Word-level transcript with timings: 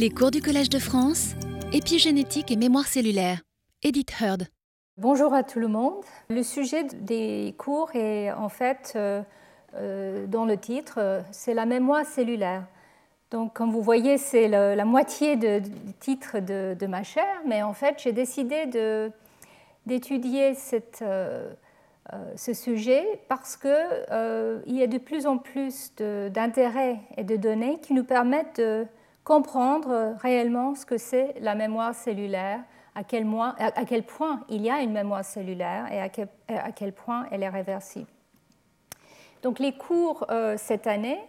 Les 0.00 0.10
cours 0.10 0.30
du 0.30 0.40
Collège 0.40 0.70
de 0.70 0.78
France, 0.78 1.34
épigénétique 1.72 2.52
et 2.52 2.56
mémoire 2.56 2.86
cellulaire. 2.86 3.40
Edith 3.82 4.12
Heard. 4.20 4.44
Bonjour 4.96 5.34
à 5.34 5.42
tout 5.42 5.58
le 5.58 5.66
monde. 5.66 6.04
Le 6.30 6.44
sujet 6.44 6.84
des 6.84 7.52
cours 7.58 7.90
est 7.96 8.30
en 8.30 8.48
fait, 8.48 8.92
euh, 8.94 9.22
euh, 9.74 10.28
dans 10.28 10.44
le 10.44 10.56
titre, 10.56 10.98
euh, 10.98 11.20
c'est 11.32 11.52
la 11.52 11.66
mémoire 11.66 12.06
cellulaire. 12.06 12.62
Donc, 13.32 13.54
comme 13.54 13.72
vous 13.72 13.82
voyez, 13.82 14.18
c'est 14.18 14.46
la 14.46 14.84
moitié 14.84 15.34
du 15.34 15.68
titre 15.98 16.38
de, 16.38 16.86
ma 16.86 17.02
chaire, 17.02 17.42
mais 17.44 17.64
en 17.64 17.72
fait, 17.72 17.96
j'ai 18.00 18.12
décidé 18.12 18.66
d'étudier 19.84 20.54
ce 20.54 22.52
sujet 22.52 23.04
parce 23.26 23.56
qu'il 23.56 24.76
y 24.76 24.80
a 24.80 24.86
de 24.86 24.98
plus 24.98 25.26
en 25.26 25.38
plus 25.38 25.92
d'intérêts 25.96 27.00
et 27.16 27.24
de 27.24 27.34
données 27.34 27.80
qui 27.80 27.94
nous 27.94 28.04
permettent 28.04 28.60
de 28.60 28.86
comprendre 29.28 30.16
réellement 30.22 30.74
ce 30.74 30.86
que 30.86 30.96
c'est 30.96 31.34
la 31.42 31.54
mémoire 31.54 31.94
cellulaire, 31.94 32.60
à 32.94 33.04
quel, 33.04 33.26
point 34.02 34.40
il 34.48 34.62
y 34.62 34.70
a 34.70 34.80
une 34.80 34.92
mémoire 34.92 35.22
cellulaire 35.22 35.84
et 35.92 36.00
à 36.00 36.72
quel, 36.72 36.92
point 36.94 37.26
elle 37.30 37.42
est 37.42 37.48
réversible. 37.50 38.08
Donc 39.42 39.58
les 39.58 39.76
cours 39.76 40.24
euh, 40.30 40.54
cette 40.56 40.86
année 40.86 41.20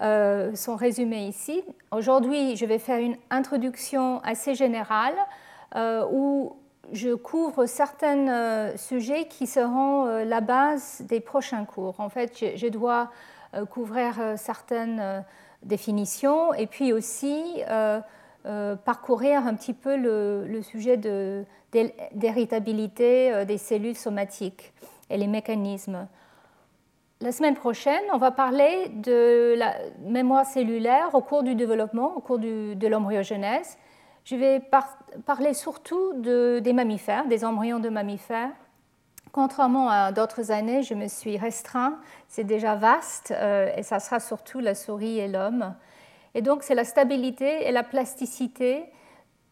euh, 0.00 0.54
sont 0.54 0.74
résumés 0.74 1.26
ici. 1.26 1.62
Aujourd'hui, 1.90 2.56
je 2.56 2.64
vais 2.64 2.78
faire 2.78 2.98
une 2.98 3.16
introduction 3.28 4.20
assez 4.24 4.54
générale 4.54 5.14
euh, 5.76 6.06
où 6.10 6.56
je 6.92 7.14
couvre 7.14 7.66
certains 7.66 8.74
sujets 8.78 9.26
qui 9.28 9.46
seront 9.46 10.06
la 10.24 10.40
base 10.40 11.02
des 11.02 11.20
prochains 11.20 11.66
cours. 11.66 12.00
En 12.00 12.08
fait, 12.08 12.56
je 12.56 12.68
dois 12.68 13.10
couvrir 13.70 14.14
certaines 14.36 15.24
définition, 15.64 16.54
et 16.54 16.66
puis 16.66 16.92
aussi 16.92 17.62
euh, 17.68 18.00
euh, 18.46 18.76
parcourir 18.76 19.46
un 19.46 19.54
petit 19.54 19.72
peu 19.72 19.96
le, 19.96 20.60
sujet 20.62 20.96
d'héritabilité 20.96 23.30
de, 23.30 23.34
euh, 23.34 23.44
des 23.44 23.58
cellules 23.58 23.96
somatiques 23.96 24.72
et 25.10 25.16
les 25.16 25.26
mécanismes. 25.26 26.06
La 27.20 27.32
semaine 27.32 27.54
prochaine, 27.54 28.02
on 28.12 28.18
va 28.18 28.30
parler 28.30 28.88
de 28.88 29.54
la 29.56 29.74
mémoire 30.00 30.44
cellulaire 30.44 31.14
au 31.14 31.20
cours 31.20 31.42
du 31.42 31.54
développement, 31.54 32.16
au 32.16 32.20
cours 32.20 32.38
de 32.38 32.86
l'embryogenèse. 32.86 33.78
Je 34.24 34.36
vais 34.36 34.60
parler 35.26 35.54
surtout 35.54 36.12
de, 36.14 36.58
des 36.58 36.72
mammifères, 36.72 37.26
des 37.26 37.44
embryons 37.44 37.78
de 37.78 37.88
mammifères, 37.88 38.50
Contrairement 39.34 39.88
à 39.90 40.12
d'autres 40.12 40.52
années, 40.52 40.84
je 40.84 40.94
me 40.94 41.08
suis 41.08 41.36
restreint. 41.36 41.98
C'est 42.28 42.44
déjà 42.44 42.76
vaste 42.76 43.34
euh, 43.36 43.68
et 43.76 43.82
ça 43.82 43.98
sera 43.98 44.20
surtout 44.20 44.60
la 44.60 44.76
souris 44.76 45.18
et 45.18 45.26
l'homme. 45.26 45.74
Et 46.36 46.40
donc, 46.40 46.62
c'est 46.62 46.76
la 46.76 46.84
stabilité 46.84 47.66
et 47.66 47.72
la 47.72 47.82
plasticité 47.82 48.84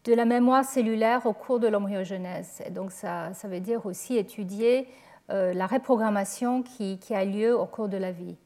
de 0.05 0.13
la 0.13 0.23
mémoire 0.23 0.63
cellulaire 0.63 1.25
au 1.25 1.33
cours 1.33 1.59
de 1.59 1.67
l'embryogenèse. 1.67 2.63
Et 2.65 2.69
donc, 2.69 2.93
ça, 2.93 3.33
ça, 3.33 3.49
veut 3.49 3.59
dire 3.59 3.85
aussi 3.85 4.15
étudier 4.15 4.87
euh, 5.29 5.53
la 5.53 5.67
reprogrammation 5.67 6.63
qui, 6.63 6.97
a 7.09 7.25
lieu 7.25 7.53
au 7.53 7.65
cours 7.65 7.89
de 7.89 7.97
la 7.97 8.13
vie. 8.13 8.37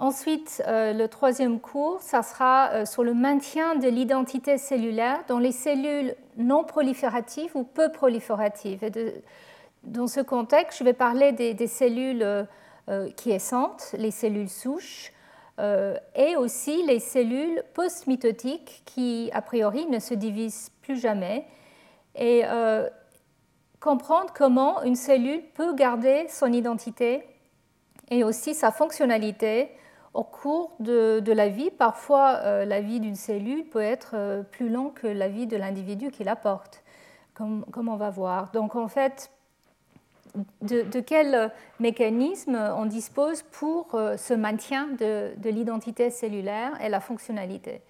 Ensuite, 0.00 0.60
euh, 0.66 0.92
le 0.92 1.06
troisième 1.06 1.60
cours, 1.60 2.00
ça 2.00 2.24
sera 2.24 2.84
sur 2.84 3.04
le 3.04 3.14
maintien 3.14 3.76
de 3.76 3.86
l'identité 3.86 4.58
cellulaire 4.58 5.20
dans 5.28 5.38
les 5.38 5.52
cellules 5.52 6.16
non 6.36 6.64
prolifératives 6.64 7.52
ou 7.54 7.62
peu 7.62 7.92
prolifératives. 7.92 8.82
Dans 9.82 10.06
ce 10.06 10.20
contexte, 10.20 10.78
je 10.78 10.84
vais 10.84 10.92
parler 10.92 11.32
des, 11.32 11.66
cellules 11.66 12.22
euh, 12.22 12.44
euh, 12.88 13.08
quiescentes, 13.16 13.94
les 13.96 14.10
cellules 14.10 14.48
souches, 14.48 15.12
euh, 15.58 15.96
et 16.14 16.36
aussi 16.36 16.84
les 16.86 17.00
cellules 17.00 17.62
post-mitotiques 17.74 18.82
qui, 18.84 19.30
a 19.32 19.42
priori, 19.42 19.86
ne 19.86 19.98
se 19.98 20.14
divisent 20.14 20.70
plus 20.82 20.98
jamais, 20.98 21.46
et 22.14 22.42
comprendre 23.78 24.32
comment 24.34 24.82
une 24.82 24.96
cellule 24.96 25.42
peut 25.54 25.74
garder 25.74 26.26
son 26.28 26.52
identité 26.52 27.22
et 28.10 28.24
aussi 28.24 28.52
sa 28.52 28.72
fonctionnalité 28.72 29.70
au 30.12 30.24
cours 30.24 30.74
de, 30.80 31.22
la 31.32 31.48
vie. 31.48 31.70
Parfois, 31.70 32.64
la 32.64 32.80
vie 32.80 32.98
d'une 32.98 33.14
cellule 33.14 33.64
peut 33.64 33.80
être 33.80 34.44
plus 34.50 34.68
longue 34.68 34.92
que 34.94 35.06
la 35.06 35.28
vie 35.28 35.46
de 35.46 35.56
l'individu 35.56 36.10
qui 36.10 36.24
la 36.24 36.34
porte, 36.34 36.82
comme, 37.32 37.64
comme, 37.70 37.88
on 37.88 37.96
va 37.96 38.10
voir. 38.10 38.50
Donc, 38.50 38.74
en 38.74 38.88
fait, 38.88 39.30
de, 40.62 41.00
quel 41.00 41.50
mécanisme 41.78 42.58
on 42.76 42.86
dispose 42.86 43.42
pour 43.42 43.94
euh, 43.94 44.16
ce 44.16 44.34
maintien 44.34 44.88
de, 44.98 45.32
l'identité 45.44 46.10
cellulaire 46.10 46.72
et 46.82 46.88
la 46.88 47.00
fonctionnalité? 47.00 47.80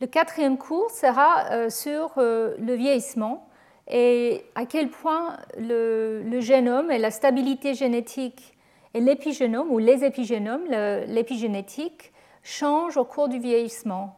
Le 0.00 0.06
quatrième 0.06 0.58
cours 0.58 0.90
sera 0.90 1.50
euh, 1.50 1.70
sur 1.70 2.12
euh, 2.16 2.54
le 2.58 2.74
vieillissement 2.74 3.46
et 3.88 4.44
à 4.54 4.66
quel 4.66 4.88
point 4.88 5.36
le, 5.58 6.40
génome 6.40 6.90
et 6.90 6.98
la 6.98 7.10
stabilité 7.10 7.74
génétique 7.74 8.56
et 8.94 9.00
l'épigénome 9.00 9.70
ou 9.70 9.78
les 9.78 10.04
épigénomes, 10.04 10.64
l'épigénétique, 11.06 12.12
changent 12.42 12.96
au 12.96 13.04
cours 13.04 13.28
du 13.28 13.38
vieillissement 13.38 14.16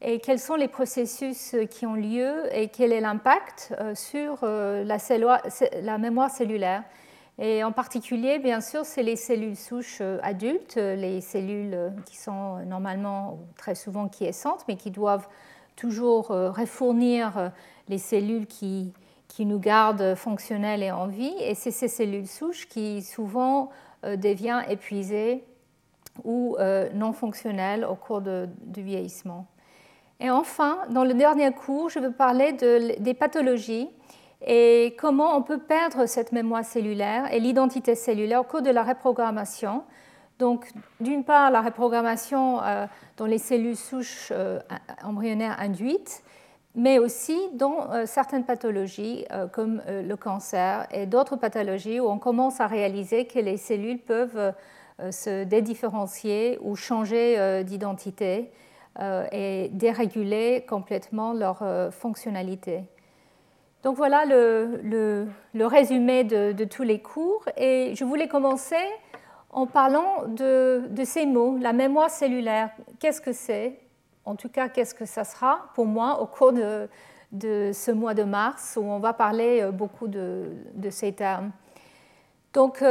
et 0.00 0.20
quels 0.20 0.38
sont 0.38 0.54
les 0.54 0.68
processus 0.68 1.56
qui 1.70 1.86
ont 1.86 1.94
lieu 1.94 2.54
et 2.54 2.68
quel 2.68 2.92
est 2.92 3.00
l'impact 3.00 3.74
euh, 3.80 3.94
sur 3.94 4.40
euh, 4.42 4.84
la, 4.84 5.98
mémoire 5.98 6.30
cellulaire? 6.30 6.82
Et 7.38 7.64
en 7.64 7.72
particulier, 7.72 8.38
bien 8.38 8.60
sûr, 8.60 8.84
c'est 8.84 9.02
les 9.02 9.16
cellules 9.16 9.56
souches 9.56 9.98
euh, 10.02 10.18
adultes, 10.22 10.76
les 10.76 11.22
cellules 11.22 11.92
qui 12.04 12.16
sont 12.16 12.58
normalement 12.66 13.38
très 13.56 13.74
souvent 13.74 14.08
quiescentes, 14.08 14.64
mais 14.68 14.76
qui 14.76 14.90
doivent 14.90 15.26
toujours 15.74 16.28
refournir 16.28 17.50
les 17.88 17.98
cellules 17.98 18.46
qui, 18.46 18.92
qui 19.26 19.44
nous 19.44 19.58
gardent 19.58 20.14
fonctionnelles 20.14 20.84
et 20.84 20.92
en 20.92 21.08
vie. 21.08 21.34
Et 21.40 21.56
c'est 21.56 21.72
ces 21.72 21.88
cellules 21.88 22.28
souches 22.28 22.68
qui 22.68 23.02
souvent 23.02 23.70
deviennent 24.04 24.64
épuisées 24.68 25.42
ou 26.22 26.56
non 26.94 27.12
fonctionnelles 27.12 27.84
au 27.84 27.96
cours 27.96 28.20
du 28.20 28.82
vieillissement. 28.82 29.48
Et 30.24 30.30
enfin, 30.30 30.78
dans 30.88 31.04
le 31.04 31.12
dernier 31.12 31.52
cours, 31.52 31.90
je 31.90 31.98
veux 31.98 32.10
parler 32.10 32.54
des 32.54 33.12
pathologies 33.12 33.90
et 34.46 34.96
comment 34.98 35.36
on 35.36 35.42
peut 35.42 35.58
perdre 35.58 36.06
cette 36.06 36.32
mémoire 36.32 36.64
cellulaire 36.64 37.30
et 37.30 37.40
l'identité 37.40 37.94
cellulaire 37.94 38.40
au 38.40 38.44
cours 38.44 38.62
de 38.62 38.70
la 38.70 38.84
reprogrammation. 38.84 39.82
Donc, 40.38 40.66
d'une 40.98 41.24
part, 41.24 41.50
la 41.50 41.60
reprogrammation 41.60 42.62
euh, 42.62 42.86
dans 43.18 43.26
les 43.26 43.36
cellules 43.36 43.76
souches 43.76 44.32
euh, 44.32 44.60
embryonnaires 45.02 45.60
induites, 45.60 46.22
mais 46.74 46.98
aussi 46.98 47.38
dans 47.52 47.92
euh, 47.92 48.06
certaines 48.06 48.44
pathologies 48.44 49.26
comme 49.52 49.82
le 49.86 50.14
cancer 50.14 50.86
et 50.90 51.04
d'autres 51.04 51.36
pathologies 51.36 52.00
où 52.00 52.08
on 52.08 52.18
commence 52.18 52.62
à 52.62 52.66
réaliser 52.66 53.26
que 53.26 53.40
les 53.40 53.58
cellules 53.58 54.00
peuvent 54.00 54.54
se 55.10 55.44
dédifférencier 55.44 56.58
ou 56.62 56.76
changer 56.76 57.62
d'identité 57.62 58.50
et 59.32 59.70
déréguler 59.72 60.64
complètement 60.68 61.32
leur 61.32 61.62
euh, 61.62 61.90
fonctionnalité. 61.90 62.84
Donc 63.82 63.96
voilà 63.96 64.24
le, 64.24 65.28
résumé 65.54 66.24
de, 66.24 66.64
tous 66.64 66.84
les 66.84 67.00
cours. 67.00 67.44
Et 67.56 67.92
je 67.94 68.04
voulais 68.04 68.28
commencer 68.28 68.76
en 69.50 69.66
parlant 69.66 70.24
de, 70.26 70.88
ces 71.04 71.26
mots, 71.26 71.58
la 71.58 71.72
mémoire 71.72 72.08
cellulaire. 72.08 72.70
Qu'est-ce 72.98 73.20
que 73.20 73.32
c'est? 73.32 73.78
En 74.24 74.36
tout 74.36 74.48
cas, 74.48 74.68
qu'est-ce 74.68 74.94
que 74.94 75.04
ça 75.04 75.24
sera 75.24 75.70
pour 75.74 75.86
moi 75.86 76.22
au 76.22 76.26
cours 76.26 76.52
de, 76.52 76.88
ce 77.72 77.90
mois 77.90 78.14
de 78.14 78.22
mars 78.22 78.78
où 78.80 78.84
on 78.84 79.00
va 79.00 79.12
parler 79.12 79.60
euh, 79.60 79.70
beaucoup 79.70 80.08
de, 80.08 80.54
ces 80.90 81.12
termes? 81.12 81.50
Donc, 82.54 82.82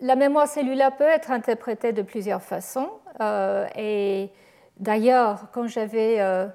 la 0.00 0.16
mémoire 0.16 0.48
cellulaire 0.48 0.96
peut 0.96 1.04
être 1.04 1.30
interprétée 1.30 1.92
de 1.92 2.02
plusieurs 2.02 2.42
façons. 2.42 2.90
Euh, 3.20 3.66
et 3.76 4.30
d'ailleurs, 4.78 5.46
quand 5.52 5.66
j'avais 5.66 6.20
euh, 6.20 6.46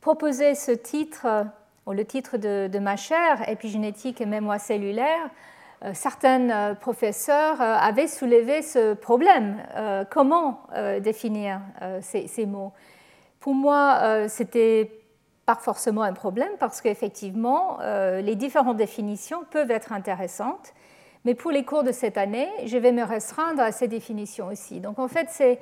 proposé 0.00 0.54
ce 0.54 0.72
titre, 0.72 1.26
euh, 1.26 1.44
ou 1.86 1.92
le 1.92 2.04
titre 2.04 2.36
de, 2.36 2.78
ma 2.78 2.96
chaire, 2.96 3.48
épigénétique 3.48 4.20
et 4.20 4.26
mémoire 4.26 4.60
cellulaire, 4.60 5.30
certains 5.94 6.76
professeurs 6.76 7.60
avaient 7.60 8.06
soulevé 8.06 8.62
ce 8.62 8.94
problème. 8.94 9.56
comment 10.12 10.60
définir 11.00 11.60
ces, 12.02 12.28
ces, 12.28 12.46
mots? 12.46 12.72
Pour 13.40 13.52
moi, 13.52 14.28
c'était 14.28 14.92
pas 15.44 15.56
forcément 15.56 16.02
un 16.02 16.12
problème 16.12 16.52
parce 16.60 16.80
qu'effectivement, 16.80 17.78
les 17.80 18.36
différentes 18.36 18.76
définitions 18.76 19.42
peuvent 19.50 19.72
être 19.72 19.92
intéressantes. 19.92 20.72
Mais 21.24 21.34
pour 21.34 21.50
les 21.50 21.64
cours 21.64 21.82
de 21.82 21.90
cette 21.90 22.16
année, 22.16 22.48
je 22.64 22.78
vais 22.78 22.92
me 22.92 23.02
restreindre 23.02 23.60
à 23.60 23.72
ces 23.72 23.88
définitions 23.88 24.46
aussi. 24.46 24.78
Donc 24.78 25.00
en 25.00 25.08
fait, 25.08 25.26
c'est 25.30 25.58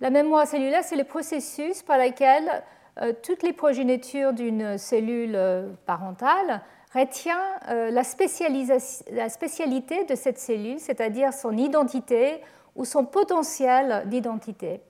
la 0.00 0.10
mémoire 0.10 0.46
cellulaire, 0.46 0.84
c'est 0.84 0.96
le 0.96 1.04
processus 1.04 1.82
par 1.82 1.98
lequel 1.98 2.62
euh, 3.02 3.12
toutes 3.22 3.42
les 3.42 3.52
progénitures 3.52 4.32
d'une 4.32 4.78
cellule 4.78 5.34
euh, 5.34 5.68
parentale 5.84 6.62
retient 6.94 7.40
euh, 7.68 7.90
la, 7.90 8.02
la, 9.12 9.28
spécialité 9.28 10.04
de 10.04 10.14
cette 10.14 10.38
cellule, 10.38 10.80
c'est-à-dire 10.80 11.32
son 11.34 11.56
identité 11.56 12.40
ou 12.74 12.84
son 12.84 13.04
potentiel 13.04 14.04
d'identité. 14.06 14.80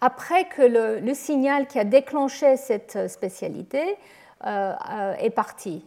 après 0.00 0.44
que 0.44 0.62
le, 0.62 1.14
signal 1.14 1.66
qui 1.66 1.78
a 1.78 1.84
déclenché 1.84 2.56
cette 2.56 3.08
spécialité 3.08 3.96
est 4.44 5.34
parti. 5.34 5.84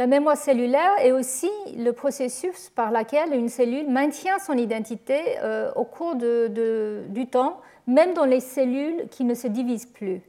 La 0.00 0.06
mémoire 0.06 0.38
cellulaire 0.38 0.92
est 1.02 1.12
aussi 1.12 1.50
le 1.76 1.90
processus 1.92 2.70
par 2.70 2.90
lequel 2.90 3.34
une 3.34 3.50
cellule 3.50 3.86
maintient 3.90 4.38
son 4.38 4.54
identité 4.54 5.20
au 5.76 5.84
cours 5.84 6.16
du 6.16 7.26
temps, 7.26 7.60
même 7.86 8.14
dans 8.14 8.24
les 8.24 8.40
cellules 8.40 9.08
qui 9.10 9.24
ne 9.24 9.34
se 9.34 9.46
divisent 9.46 9.84
plus. 9.84 10.22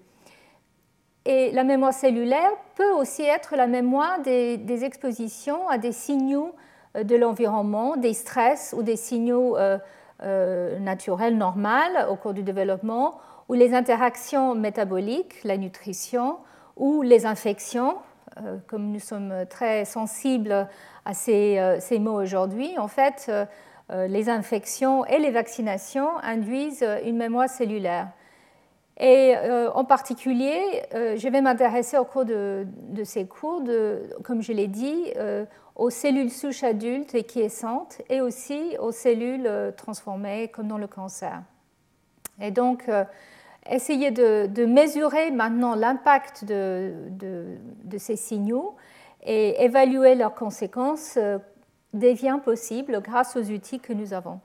Et 1.26 1.52
la 1.52 1.64
mémoire 1.64 1.94
cellulaire 1.94 2.52
peut 2.76 2.92
aussi 2.92 3.22
être 3.22 3.56
la 3.56 3.68
mémoire 3.68 4.20
des, 4.22 4.84
expositions 4.84 5.70
à 5.70 5.78
des 5.78 5.92
signaux 5.92 6.54
euh, 6.98 7.04
de 7.04 7.16
l'environnement, 7.16 7.96
des 7.96 8.14
stress 8.14 8.76
ou 8.78 8.82
des 8.82 8.96
signaux 8.96 9.56
euh, 9.56 9.78
euh, 10.24 10.80
naturels 10.80 11.38
normaux 11.38 11.70
au 12.10 12.16
cours 12.16 12.34
du 12.34 12.44
développement, 12.44 13.20
ou 13.50 13.54
les 13.54 13.74
interactions 13.74 14.56
métaboliques, 14.56 15.44
la 15.44 15.58
nutrition, 15.58 16.38
ou 16.76 17.02
les 17.04 17.26
infections. 17.26 17.96
Comme 18.68 18.92
nous 18.92 19.00
sommes 19.00 19.46
très 19.50 19.86
sensibles 19.86 20.68
à 21.06 21.14
ces, 21.14 22.00
mots 22.00 22.22
aujourd'hui, 22.22 22.78
en 22.78 22.88
fait, 22.88 23.32
les 23.90 24.30
infections 24.30 25.06
et 25.06 25.20
les 25.20 25.32
vaccinations 25.32 26.18
induisent 26.24 26.86
une 27.04 27.18
mémoire 27.18 27.50
cellulaire. 27.50 28.08
Et 29.02 29.36
euh, 29.36 29.72
en 29.72 29.84
particulier, 29.84 30.84
euh, 30.94 31.18
je 31.18 31.28
vais 31.28 31.42
m'intéresser 31.42 31.98
au 31.98 32.06
cours 32.06 32.24
de, 32.24 32.68
ces 33.04 33.26
cours, 33.26 33.64
comme 34.24 34.44
je 34.44 34.54
l'ai 34.54 34.68
dit, 34.68 35.12
euh, 35.18 35.46
aux 35.76 35.90
cellules 35.90 36.30
souches 36.30 36.64
adultes 36.64 37.16
et 37.16 37.24
quiescentes 37.24 38.02
et 38.10 38.22
aussi 38.22 38.78
aux 38.80 38.92
cellules 38.92 39.50
transformées 39.76 40.50
comme 40.50 40.68
dans 40.68 40.78
le 40.78 40.86
cancer. 40.86 41.42
Et 42.40 42.52
donc, 42.52 42.90
essayer 43.70 44.12
de, 44.12 44.66
mesurer 44.66 45.32
maintenant 45.32 45.76
l'impact 45.76 46.46
de, 46.46 46.94
ces 47.98 48.16
signaux 48.16 48.76
et 49.24 49.64
évaluer 49.64 50.16
leurs 50.16 50.34
conséquences 50.34 51.18
devient 51.94 52.40
possible 52.44 53.02
grâce 53.02 53.36
aux 53.36 53.44
outils 53.52 53.80
que 53.80 53.94
nous 53.94 54.14
avons. 54.14 54.40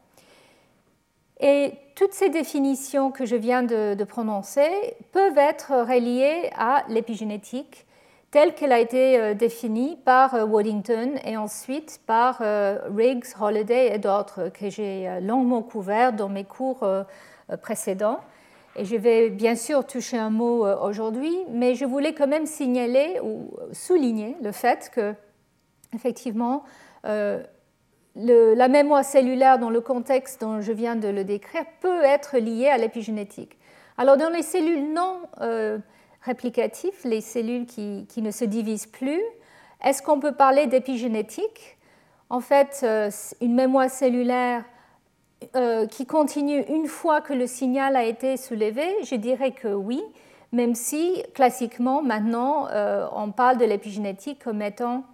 Et 1.40 1.74
toutes 1.94 2.14
ces 2.14 2.30
définitions 2.30 3.10
que 3.10 3.26
je 3.26 3.36
viens 3.36 3.62
de, 3.62 4.04
prononcer 4.04 4.68
peuvent 5.12 5.38
être 5.38 5.72
reliées 5.72 6.50
à 6.56 6.84
l'épigénétique 6.88 7.86
telle 8.30 8.54
qu'elle 8.54 8.72
a 8.72 8.80
été 8.80 9.19
euh, 9.19 9.34
définie 9.34 9.96
par 10.04 10.34
euh, 10.34 10.44
Waddington 10.44 11.14
et 11.24 11.36
ensuite 11.36 12.00
par 12.06 12.38
euh, 12.40 12.78
Riggs, 12.94 13.24
Holliday 13.40 13.94
et 13.94 13.98
d'autres 13.98 14.50
que 14.50 14.69
j'ai 14.69 15.20
longuement 15.22 15.62
couverts 15.62 16.12
dans 16.12 16.28
mes 16.28 16.44
cours 16.44 16.86
précédents. 17.62 18.20
Et 18.76 18.84
je 18.84 18.96
vais 18.96 19.31
bien 19.31 19.56
sûr 19.56 19.87
toucher 19.87 20.19
un 20.19 20.31
mot 20.31 20.67
aujourd'hui, 20.67 21.34
mais 21.50 21.75
je 21.75 21.84
voulais 21.84 22.12
quand 22.12 22.26
même 22.26 22.46
signaler 22.46 23.19
ou 23.23 23.50
souligner 23.73 24.37
le 24.43 24.52
fait 24.52 24.90
que, 24.94 25.14
effectivement, 25.94 26.62
la 28.17 28.69
mémoire 28.69 29.05
cellulaire 29.05 29.58
dans 29.58 29.70
le 29.70 29.81
contexte 29.81 30.40
dont 30.40 30.61
je 30.61 30.73
viens 30.73 30.96
de 30.96 31.08
le 31.08 31.25
décrire 31.25 31.64
peut 31.81 32.02
être 32.02 32.38
liée 32.38 32.69
à 32.69 32.78
l'épigénétique. 32.78 33.56
Alors 33.99 34.17
dans 34.17 34.31
les 34.31 34.43
cellules 34.43 34.93
non 34.93 35.20
euh, 35.40 35.79
réplicatives, 36.22 36.99
les 37.05 37.20
cellules 37.20 37.67
qui, 37.67 38.06
ne 38.19 38.31
se 38.31 38.44
divisent 38.44 38.87
plus, 38.87 39.22
est-ce 39.84 40.02
qu'on 40.02 40.20
peut 40.20 40.32
parler 40.32 40.67
d'épigénétique? 40.67 41.79
En 42.29 42.40
fait, 42.40 42.81
euh, 42.82 43.11
une 43.40 43.55
mémoire 43.55 43.90
cellulaire 43.90 44.64
euh, 45.54 45.86
qui 45.86 46.06
continue 46.06 46.62
une 46.68 46.86
fois 46.86 47.20
que 47.20 47.32
le 47.32 47.46
signal 47.46 47.96
a 47.96 48.04
été 48.04 48.36
soulevé, 48.36 48.84
je 49.04 49.14
dirais 49.14 49.52
que 49.52 49.68
oui, 49.68 50.02
même 50.52 50.74
si 50.74 51.22
classiquement 51.34 52.02
maintenant 52.02 52.68
on 53.12 53.32
parle 53.32 53.58
de 53.58 53.64
l'épigénétique 53.64 54.42
comme 54.42 54.62
étant 54.62 55.04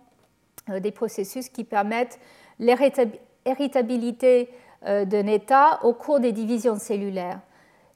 des 0.68 0.90
processus 0.92 1.48
qui 1.48 1.64
permettent 1.64 2.20
l'héritabilité 2.58 4.50
euh, 4.84 5.04
d'un 5.04 5.28
état 5.28 5.78
au 5.84 5.92
cours 5.92 6.18
des 6.18 6.32
divisions 6.32 6.76
cellulaires. 6.76 7.38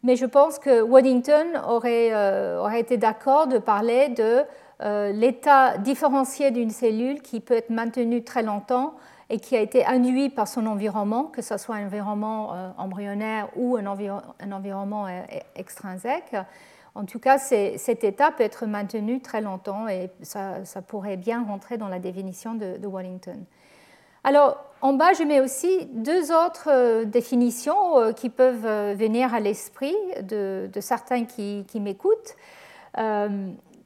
Mais 0.04 0.14
je 0.14 0.24
pense 0.24 0.60
que 0.60 0.82
Waddington 0.82 1.60
aurait, 1.68 2.10
euh, 2.12 2.60
aurait 2.60 2.78
été 2.78 2.96
d'accord 2.96 3.48
de 3.48 3.58
parler 3.58 4.08
de 4.10 4.42
euh, 4.82 5.10
l'état 5.10 5.78
différencié 5.78 6.52
d'une 6.52 6.70
cellule 6.70 7.22
qui 7.22 7.40
peut 7.40 7.54
être 7.54 7.70
maintenue 7.70 8.22
très 8.22 8.44
longtemps 8.44 8.94
et 9.28 9.40
qui 9.40 9.56
a 9.56 9.60
été 9.60 9.84
induit 9.84 10.28
par 10.28 10.46
son 10.46 10.66
environnement, 10.66 11.24
que 11.24 11.42
ce 11.42 11.56
soit 11.56 11.76
un 11.76 11.86
environnement 11.86 12.72
embryonnaire 12.78 13.48
ou 13.56 13.76
un, 13.76 13.86
environnement 13.86 15.06
extrinsèque. 15.56 16.36
En 16.96 17.04
tout 17.04 17.18
cas, 17.18 17.36
cet 17.36 18.04
état 18.04 18.30
peut 18.30 18.42
être 18.42 18.64
maintenu 18.64 19.20
très 19.20 19.42
longtemps 19.42 19.86
et 19.86 20.10
ça, 20.22 20.62
pourrait 20.88 21.18
bien 21.18 21.44
rentrer 21.44 21.76
dans 21.76 21.88
la 21.88 21.98
définition 21.98 22.54
de, 22.54 22.86
Waddington. 22.86 23.44
Alors, 24.24 24.56
en 24.80 24.94
bas, 24.94 25.12
je 25.12 25.22
mets 25.22 25.40
aussi 25.40 25.86
deux 25.92 26.32
autres 26.32 26.68
euh, 26.68 27.04
définitions 27.04 27.98
euh, 27.98 28.12
qui 28.12 28.28
peuvent 28.28 28.66
euh, 28.66 28.94
venir 28.98 29.32
à 29.32 29.40
l'esprit 29.40 29.94
de, 30.22 30.68
certains 30.80 31.26
qui, 31.26 31.64
m'écoutent. 31.74 32.34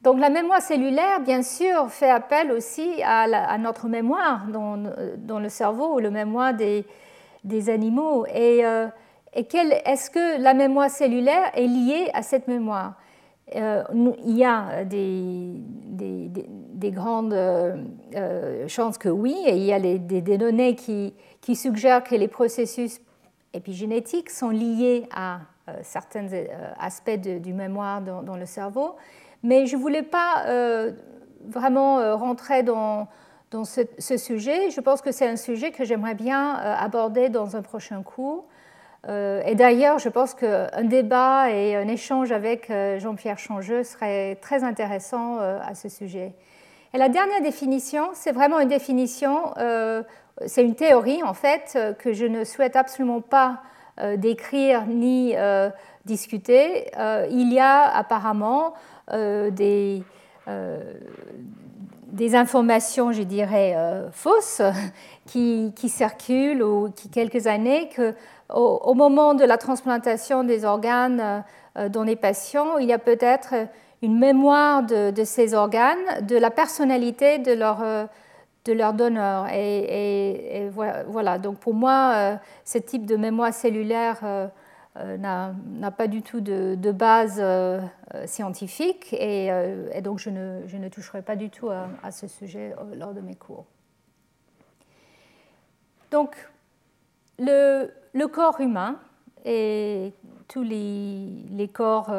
Donc, 0.03 0.19
la 0.19 0.29
mémoire 0.29 0.61
cellulaire, 0.61 1.19
bien 1.19 1.43
sûr, 1.43 1.89
fait 1.89 2.09
appel 2.09 2.51
aussi 2.51 3.03
à, 3.03 3.57
notre 3.57 3.87
mémoire 3.87 4.47
dans, 4.47 5.39
le 5.39 5.49
cerveau 5.49 5.99
la 5.99 6.09
mémoire 6.09 6.53
des, 6.53 7.69
animaux. 7.69 8.25
Et, 8.33 8.63
est-ce 9.33 10.09
que 10.09 10.41
la 10.41 10.53
mémoire 10.53 10.89
cellulaire 10.89 11.51
est 11.53 11.67
liée 11.67 12.09
à 12.13 12.23
cette 12.23 12.47
mémoire? 12.47 12.95
Il 13.53 14.37
y 14.37 14.43
a 14.43 14.85
des 14.85 15.61
des 16.81 16.91
grandes 16.91 17.33
euh, 17.33 17.77
euh, 18.15 18.67
chances 18.67 18.97
que 18.97 19.07
oui, 19.07 19.37
et 19.45 19.55
il 19.55 19.63
y 19.63 19.71
a 19.71 19.79
des, 19.79 20.37
données 20.37 20.75
qui, 20.75 21.13
suggèrent 21.55 22.03
que 22.03 22.15
les 22.15 22.27
processus 22.27 22.99
épigénétiques 23.53 24.29
sont 24.29 24.49
liés 24.49 25.07
à 25.13 25.41
euh, 25.69 25.73
certains 25.83 26.27
aspects 26.79 27.19
du 27.19 27.53
mémoire 27.53 28.01
dans, 28.01 28.35
le 28.35 28.45
cerveau. 28.45 28.95
Mais 29.43 29.65
je 29.65 29.75
ne 29.75 29.81
voulais 29.81 30.03
pas 30.03 30.45
vraiment 31.47 32.15
rentrer 32.17 32.63
dans, 32.63 33.07
dans 33.49 33.63
ce, 33.65 34.17
sujet. 34.17 34.69
Je 34.69 34.79
pense 34.81 35.01
que 35.01 35.11
c'est 35.11 35.27
un 35.27 35.35
sujet 35.35 35.71
que 35.71 35.83
j'aimerais 35.83 36.13
bien 36.13 36.53
aborder 36.53 37.29
dans 37.29 37.55
un 37.55 37.61
prochain 37.61 38.03
cours. 38.03 38.45
et 39.07 39.55
d'ailleurs, 39.55 39.97
je 39.97 40.09
pense 40.09 40.35
qu'un 40.35 40.83
débat 40.83 41.49
et 41.49 41.75
un 41.75 41.87
échange 41.87 42.31
avec 42.31 42.71
Jean-Pierre 42.99 43.39
Changeux 43.39 43.83
serait 43.83 44.35
très 44.41 44.63
intéressant 44.63 45.39
à 45.39 45.73
ce 45.73 45.89
sujet. 45.89 46.33
Et 46.93 46.97
la 46.97 47.07
dernière 47.07 47.41
définition, 47.41 48.09
c'est 48.13 48.33
vraiment 48.33 48.59
une 48.59 48.67
définition, 48.67 49.53
euh, 49.57 50.03
c'est 50.45 50.63
une 50.63 50.75
théorie 50.75 51.23
en 51.23 51.33
fait 51.33 51.73
euh, 51.75 51.93
que 51.93 52.11
je 52.11 52.25
ne 52.25 52.43
souhaite 52.43 52.75
absolument 52.75 53.21
pas 53.21 53.61
euh, 54.01 54.17
décrire 54.17 54.85
ni 54.85 55.33
discuter. 56.05 56.89
il 57.29 57.53
y 57.53 57.59
a 57.59 57.83
apparemment 57.95 58.73
des, 59.11 60.03
des 62.03 62.35
informations, 62.35 63.11
je 63.11 63.23
dirais, 63.23 63.75
fausses 64.11 64.61
qui, 65.25 65.73
circulent 65.87 66.63
ou 66.63 66.89
qui 66.89 67.09
quelques 67.09 67.47
années 67.47 67.89
que 67.89 68.13
au, 68.53 68.93
moment 68.93 69.33
de 69.33 69.45
la 69.45 69.57
transplantation 69.57 70.43
des 70.43 70.65
organes 70.65 71.43
dans 71.89 72.03
les 72.03 72.15
patients, 72.15 72.77
il 72.77 72.87
y 72.87 72.93
a 72.93 72.99
peut-être 72.99 73.53
une 74.01 74.17
mémoire 74.17 74.83
de, 74.83 75.23
ces 75.23 75.53
organes, 75.53 76.25
de 76.27 76.35
la 76.35 76.49
personnalité 76.49 77.37
de 77.37 77.53
leur, 77.53 77.81
euh, 77.83 78.05
donneur. 78.93 79.47
Et, 79.53 80.69
voilà, 81.07 81.37
donc 81.37 81.57
pour 81.57 81.73
moi, 81.73 82.13
euh, 82.15 82.35
ce 82.65 82.77
type 82.77 83.05
de 83.05 83.15
mémoire 83.15 83.53
cellulaire 83.53 84.19
euh, 84.23 84.47
n'a 84.95 85.91
pas 85.95 86.07
du 86.07 86.21
tout 86.21 86.41
de, 86.41 86.91
base 86.91 87.41
scientifique 88.25 89.13
et, 89.13 89.49
donc 90.01 90.19
je 90.19 90.29
ne, 90.29 90.61
je 90.67 90.77
ne, 90.77 90.89
toucherai 90.89 91.21
pas 91.21 91.35
du 91.35 91.49
tout 91.49 91.69
à, 91.69 92.11
ce 92.11 92.27
sujet 92.27 92.75
lors 92.95 93.13
de 93.13 93.21
mes 93.21 93.35
cours. 93.35 93.65
Donc, 96.11 96.35
le, 97.39 97.89
le 98.13 98.27
corps 98.27 98.59
humain 98.59 98.99
et 99.45 100.13
tous 100.47 100.63
les, 100.63 101.45
les 101.51 101.67
corps 101.69 102.11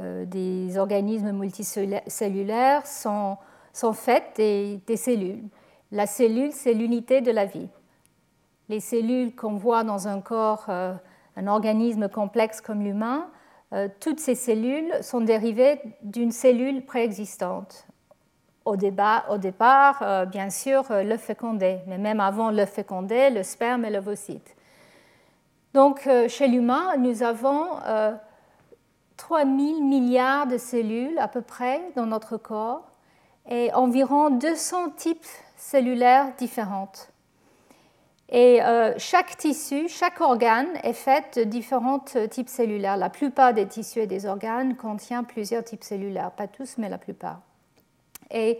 euh, 0.00 0.26
des 0.26 0.76
organismes 0.76 1.32
multicellulaires 1.32 2.86
sont, 2.86 3.36
sont 3.72 3.94
faites 3.94 4.34
des, 4.36 4.96
cellules. 4.96 5.42
La 5.90 6.06
cellule, 6.06 6.52
c'est 6.52 6.74
l'unité 6.74 7.20
de 7.20 7.32
la 7.32 7.46
vie. 7.46 7.68
Les 8.68 8.80
cellules 8.80 9.34
qu'on 9.34 9.56
voit 9.56 9.82
dans 9.84 10.06
un 10.06 10.20
corps, 10.20 10.66
euh, 10.68 10.94
un 11.38 11.46
organisme 11.46 12.08
complexe 12.08 12.60
comme 12.60 12.82
l'humain, 12.82 13.30
euh, 13.72 13.88
toutes 14.00 14.20
ces 14.20 14.34
cellules 14.34 14.92
sont 15.02 15.20
dérivées 15.20 15.80
d'une 16.02 16.32
cellule 16.32 16.84
préexistante. 16.84 17.86
Au, 18.64 18.72
au 18.74 19.38
départ, 19.38 20.26
bien 20.26 20.50
sûr, 20.50 20.84
l'œuf 20.90 21.22
fécondé, 21.22 21.78
mais 21.86 21.96
même 21.96 22.20
avant 22.20 22.50
l'œuf 22.50 22.70
fécondé, 22.70 23.30
le 23.30 23.42
sperme 23.42 23.86
et 23.86 23.90
l'ovocyte. 23.90 24.56
Donc, 25.72 26.06
chez 26.28 26.48
l'humain, 26.48 26.96
nous 26.98 27.22
avons 27.22 27.66
3000 29.16 29.84
milliards 29.84 30.46
de 30.46 30.58
cellules 30.58 31.18
à 31.18 31.28
peu 31.28 31.42
près 31.42 31.80
dans 31.96 32.06
notre 32.06 32.36
corps 32.36 32.88
et 33.48 33.72
environ 33.74 34.30
200 34.30 34.90
types 34.90 35.26
cellulaires 35.56 36.32
différents. 36.38 36.92
Et 38.30 38.62
euh, 38.62 38.92
chaque 38.98 39.38
tissu, 39.38 39.88
chaque 39.88 40.20
organe 40.20 40.68
est 40.82 40.92
fait 40.92 41.38
de 41.38 41.44
différents 41.44 42.00
types 42.30 42.50
cellulaires. 42.50 42.98
La 42.98 43.08
plupart 43.08 43.54
des 43.54 43.66
tissus 43.66 44.00
et 44.00 44.06
des 44.06 44.26
organes 44.26 44.76
contiennent 44.76 45.24
plusieurs 45.24 45.64
types 45.64 45.82
cellulaires, 45.82 46.30
pas 46.32 46.46
tous, 46.46 46.76
mais 46.76 46.90
la 46.90 46.98
plupart. 46.98 47.40
Et 48.30 48.58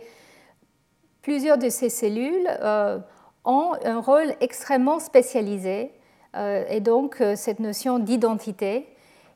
plusieurs 1.21 1.59
de 1.59 1.69
ces 1.69 1.89
cellules 1.89 2.49
euh, 2.61 2.97
ont 3.45 3.73
un 3.85 3.99
rôle 3.99 4.33
extrêmement 4.41 4.99
spécialisé, 4.99 5.91
euh, 6.35 6.65
et 6.67 6.79
donc 6.79 7.21
cette 7.35 7.59
notion 7.59 7.99
d'identité. 7.99 8.87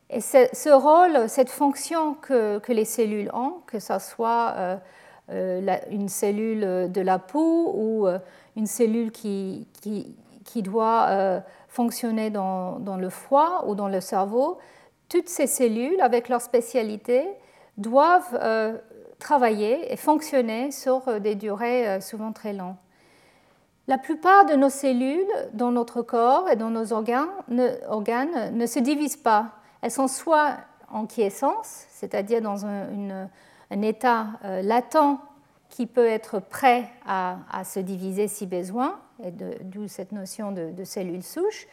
Et 0.09 0.19
ce 0.19 0.73
rôle, 0.73 1.29
cette 1.29 1.49
fonction 1.49 2.15
que, 2.15 2.59
les 2.69 2.85
cellules 2.85 3.29
ont, 3.33 3.61
que 3.67 3.79
ce 3.79 3.97
soit 3.99 4.79
une 5.29 6.09
cellule 6.09 6.91
de 6.91 7.01
la 7.01 7.17
peau 7.17 7.73
ou 7.75 8.07
une 8.55 8.67
cellule 8.67 9.11
qui, 9.11 9.65
qui 10.43 10.61
doit 10.61 11.07
euh, 11.09 11.39
fonctionner 11.67 12.29
dans, 12.29 12.79
le 12.99 13.09
foie 13.09 13.65
ou 13.67 13.75
dans 13.75 13.87
le 13.87 14.01
cerveau, 14.01 14.57
toutes 15.09 15.29
ces 15.29 15.47
cellules, 15.47 15.99
avec 16.01 16.29
leur 16.29 16.41
spécialité, 16.41 17.27
doivent 17.77 18.37
euh, 18.41 18.77
travailler 19.19 19.91
et 19.91 19.97
fonctionner 19.97 20.71
sur 20.71 21.07
euh, 21.07 21.19
des 21.19 21.35
durées 21.35 21.99
souvent 22.01 22.31
très 22.31 22.53
longues. 22.53 22.75
La 23.87 23.97
plupart 23.97 24.45
de 24.45 24.53
nos 24.53 24.69
cellules 24.69 25.27
dans 25.53 25.71
notre 25.71 26.01
corps 26.01 26.49
et 26.49 26.55
dans 26.55 26.69
nos 26.69 26.93
organes 26.93 27.27
ne, 27.49 27.69
organes 27.89 28.55
ne 28.55 28.65
se 28.65 28.79
divisent 28.79 29.17
pas. 29.17 29.51
Elles 29.81 29.91
sont 29.91 30.07
soit 30.07 30.55
en 30.89 31.05
quiescence, 31.05 31.85
c'est-à-dire 31.89 32.41
dans 32.41 32.65
un, 32.65 33.27
état 33.81 34.27
latent 34.61 35.17
qui 35.73 35.87
peut 35.87 36.05
être 36.05 36.39
prêt 36.39 36.87
à, 37.07 37.63
se 37.65 37.79
diviser 37.79 38.27
si 38.27 38.45
besoin, 38.45 38.99
et 39.21 39.31
d'où 39.31 39.87
cette 39.87 40.11
notion 40.11 40.51
de, 40.51 40.83
cellules 40.83 41.23
souches, 41.23 41.67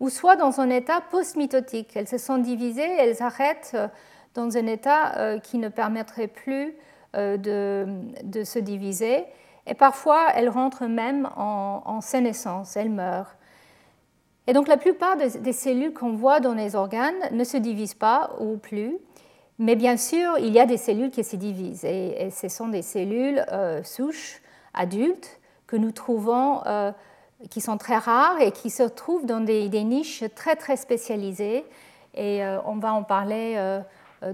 ou 0.00 0.08
soit 0.08 0.36
dans 0.36 0.60
un 0.60 0.70
état 0.70 1.00
post-mitotique. 1.10 1.96
Elles 1.96 2.08
se 2.08 2.18
sont 2.18 2.38
divisées, 2.38 2.96
elles 2.98 3.22
arrêtent 3.22 3.72
euh, 3.74 3.88
dans 4.34 4.56
un 4.56 4.66
état 4.66 5.16
euh, 5.16 5.38
qui 5.38 5.58
ne 5.58 5.68
permettrait 5.68 6.26
plus 6.26 6.74
euh, 7.16 7.36
de, 7.36 8.44
se 8.44 8.58
diviser, 8.58 9.24
et 9.66 9.74
parfois 9.74 10.28
elles 10.34 10.48
rentrent 10.48 10.86
même 10.86 11.28
en, 11.36 11.82
en 11.84 12.00
sénescence, 12.00 12.76
elles 12.76 12.90
meurent. 12.90 13.34
Et 14.46 14.52
donc 14.52 14.68
la 14.68 14.76
plupart 14.76 15.16
des 15.16 15.52
cellules 15.52 15.92
qu'on 15.92 16.12
voit 16.14 16.38
dans 16.38 16.54
les 16.54 16.76
organes 16.76 17.16
ne 17.32 17.42
se 17.42 17.56
divisent 17.56 17.94
pas 17.94 18.36
ou 18.38 18.58
plus, 18.58 18.96
mais 19.58 19.74
bien 19.74 19.96
sûr, 19.96 20.38
il 20.38 20.52
y 20.52 20.60
a 20.60 20.66
des 20.66 20.76
cellules 20.76 21.10
qui 21.10 21.24
se 21.24 21.34
divisent 21.34 21.84
et, 21.84 22.30
ce 22.30 22.46
sont 22.48 22.68
des 22.68 22.82
cellules 22.82 23.44
souches 23.82 24.40
adultes 24.72 25.40
que 25.66 25.76
nous 25.76 25.92
trouvons, 25.92 26.62
euh, 26.66 26.92
qui 27.50 27.60
sont 27.60 27.76
très 27.76 27.96
rares 27.96 28.40
et 28.40 28.52
qui 28.52 28.70
se 28.70 28.82
trouvent 28.82 29.26
dans 29.26 29.40
des, 29.40 29.68
niches 29.84 30.24
très 30.34 30.56
très 30.56 30.76
spécialisées. 30.76 31.64
Et 32.14 32.44
euh, 32.44 32.58
on 32.64 32.76
va 32.76 32.92
en 32.92 33.02
parler 33.02 33.58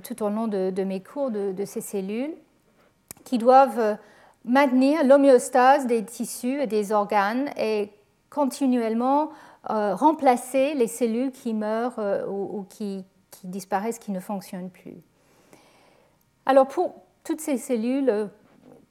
tout 0.04 0.22
au 0.22 0.28
long 0.28 0.46
de, 0.46 0.84
mes 0.84 1.02
cours 1.02 1.30
de, 1.30 1.64
ces 1.64 1.80
cellules 1.80 2.34
qui 3.24 3.38
doivent 3.38 3.98
maintenir 4.44 5.04
l'homéostase 5.04 5.86
des 5.86 6.04
tissus 6.04 6.60
et 6.60 6.66
des 6.66 6.92
organes 6.92 7.50
et 7.56 7.90
continuellement 8.30 9.30
remplacer 9.68 10.74
les 10.74 10.86
cellules 10.86 11.32
qui 11.32 11.54
meurent 11.54 12.00
ou, 12.28 12.64
qui, 12.68 13.04
disparaissent, 13.44 13.98
qui 13.98 14.12
ne 14.12 14.20
fonctionnent 14.20 14.70
plus. 14.70 15.02
Alors 16.46 16.66
pour 16.66 16.94
toutes 17.24 17.40
ces 17.40 17.56
cellules 17.56 18.10
euh, 18.10 18.26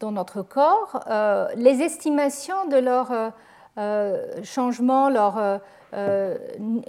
dans 0.02 0.12
notre 0.12 0.42
corps, 0.42 1.04
euh, 1.08 1.48
les 1.56 1.82
estimations 1.82 2.68
de 2.68 2.78
leur 2.78 3.32
euh, 3.78 4.44
changement, 4.44 5.10
leur 5.10 5.62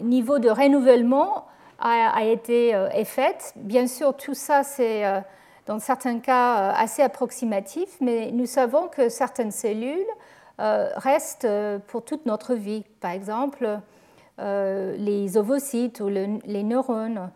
niveau 0.02 0.38
de 0.38 0.48
renouvellement 0.48 1.46
a, 1.78 2.24
été 2.24 2.70
est 2.70 3.04
faite. 3.04 3.52
Bien 3.56 3.86
sûr, 3.86 4.16
tout 4.16 4.34
ça, 4.34 4.62
c'est 4.62 5.02
dans 5.66 5.78
certains 5.78 6.20
cas 6.20 6.70
assez 6.70 7.02
approximatif, 7.02 7.88
mais 8.00 8.30
nous 8.32 8.46
savons 8.46 8.86
que 8.88 9.08
certaines 9.08 9.50
cellules 9.50 10.06
restent 10.58 11.48
pour 11.88 12.04
toute 12.04 12.26
notre 12.26 12.54
vie. 12.54 12.84
Par 13.00 13.10
exemple, 13.10 13.80
les 14.38 15.36
ovocytes 15.36 16.00
ou 16.00 16.08
les 16.08 16.62
neurones 16.62 17.30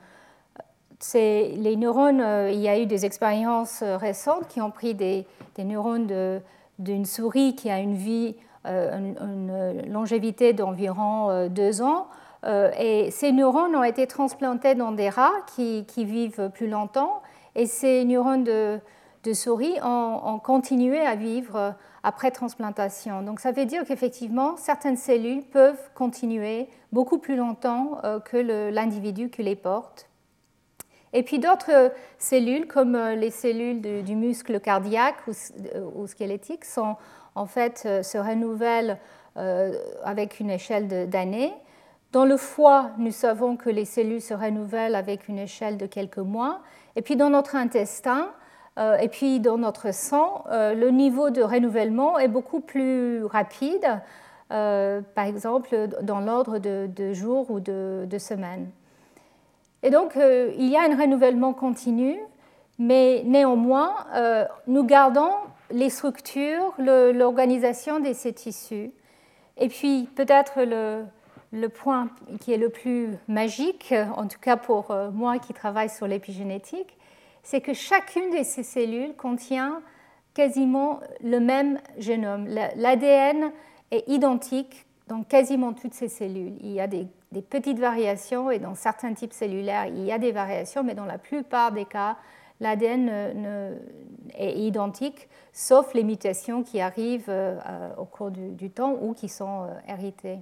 les 1.15 1.77
neurones, 1.77 2.21
euh, 2.21 2.51
il 2.51 2.61
y 2.61 2.69
a 2.69 2.79
eu 2.79 2.87
des 2.87 3.05
expériences 3.05 3.83
euh, 3.83 3.97
récentes 3.97 4.49
qui 4.49 4.61
ont 4.61 4.71
pris 4.71 4.95
des, 4.95 5.27
neurones 5.59 6.41
d'une 6.79 7.05
souris 7.05 7.55
qui 7.55 7.71
a 7.71 7.79
une 7.79 7.95
vie, 7.95 8.37
euh, 8.67 8.99
une, 8.99 9.93
longévité 9.93 10.53
d'environ 10.53 11.49
deux 11.49 11.83
ans. 11.83 12.09
et 12.79 13.11
ces 13.11 13.33
neurones 13.33 13.75
ont 13.75 13.83
été 13.83 14.07
transplantés 14.07 14.75
dans 14.75 14.93
des 14.93 15.09
rats 15.09 15.41
qui, 15.55 15.85
vivent 15.97 16.51
plus 16.55 16.69
longtemps. 16.69 17.23
Et 17.55 17.67
ces 17.67 18.05
neurones 18.05 18.45
de, 18.45 18.81
souris 19.33 19.75
ont, 19.83 20.39
continué 20.39 21.01
à 21.01 21.17
vivre 21.17 21.75
après 22.03 22.31
transplantation. 22.31 23.23
Donc 23.23 23.41
ça 23.41 23.51
veut 23.51 23.65
dire 23.65 23.85
qu'effectivement, 23.85 24.57
certaines 24.57 24.97
cellules 24.97 25.43
peuvent 25.43 25.91
continuer 25.95 26.69
beaucoup 26.93 27.19
plus 27.19 27.37
longtemps 27.37 28.01
que 28.27 28.37
l'individu 28.71 29.31
qui 29.31 29.43
les 29.43 29.57
porte. 29.57 30.09
Et 31.17 31.23
puis 31.23 31.39
d'autres 31.39 31.73
euh, 31.73 31.89
cellules, 32.19 32.67
comme 32.67 32.95
euh, 32.95 33.15
les 33.15 33.31
cellules 33.31 33.81
du, 33.81 34.15
muscle 34.15 34.61
cardiaque 34.61 35.17
ou, 35.27 35.31
euh, 35.75 36.07
squelettique, 36.07 36.67
sont, 36.67 36.97
en 37.35 37.47
fait, 37.47 37.89
se 38.03 38.19
renouvellent 38.19 38.99
avec 40.03 40.41
une 40.41 40.49
échelle 40.49 41.11
d'années. 41.11 41.53
Dans 42.13 42.25
le 42.25 42.39
foie, 42.39 42.93
nous 42.97 43.11
savons 43.11 43.59
que 43.59 43.69
les 43.69 43.85
cellules 43.85 44.23
se 44.23 44.33
renouvellent 44.33 44.95
avec 44.95 45.29
une 45.29 45.39
échelle 45.39 45.77
de 45.77 45.85
quelques 45.85 46.17
mois. 46.17 46.63
Et 46.97 47.03
puis 47.03 47.17
dans 47.17 47.29
notre 47.29 47.55
intestin, 47.55 48.31
et 48.79 49.09
puis 49.09 49.39
dans 49.39 49.59
notre 49.59 49.93
sang, 49.93 50.45
le 50.51 50.89
niveau 50.89 51.29
de 51.29 51.43
renouvellement 51.43 52.19
est 52.19 52.29
beaucoup 52.29 52.61
plus 52.61 53.27
rapide, 53.27 54.01
par 54.49 55.27
exemple 55.27 55.77
dans 56.01 56.21
l'ordre 56.21 56.59
de, 56.59 57.13
jours 57.13 57.51
ou 57.51 57.61
de 57.61 58.19
semaines. 58.19 58.71
Et 59.87 59.91
donc, 59.91 60.17
euh, 60.17 60.53
il 60.59 60.67
y 60.69 60.77
a 60.77 60.83
un 60.83 61.01
renouvellement 61.01 61.53
continu, 61.53 62.19
mais 62.77 63.23
néanmoins, 63.25 63.95
euh, 64.17 64.45
nous 64.67 64.83
gardons 64.83 65.31
les 65.71 65.91
structures, 65.91 66.75
l'organisation 66.79 68.01
de 68.01 68.13
ces 68.13 68.33
tissus. 68.33 68.91
Et 69.57 69.69
puis, 69.69 70.09
peut-être 70.17 70.63
le, 70.65 71.69
point 71.69 72.09
qui 72.41 72.53
est 72.53 72.57
le 72.57 72.69
plus 72.69 73.11
magique, 73.29 73.95
en 74.17 74.27
tout 74.27 74.41
cas 74.41 74.57
pour 74.57 74.91
euh, 74.91 75.13
moi 75.13 75.39
qui 75.39 75.55
travaille 75.55 75.89
sur 75.89 76.09
l'épigénétique, 76.09 76.99
c'est 77.45 77.61
que 77.61 77.73
chacune 77.73 78.37
de 78.37 78.43
ces 78.43 78.65
cellules 78.65 79.15
contient 79.15 79.83
quasiment 80.35 80.99
le 81.23 81.39
même 81.39 81.79
génome. 81.97 82.49
L'ADN 82.49 83.53
est 83.93 84.03
identique 84.09 84.85
dans 85.07 85.23
quasiment 85.23 85.75
toutes 85.75 85.95
ces 85.95 86.09
cellules. 86.09 86.55
Il 86.61 86.73
y 86.73 86.81
a 86.81 86.89
des 86.89 87.07
des 87.37 87.43
petites 87.43 87.79
variations 87.79 88.51
et 88.51 88.59
dans 88.59 88.75
certains 88.75 89.13
types 89.13 89.35
cellulaires, 89.35 89.87
il 89.87 90.05
y 90.05 90.11
a 90.11 90.19
des 90.19 90.33
variations, 90.33 90.83
mais 90.83 90.95
dans 90.95 91.05
la 91.05 91.19
plupart 91.19 91.71
des 91.71 91.85
cas, 91.85 92.17
l'ADN 92.61 93.11
est 94.35 94.59
identique, 94.59 95.29
sauf 95.53 95.93
les 95.93 96.03
mutations 96.03 96.63
qui 96.63 96.81
arrivent 96.81 97.29
euh, 97.29 97.59
au 97.99 98.07
cours 98.07 98.31
du, 98.31 98.71
temps 98.71 98.97
ou 99.03 99.13
qui 99.13 99.29
sont 99.29 99.65
euh, 99.65 99.75
héritées. 99.87 100.39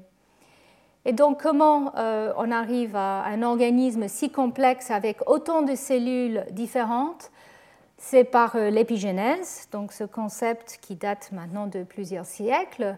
Et 1.05 1.13
donc, 1.13 1.43
comment 1.43 1.93
euh, 1.97 2.33
on 2.37 2.53
arrive 2.53 2.95
à 2.95 3.25
un 3.25 3.43
organisme 3.43 4.07
si 4.07 4.31
complexe 4.31 4.93
avec 4.93 5.29
autant 5.29 5.63
de 5.63 5.75
cellules 5.75 6.45
différentes? 6.53 7.33
C'est 7.99 8.25
par 8.25 8.57
l'épigénèse, 8.57 9.69
donc 9.73 9.93
ce 9.93 10.05
concept 10.05 10.79
qui 10.81 10.95
date 10.95 11.31
maintenant 11.33 11.67
de 11.67 11.83
plusieurs 11.83 12.27
siècles, 12.27 12.97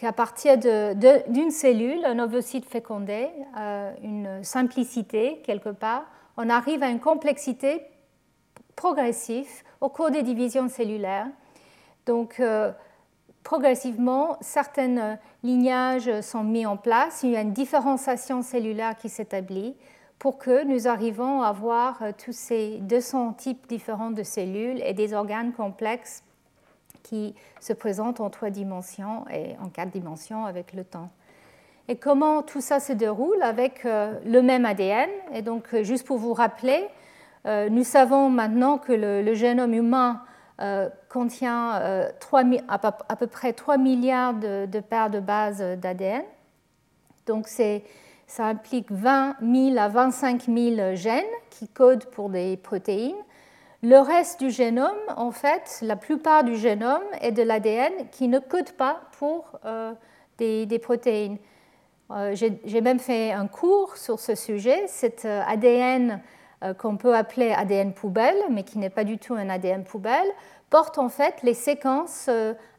qu'à 0.00 0.12
partir 0.12 0.56
d'une 0.56 1.50
cellule, 1.50 2.02
un 2.06 2.18
ovocyte 2.20 2.64
fécondé, 2.64 3.28
euh, 3.58 3.92
une 4.02 4.42
simplicité 4.42 5.42
quelque 5.44 5.68
part, 5.68 6.04
on 6.38 6.48
arrive 6.48 6.82
à 6.82 6.88
une 6.88 7.00
complexité 7.00 7.82
progressive 8.76 9.50
au 9.82 9.90
cours 9.90 10.10
des 10.10 10.22
divisions 10.22 10.70
cellulaires. 10.70 11.26
Donc, 12.06 12.40
euh, 12.40 12.72
progressivement, 13.42 14.38
certains 14.40 15.18
lignages 15.42 16.22
sont 16.22 16.44
mis 16.44 16.64
en 16.64 16.78
place, 16.78 17.22
il 17.22 17.32
y 17.32 17.36
a 17.36 17.42
une 17.42 17.52
différenciation 17.52 18.40
cellulaire 18.40 18.96
qui 18.96 19.10
s'établit 19.10 19.76
pour 20.18 20.38
que 20.38 20.64
nous 20.64 20.88
arrivons 20.88 21.42
à 21.42 21.48
avoir 21.48 22.02
euh, 22.02 22.12
tous 22.16 22.32
ces 22.32 22.78
200 22.78 23.34
types 23.34 23.68
différents 23.68 24.12
de 24.12 24.22
cellules 24.22 24.80
et 24.82 24.94
des 24.94 25.12
organes 25.12 25.52
complexes 25.52 26.22
qui 27.02 27.34
se 27.60 27.72
présente 27.72 28.20
en 28.20 28.30
trois 28.30 28.50
dimensions 28.50 29.24
et 29.28 29.56
en 29.62 29.68
quatre 29.68 29.90
dimensions 29.90 30.44
avec 30.44 30.72
le 30.72 30.84
temps. 30.84 31.10
et 31.88 31.96
comment 31.96 32.42
tout 32.42 32.60
ça 32.60 32.78
se 32.78 32.92
déroule 32.92 33.42
avec 33.42 33.84
le 33.84 34.40
même 34.40 34.64
ADN. 34.64 35.10
Et 35.34 35.42
donc, 35.42 35.74
juste 35.82 36.06
pour 36.06 36.18
vous 36.18 36.34
rappeler, 36.34 36.86
nous 37.44 37.84
savons 37.84 38.30
maintenant 38.30 38.78
que 38.78 38.92
le, 38.92 39.34
génome 39.34 39.74
humain 39.74 40.22
contient 41.08 41.70
à, 42.68 43.16
peu 43.18 43.26
près 43.26 43.52
3 43.52 43.76
milliards 43.76 44.34
de, 44.34 44.80
paires 44.80 45.10
de 45.10 45.18
bases 45.18 45.64
d'ADN. 45.78 46.22
Donc, 47.26 47.48
ça 47.48 48.44
implique 48.46 48.92
20 48.92 49.36
000 49.42 49.78
à 49.78 49.88
25 49.88 50.44
000 50.44 50.94
gènes 50.94 51.24
qui 51.50 51.66
codent 51.66 52.06
pour 52.06 52.30
des 52.30 52.56
protéines. 52.56 53.16
Le 53.82 53.96
reste 53.96 54.40
du 54.40 54.50
génome, 54.50 54.98
en 55.16 55.30
fait, 55.30 55.78
la 55.80 55.96
plupart 55.96 56.44
du 56.44 56.54
génome 56.54 57.02
est 57.22 57.32
de 57.32 57.42
l'ADN 57.42 57.92
qui 58.12 58.28
ne 58.28 58.38
code 58.38 58.72
pas 58.72 59.00
pour 59.18 59.58
euh, 59.64 59.94
des, 60.36 60.78
protéines. 60.78 61.38
Euh, 62.10 62.34
j'ai 62.34 62.80
même 62.82 62.98
fait 62.98 63.32
un 63.32 63.46
cours 63.46 63.96
sur 63.96 64.20
ce 64.20 64.34
sujet. 64.34 64.86
Cet 64.86 65.24
euh, 65.24 65.42
ADN 65.46 66.20
qu'on 66.76 66.98
peut 66.98 67.16
appeler 67.16 67.52
ADN 67.52 67.94
poubelle, 67.94 68.36
mais 68.50 68.64
qui 68.64 68.78
n'est 68.78 68.90
pas 68.90 69.04
du 69.04 69.16
tout 69.16 69.32
un 69.32 69.48
ADN 69.48 69.82
poubelle, 69.82 70.28
porte 70.68 70.98
en 70.98 71.08
fait 71.08 71.36
les 71.42 71.54
séquences 71.54 72.28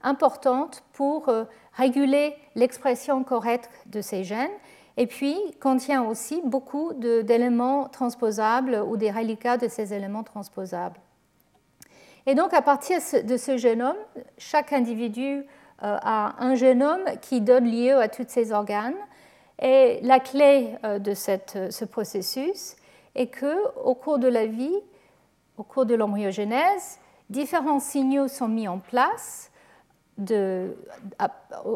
importantes 0.04 0.84
pour 0.94 1.32
réguler 1.74 2.36
l'expression 2.54 3.24
correcte 3.24 3.72
de 3.88 4.02
ces 4.02 4.24
gènes 4.24 4.52
et 4.98 5.08
puis 5.08 5.38
contient 5.60 6.04
aussi 6.04 6.42
beaucoup 6.44 6.94
d'éléments 6.94 7.88
transposables 7.88 8.84
ou 8.88 8.98
des 8.98 9.12
reliquats 9.12 9.58
de 9.58 9.68
ces 9.68 9.94
éléments 9.94 10.24
transposables. 10.24 11.00
Et 12.26 12.36
donc 12.36 12.54
à 12.54 12.62
partir 12.62 13.00
de 13.24 13.38
ce 13.38 13.58
génome, 13.58 13.96
chaque 14.38 14.74
individu 14.74 15.46
euh, 15.84 15.98
a 16.02 16.36
un 16.44 16.54
génome 16.56 17.04
qui 17.22 17.42
donne 17.42 17.70
lieu 17.70 17.98
à 17.98 18.08
tous 18.08 18.26
ces 18.28 18.52
organes. 18.52 18.96
Et 19.60 20.00
la 20.04 20.20
clé 20.20 20.76
euh, 20.84 21.00
de 21.00 21.14
ce 21.16 21.86
processus 21.86 22.76
est 23.16 23.28
que 23.28 23.56
au 23.84 23.96
cours 23.96 24.20
de 24.20 24.28
la 24.28 24.46
vie, 24.46 24.78
au 25.58 25.64
cours 25.64 25.86
de 25.86 25.96
l'embryogenèse, 25.96 27.00
différents 27.30 27.80
signaux 27.80 28.28
sont 28.28 28.48
mis 28.48 28.68
en 28.68 28.78
place. 28.78 29.52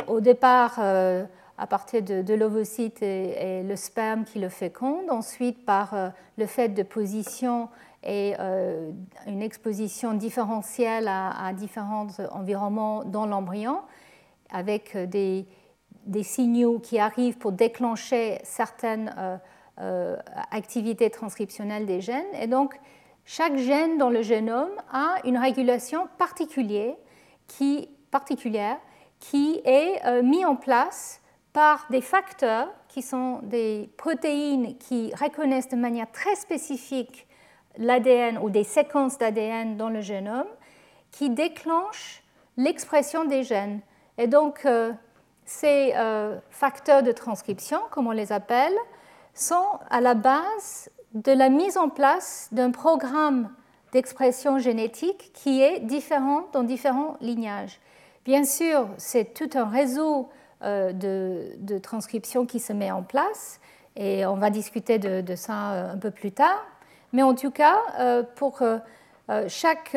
au 0.07 0.19
départ, 0.21 0.75
euh, 0.79 1.25
à 1.57 1.67
partir 1.67 2.01
de, 2.01 2.33
l'ovocyte 2.33 3.01
et, 3.01 3.63
le 3.63 3.75
sperme 3.75 4.25
qui 4.25 4.39
le 4.39 4.49
féconde, 4.49 5.09
ensuite 5.09 5.65
par 5.65 5.93
euh, 5.93 6.09
le 6.37 6.45
fait 6.45 6.69
de 6.69 6.83
position 6.83 7.69
et 8.03 8.35
euh, 8.39 8.91
une 9.25 9.41
exposition 9.41 10.13
différentielle 10.13 11.07
à, 11.07 11.53
différents 11.53 12.07
environnements 12.31 13.03
dans 13.05 13.25
l'embryon, 13.25 13.79
avec 14.51 14.95
euh, 14.95 15.05
des, 15.05 15.45
signaux 16.23 16.79
qui 16.79 16.99
arrivent 16.99 17.37
pour 17.37 17.51
déclencher 17.51 18.37
certaines 18.43 19.11
activités 20.51 21.09
transcriptionnelles 21.09 21.87
des 21.87 21.99
gènes. 21.99 22.23
Et 22.39 22.45
donc, 22.45 22.79
chaque 23.25 23.57
gène 23.57 23.97
dans 23.97 24.11
le 24.11 24.21
génome 24.21 24.69
a 24.93 25.15
une 25.25 25.37
régulation 25.39 26.07
particulière 26.19 26.93
qui, 27.47 27.89
particulière 28.11 28.77
qui 29.19 29.61
est 29.65 30.21
mise 30.21 30.45
en 30.45 30.55
place 30.55 31.21
par 31.55 31.85
des 31.89 32.01
facteurs 32.01 32.67
qui 32.89 33.01
sont 33.01 33.39
des 33.43 33.89
protéines 33.95 34.77
qui 34.77 35.13
reconnaissent 35.15 35.69
de 35.69 35.77
manière 35.77 36.11
très 36.11 36.35
spécifique 36.35 37.25
l'ADN 37.77 38.37
ou 38.39 38.49
des 38.49 38.65
séquences 38.65 39.17
d'ADN 39.17 39.77
dans 39.77 39.87
le 39.87 40.01
génome 40.01 40.49
qui 41.11 41.29
déclenchent 41.29 42.23
l'expression 42.57 43.23
des 43.23 43.43
gènes. 43.43 43.79
Et 44.17 44.27
donc, 44.27 44.65
euh, 44.65 44.91
ces 45.45 45.93
euh, 45.95 46.37
facteurs 46.49 47.03
de 47.03 47.13
transcription, 47.13 47.79
comme 47.89 48.07
on 48.07 48.11
les 48.11 48.33
appelle, 48.33 48.75
sont 49.33 49.79
à 49.89 50.01
la 50.01 50.13
base 50.13 50.89
de 51.13 51.31
la 51.31 51.47
mise 51.47 51.77
en 51.77 51.87
place 51.87 52.49
d'un 52.51 52.71
programme 52.71 53.49
d'expression 53.93 54.59
génétique 54.59 55.31
qui 55.33 55.61
est 55.61 55.79
différent 55.79 56.47
dans 56.51 56.63
différents 56.63 57.15
lignages. 57.21 57.79
Bien 58.25 58.43
sûr, 58.43 58.89
c'est 58.97 59.33
tout 59.33 59.57
un 59.57 59.69
réseau 59.69 60.27
euh, 60.65 60.91
de, 60.93 61.77
transcription 61.77 62.45
qui 62.45 62.59
se 62.59 62.73
met 62.73 62.91
en 62.91 63.03
place. 63.03 63.59
Et 63.95 64.25
on 64.25 64.35
va 64.35 64.49
discuter 64.49 64.97
de, 64.97 65.35
ça 65.35 65.73
euh, 65.73 65.93
un 65.93 65.97
peu 65.97 66.11
plus 66.11 66.31
tard. 66.31 66.65
Mais 67.13 67.21
en 67.21 67.35
tout 67.35 67.51
cas, 67.51 67.77
euh, 67.99 68.23
pour 68.35 68.61
chaque 69.47 69.95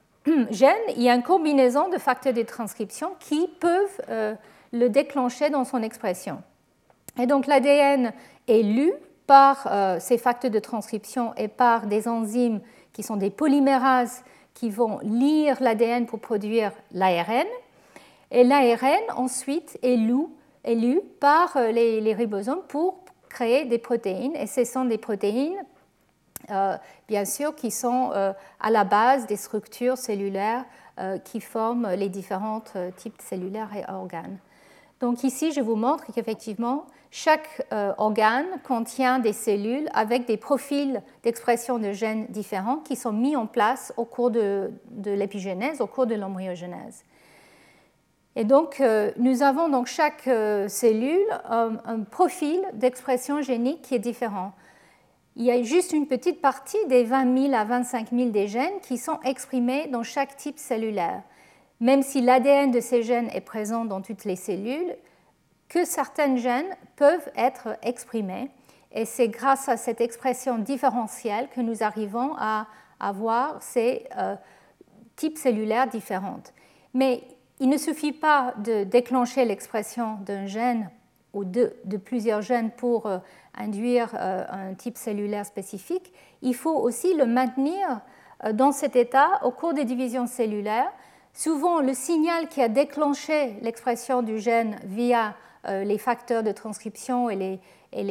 gène, 0.50 0.76
il 0.96 1.02
y 1.02 1.08
a 1.08 1.14
une 1.14 1.22
combinaison 1.22 1.88
de 1.88 1.98
facteurs 1.98 2.32
de 2.32 2.42
transcription 2.42 3.10
qui 3.20 3.48
peuvent 3.60 4.36
le 4.72 4.88
déclencher 4.88 5.50
dans 5.50 5.64
son 5.64 5.82
expression. 5.82 6.42
Et 7.18 7.26
donc 7.26 7.46
l'ADN 7.46 8.12
est 8.48 8.62
lu 8.62 8.92
par 9.26 9.68
ces 10.00 10.18
facteurs 10.18 10.50
de 10.50 10.58
transcription 10.58 11.34
et 11.36 11.48
par 11.48 11.86
des 11.86 12.08
enzymes 12.08 12.60
qui 12.92 13.02
sont 13.02 13.16
des 13.16 13.30
polymérases 13.30 14.24
qui 14.54 14.70
vont 14.70 15.00
lire 15.02 15.56
l'ADN 15.60 16.06
pour 16.06 16.20
produire 16.20 16.72
l'ARN. 16.92 17.46
Et 18.34 18.42
l'ARN 18.42 19.04
ensuite 19.16 19.78
est 19.84 19.94
lu, 19.94 21.00
par 21.20 21.56
euh, 21.56 21.70
les, 21.70 22.14
ribosomes 22.14 22.62
pour 22.66 23.04
créer 23.28 23.64
des 23.64 23.78
protéines. 23.78 24.34
Et 24.34 24.48
ce 24.48 24.64
sont 24.64 24.86
des 24.86 24.98
protéines, 24.98 25.64
euh, 26.50 26.76
bien 27.06 27.24
sûr, 27.26 27.54
qui 27.54 27.70
sont 27.70 28.10
euh, 28.12 28.32
à 28.58 28.70
la 28.70 28.82
base 28.82 29.28
des 29.28 29.36
structures 29.36 29.96
cellulaires 29.96 30.64
qui 31.24 31.40
forment 31.40 31.94
les 31.94 32.08
différents 32.08 32.62
types 32.96 33.20
cellulaires 33.20 33.70
et 33.74 33.82
organes. 33.90 34.38
Donc 35.00 35.24
ici, 35.24 35.50
je 35.50 35.60
vous 35.60 35.74
montre 35.74 36.04
qu'effectivement, 36.14 36.86
chaque 37.10 37.66
organe 37.98 38.46
contient 38.62 39.18
des 39.18 39.32
cellules 39.32 39.88
avec 39.92 40.24
des 40.24 40.36
profils 40.36 41.02
d'expression 41.24 41.80
de 41.80 41.90
gènes 41.90 42.26
différents 42.28 42.76
qui 42.76 42.94
sont 42.94 43.10
mis 43.10 43.34
en 43.34 43.48
place 43.48 43.92
au 43.96 44.04
cours 44.04 44.30
de, 44.30 44.70
de 44.92 45.10
l'épigénèse, 45.10 45.80
au 45.80 45.88
cours 45.88 46.06
de 46.06 46.14
l'embryogenèse. 46.14 47.02
Et 48.36 48.44
donc, 48.44 48.80
euh, 48.80 49.12
nous 49.16 49.42
avons 49.42 49.68
dans 49.68 49.84
chaque 49.84 50.26
euh, 50.26 50.66
cellule 50.68 51.24
un, 51.48 52.00
profil 52.00 52.60
d'expression 52.72 53.42
génique 53.42 53.82
qui 53.82 53.94
est 53.94 54.00
différent. 54.00 54.52
Il 55.36 55.44
y 55.44 55.50
a 55.50 55.62
juste 55.62 55.92
une 55.92 56.06
petite 56.06 56.40
partie 56.40 56.84
des 56.88 57.04
20 57.04 57.48
000 57.50 57.54
à 57.54 57.64
25 57.64 58.10
000 58.10 58.30
des 58.30 58.48
gènes 58.48 58.80
qui 58.82 58.98
sont 58.98 59.20
exprimés 59.24 59.86
dans 59.88 60.02
chaque 60.02 60.36
type 60.36 60.58
cellulaire. 60.58 61.22
Même 61.80 62.02
si 62.02 62.20
l'ADN 62.20 62.70
de 62.70 62.80
ces 62.80 63.02
gènes 63.02 63.30
est 63.34 63.40
présent 63.40 63.84
dans 63.84 64.00
toutes 64.00 64.24
les 64.24 64.36
cellules, 64.36 64.96
que 65.68 65.84
certains 65.84 66.36
gènes 66.36 66.76
peuvent 66.96 67.30
être 67.36 67.76
exprimés. 67.82 68.50
Et 68.92 69.04
c'est 69.04 69.28
grâce 69.28 69.68
à 69.68 69.76
cette 69.76 70.00
expression 70.00 70.58
différentielle 70.58 71.48
que 71.54 71.60
nous 71.60 71.82
arrivons 71.82 72.34
à 72.38 72.66
avoir 73.00 73.60
ces 73.60 74.06
euh, 74.16 74.36
types 75.16 75.36
cellulaires 75.36 75.88
différents. 75.88 76.42
Mais 76.94 77.24
il 77.60 77.68
ne 77.68 77.76
suffit 77.76 78.12
pas 78.12 78.54
de 78.58 78.84
déclencher 78.84 79.44
l'expression 79.44 80.18
d'un 80.26 80.46
gène 80.46 80.90
ou 81.34 81.44
de, 81.44 81.72
plusieurs 82.04 82.42
gènes 82.42 82.70
pour 82.70 83.06
euh, 83.06 83.18
induire 83.54 84.14
euh, 84.14 84.44
un 84.48 84.74
type 84.74 84.96
cellulaire 84.96 85.44
spécifique, 85.44 86.12
il 86.42 86.54
faut 86.54 86.74
aussi 86.74 87.14
le 87.14 87.26
maintenir 87.26 88.00
euh, 88.44 88.52
dans 88.52 88.72
cet 88.72 88.96
état 88.96 89.40
au 89.42 89.50
cours 89.50 89.74
des 89.74 89.84
divisions 89.84 90.26
cellulaires. 90.26 90.92
Souvent, 91.32 91.80
le 91.80 91.92
signal 91.92 92.48
qui 92.48 92.62
a 92.62 92.68
déclenché 92.68 93.56
l'expression 93.62 94.22
du 94.22 94.38
gène 94.38 94.76
via 94.84 95.34
les 95.66 95.96
facteurs 95.96 96.42
de 96.42 96.52
transcription 96.52 97.30
et 97.30 97.36
les, 97.36 97.60
et 97.94 98.02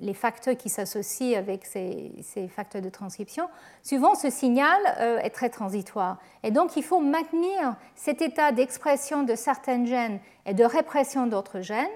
les, 0.00 0.14
facteurs 0.14 0.56
qui 0.56 0.68
s'associent 0.68 1.38
avec 1.38 1.66
ces, 1.66 2.12
facteurs 2.48 2.82
de 2.82 2.88
transcription, 2.88 3.48
souvent 3.82 4.14
ce 4.14 4.30
signal 4.30 4.78
euh, 4.98 5.18
est 5.18 5.30
très 5.30 5.50
transitoire. 5.50 6.18
Et 6.42 6.50
donc 6.50 6.76
il 6.76 6.84
faut 6.84 7.00
maintenir 7.00 7.76
cet 7.94 8.22
état 8.22 8.52
d'expression 8.52 9.24
de 9.24 9.34
certains 9.34 9.84
gènes 9.84 10.20
et 10.46 10.54
de 10.54 10.64
répression 10.64 11.26
d'autres 11.26 11.60
gènes. 11.60 11.86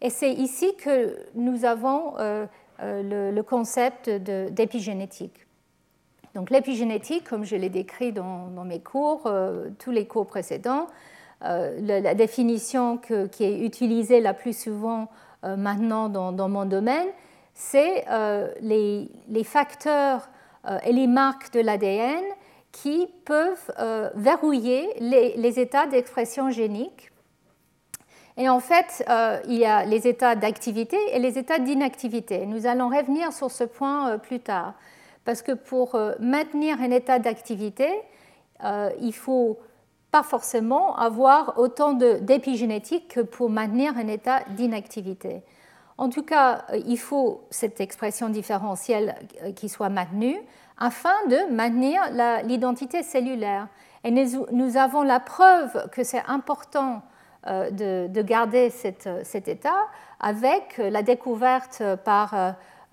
Et 0.00 0.10
c'est 0.10 0.32
ici 0.32 0.74
que 0.76 1.16
nous 1.34 1.64
avons 1.64 2.18
euh, 2.18 2.46
euh, 2.80 3.30
le, 3.32 3.42
concept 3.42 4.10
d'épigénétique. 4.10 5.46
Donc 6.34 6.50
l'épigénétique, 6.50 7.24
comme 7.24 7.44
je 7.44 7.56
l'ai 7.56 7.70
décrit 7.70 8.12
dans, 8.12 8.64
mes 8.64 8.80
cours, 8.80 9.30
tous 9.78 9.90
les 9.90 10.06
cours 10.06 10.26
précédents, 10.26 10.86
la, 11.40 12.14
définition 12.14 12.98
qui 12.98 13.44
est 13.44 13.60
utilisée 13.60 14.20
la 14.20 14.34
plus 14.34 14.56
souvent 14.56 15.08
maintenant 15.42 16.08
dans, 16.08 16.48
mon 16.48 16.64
domaine, 16.64 17.06
c'est 17.54 18.04
euh, 18.10 18.48
les, 18.60 19.44
facteurs 19.44 20.28
euh, 20.66 20.78
et 20.84 20.92
les 20.92 21.06
marques 21.06 21.52
de 21.52 21.60
l'ADN 21.60 22.22
qui 22.72 23.08
peuvent 23.24 23.72
verrouiller 24.14 24.88
les, 25.00 25.58
états 25.58 25.86
d'expression 25.86 26.50
génique. 26.50 27.10
Et 28.36 28.48
en 28.48 28.60
fait, 28.60 29.04
il 29.48 29.56
y 29.56 29.64
a 29.64 29.84
les 29.84 30.06
états 30.06 30.36
d'activité 30.36 30.96
et 31.12 31.18
les 31.18 31.38
états 31.38 31.58
d'inactivité. 31.58 32.46
Nous 32.46 32.66
allons 32.66 32.88
revenir 32.88 33.32
sur 33.32 33.50
ce 33.50 33.64
point 33.64 34.18
plus 34.18 34.38
tard, 34.38 34.74
parce 35.24 35.42
que 35.42 35.52
pour 35.52 35.98
maintenir 36.20 36.80
un 36.80 36.90
état 36.90 37.18
d'activité, 37.18 37.88
il 39.00 39.14
faut 39.14 39.58
pas 40.10 40.22
forcément 40.22 40.96
avoir 40.96 41.58
autant 41.58 41.92
d'épigénétique 41.92 43.08
que 43.08 43.20
pour 43.20 43.50
maintenir 43.50 43.96
un 43.96 44.08
état 44.08 44.40
d'inactivité. 44.50 45.42
En 45.98 46.08
tout 46.08 46.22
cas, 46.22 46.64
il 46.86 46.98
faut 46.98 47.42
cette 47.50 47.80
expression 47.80 48.28
différentielle 48.28 49.16
qui 49.56 49.68
soit 49.68 49.88
maintenue 49.88 50.38
afin 50.78 51.14
de 51.28 51.52
maintenir 51.52 52.00
l'identité 52.44 53.02
cellulaire. 53.02 53.66
Et 54.04 54.10
nous, 54.12 54.76
avons 54.76 55.02
la 55.02 55.18
preuve 55.20 55.88
que 55.90 56.04
c'est 56.04 56.22
important 56.28 57.02
euh, 57.46 57.70
de, 58.08 58.22
garder 58.22 58.70
cet 58.70 59.48
état 59.48 59.88
avec 60.20 60.78
la 60.78 61.02
découverte 61.02 61.82
par 62.04 62.34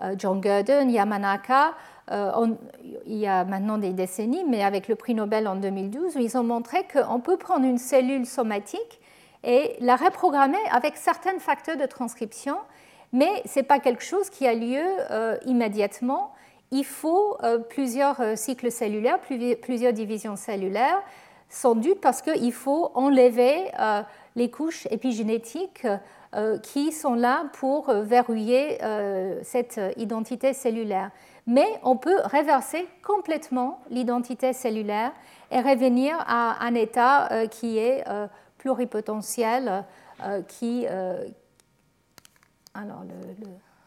euh, 0.01 0.15
John 0.17 0.41
Gurdon, 0.41 0.89
Yamanaka, 0.89 1.73
euh, 2.11 2.47
il 3.05 3.17
y 3.17 3.27
a 3.27 3.45
maintenant 3.45 3.77
des 3.77 3.93
décennies, 3.93 4.43
mais 4.47 4.63
avec 4.63 4.87
le 4.87 4.95
prix 4.95 5.15
Nobel 5.15 5.47
en 5.47 5.55
2012, 5.55 6.15
où 6.15 6.19
ils 6.19 6.37
ont 6.37 6.43
montré 6.43 6.85
qu'on 6.91 7.19
peut 7.19 7.37
prendre 7.37 7.65
une 7.65 7.77
cellule 7.77 8.25
somatique 8.25 8.99
et 9.43 9.75
la 9.79 9.95
reprogrammer 9.95 10.57
avec 10.71 10.97
certains 10.97 11.39
facteurs 11.39 11.77
de 11.77 11.85
transcription, 11.85 12.57
mais 13.13 13.29
ce 13.45 13.59
n'est 13.59 13.63
pas 13.63 13.79
quelque 13.79 14.03
chose 14.03 14.29
qui 14.29 14.47
a 14.47 14.53
lieu 14.53 14.83
immédiatement 15.45 16.31
il 16.71 16.83
faut 16.83 17.37
euh, 17.43 17.59
plusieurs 17.59 18.19
euh, 18.21 18.35
cycles 18.35 18.71
cellulaires, 18.71 19.19
plusieurs 19.19 19.93
divisions 19.93 20.35
cellulaires, 20.35 21.01
sans 21.49 21.75
doute 21.75 22.01
parce 22.01 22.21
qu'il 22.21 22.51
faut 22.53 22.91
enlever 22.95 23.71
euh, 23.79 24.01
les 24.35 24.49
couches 24.49 24.87
épigénétiques 24.91 25.87
qui 26.63 26.91
sont 26.91 27.13
là 27.13 27.45
pour 27.53 27.89
verrouiller 27.89 28.77
cette 29.43 29.79
identité 29.95 30.51
cellulaire. 30.51 31.11
Mais 31.47 31.67
on 31.83 31.95
peut 31.95 32.19
réverser 32.25 32.87
complètement 33.03 33.79
l'identité 33.89 34.53
cellulaire 34.53 35.11
et 35.51 35.61
revenir 35.61 36.15
à 36.27 36.63
un 36.65 36.73
état 36.73 37.47
qui 37.47 37.77
est 37.77 38.03
pluripotentiel, 38.57 39.85
qui... 40.47 40.87
alors, 42.73 43.03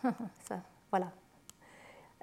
ça, 0.49 0.61
voilà. 0.91 1.09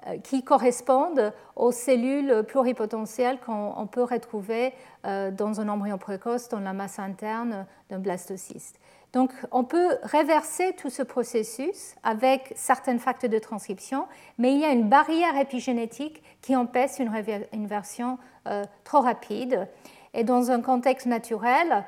Euh, 0.08 0.18
qui 0.18 0.44
correspondent 0.44 1.32
aux 1.56 1.72
cellules 1.72 2.44
pluripotentielles 2.46 3.40
qu'on 3.40 3.88
peut 3.90 4.04
retrouver 4.04 4.72
euh, 5.06 5.30
dans 5.30 5.60
un 5.60 5.68
embryon 5.68 5.98
précoce 5.98 6.48
dans 6.48 6.60
la 6.60 6.72
masse 6.72 6.98
interne 6.98 7.66
d'un 7.88 7.98
blastocyste. 7.98 8.78
Donc, 9.12 9.32
on 9.50 9.64
peut 9.64 9.96
réverser 10.02 10.74
tout 10.74 10.90
ce 10.90 11.02
processus 11.02 11.94
avec 12.02 12.52
certains 12.54 12.98
facteurs 12.98 13.30
de 13.30 13.38
transcription, 13.38 14.06
mais 14.38 14.52
il 14.52 14.60
y 14.60 14.64
a 14.64 14.70
une 14.70 14.88
barrière 14.88 15.36
épigénétique 15.36 16.22
qui 16.42 16.54
empêche 16.54 16.98
une, 16.98 17.66
version 17.66 18.18
euh, 18.46 18.64
trop 18.84 19.00
rapide. 19.00 19.68
Et 20.12 20.24
dans 20.24 20.50
un 20.50 20.60
contexte 20.60 21.06
naturel, 21.06 21.84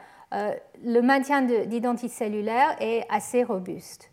le 0.84 1.00
maintien 1.00 1.42
d'identité 1.42 2.12
cellulaire 2.12 2.76
est 2.80 3.06
assez 3.08 3.42
robuste. 3.42 4.10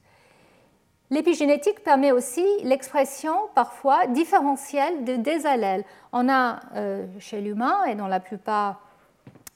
L'épigénétique 1.12 1.84
permet 1.84 2.12
aussi 2.12 2.46
l'expression 2.64 3.34
parfois 3.54 4.08
différentielle 4.08 5.04
de 5.04 5.16
des 5.16 5.46
allèles. 5.46 5.84
On 6.12 6.28
a 6.30 6.60
euh, 6.76 7.06
chez 7.20 7.42
l'humain 7.42 7.84
et 7.86 7.94
dans 7.94 8.08
la 8.08 8.20
plupart 8.20 8.82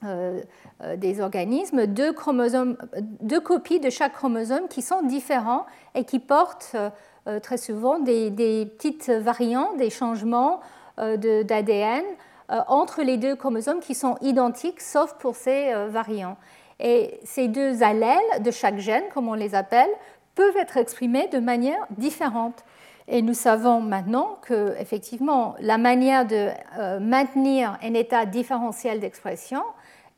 euh, 0.04 0.42
euh, 0.82 0.96
des 0.96 1.22
organismes 1.22 1.88
deux, 1.88 2.14
chromosomes, 2.14 2.78
deux 3.02 3.42
copies 3.42 3.80
de 3.80 3.90
chaque 3.90 4.14
chromosome 4.14 4.68
qui 4.70 4.82
sont 4.82 5.04
différents 5.04 5.66
et 5.96 6.04
qui 6.06 6.20
portent 6.20 6.76
très 7.44 7.58
souvent 7.58 8.00
des, 8.00 8.32
petites 8.78 9.10
variants, 9.10 9.76
des 9.76 9.92
changements 9.92 10.62
d'ADN 10.98 12.04
entre 12.68 13.04
les 13.04 13.18
deux 13.18 13.36
chromosomes 13.36 13.82
qui 13.82 13.94
sont 13.94 14.18
identiques 14.22 14.82
sauf 14.82 15.14
pour 15.20 15.36
ces 15.36 15.72
variants. 15.90 16.38
Et 16.80 17.20
ces 17.24 17.48
deux 17.48 17.84
allèles 17.84 18.42
de 18.42 18.50
chaque 18.50 18.80
gène, 18.80 19.04
comme 19.14 19.28
on 19.28 19.36
les 19.36 19.54
appelle, 19.54 19.90
peuvent 20.34 20.58
être 20.58 20.78
exprimés 20.78 21.28
de 21.28 21.40
manière 21.40 21.86
différente. 21.98 22.64
Et 23.12 23.24
nous 23.24 23.34
savons 23.34 23.82
maintenant 23.82 24.38
que, 24.44 24.76
effectivement, 24.80 25.56
la 25.60 25.80
manière 25.80 26.28
de 26.28 26.50
euh, 26.78 27.00
maintenir 27.00 27.78
un 27.82 27.94
état 27.96 28.26
différentiel 28.26 29.00
d'expression 29.00 29.64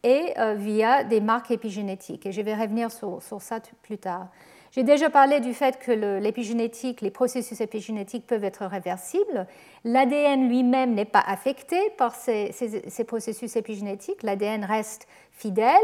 est 0.04 0.38
euh, 0.40 0.56
via 0.56 1.04
des 1.04 1.22
marques 1.22 1.52
épigénétiques. 1.52 2.26
Et 2.26 2.32
je 2.32 2.42
vais 2.42 2.56
revenir 2.56 2.92
sur, 2.92 3.22
ça 3.22 3.60
plus 3.82 3.98
tard. 3.98 4.28
J'ai 4.72 4.84
déjà 4.84 5.10
parlé 5.10 5.42
du 5.42 5.54
fait 5.54 5.80
que 5.80 5.92
l'épigénétique, 5.92 7.02
les 7.02 7.12
processus 7.12 7.60
épigénétiques 7.60 8.26
peuvent 8.26 8.46
être 8.46 8.66
réversibles. 8.66 9.46
L'ADN 9.84 10.48
lui-même 10.48 10.94
n'est 10.94 11.04
pas 11.04 11.24
affecté 11.28 11.78
par 11.98 12.16
ces, 12.16 12.52
ces 12.54 13.04
processus 13.04 13.58
épigénétiques. 13.58 14.24
L'ADN 14.24 14.64
reste 14.64 15.08
fidèle 15.34 15.76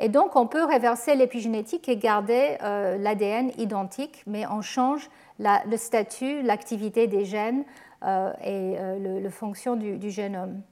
et 0.00 0.08
donc, 0.08 0.34
on 0.34 0.46
peut 0.46 0.64
réverser 0.64 1.14
l'épigénétique 1.14 1.86
et 1.88 1.98
garder 1.98 2.56
euh, 2.62 2.96
l'ADN 2.96 3.52
identique, 3.58 4.22
mais 4.26 4.46
on 4.46 4.62
change 4.62 5.10
le 5.38 5.76
statut, 5.76 6.40
l'activité 6.40 7.06
des 7.06 7.26
gènes 7.26 7.64
euh, 8.02 8.32
et 8.42 8.78
euh, 8.78 9.20
le, 9.20 9.28
fonction 9.28 9.76
du, 9.76 10.10
génome. 10.10 10.62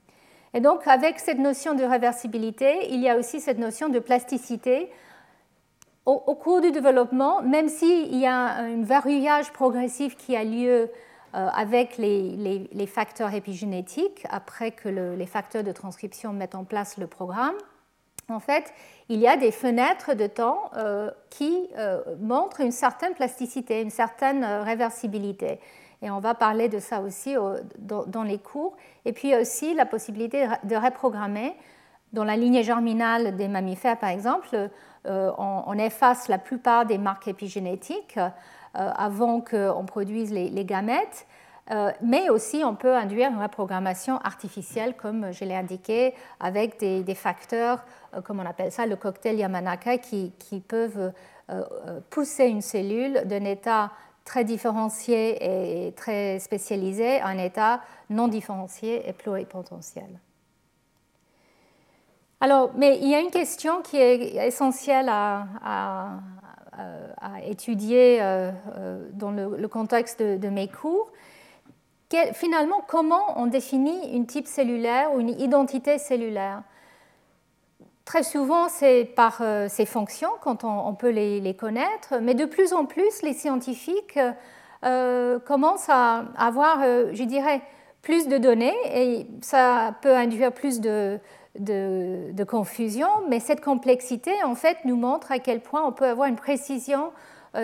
Et 0.53 0.61
donc, 0.61 0.87
avec 0.87 1.19
cette 1.19 1.39
notion 1.39 1.75
de 1.75 1.83
réversibilité, 1.83 2.87
il 2.91 3.01
y 3.01 3.09
a 3.09 3.17
aussi 3.17 3.39
cette 3.39 3.59
notion 3.59 3.89
de 3.89 3.99
plasticité. 3.99 4.91
Au, 6.05 6.33
cours 6.33 6.59
du 6.59 6.71
développement, 6.71 7.43
même 7.43 7.69
s'il 7.69 8.15
y 8.15 8.25
a 8.25 8.33
un 8.33 8.81
verrouillage 8.81 9.51
progressif 9.53 10.17
qui 10.17 10.35
a 10.35 10.43
lieu 10.43 10.89
avec 11.33 11.97
les, 11.97 12.87
facteurs 12.87 13.31
épigénétiques, 13.35 14.25
après 14.31 14.71
que 14.71 14.89
les 14.89 15.25
facteurs 15.27 15.63
de 15.63 15.71
transcription 15.71 16.33
mettent 16.33 16.55
en 16.55 16.63
place 16.63 16.97
le 16.97 17.05
programme, 17.05 17.53
en 18.29 18.39
fait, 18.39 18.73
il 19.09 19.19
y 19.19 19.27
a 19.27 19.37
des 19.37 19.51
fenêtres 19.51 20.13
de 20.13 20.27
temps 20.27 20.69
euh, 20.77 21.09
qui 21.29 21.67
euh, 21.77 22.01
montrent 22.19 22.61
une 22.61 22.71
certaine 22.71 23.13
plasticité, 23.13 23.81
une 23.81 23.89
certaine 23.89 24.43
euh, 24.43 24.63
réversibilité. 24.63 25.59
Et 26.01 26.09
on 26.09 26.19
va 26.19 26.33
parler 26.33 26.69
de 26.69 26.79
ça 26.79 27.01
aussi 27.01 27.35
dans, 27.77 28.23
les 28.23 28.37
cours. 28.37 28.75
Et 29.05 29.13
puis 29.13 29.35
aussi 29.35 29.73
la 29.73 29.85
possibilité 29.85 30.47
de 30.63 30.75
reprogrammer. 30.75 31.55
Dans 32.13 32.23
la 32.23 32.35
lignée 32.35 32.63
germinale 32.63 33.35
des 33.35 33.47
mammifères, 33.47 33.99
par 33.99 34.09
exemple, 34.09 34.69
on, 35.05 35.73
efface 35.77 36.27
la 36.27 36.37
plupart 36.37 36.85
des 36.85 36.97
marques 36.97 37.27
épigénétiques 37.27 38.17
avant 38.73 39.41
qu'on 39.41 39.85
produise 39.85 40.31
les 40.31 40.65
gamètes. 40.65 41.27
Euh, 41.71 41.91
mais 42.01 42.29
aussi 42.29 42.63
on 42.65 42.75
peut 42.75 42.95
induire 42.95 43.29
une 43.29 43.41
reprogrammation 43.41 44.17
artificielle, 44.17 44.95
comme 44.95 45.31
je 45.31 45.45
l'ai 45.45 45.55
indiqué, 45.55 46.15
avec 46.39 46.79
des, 46.79 47.15
facteurs, 47.15 47.83
euh, 48.15 48.21
comme 48.21 48.39
on 48.39 48.45
appelle 48.45 48.71
ça, 48.71 48.87
le 48.87 48.95
cocktail 48.95 49.37
Yamanaka, 49.37 49.99
qui, 49.99 50.33
peuvent 50.67 51.11
euh, 51.51 51.63
pousser 52.09 52.45
une 52.45 52.61
cellule 52.61 53.21
d'un 53.25 53.45
état 53.45 53.91
très 54.29 54.43
différencié 54.43 55.87
et 55.87 55.91
très 55.93 56.37
spécialisé 56.37 57.19
un 57.19 57.39
état 57.39 57.81
non 58.11 58.27
différencié 58.27 59.09
et 59.09 59.11
pluripotentiel. 59.11 60.19
Alors, 62.39 62.69
mais 62.75 62.99
il 63.01 63.09
y 63.09 63.15
a 63.15 63.21
une 63.21 63.31
question 63.31 63.81
qui 63.81 63.97
est 63.97 64.35
essentielle 64.35 65.09
à, 65.09 66.19
étudier 67.43 68.19
dans 69.13 69.31
le, 69.31 69.67
contexte 69.67 70.21
de, 70.21 70.49
mes 70.49 70.67
cours, 70.67 71.11
finalement, 72.33 72.81
comment 72.87 73.33
on 73.35 73.47
définit 73.47 74.11
une 74.13 74.27
type 74.27 74.45
cellulaire 74.45 75.11
ou 75.13 75.19
une 75.19 75.41
identité 75.41 75.97
cellulaire? 75.97 76.61
Très 78.09 78.23
souvent, 78.23 78.69
c'est 78.69 79.05
par 79.05 79.37
euh, 79.41 79.67
ses 79.69 79.85
fonctions, 79.85 80.31
quand 80.41 80.63
on, 80.63 80.95
peut 80.95 81.11
les, 81.11 81.53
connaître, 81.53 82.15
mais 82.19 82.33
de 82.33 82.45
plus 82.45 82.73
en 82.73 82.85
plus, 82.85 83.21
les 83.21 83.33
scientifiques 83.33 84.17
euh, 84.83 85.37
commencent 85.37 85.89
à 85.89 86.25
avoir, 86.35 86.79
euh, 86.81 87.11
je 87.13 87.23
dirais, 87.23 87.61
plus 88.01 88.27
de 88.27 88.39
données, 88.39 88.73
et 88.91 89.27
ça 89.41 89.93
peut 90.01 90.15
induire 90.15 90.51
plus 90.51 90.81
de, 90.81 91.19
confusion, 92.47 93.09
mais 93.29 93.39
cette 93.39 93.61
complexité, 93.61 94.31
en 94.43 94.55
fait, 94.55 94.77
nous 94.85 94.95
montre 94.95 95.31
à 95.31 95.37
quel 95.37 95.61
point 95.61 95.85
on 95.85 95.91
peut 95.91 96.07
avoir 96.07 96.27
une 96.27 96.35
précision 96.35 97.11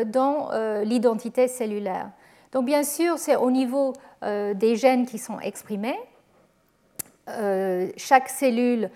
dans 0.06 0.52
l'identité 0.84 1.48
cellulaire. 1.48 2.12
Donc 2.52 2.66
bien 2.66 2.84
sûr, 2.84 3.18
c'est 3.18 3.36
au 3.36 3.50
niveau 3.50 3.94
des 4.22 4.76
gènes 4.76 5.08
qui 5.08 5.18
sont 5.18 5.40
exprimés. 5.40 5.98
Euh, 7.28 7.90
chaque 7.98 8.30
cellule, 8.30 8.92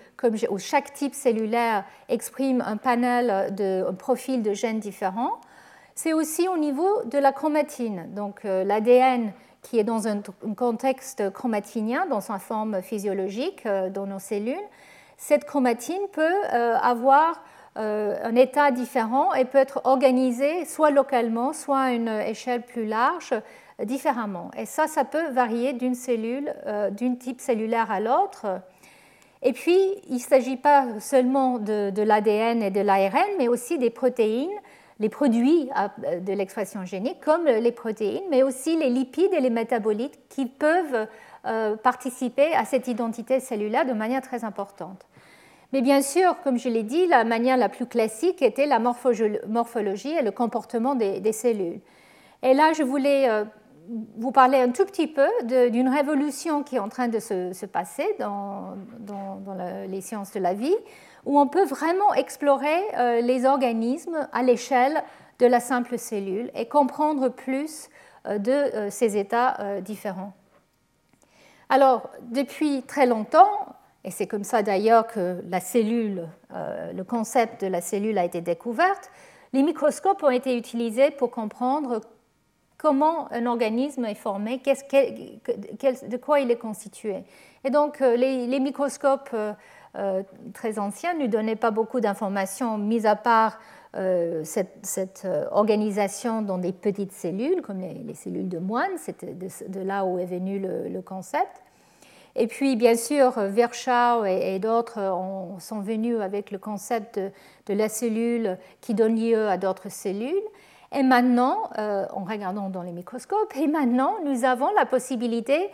ou 0.50 0.58
chaque 0.58 0.92
type 0.92 1.14
cellulaire 1.14 1.84
exprime 2.08 2.62
un 2.64 2.76
panel, 2.76 3.52
de, 3.54 3.84
un 3.88 3.94
profil 3.94 4.42
de 4.42 4.52
gènes 4.52 4.78
différents. 4.78 5.40
C'est 5.96 6.12
aussi 6.12 6.46
au 6.46 6.56
niveau 6.56 7.02
de 7.06 7.18
la 7.18 7.32
chromatine. 7.32 8.06
Donc 8.14 8.44
euh, 8.44 8.62
l'ADN 8.62 9.32
qui 9.62 9.78
est 9.78 9.84
dans 9.84 10.06
un, 10.06 10.22
contexte 10.56 11.30
chromatinien, 11.32 12.06
dans 12.06 12.20
sa 12.20 12.38
forme 12.38 12.80
physiologique 12.82 13.68
dans 13.92 14.06
nos 14.06 14.18
cellules, 14.18 14.56
cette 15.18 15.44
chromatine 15.44 16.00
peut 16.12 16.44
avoir 16.46 17.42
un 17.76 18.34
état 18.36 18.70
différent 18.70 19.34
et 19.34 19.44
peut 19.44 19.58
être 19.58 19.82
organisée 19.84 20.64
soit 20.64 20.90
localement, 20.90 21.52
soit 21.52 21.78
à 21.78 21.90
une 21.90 22.08
échelle 22.08 22.62
plus 22.62 22.86
large 22.86 23.34
différemment. 23.84 24.50
Et 24.56 24.66
ça, 24.66 24.86
ça 24.86 25.04
peut 25.04 25.28
varier 25.30 25.72
d'une 25.72 25.94
cellule, 25.94 26.52
euh, 26.66 26.90
d'une 26.90 27.18
type 27.18 27.40
cellulaire 27.40 27.90
à 27.90 28.00
l'autre. 28.00 28.60
Et 29.42 29.52
puis, 29.52 29.78
il 30.08 30.14
ne 30.14 30.20
s'agit 30.20 30.56
pas 30.56 31.00
seulement 31.00 31.58
de, 31.58 31.90
de 31.90 32.02
l'ADN 32.02 32.62
et 32.62 32.70
de 32.70 32.80
l'ARN, 32.80 33.28
mais 33.38 33.48
aussi 33.48 33.78
des 33.78 33.90
protéines, 33.90 34.50
les 34.98 35.08
produits 35.08 35.70
de 36.20 36.32
l'expression 36.34 36.84
génique, 36.84 37.20
comme 37.20 37.46
les 37.46 37.72
protéines, 37.72 38.24
mais 38.30 38.42
aussi 38.42 38.76
les 38.76 38.90
lipides 38.90 39.32
et 39.32 39.40
les 39.40 39.48
métabolites 39.48 40.18
qui 40.28 40.44
peuvent 40.44 41.06
participer 41.82 42.52
à 42.54 42.66
cette 42.66 42.86
identité 42.86 43.40
cellulaire 43.40 43.86
de 43.86 43.94
manière 43.94 44.20
très 44.20 44.44
importante. 44.44 45.06
Mais 45.72 45.82
bien 45.82 46.02
sûr, 46.02 46.36
comme 46.42 46.58
je 46.58 46.68
l'ai 46.68 46.82
dit, 46.82 47.06
la 47.06 47.24
manière 47.24 47.56
la 47.56 47.68
plus 47.68 47.86
classique 47.86 48.42
était 48.42 48.66
la 48.66 48.80
morphologie 48.80 50.10
et 50.10 50.22
le 50.22 50.32
comportement 50.32 50.94
des, 50.94 51.32
cellules. 51.32 51.80
Et 52.42 52.54
là, 52.54 52.72
je 52.72 52.82
voulais 52.82 53.28
euh, 53.28 53.44
vous 54.16 54.30
parler 54.30 54.58
un 54.58 54.70
tout 54.70 54.84
petit 54.84 55.06
peu 55.06 55.26
d'une 55.70 55.88
révolution 55.88 56.62
qui 56.62 56.76
est 56.76 56.80
en 56.80 56.88
train 56.88 57.08
de 57.08 57.18
se, 57.18 57.66
passer 57.66 58.06
dans, 58.18 58.74
les 59.88 60.00
sciences 60.00 60.32
de 60.32 60.40
la 60.40 60.54
vie, 60.54 60.76
où 61.26 61.38
on 61.38 61.48
peut 61.48 61.64
vraiment 61.64 62.14
explorer 62.14 62.80
euh, 62.96 63.20
les 63.20 63.44
organismes 63.44 64.28
à 64.32 64.42
l'échelle 64.42 65.02
de 65.38 65.46
la 65.46 65.60
simple 65.60 65.98
cellule 65.98 66.50
et 66.54 66.66
comprendre 66.66 67.28
plus 67.28 67.88
euh, 68.26 68.38
de 68.38 68.88
ces 68.90 69.16
états 69.16 69.80
différents. 69.80 70.32
Alors, 71.68 72.10
depuis 72.22 72.82
très 72.82 73.06
longtemps, 73.06 73.48
et 74.04 74.10
c'est 74.10 74.26
comme 74.26 74.44
ça 74.44 74.62
d'ailleurs 74.62 75.06
que 75.06 75.42
la 75.48 75.60
cellule, 75.60 76.26
euh, 76.52 76.92
le 76.92 77.04
concept 77.04 77.62
de 77.62 77.68
la 77.68 77.80
cellule 77.80 78.18
a 78.18 78.24
été 78.24 78.40
découvert, 78.40 79.00
les 79.52 79.62
microscopes 79.62 80.22
ont 80.22 80.30
été 80.30 80.56
utilisés 80.56 81.10
pour 81.10 81.30
comprendre 81.30 82.00
comment 82.80 83.30
un 83.30 83.44
organisme 83.44 84.06
est 84.06 84.14
formé, 84.14 84.58
de 84.58 86.16
quoi 86.16 86.40
il 86.40 86.50
est 86.50 86.56
constitué. 86.56 87.24
Et 87.64 87.70
donc 87.70 88.00
euh, 88.00 88.16
les, 88.16 88.58
microscopes 88.58 89.34
euh, 89.34 90.22
très 90.54 90.78
anciens 90.78 91.12
ne 91.12 91.26
donnaient 91.26 91.56
pas 91.56 91.70
beaucoup 91.70 92.00
d'informations, 92.00 92.78
mis 92.78 93.06
à 93.06 93.16
part 93.16 93.58
cette, 94.44 95.26
organisation 95.50 96.42
dans 96.42 96.58
des 96.58 96.72
petites 96.72 97.12
cellules, 97.12 97.60
comme 97.60 97.80
les, 97.80 98.14
cellules 98.14 98.48
de 98.48 98.58
moine, 98.58 98.92
c'est 98.96 99.24
de, 99.24 99.80
là 99.80 100.04
où 100.04 100.20
est 100.20 100.26
venu 100.26 100.60
le 100.60 101.02
concept. 101.02 101.60
Et 102.36 102.46
puis, 102.46 102.76
bien 102.76 102.96
sûr, 102.96 103.38
Virchow 103.40 104.24
et, 104.24 104.58
d'autres 104.58 105.18
sont 105.58 105.80
venus 105.80 106.20
avec 106.20 106.50
le 106.50 106.58
concept 106.58 107.18
de, 107.66 107.74
la 107.74 107.88
cellule 107.88 108.58
qui 108.80 108.94
donne 108.94 109.16
lieu 109.20 109.48
à 109.48 109.56
d'autres 109.56 109.90
cellules. 109.90 110.42
Et 110.92 111.02
maintenant, 111.02 111.70
euh, 111.78 112.06
en 112.12 112.24
regardant 112.24 112.68
dans 112.68 112.82
les 112.82 112.92
microscopes, 112.92 113.54
et 113.56 113.68
maintenant, 113.68 114.16
nous 114.24 114.44
avons 114.44 114.70
la 114.76 114.86
possibilité 114.86 115.70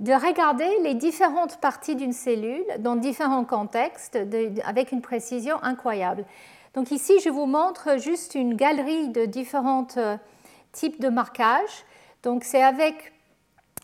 de 0.00 0.12
regarder 0.12 0.68
les 0.82 0.94
différentes 0.94 1.58
parties 1.60 1.96
d'une 1.96 2.12
cellule 2.12 2.64
dans 2.78 2.94
différents 2.94 3.44
contextes 3.44 4.18
avec 4.64 4.92
une 4.92 5.00
précision 5.00 5.56
incroyable. 5.62 6.24
Donc 6.74 6.90
ici, 6.90 7.14
je 7.24 7.30
vous 7.30 7.46
montre 7.46 7.98
juste 7.98 8.34
une 8.34 8.54
galerie 8.54 9.08
de 9.08 9.24
différents 9.24 9.86
euh, 9.96 10.16
types 10.72 11.00
de 11.00 11.08
marquages. 11.08 11.84
Donc 12.22 12.44
c'est 12.44 12.62
avec 12.62 13.12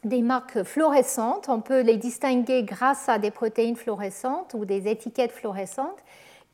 des 0.05 0.23
marques 0.23 0.63
fluorescentes. 0.63 1.49
On 1.49 1.61
peut 1.61 1.81
les 1.81 1.97
distinguer 1.97 2.63
grâce 2.63 3.09
à 3.09 3.19
des 3.19 3.31
protéines 3.31 3.75
fluorescentes 3.75 4.55
ou 4.55 4.65
des 4.65 4.87
étiquettes 4.87 5.33
fluorescentes 5.33 6.04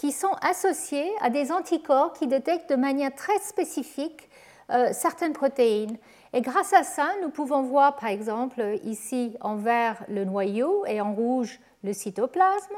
qui 0.00 0.12
sont 0.12 0.32
associées 0.40 1.12
à 1.20 1.28
des 1.28 1.52
anticorps 1.52 2.14
qui 2.14 2.26
détectent 2.26 2.70
de 2.70 2.76
manière 2.76 3.14
très 3.14 3.38
spécifique 3.40 4.30
euh, 4.70 4.88
certaines 4.92 5.34
protéines. 5.34 5.98
Et 6.32 6.40
grâce 6.40 6.72
à 6.72 6.84
ça, 6.84 7.06
nous 7.20 7.28
pouvons 7.28 7.60
voir 7.60 7.96
par 7.96 8.08
exemple 8.08 8.78
ici 8.82 9.36
en 9.42 9.56
vert 9.56 10.02
le 10.08 10.24
noyau 10.24 10.86
et 10.86 11.02
en 11.02 11.12
rouge 11.12 11.60
le 11.84 11.92
cytoplasme. 11.92 12.76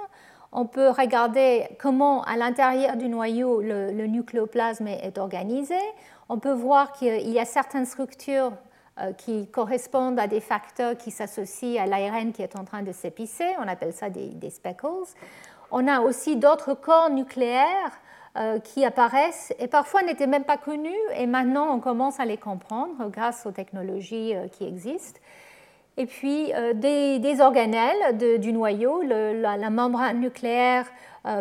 On 0.51 0.67
peut 0.67 0.89
regarder 0.89 1.69
comment 1.79 2.25
à 2.25 2.37
l'intérieur 2.37 2.97
du 2.97 3.09
noyau 3.09 3.61
le, 3.61 3.93
le 3.93 4.07
nucléoplasme 4.09 4.89
est 4.89 5.17
organisé. 5.17 5.79
On 6.29 6.41
peut 6.41 6.53
voir 6.53 6.93
qu'il 6.93 7.31
y 7.31 7.39
a 7.39 7.45
certaines 7.45 7.87
structures 7.87 8.51
euh, 9.01 9.15
qui 9.15 9.47
correspondent 9.47 10.21
à 10.21 10.27
des 10.27 10.41
facteurs 10.41 10.99
qui 10.99 11.11
s'associent 11.11 11.83
à 11.83 11.87
l'ARN 11.87 12.31
qui 12.31 12.43
est 12.43 12.57
en 12.57 12.65
train 12.67 12.83
de 12.83 12.93
s'épicer. 12.93 13.47
On 13.59 13.67
appelle 13.67 13.95
ça 13.95 14.11
des, 14.11 14.51
speckles. 14.51 15.09
On 15.73 15.89
a 15.89 16.01
aussi 16.01 16.37
d'autres 16.37 16.75
corps 16.75 17.11
nucléaires 17.11 17.99
euh, 18.37 18.61
qui 18.61 18.85
apparaissent 18.85 19.53
et 19.59 19.67
parfois 19.67 20.03
n'étaient 20.03 20.27
même 20.27 20.45
pas 20.45 20.57
connus 20.57 20.91
et 21.17 21.27
maintenant 21.27 21.75
on 21.75 21.81
commence 21.81 22.21
à 22.21 22.25
les 22.25 22.37
comprendre 22.37 23.09
grâce 23.11 23.45
aux 23.47 23.51
technologies 23.51 24.37
euh, 24.37 24.47
qui 24.49 24.65
existent. 24.65 25.21
Et 25.97 26.07
puis 26.07 26.53
des, 26.75 27.37
organelles 27.41 28.17
du 28.17 28.55
noyau, 28.55 29.03
la, 29.03 29.69
membrane 29.69 30.21
nucléaire 30.21 30.87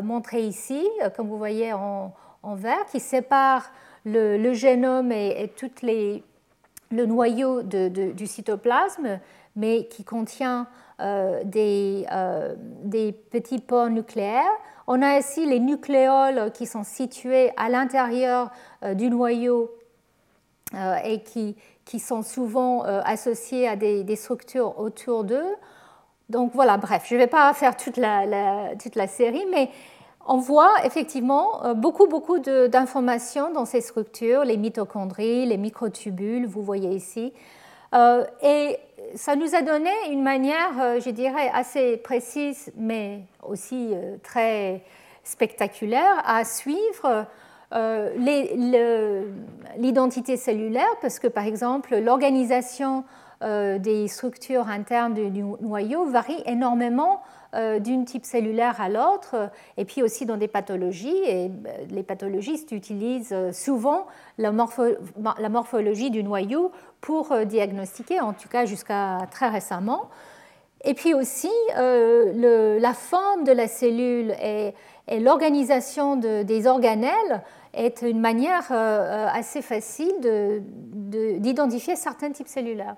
montrée 0.04 0.41
ici, 0.41 0.86
comme 1.15 1.30
vous 1.30 1.38
voyez 1.38 1.72
en, 1.72 2.12
vert, 2.44 2.86
qui 2.91 3.00
sépare 3.00 3.72
le, 4.04 4.52
génome 4.52 5.13
et, 5.13 5.41
et 5.41 5.48
toutes 5.48 5.82
les 5.82 6.22
le 6.91 7.06
noyau 7.06 7.63
du 7.63 8.28
cytoplasme, 8.28 9.20
mais 9.56 9.86
qui 9.88 10.04
contient 10.04 10.67
euh, 11.02 11.42
euh, 11.56 12.56
des, 12.84 13.12
petits 13.12 13.60
pores 13.60 13.90
nucléaires. 13.90 14.52
On 14.88 15.02
a 15.02 15.18
ici 15.18 15.46
les 15.46 15.60
nucléoles 15.60 16.52
qui 16.54 16.66
sont 16.66 16.84
situés 16.84 17.52
à 17.58 17.70
l'intérieur 17.70 18.52
euh, 18.84 18.94
du 18.94 19.10
noyau 19.10 19.72
et 21.04 21.22
qui, 21.24 22.00
sont 22.00 22.22
souvent 22.22 22.84
associés 22.84 23.68
à 23.68 23.76
des, 23.76 24.16
structures 24.16 24.80
autour 24.80 25.26
d'eux. 25.26 25.56
Donc 26.30 26.52
voilà, 26.54 26.78
bref, 26.78 27.04
je 27.08 27.16
ne 27.16 27.20
vais 27.20 27.28
pas 27.28 27.54
faire 27.54 27.76
toute 27.76 28.00
toute 28.80 28.96
la 28.96 29.08
série, 29.08 29.46
mais 29.52 29.70
on 30.26 30.38
voit 30.38 30.72
effectivement 30.86 31.74
beaucoup, 31.76 32.08
beaucoup 32.08 32.40
d'informations 32.40 33.52
dans 33.52 33.66
ces 33.66 33.82
structures, 33.82 34.46
les 34.46 34.56
mitochondries, 34.56 35.46
les 35.46 35.58
microtubules, 35.58 36.46
vous 36.48 36.64
voyez 36.64 36.92
ici. 36.92 37.34
Euh, 37.94 38.24
et 38.42 38.78
ça 39.15 39.36
nous 39.36 39.56
a 39.56 39.62
donné 39.62 39.91
une 40.10 40.24
manière, 40.24 40.71
euh, 40.80 41.00
je 41.00 41.10
dirais, 41.10 41.50
assez 41.54 41.97
précise, 41.97 42.71
mais 42.78 43.21
aussi 43.43 43.93
très 44.24 44.84
spectaculaire 45.24 46.21
à 46.26 46.43
suivre 46.45 47.26
l'identité 49.78 50.36
cellulaire, 50.36 50.95
parce 51.02 51.19
que 51.19 51.28
par 51.28 51.45
exemple, 51.45 51.97
l'organisation 51.97 53.06
des 53.41 54.08
structures 54.08 54.67
internes 54.67 55.13
du 55.13 55.41
noyau 55.41 56.06
varie 56.06 56.43
énormément 56.45 57.21
euh, 57.54 57.80
d'une 57.80 58.06
type 58.06 58.24
cellulaire 58.24 58.80
à 58.80 58.88
l'autre, 58.88 59.52
et 59.76 59.84
puis 59.84 60.02
aussi 60.02 60.26
dans 60.26 60.38
des 60.38 60.47
pathologies. 60.47 61.17
Et 61.28 61.47
euh, 61.47 61.50
les 61.89 62.02
pathologistes 62.02 62.71
utilisent 62.71 63.34
euh, 63.34 63.52
souvent 63.52 64.08
la, 64.38 64.54
morphologie 64.54 66.12
du 66.12 66.24
noyau 66.24 66.71
pour 67.02 67.36
diagnostiquer, 67.46 68.20
en 68.20 68.34
tout 68.34 68.48
cas 68.48 68.66
jusqu'à 68.66 69.28
très 69.32 69.50
récemment. 69.50 70.10
Et 70.84 70.94
puis 70.94 71.14
aussi, 71.14 71.52
la 71.76 72.94
forme 72.94 73.44
de 73.44 73.52
la 73.52 73.68
cellule 73.68 74.36
et, 74.42 74.74
l'organisation 75.20 76.16
des 76.16 76.68
organelles 76.68 77.44
est 77.74 78.02
une 78.02 78.20
manière 78.20 78.72
assez 78.72 79.62
facile 79.62 80.14
d'identifier 80.22 81.96
certains 81.96 82.32
types 82.32 82.48
cellulaires. 82.48 82.96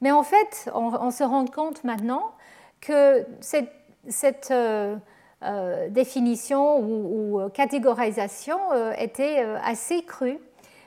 Mais 0.00 0.10
en 0.10 0.22
fait, 0.22 0.70
on 0.74 1.10
se 1.10 1.24
rend 1.24 1.46
compte 1.46 1.82
maintenant 1.84 2.32
que 2.80 3.26
cette 4.08 4.50
euh, 4.50 4.96
euh, 5.42 5.88
définition 5.88 6.78
ou, 6.78 7.40
euh, 7.40 7.48
catégorisation 7.48 8.58
était 8.98 9.44
assez 9.62 10.02
crue 10.02 10.38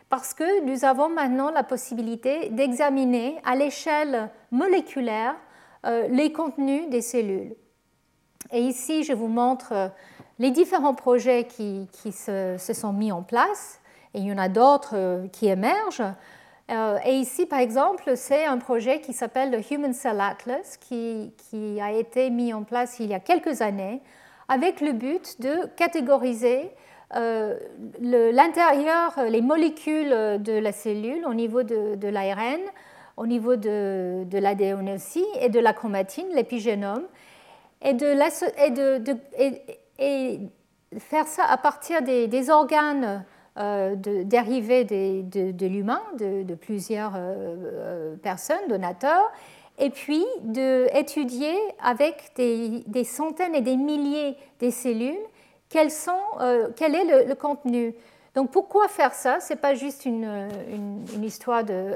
parce 0.09 0.33
que 0.33 0.61
nous 0.63 0.85
avons 0.85 1.09
maintenant 1.09 1.51
la 1.51 1.63
possibilité 1.63 2.49
d'examiner 2.49 3.39
à 3.45 3.55
l'échelle 3.55 4.29
moléculaire 4.51 5.35
les 6.09 6.33
contenus 6.33 6.89
des 6.89 7.01
cellules. 7.01 7.55
Et 8.51 8.59
ici, 8.59 9.03
je 9.03 9.13
vous 9.13 9.27
montre 9.27 9.91
les 10.39 10.51
différents 10.51 10.93
projets 10.93 11.45
qui, 11.45 12.11
se, 12.11 12.57
sont 12.57 12.93
mis 12.93 13.11
en 13.11 13.21
place, 13.21 13.79
et 14.13 14.19
il 14.19 14.25
y 14.25 14.33
en 14.33 14.37
a 14.37 14.49
d'autres 14.49 15.27
qui 15.31 15.47
émergent. 15.47 16.01
Euh, 16.71 16.97
et 17.05 17.13
ici, 17.15 17.45
par 17.45 17.59
exemple, 17.59 18.15
c'est 18.15 18.45
un 18.45 18.57
projet 18.57 19.01
qui 19.01 19.13
s'appelle 19.13 19.51
le 19.51 19.59
Human 19.73 19.93
Cell 19.93 20.21
Atlas, 20.21 20.77
qui, 20.77 21.33
a 21.81 21.91
été 21.91 22.29
mis 22.29 22.53
en 22.53 22.63
place 22.63 22.99
il 22.99 23.07
y 23.07 23.13
a 23.13 23.19
quelques 23.19 23.61
années, 23.61 24.01
avec 24.47 24.81
le 24.81 24.93
but 24.93 25.41
de 25.41 25.67
catégoriser 25.75 26.71
euh, 27.15 27.57
l'intérieur, 28.01 29.13
les 29.29 29.41
molécules 29.41 30.09
de 30.09 30.59
la 30.59 30.71
cellule 30.71 31.25
au 31.25 31.33
niveau 31.33 31.63
de, 31.63 32.07
l'ARN, 32.07 32.61
au 33.17 33.25
niveau 33.25 33.55
de, 33.55 34.25
l'ADN 34.31 34.89
aussi, 34.89 35.25
et 35.41 35.49
de 35.49 35.59
la 35.59 35.73
chromatine, 35.73 36.27
l'épigénome, 36.35 37.03
et, 37.81 37.93
de, 37.93 38.13
faire 40.97 41.27
ça 41.27 41.45
à 41.45 41.57
partir 41.57 42.01
des 42.01 42.49
organes 42.49 43.23
euh, 43.59 43.95
dérivés 43.97 44.85
de, 44.85 45.65
l'humain, 45.65 46.01
de, 46.17 46.55
plusieurs 46.55 47.15
euh, 47.17 47.55
euh, 47.73 48.15
personnes, 48.15 48.69
donateurs, 48.69 49.33
et 49.77 49.89
puis 49.89 50.23
d'étudier 50.43 51.53
avec 51.83 52.31
des, 52.37 53.03
centaines 53.03 53.55
et 53.55 53.61
des 53.61 53.75
milliers 53.75 54.37
de 54.61 54.69
cellules 54.69 55.19
sont, 55.91 56.19
quel 56.75 56.95
est 56.95 57.25
le 57.25 57.35
contenu. 57.35 57.93
Donc 58.35 58.51
pourquoi 58.51 58.87
faire 58.87 59.13
ça? 59.13 59.39
Ce 59.39 59.53
n'est 59.53 59.59
pas 59.59 59.73
juste 59.73 60.05
une, 60.05 60.49
histoire 61.21 61.63
de, 61.63 61.93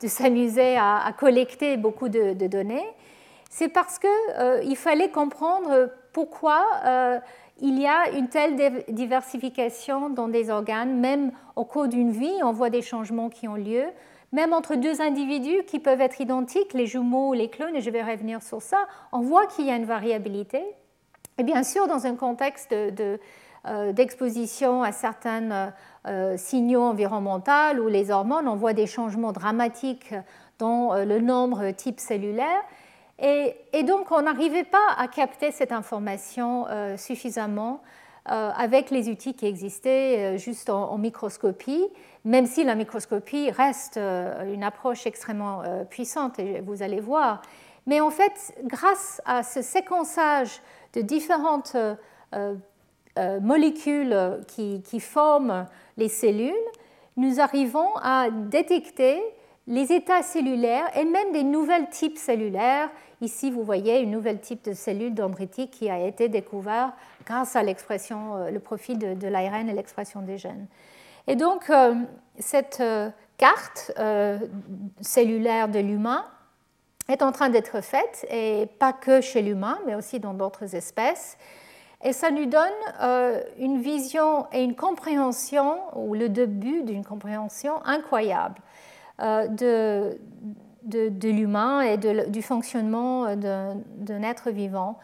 s'amuser 0.06 0.76
à, 0.76 1.12
collecter 1.16 1.76
beaucoup 1.76 2.08
de, 2.08 2.32
données. 2.46 2.86
C'est 3.50 3.68
parce 3.68 3.98
qu'il 3.98 4.10
euh, 4.38 4.74
fallait 4.74 5.10
comprendre 5.10 5.90
pourquoi 6.12 6.66
euh, 6.84 7.20
il 7.60 7.80
y 7.80 7.86
a 7.86 8.10
une 8.10 8.28
telle 8.28 8.84
diversification 8.88 10.10
dans 10.10 10.26
des 10.26 10.50
organes, 10.50 10.98
même 10.98 11.30
au 11.54 11.64
cours 11.64 11.86
d'une 11.86 12.10
vie, 12.10 12.34
on 12.42 12.50
voit 12.50 12.70
des 12.70 12.82
changements 12.82 13.28
qui 13.28 13.46
ont 13.46 13.54
lieu, 13.54 13.84
même 14.32 14.52
entre 14.52 14.74
deux 14.74 15.00
individus 15.00 15.62
qui 15.64 15.78
peuvent 15.78 16.00
être 16.00 16.20
identiques, 16.20 16.74
les 16.74 16.86
jumeaux 16.86 17.28
ou 17.28 17.32
les 17.34 17.48
clones, 17.48 17.76
et 17.76 17.80
je 17.80 17.90
vais 17.90 18.02
revenir 18.02 18.42
sur 18.42 18.60
ça, 18.60 18.88
on 19.12 19.20
voit 19.20 19.46
qu'il 19.46 19.66
y 19.66 19.70
a 19.70 19.76
une 19.76 19.84
variabilité. 19.84 20.64
Et 21.38 21.42
bien 21.42 21.64
sûr, 21.64 21.88
dans 21.88 22.06
un 22.06 22.14
contexte 22.14 22.72
euh, 22.72 23.92
d'exposition 23.92 24.82
à 24.82 24.92
certains 24.92 25.72
euh, 26.06 26.36
signaux 26.36 26.82
environnementaux 26.82 27.80
ou 27.82 27.88
les 27.88 28.10
hormones, 28.10 28.46
on 28.46 28.56
voit 28.56 28.72
des 28.72 28.86
changements 28.86 29.32
dramatiques 29.32 30.14
dans 30.58 30.94
euh, 30.94 31.04
le 31.04 31.18
nombre 31.20 31.72
type 31.72 31.98
cellulaire. 31.98 32.62
Et, 33.18 33.82
donc, 33.84 34.10
on 34.12 34.22
n'arrivait 34.22 34.64
pas 34.64 34.86
à 34.96 35.06
capter 35.06 35.52
cette 35.52 35.70
information 35.70 36.66
suffisamment 36.96 37.80
avec 38.24 38.90
les 38.90 39.08
outils 39.08 39.34
qui 39.34 39.46
existaient 39.46 40.36
juste 40.36 40.68
en, 40.68 40.98
microscopie, 40.98 41.86
même 42.24 42.44
si 42.44 42.64
la 42.64 42.74
microscopie 42.74 43.52
reste 43.52 43.98
une 43.98 44.64
approche 44.64 45.06
extrêmement 45.06 45.62
puissante, 45.88 46.40
et 46.40 46.60
vous 46.60 46.82
allez 46.82 46.98
voir. 46.98 47.40
Mais 47.86 48.00
en 48.00 48.10
fait, 48.10 48.52
grâce 48.64 49.22
à 49.26 49.44
ce 49.44 49.62
séquençage 49.62 50.60
de 50.94 51.02
différentes 51.02 51.76
euh, 53.16 53.38
molécules 53.38 54.16
qui, 54.48 54.98
forment 54.98 55.66
les 55.96 56.08
cellules, 56.08 56.52
nous 57.16 57.38
arrivons 57.38 57.94
à 58.02 58.28
détecter 58.28 59.22
les 59.68 59.92
états 59.92 60.22
cellulaires 60.24 60.86
et 60.98 61.04
même 61.04 61.30
des 61.30 61.44
nouvelles 61.44 61.88
types 61.90 62.18
cellulaires. 62.18 62.90
Ici, 63.20 63.52
vous 63.52 63.62
voyez 63.62 64.00
une 64.00 64.10
nouvelle 64.10 64.40
type 64.40 64.64
de 64.64 64.72
cellule 64.72 65.14
dendritique 65.14 65.70
qui 65.70 65.88
a 65.88 66.04
été 66.04 66.28
découvert 66.28 66.92
grâce 67.24 67.54
à 67.54 67.62
l'expression, 67.62 68.34
euh, 68.34 68.50
le 68.50 68.58
profil 68.58 68.98
de, 68.98 69.28
l'ARN 69.28 69.68
et 69.68 69.74
l'expression 69.74 70.20
des 70.20 70.36
gènes. 70.36 70.66
Et 71.28 71.36
donc, 71.36 71.70
euh, 71.70 71.94
cette 72.40 72.82
carte 73.36 73.92
cellulaire 75.00 75.68
de 75.68 75.78
l'humain 75.78 76.24
est 77.08 77.22
en 77.22 77.32
train 77.32 77.50
d'être 77.50 77.82
faite, 77.82 78.26
et 78.30 78.66
pas 78.78 78.92
que 78.92 79.20
chez 79.20 79.42
l'humain, 79.42 79.78
mais 79.86 79.94
aussi 79.94 80.20
dans 80.20 80.34
d'autres 80.34 80.74
espèces. 80.74 81.36
Et 82.02 82.12
ça 82.12 82.30
nous 82.30 82.46
donne 82.46 82.62
euh, 83.02 83.40
une 83.58 83.80
vision 83.80 84.46
et 84.52 84.62
une 84.62 84.74
compréhension, 84.74 85.78
ou 85.96 86.14
le 86.14 86.28
début 86.28 86.82
d'une 86.82 87.04
compréhension 87.04 87.82
incroyable 87.84 88.56
euh, 89.20 89.46
de, 89.48 90.18
de, 90.82 91.28
l'humain 91.28 91.80
et 91.82 91.96
du 91.96 92.42
fonctionnement 92.42 93.34
d'un 93.36 94.22
être 94.22 94.50
vivant. 94.50 94.98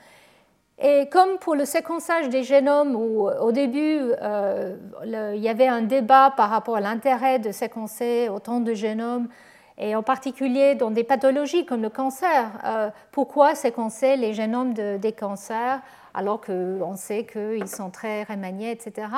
Et 0.82 1.08
comme 1.10 1.38
pour 1.38 1.54
le 1.54 1.66
séquençage 1.66 2.30
des 2.30 2.42
génomes, 2.42 2.96
où 2.96 3.28
au 3.28 3.52
début 3.52 4.00
euh, 4.22 4.76
il 5.04 5.40
y 5.40 5.48
avait 5.48 5.68
un 5.68 5.82
débat 5.82 6.32
par 6.34 6.48
rapport 6.48 6.76
à 6.76 6.80
l'intérêt 6.80 7.38
de 7.38 7.52
séquencer 7.52 8.30
autant 8.30 8.60
de 8.60 8.72
génomes, 8.72 9.28
et 9.80 9.96
en 9.96 10.02
particulier 10.02 10.76
dans 10.76 10.90
des 10.90 11.02
pathologies 11.04 11.66
comme 11.66 11.82
le 11.82 11.88
cancer, 11.88 12.50
pourquoi 13.10 13.54
séquencer 13.54 14.16
les 14.16 14.34
génomes 14.34 14.74
des 14.74 15.12
cancers 15.12 15.80
alors 16.14 16.40
qu'on 16.40 16.96
sait 16.96 17.24
qu'ils 17.24 17.68
sont 17.68 17.90
très 17.90 18.24
remaniés, 18.24 18.70
etc. 18.70 19.08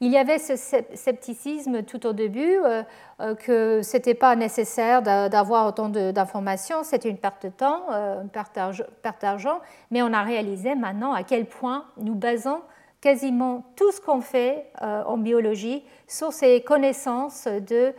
Il 0.00 0.12
y 0.12 0.18
avait 0.18 0.38
ce 0.38 0.56
scepticisme 0.56 1.82
tout 1.84 2.04
au 2.06 2.12
début 2.12 2.56
euh, 2.56 2.82
euh, 3.20 3.34
que 3.34 3.80
ce 3.82 3.96
n'était 3.96 4.14
pas 4.14 4.34
nécessaire 4.34 5.02
d'avoir 5.02 5.68
autant 5.68 5.88
d'informations, 5.88 6.82
c'était 6.82 7.08
une 7.08 7.18
perte 7.18 7.46
de 7.46 7.50
temps, 7.50 7.82
euh, 7.92 8.22
une 8.22 8.28
perte 8.28 9.22
d'argent, 9.22 9.60
mais 9.90 10.02
on 10.02 10.12
a 10.12 10.22
réalisé 10.22 10.74
maintenant 10.74 11.12
à 11.12 11.22
quel 11.22 11.46
point 11.46 11.84
nous 11.96 12.14
basons 12.14 12.60
quasiment 13.04 13.64
tout 13.76 13.92
ce 13.92 14.00
qu'on 14.00 14.22
fait 14.22 14.66
en 14.80 15.18
biologie 15.18 15.84
sur 16.08 16.32
ces 16.32 16.62
connaissances 16.62 17.46
de, 17.46 17.92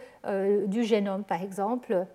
du 0.66 0.84
génome, 0.84 1.24
par 1.24 1.44
exemple, 1.44 2.06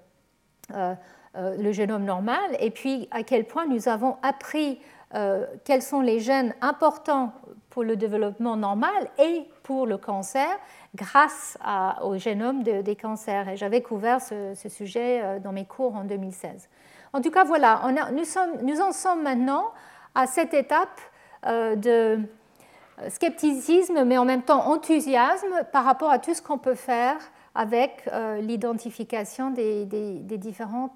le 0.75 1.73
génome 1.73 2.05
normal, 2.05 2.57
et 2.59 2.71
puis 2.71 3.09
à 3.13 3.23
quel 3.23 3.47
point 3.47 3.67
nous 3.67 3.89
avons 3.89 4.17
appris 4.23 4.81
euh, 5.17 5.45
quels 5.65 5.83
sont 5.83 6.03
les 6.03 6.21
gènes 6.21 6.55
importants 6.61 7.33
pour 7.71 7.83
le 7.83 7.97
développement 7.97 8.57
normal 8.57 9.11
et 9.19 9.45
pour 9.65 9.85
le 9.85 9.99
cancer 9.99 10.49
grâce 10.95 11.59
au 12.03 12.17
génome 12.17 12.63
des 12.63 12.97
cancers. 12.97 13.49
Et 13.49 13.57
j'avais 13.57 13.83
couvert 13.83 14.21
ce, 14.21 14.55
sujet 14.69 15.21
euh, 15.23 15.39
dans 15.41 15.53
mes 15.53 15.65
cours 15.65 15.97
en 15.97 16.05
2016. 16.05 16.69
En 17.13 17.21
tout 17.21 17.33
cas, 17.33 17.43
voilà, 17.43 17.83
nous, 18.63 18.81
en 18.81 18.93
sommes 18.93 19.23
maintenant 19.23 19.73
à 20.15 20.29
cette 20.29 20.55
étape 20.55 21.01
euh, 21.47 21.75
de 21.75 22.21
scepticisme, 23.09 24.05
mais 24.05 24.19
en 24.19 24.25
même 24.25 24.43
temps 24.43 24.69
enthousiasme 24.69 25.65
par 25.73 25.85
rapport 25.85 26.11
à 26.11 26.19
tout 26.19 26.35
ce 26.35 26.43
qu'on 26.43 26.59
peut 26.59 26.75
faire 26.75 27.17
avec 27.55 28.09
l'identification 28.41 29.51
des, 29.51 29.85
des, 29.85 30.39
différents 30.39 30.95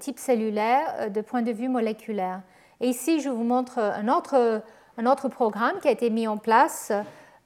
types 0.00 0.18
cellulaires 0.18 1.10
de 1.10 1.20
point 1.20 1.42
de 1.42 1.52
vue 1.52 1.68
moléculaire. 1.68 2.40
Et 2.80 2.88
ici, 2.88 3.20
je 3.20 3.28
vous 3.28 3.44
montre 3.44 3.78
un 3.78 4.08
autre, 4.08 4.62
un 4.98 5.06
autre 5.06 5.28
programme 5.28 5.78
qui 5.80 5.88
a 5.88 5.92
été 5.92 6.10
mis 6.10 6.26
en 6.26 6.38
place 6.38 6.92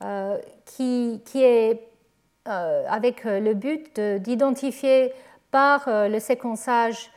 euh, 0.02 0.38
qui, 0.66 1.22
qui, 1.24 1.42
est 1.42 1.88
euh, 2.48 2.84
avec 2.88 3.24
le 3.24 3.54
but 3.54 3.98
d'identifier 3.98 5.12
par 5.50 5.88
euh, 5.88 6.08
le 6.08 6.18
séquençage 6.18 7.10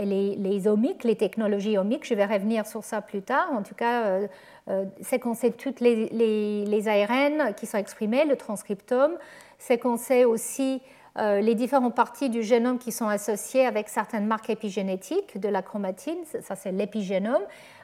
les, 0.00 0.36
les, 0.36 0.68
omiques, 0.68 1.02
les 1.02 1.16
technologies 1.16 1.76
omiques. 1.76 2.06
Je 2.06 2.14
vais 2.14 2.24
revenir 2.24 2.64
sur 2.64 2.84
ça 2.84 3.00
plus 3.00 3.22
tard. 3.22 3.48
En 3.52 3.62
tout 3.62 3.74
cas, 3.74 4.20
séquencer 5.02 5.52
toutes 5.52 5.80
les, 5.80 6.08
les, 6.08 6.64
les, 6.64 6.88
ARN 6.88 7.54
qui 7.54 7.66
sont 7.66 7.76
exprimés, 7.76 8.24
le 8.24 8.36
transcriptome, 8.36 9.12
séquencer 9.58 10.24
aussi 10.24 10.80
euh, 11.16 11.40
les 11.40 11.54
différentes 11.54 11.94
parties 11.94 12.28
du 12.28 12.42
génome 12.42 12.78
qui 12.78 12.90
sont 12.90 13.06
associées 13.06 13.66
avec 13.66 13.88
certaines 13.88 14.26
marques 14.26 14.50
épigénétiques 14.50 15.38
de 15.38 15.48
la 15.48 15.62
chromatine, 15.62 16.18
ça 16.42 16.56
c'est 16.56 16.72
l'épigénome. 16.72 17.42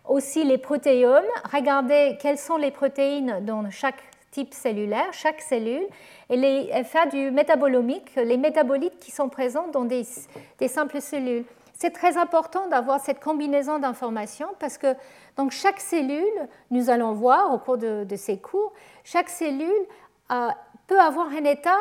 Aussi 0.08 0.42
les 0.42 0.58
protéomes, 0.58 1.22
regardez 1.52 2.18
quelles 2.20 2.38
sont 2.38 2.56
les 2.56 2.72
protéines 2.72 3.44
dans 3.44 3.70
chaque 3.70 4.02
type 4.32 4.52
cellulaire, 4.52 5.12
chaque 5.12 5.40
cellule, 5.40 5.86
et 6.28 6.36
les, 6.36 6.84
faire 6.84 7.08
du 7.08 7.30
métabolomique, 7.30 8.14
les 8.16 8.36
métabolites 8.36 8.98
qui 8.98 9.12
sont 9.12 9.28
présents 9.28 9.68
dans 9.68 9.84
des, 9.84 10.04
simples 10.66 11.00
cellules. 11.00 11.44
C'est 11.80 11.92
très 11.92 12.18
important 12.18 12.66
d'avoir 12.66 13.00
cette 13.00 13.20
combinaison 13.20 13.78
d'informations 13.78 14.48
parce 14.58 14.76
que 14.76 14.94
donc 15.38 15.50
chaque 15.50 15.80
cellule, 15.80 16.26
nous 16.70 16.90
allons 16.90 17.14
voir 17.14 17.54
au 17.54 17.58
cours 17.58 17.78
de, 17.78 18.04
ces 18.16 18.36
cours, 18.36 18.74
chaque 19.02 19.30
cellule 19.30 19.86
euh, 20.30 20.48
peut 20.86 21.00
avoir 21.00 21.28
un 21.28 21.44
état 21.44 21.78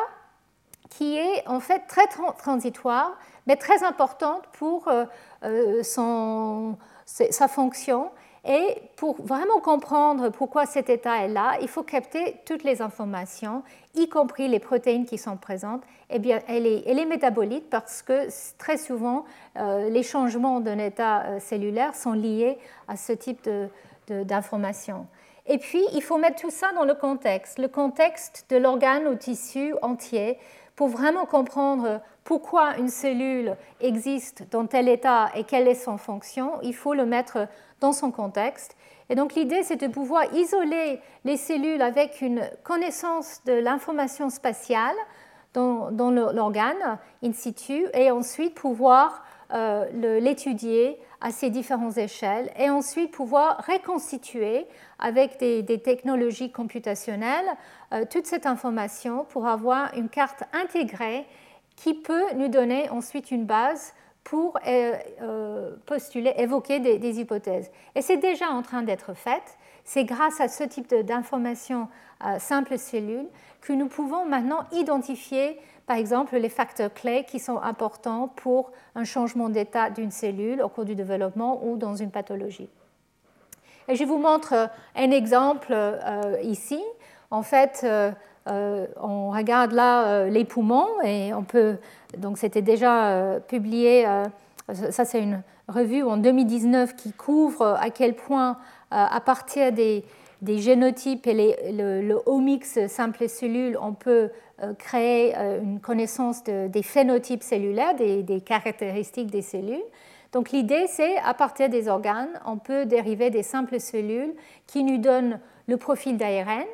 qui 0.88 1.18
est 1.18 1.46
en 1.46 1.60
fait 1.60 1.80
très 1.86 2.06
transitoire, 2.38 3.18
mais 3.46 3.56
très 3.56 3.84
importante 3.84 4.44
pour 4.52 4.88
euh, 4.88 5.04
euh, 5.44 5.82
son, 5.82 6.78
sa 7.04 7.46
fonction. 7.46 8.10
Et 8.46 8.76
pour 8.96 9.20
vraiment 9.20 9.60
comprendre 9.60 10.30
pourquoi 10.30 10.64
cet 10.64 10.88
état 10.88 11.18
est 11.18 11.28
là, 11.28 11.58
il 11.60 11.68
faut 11.68 11.82
capter 11.82 12.40
toutes 12.46 12.64
les 12.64 12.80
informations, 12.80 13.62
y 13.94 14.08
compris 14.08 14.48
les 14.48 14.60
protéines 14.60 15.04
qui 15.04 15.18
sont 15.18 15.36
présentes, 15.36 15.82
et, 16.10 16.18
bien, 16.18 16.40
et, 16.48 16.60
les, 16.60 16.82
et 16.86 16.94
les 16.94 17.06
métabolites, 17.06 17.68
parce 17.70 18.02
que 18.02 18.28
très 18.58 18.76
souvent, 18.76 19.24
euh, 19.56 19.88
les 19.90 20.02
changements 20.02 20.60
d'un 20.60 20.78
état 20.78 21.40
cellulaire 21.40 21.94
sont 21.94 22.12
liés 22.12 22.58
à 22.88 22.96
ce 22.96 23.12
type 23.12 23.48
d'informations. 24.08 25.06
Et 25.46 25.58
puis, 25.58 25.82
il 25.94 26.02
faut 26.02 26.18
mettre 26.18 26.40
tout 26.40 26.50
ça 26.50 26.72
dans 26.74 26.84
le 26.84 26.94
contexte, 26.94 27.58
le 27.58 27.68
contexte 27.68 28.46
de 28.50 28.56
l'organe 28.56 29.06
ou 29.08 29.14
tissu 29.14 29.74
entier, 29.82 30.38
pour 30.76 30.88
vraiment 30.88 31.26
comprendre 31.26 32.00
pourquoi 32.24 32.78
une 32.78 32.88
cellule 32.88 33.56
existe 33.80 34.44
dans 34.50 34.66
tel 34.66 34.88
état 34.88 35.30
et 35.34 35.44
quelle 35.44 35.68
est 35.68 35.74
son 35.74 35.98
fonction, 35.98 36.52
il 36.62 36.74
faut 36.74 36.94
le 36.94 37.04
mettre 37.04 37.48
dans 37.80 37.92
son 37.92 38.10
contexte. 38.10 38.76
Et 39.10 39.16
donc 39.16 39.34
l'idée, 39.34 39.64
c'est 39.64 39.76
de 39.76 39.88
pouvoir 39.88 40.32
isoler 40.34 41.00
les 41.24 41.36
cellules 41.36 41.82
avec 41.82 42.20
une 42.20 42.48
connaissance 42.62 43.42
de 43.44 43.52
l'information 43.52 44.30
spatiale 44.30 44.94
dans, 45.52 45.90
l'organe 45.90 46.98
in 47.24 47.32
situ 47.32 47.86
et 47.92 48.12
ensuite 48.12 48.54
pouvoir 48.54 49.24
euh, 49.52 50.20
l'étudier 50.20 50.96
à 51.20 51.32
ces 51.32 51.50
différentes 51.50 51.98
échelles 51.98 52.52
et 52.56 52.70
ensuite 52.70 53.10
pouvoir 53.10 53.66
reconstituer 53.66 54.68
avec 55.00 55.40
des, 55.40 55.82
technologies 55.82 56.52
computationnelles 56.52 57.50
euh, 57.92 58.04
toute 58.08 58.26
cette 58.26 58.46
information 58.46 59.24
pour 59.24 59.48
avoir 59.48 59.92
une 59.96 60.08
carte 60.08 60.44
intégrée 60.52 61.26
qui 61.74 61.94
peut 61.94 62.32
nous 62.36 62.48
donner 62.48 62.88
ensuite 62.90 63.32
une 63.32 63.44
base 63.44 63.92
pour 64.24 64.58
postuler, 65.86 66.34
évoquer 66.36 66.78
des, 66.80 67.20
hypothèses. 67.20 67.70
Et 67.94 68.02
c'est 68.02 68.18
déjà 68.18 68.50
en 68.50 68.62
train 68.62 68.82
d'être 68.82 69.14
fait. 69.14 69.42
C'est 69.84 70.04
grâce 70.04 70.40
à 70.40 70.48
ce 70.48 70.62
type 70.64 70.94
d'informations 70.94 71.88
à 72.20 72.38
simples 72.38 72.78
cellules 72.78 73.26
que 73.60 73.72
nous 73.72 73.88
pouvons 73.88 74.26
maintenant 74.26 74.64
identifier, 74.72 75.58
par 75.86 75.96
exemple, 75.96 76.36
les 76.36 76.48
facteurs 76.48 76.92
clés 76.92 77.24
qui 77.24 77.38
sont 77.38 77.58
importants 77.58 78.28
pour 78.28 78.72
un 78.94 79.04
changement 79.04 79.48
d'état 79.48 79.90
d'une 79.90 80.10
cellule 80.10 80.62
au 80.62 80.68
cours 80.68 80.84
du 80.84 80.94
développement 80.94 81.64
ou 81.64 81.76
dans 81.76 81.96
une 81.96 82.10
pathologie. 82.10 82.68
Et 83.88 83.96
je 83.96 84.04
vous 84.04 84.18
montre 84.18 84.70
un 84.94 85.10
exemple 85.10 85.74
ici. 86.42 86.80
En 87.32 87.42
fait, 87.42 87.84
euh, 88.48 88.86
on 89.00 89.30
regarde 89.30 89.72
là 89.72 90.06
euh, 90.06 90.30
les 90.30 90.44
poumons 90.44 90.88
et 91.04 91.34
on 91.34 91.42
peut. 91.42 91.76
Donc, 92.16 92.38
c'était 92.38 92.62
déjà 92.62 93.08
euh, 93.08 93.40
publié. 93.40 94.06
ça, 94.90 95.04
c'est 95.04 95.22
une 95.22 95.42
revue 95.68 96.02
en 96.02 96.16
2019 96.16 96.96
qui 96.96 97.12
couvre 97.12 97.76
à 97.80 97.90
quel 97.90 98.14
point, 98.14 98.56
à 98.90 99.20
partir 99.20 99.72
des, 99.72 100.04
génotypes 100.42 101.26
et 101.26 101.56
le, 101.70 102.00
le, 102.00 102.88
simple 102.88 103.28
cellules, 103.28 103.78
on 103.80 103.92
peut 103.92 104.30
créer 104.78 105.34
une 105.36 105.80
connaissance 105.80 106.42
des 106.44 106.82
phénotypes 106.82 107.42
cellulaires, 107.42 107.94
des, 107.94 108.22
des, 108.24 108.40
caractéristiques 108.40 109.30
des 109.30 109.42
cellules. 109.42 109.84
Donc 110.32 110.50
l'idée, 110.50 110.86
c'est 110.88 111.16
à 111.18 111.34
partir 111.34 111.68
des 111.68 111.88
organes, 111.88 112.40
on 112.46 112.56
peut 112.56 112.84
dériver 112.84 113.30
des 113.30 113.42
simples 113.42 113.78
cellules 113.78 114.34
qui 114.66 114.82
nous 114.82 114.98
donnent 114.98 115.38
le 115.68 115.76
profil 115.76 116.16
d'ARN 116.16 116.64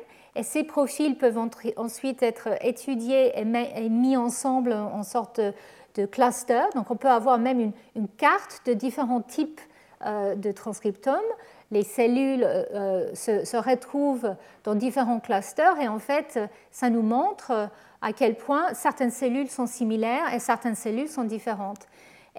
ces 0.43 0.63
profils 0.63 1.17
peuvent 1.17 1.39
ensuite 1.77 2.23
être 2.23 2.49
étudiés 2.61 3.33
et 3.37 3.89
mis 3.89 4.17
ensemble 4.17 4.73
en 4.73 5.03
sorte 5.03 5.39
de 5.97 6.05
cluster. 6.05 6.61
Donc 6.75 6.91
on 6.91 6.95
peut 6.95 7.09
avoir 7.09 7.37
même 7.37 7.71
une, 7.95 8.07
carte 8.07 8.61
de 8.65 8.73
différents 8.73 9.21
types 9.21 9.61
euh, 10.05 10.35
de 10.35 10.51
transcriptomes. 10.51 11.19
Les 11.71 11.83
cellules 11.83 12.43
euh, 12.43 13.13
se, 13.13 13.57
retrouvent 13.57 14.35
dans 14.63 14.75
différents 14.75 15.19
clusters 15.19 15.79
et 15.81 15.87
en 15.87 15.99
fait, 15.99 16.39
ça 16.71 16.89
nous 16.89 17.01
montre 17.01 17.69
à 18.01 18.13
quel 18.13 18.35
point 18.35 18.73
certaines 18.73 19.11
cellules 19.11 19.49
sont 19.49 19.67
similaires 19.67 20.33
et 20.33 20.39
certaines 20.39 20.75
cellules 20.75 21.09
sont 21.09 21.23
différentes. 21.23 21.87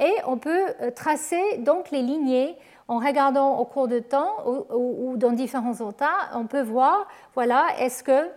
Et 0.00 0.12
on 0.26 0.38
peut 0.38 0.66
euh, 0.80 0.90
tracer 0.90 1.58
donc 1.58 1.90
les 1.90 2.02
lignées 2.02 2.56
en 2.88 2.98
regardant 2.98 3.58
au 3.58 3.64
cours 3.64 3.86
de 3.86 3.98
temps 3.98 4.44
ou, 4.74 5.16
dans 5.16 5.32
différents 5.32 5.74
états, 5.90 6.30
on 6.34 6.46
peut 6.46 6.62
voir, 6.62 7.06
voilà, 7.34 7.66
est-ce 7.78 8.02
que 8.02 8.30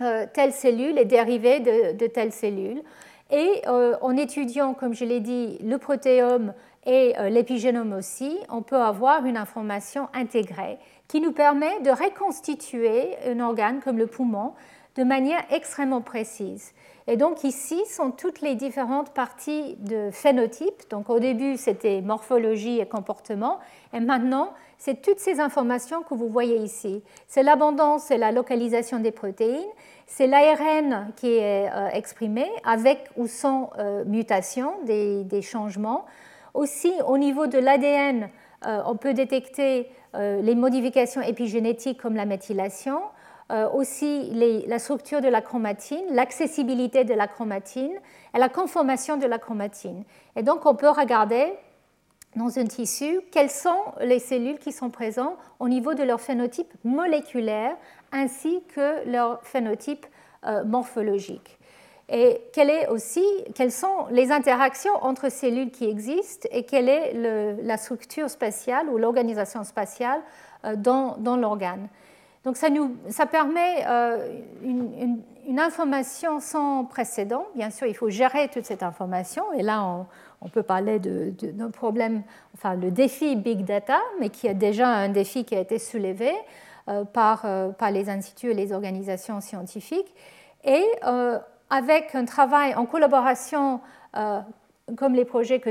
euh, 0.00 0.26
telle 0.32 0.52
cellule 0.52 0.98
est 0.98 1.04
dérivée 1.04 1.60
de, 1.60 2.06
telle 2.06 2.32
cellule. 2.32 2.82
Et 3.30 3.62
euh, 3.66 3.96
en 4.00 4.16
étudiant, 4.16 4.74
comme 4.74 4.94
je 4.94 5.04
l'ai 5.04 5.20
dit, 5.20 5.58
le 5.62 5.78
protéome 5.78 6.52
et 6.84 7.14
euh, 7.18 7.28
l'épigénome 7.28 7.92
aussi, 7.92 8.38
on 8.50 8.62
peut 8.62 8.80
avoir 8.80 9.24
une 9.24 9.36
information 9.36 10.08
intégrée 10.12 10.78
qui 11.08 11.20
nous 11.20 11.32
permet 11.32 11.80
de 11.80 11.90
reconstituer 11.90 13.10
un 13.26 13.40
organe 13.40 13.80
comme 13.80 13.98
le 13.98 14.06
poumon 14.06 14.52
de 14.96 15.04
manière 15.04 15.42
extrêmement 15.50 16.00
précise. 16.00 16.72
Et 17.08 17.16
donc 17.16 17.42
ici 17.44 17.82
sont 17.86 18.10
toutes 18.10 18.40
les 18.40 18.54
différentes 18.54 19.10
parties 19.10 19.76
de 19.80 20.10
phénotype. 20.12 20.88
Donc 20.90 21.10
au 21.10 21.18
début, 21.18 21.56
c'était 21.56 22.00
morphologie 22.00 22.78
et 22.78 22.86
comportement. 22.86 23.58
Et 23.92 24.00
maintenant, 24.00 24.52
c'est 24.78 25.02
toutes 25.02 25.18
ces 25.18 25.40
informations 25.40 26.02
que 26.02 26.14
vous 26.14 26.28
voyez 26.28 26.56
ici. 26.56 27.02
C'est 27.26 27.42
l'abondance 27.42 28.10
et 28.10 28.18
la 28.18 28.32
localisation 28.32 29.00
des 29.00 29.10
protéines. 29.10 29.62
C'est 30.06 30.26
l'ARN 30.26 31.12
qui 31.16 31.28
est 31.28 31.70
euh, 31.72 31.88
exprimé 31.92 32.46
avec 32.64 33.10
ou 33.16 33.26
sans 33.26 33.70
euh, 33.78 34.04
mutation 34.04 34.74
des, 34.84 35.42
changements. 35.42 36.04
Aussi, 36.54 36.92
au 37.06 37.18
niveau 37.18 37.46
de 37.46 37.58
l'ADN, 37.58 38.28
euh, 38.66 38.82
on 38.86 38.96
peut 38.96 39.14
détecter 39.14 39.90
les 40.14 40.54
modifications 40.54 41.22
épigénétiques 41.22 42.02
comme 42.02 42.16
la 42.16 42.26
méthylation. 42.26 43.00
Euh, 43.52 43.68
aussi 43.68 44.30
la 44.66 44.78
structure 44.78 45.20
de 45.20 45.28
la 45.28 45.42
chromatine, 45.42 46.04
l'accessibilité 46.10 47.04
de 47.04 47.12
la 47.12 47.28
chromatine 47.28 47.92
et 48.34 48.38
la 48.38 48.48
conformation 48.48 49.18
de 49.18 49.26
la 49.26 49.38
chromatine. 49.38 50.04
Et 50.36 50.42
donc 50.42 50.64
on 50.64 50.74
peut 50.74 50.88
regarder 50.88 51.52
dans 52.34 52.58
un 52.58 52.64
tissu 52.64 53.20
quelles 53.30 53.50
sont 53.50 53.82
les 54.00 54.20
cellules 54.20 54.58
qui 54.58 54.72
sont 54.72 54.88
présentes 54.88 55.36
au 55.60 55.68
niveau 55.68 55.92
de 55.92 56.02
leur 56.02 56.18
phénotype 56.18 56.72
moléculaire 56.82 57.76
ainsi 58.10 58.62
que 58.74 59.06
leur 59.06 59.44
phénotype 59.44 60.06
euh, 60.46 60.64
morphologique. 60.64 61.58
Et 62.08 62.40
est 62.56 62.88
aussi, 62.88 63.24
quelles 63.54 63.72
sont 63.72 64.06
les 64.10 64.32
interactions 64.32 64.94
entre 65.02 65.30
cellules 65.30 65.70
qui 65.70 65.84
existent 65.84 66.48
et 66.52 66.64
quelle 66.64 66.88
est 66.88 67.12
la 67.62 67.76
structure 67.76 68.30
spatiale 68.30 68.88
ou 68.88 68.96
l'organisation 68.96 69.62
spatiale 69.62 70.22
euh, 70.64 70.74
dans 70.74 71.36
l'organe. 71.36 71.88
Donc 72.44 72.56
ça, 72.56 72.70
nous, 72.70 72.96
ça 73.08 73.26
permet 73.26 73.84
euh, 73.86 74.40
une, 74.62 75.22
information 75.58 76.40
sans 76.40 76.84
précédent. 76.84 77.46
Bien 77.54 77.70
sûr, 77.70 77.86
il 77.86 77.94
faut 77.94 78.08
gérer 78.08 78.48
toute 78.48 78.64
cette 78.64 78.82
information. 78.82 79.44
Et 79.52 79.62
là, 79.62 80.06
on, 80.40 80.48
peut 80.48 80.62
parler 80.62 80.98
d'un 80.98 81.70
problème, 81.70 82.22
enfin 82.54 82.74
le 82.74 82.90
défi 82.90 83.36
Big 83.36 83.64
Data, 83.64 83.98
mais 84.18 84.30
qui 84.30 84.46
est 84.46 84.54
déjà 84.54 84.88
un 84.88 85.08
défi 85.08 85.44
qui 85.44 85.54
a 85.54 85.60
été 85.60 85.78
soulevé 85.78 86.32
euh, 86.88 87.04
par, 87.04 87.42
euh, 87.44 87.68
par, 87.68 87.90
les 87.90 88.08
instituts 88.08 88.50
et 88.50 88.54
les 88.54 88.72
organisations 88.72 89.40
scientifiques. 89.40 90.12
Et 90.64 90.84
avec 91.70 92.14
un 92.14 92.24
travail 92.24 92.74
en 92.76 92.86
collaboration 92.86 93.80
comme 94.96 95.14
les 95.14 95.24
projets 95.24 95.58
que, 95.58 95.70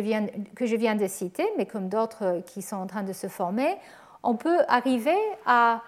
que, 0.53 0.65
je 0.65 0.75
viens 0.75 0.95
de 0.95 1.07
citer, 1.07 1.45
mais 1.57 1.65
comme 1.65 1.87
d'autres 1.87 2.41
qui 2.45 2.61
sont 2.61 2.75
en 2.75 2.87
train 2.87 3.03
de 3.03 3.13
se 3.13 3.27
former, 3.27 3.77
on 4.23 4.35
peut 4.35 4.59
arriver 4.67 5.17
à 5.45 5.81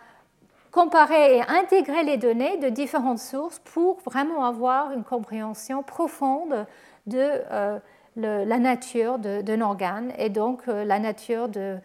comparer 0.74 1.38
et 1.38 1.42
intégrer 1.44 2.04
les 2.04 2.18
données 2.18 2.58
de 2.58 2.68
différentes 2.68 3.20
sources 3.20 3.60
pour 3.60 4.00
vraiment 4.02 4.44
avoir 4.44 4.92
une 4.92 5.04
compréhension 5.04 5.84
profonde 5.84 6.66
de 7.06 7.42
euh, 7.52 7.80
la 8.16 8.60
nature 8.60 9.20
d'un 9.20 9.62
organe 9.62 10.12
et 10.18 10.30
donc 10.30 10.68
euh, 10.68 10.84
la 10.84 10.98
nature 10.98 11.48
de, 11.48 11.78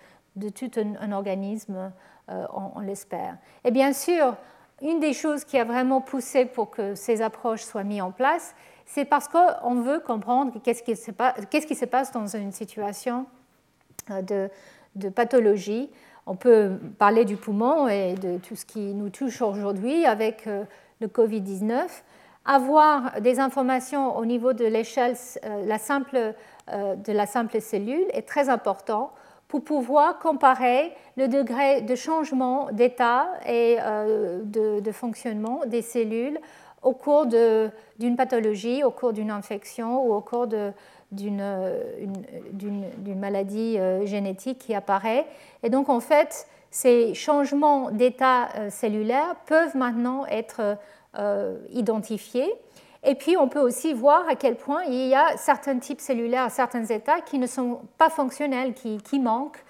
tout 0.55 0.70
un, 1.01 1.12
organisme, 1.12 1.93
euh, 2.30 2.47
on, 2.74 2.80
l'espère. 2.80 3.36
Et 3.62 3.70
bien 3.70 3.93
sûr, 3.93 4.34
une 4.80 5.01
des 5.01 5.12
choses 5.12 5.45
qui 5.45 5.59
a 5.59 5.64
vraiment 5.64 6.01
poussé 6.01 6.47
pour 6.47 6.70
que 6.70 6.95
ces 6.95 7.20
approches 7.20 7.64
soient 7.64 7.84
mises 7.84 8.01
en 8.01 8.11
place, 8.11 8.55
c'est 8.86 9.05
parce 9.05 9.28
qu'on 9.28 9.82
veut 9.82 10.01
comprendre 10.01 10.53
qu'est-ce 10.62 10.82
qui, 10.82 10.97
se 10.97 11.84
passe 11.84 12.12
dans 12.12 12.26
une 12.26 12.53
situation 12.53 13.26
de, 14.09 14.49
de 14.97 15.09
pathologie 15.11 15.91
on 16.29 16.37
peut 16.37 16.72
parler 16.99 17.24
du 17.24 17.37
poumon 17.37 17.89
et 17.89 18.14
de 18.14 18.37
tout 18.39 18.55
ce 18.55 18.66
qui 18.66 18.93
nous 18.95 19.09
touche 19.09 19.41
aujourd'hui 19.41 20.05
avec 20.05 20.47
euh, 20.47 20.64
le 21.01 21.09
Covid-19. 21.09 21.87
Avoir 22.45 23.20
des 23.20 23.41
informations 23.41 24.16
au 24.16 24.26
niveau 24.26 24.53
de 24.53 24.66
l'échelle 24.66 25.16
euh, 25.45 26.33
euh, 26.70 26.95
de 26.97 27.12
la 27.12 27.26
simple 27.26 27.61
cellule 27.61 28.07
est 28.12 28.29
très 28.29 28.51
important 28.51 29.12
pour 29.49 29.64
pouvoir 29.64 30.18
comparer 30.18 30.93
le 31.16 31.29
degré 31.29 31.81
de 31.81 31.95
changement 31.95 32.68
d'état 32.72 33.31
et 33.47 33.79
de, 34.45 34.93
fonctionnement 34.93 35.62
des 35.66 35.81
cellules 35.81 36.39
au 36.83 36.93
cours 36.93 37.24
d'une 37.24 38.16
pathologie, 38.16 38.85
au 38.85 38.91
cours 38.91 39.14
d'une 39.14 39.31
infection 39.31 40.05
ou 40.05 40.12
au 40.12 40.20
cours 40.20 40.49
de, 40.49 40.70
d'une 41.11 42.84
maladie 43.16 43.78
euh, 43.78 44.04
génétique 44.06 44.59
qui 44.59 44.74
apparaît. 44.74 45.26
Et 45.62 45.70
donc, 45.70 45.88
en 45.88 46.00
fait, 46.00 46.46
ces 46.70 47.14
changements 47.14 47.90
d'état 47.90 48.48
euh, 48.56 48.70
cellulaire 48.70 49.36
peuvent 49.46 49.76
maintenant 49.76 50.26
être 50.26 50.76
euh, 51.18 51.56
identifiés. 51.72 52.52
Et 53.04 53.14
puis, 53.14 53.36
on 53.36 53.48
peut 53.48 53.61
aussi 53.61 53.94
voir 53.94 54.28
à 54.28 54.34
quel 54.34 54.56
point 54.56 54.82
il 54.84 55.09
y 55.09 55.14
a 55.14 55.36
certains 55.36 55.78
types 55.78 56.00
cellulaires, 56.00 56.50
certains 56.50 56.84
états 56.84 57.20
qui 57.20 57.38
ne 57.38 57.46
sont 57.46 57.80
pas 57.96 58.11
fonctionnels, 58.11 58.74
qui, 58.74 58.98
qui 58.98 59.20
manquent, 59.20 59.64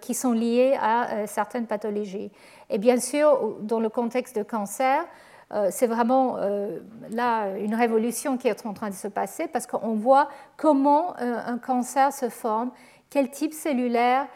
qui 0.00 0.14
sont 0.14 0.32
liés 0.32 0.76
à 0.80 1.26
certaines 1.26 1.66
pathologies. 1.66 2.30
Et 2.70 2.78
bien 2.78 2.98
sûr, 2.98 3.56
dans 3.60 3.80
le 3.80 3.88
contexte 3.88 4.36
de 4.36 4.42
cancer, 4.42 5.02
euh, 5.02 5.04
c'est 5.70 5.88
vraiment 5.88 6.36
euh, 6.38 6.78
là 7.10 7.56
une 7.58 7.74
révolution 7.74 8.36
qui 8.36 8.46
est 8.46 8.64
en 8.66 8.72
train 8.72 8.88
de 8.88 8.94
se 8.94 9.08
passer 9.08 9.48
parce 9.48 9.66
qu'on 9.66 9.94
voit 9.94 10.28
comment 10.56 11.16
euh, 11.20 11.38
un 11.44 11.58
cancer 11.58 12.12
se 12.12 12.28
forme, 12.28 12.70
quel 13.10 13.30
type 13.30 13.52
cellulaire, 13.52 14.26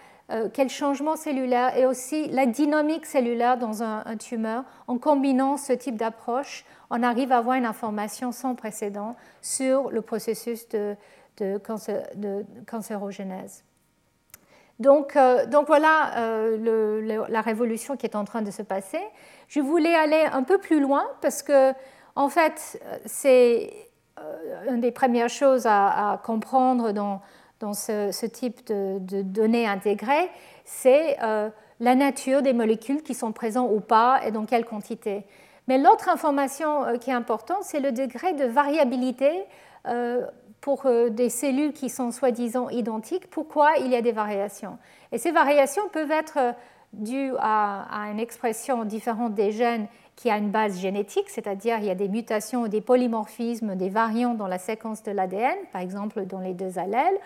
quel 0.55 0.71
changement 0.71 1.17
cellulaire 1.17 1.77
et 1.77 1.85
aussi 1.85 2.29
la 2.29 2.47
dynamique 2.47 3.05
cellulaire 3.05 3.59
dans 3.59 3.83
un, 3.83 4.17
tumeur. 4.17 4.65
En 4.89 4.97
combinant 4.97 5.59
ce 5.59 5.75
type 5.75 5.97
d'approche, 5.97 6.65
on 6.89 7.03
arrive 7.03 7.31
à 7.31 7.37
avoir 7.37 7.57
une 7.57 7.67
information 7.67 8.33
sans 8.33 8.55
précédent 8.55 9.17
sur 9.43 9.91
le 9.91 10.01
processus 10.01 10.67
de 10.71 10.97
cancérogénèse. 12.67 13.65
Donc, 14.81 15.17
donc 15.51 15.67
voilà 15.67 16.11
la 17.29 17.41
révolution 17.43 17.97
qui 17.97 18.07
est 18.07 18.17
en 18.17 18.25
train 18.25 18.43
de 18.43 18.51
se 18.51 18.62
passer. 18.62 19.01
Je 19.49 19.61
voulais 19.61 19.95
aller 19.95 20.24
un 20.32 20.42
peu 20.42 20.59
plus 20.59 20.80
loin 20.80 21.05
parce 21.20 21.42
que, 21.42 21.72
en 22.16 22.28
fait, 22.28 22.80
c'est 23.07 23.72
euh, 24.18 24.70
une 24.70 24.80
des 24.80 24.92
premières 24.92 25.28
choses 25.28 25.66
à, 25.66 26.20
comprendre 26.24 26.92
dans, 26.92 27.20
dans 27.61 27.72
ce, 27.74 28.26
type 28.26 28.66
de, 28.66 29.22
données 29.22 29.66
intégrées, 29.66 30.30
c'est 30.64 31.16
la 31.80 31.95
nature 31.95 32.42
des 32.42 32.53
molécules 32.53 33.03
qui 33.03 33.14
sont 33.14 33.32
présentes 33.32 33.70
ou 33.72 33.80
pas 33.80 34.20
et 34.24 34.30
dans 34.30 34.45
quelle 34.45 34.64
quantité. 34.64 35.24
Mais 35.66 35.78
l'autre 35.78 36.09
information 36.09 36.99
qui 36.99 37.11
est 37.11 37.14
importante, 37.14 37.62
c'est 37.62 37.80
le 37.80 37.92
degré 37.92 38.32
de 38.34 38.45
variabilité 38.45 39.30
pour 40.61 40.86
des 41.11 41.28
cellules 41.28 41.74
qui 41.74 41.90
sont 41.90 42.11
soi-disant 42.11 42.70
identiques, 42.70 43.28
pourquoi 43.28 43.72
il 43.80 43.88
y 43.88 43.97
a 43.97 44.01
des 44.01 44.12
variations? 44.12 44.78
Et 45.12 45.18
ces 45.18 45.30
variations 45.30 45.88
peuvent 45.92 46.11
être 46.11 46.55
dues 46.99 47.32
à, 47.38 48.09
une 48.11 48.20
expression 48.20 48.84
différente 48.84 49.34
des 49.34 49.53
gènes 49.53 49.86
qui 50.16 50.30
a 50.30 50.38
une 50.38 50.51
base 50.51 50.78
génétique, 50.78 51.28
c'est-à-dire 51.28 51.78
il 51.78 51.86
y 51.86 51.90
a 51.90 51.95
des 51.95 52.09
mutations, 52.09 52.68
des 52.68 52.80
polymorphismes, 52.80 53.74
des 53.74 53.88
variants 53.88 54.34
dans 54.34 54.47
la 54.47 54.59
séquence 54.59 55.03
de 55.03 55.11
l'ADN, 55.11 55.57
par 55.72 55.80
exemple 55.80 56.24
dans 56.26 56.38
les 56.38 56.55
deux 56.55 56.78
allèles, 56.78 57.18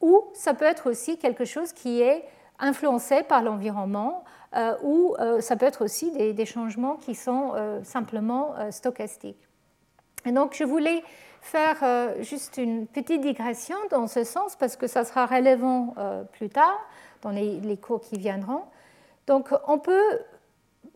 ou 0.00 0.24
ça 0.34 0.54
peut 0.54 0.64
être 0.64 0.90
aussi 0.90 1.16
quelque 1.18 1.44
chose 1.44 1.72
qui 1.72 2.00
est 2.00 2.24
influencé 2.58 3.22
par 3.22 3.42
l'environnement, 3.42 4.24
euh, 4.56 4.74
ou 4.82 5.16
euh, 5.18 5.40
ça 5.40 5.56
peut 5.56 5.66
être 5.66 5.84
aussi 5.84 6.10
des, 6.12 6.46
changements 6.46 6.96
qui 6.96 7.14
sont 7.14 7.52
euh, 7.54 7.82
simplement 7.82 8.54
stochastiques. 8.70 9.48
Et 10.26 10.32
donc 10.32 10.54
je 10.54 10.64
voulais 10.64 11.02
faire 11.40 11.76
juste 12.20 12.56
une 12.56 12.86
petite 12.86 13.20
digression 13.20 13.76
dans 13.90 14.06
ce 14.06 14.24
sens 14.24 14.56
parce 14.56 14.76
que 14.76 14.86
ça 14.86 15.04
sera 15.04 15.26
relevant 15.26 15.94
plus 16.32 16.48
tard 16.48 16.80
dans 17.20 17.28
les 17.28 17.76
cours 17.76 18.00
qui 18.00 18.16
viendront. 18.16 18.62
Donc 19.26 19.50
on 19.66 19.78
peut 19.78 20.20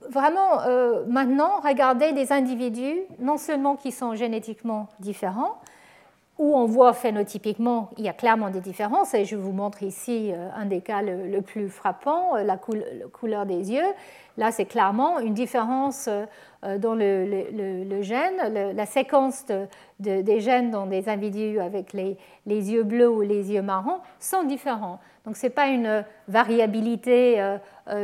vraiment 0.08 0.62
euh, 0.66 1.04
maintenant 1.06 1.60
regarder 1.60 2.12
des 2.12 2.32
individus 2.32 3.00
non 3.18 3.36
seulement 3.36 3.76
qui 3.76 3.92
sont 3.92 4.14
génétiquement 4.14 4.88
différents, 5.00 5.58
où 6.38 6.56
on 6.56 6.66
voit 6.66 6.92
phénotypiquement, 6.92 7.90
il 7.98 8.04
y 8.04 8.08
a 8.08 8.12
clairement 8.12 8.50
des 8.50 8.60
différences, 8.60 9.12
et 9.14 9.24
je 9.24 9.34
vous 9.34 9.50
montre 9.50 9.82
ici 9.82 10.30
euh, 10.32 10.48
un 10.54 10.66
des 10.66 10.80
cas 10.80 11.02
le, 11.02 11.40
plus 11.42 11.68
frappant, 11.68 12.36
euh, 12.36 12.44
la, 12.44 12.56
couleur 12.56 13.44
des 13.44 13.72
yeux. 13.72 13.94
Là, 14.36 14.52
c'est 14.52 14.66
clairement 14.66 15.18
une 15.18 15.34
différence 15.34 16.08
dans 16.62 16.94
le, 16.94 18.02
gène, 18.02 18.74
la 18.74 18.86
séquence 18.86 19.44
des 20.00 20.40
gènes 20.40 20.70
dans 20.70 20.86
des 20.86 21.08
individus 21.08 21.60
avec 21.60 21.92
les, 21.92 22.16
yeux 22.46 22.82
bleus 22.82 23.08
ou 23.08 23.20
les 23.20 23.52
yeux 23.52 23.62
marrons 23.62 24.00
sont 24.18 24.44
différents. 24.44 24.98
Donc, 25.24 25.36
ce 25.36 25.46
n'est 25.46 25.50
pas 25.50 25.68
une 25.68 26.04
variabilité 26.26 27.40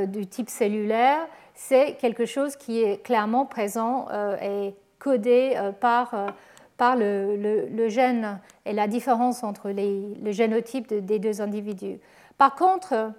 du 0.07 0.26
type 0.26 0.50
cellulaire, 0.50 1.26
c'est 1.55 1.94
quelque 1.94 2.26
chose 2.26 2.57
qui 2.57 2.82
est 2.82 3.02
clairement 3.02 3.46
présent 3.46 4.07
euh, 4.11 4.36
et 4.42 4.74
codé 4.98 5.55
euh, 5.57 5.72
par, 5.72 6.14
euh, 6.14 6.28
par 6.76 6.96
le, 6.96 7.88
gène 7.88 8.40
et 8.66 8.72
la 8.72 8.88
différence 8.88 9.44
entre 9.44 9.70
les, 9.70 10.14
le 10.22 10.32
génotype 10.32 10.92
des 10.92 11.18
deux 11.18 11.40
individus. 11.40 11.98
Par 12.36 12.57
contre, 12.57 13.12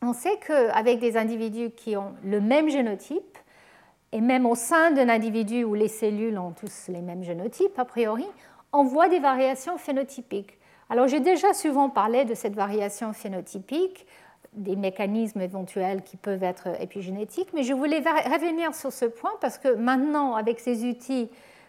on 0.00 0.12
sait 0.12 0.38
qu'avec 0.46 0.98
des 0.98 1.16
individus 1.16 1.70
qui 1.70 1.96
ont 1.96 2.14
le 2.24 2.40
même 2.40 2.70
génotype, 2.70 3.37
et 4.12 4.20
même 4.20 4.46
au 4.46 4.54
sein 4.54 4.90
d'un 4.90 5.08
individu 5.08 5.64
où 5.64 5.74
les 5.74 5.88
cellules 5.88 6.38
ont 6.38 6.52
tous 6.52 6.88
les 6.88 7.02
mêmes 7.02 7.22
génotypes, 7.22 7.78
a 7.78 7.84
priori, 7.84 8.26
on 8.72 8.84
voit 8.84 9.08
des 9.08 9.18
variations 9.18 9.78
phénotypiques. 9.78 10.58
Alors 10.90 11.08
j'ai 11.08 11.20
déjà 11.20 11.52
souvent 11.52 11.90
parlé 11.90 12.24
de 12.24 12.34
cette 12.34 12.54
variation 12.54 13.12
phénotypique 13.12 14.06
des 14.54 14.76
mécanismes 14.76 15.40
éventuels 15.40 16.02
qui 16.02 16.16
peuvent 16.16 16.42
être 16.42 16.80
épigénétiques, 16.80 17.50
mais 17.52 17.62
je 17.62 17.74
voulais 17.74 17.98
revenir 17.98 18.74
sur 18.74 18.92
ce 18.92 19.04
point 19.04 19.32
parce 19.40 19.58
que 19.58 19.74
maintenant, 19.74 20.34
avec 20.34 20.58
ces 20.58 20.88
outils 20.88 21.28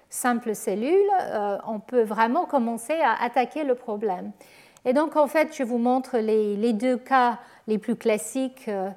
simples 0.10 0.56
cellules, 0.56 0.96
euh, 1.22 1.58
on 1.68 1.80
peut 1.80 2.02
vraiment 2.02 2.46
commencer 2.46 3.00
à 3.02 3.22
attaquer 3.22 3.64
le 3.64 3.76
problème. 3.76 4.32
Et 4.86 4.94
donc, 4.94 5.18
en 5.18 5.28
fait, 5.28 5.56
je 5.56 5.64
vous 5.64 5.78
montre 5.78 6.18
les, 6.18 6.74
deux 6.74 6.98
cas 6.98 7.40
les 7.68 7.78
plus 7.78 7.96
classiques 7.96 8.68
euh, 8.70 8.90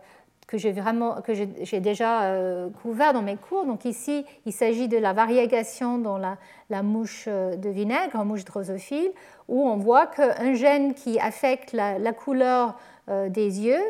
que 0.53 0.59
j'ai 0.59 0.73
vraiment 0.73 1.23
que 1.23 1.33
j'ai 1.33 1.81
déjà 1.81 2.25
euh, 2.25 2.69
couverts 2.83 3.15
dans 3.15 3.23
mes 3.23 3.37
cours. 3.37 3.65
Donc 3.65 3.87
ici, 3.87 4.27
il 4.45 4.53
s'agit 4.53 4.87
de 4.87 4.99
la 4.99 5.15
variegation 5.15 5.97
dans 5.97 6.19
la, 6.19 6.83
mouche 6.83 7.27
de 7.27 7.69
vinaigre, 7.71 8.23
mouche 8.23 8.45
drosophile, 8.45 9.11
où 9.49 9.67
on 9.67 9.77
voit 9.77 10.07
qu'un 10.07 10.53
gène 10.53 10.93
qui 10.93 11.19
affecte 11.19 11.73
la, 11.73 12.13
couleur 12.13 12.77
euh, 13.09 13.31
des 13.31 13.63
yeux. 13.63 13.83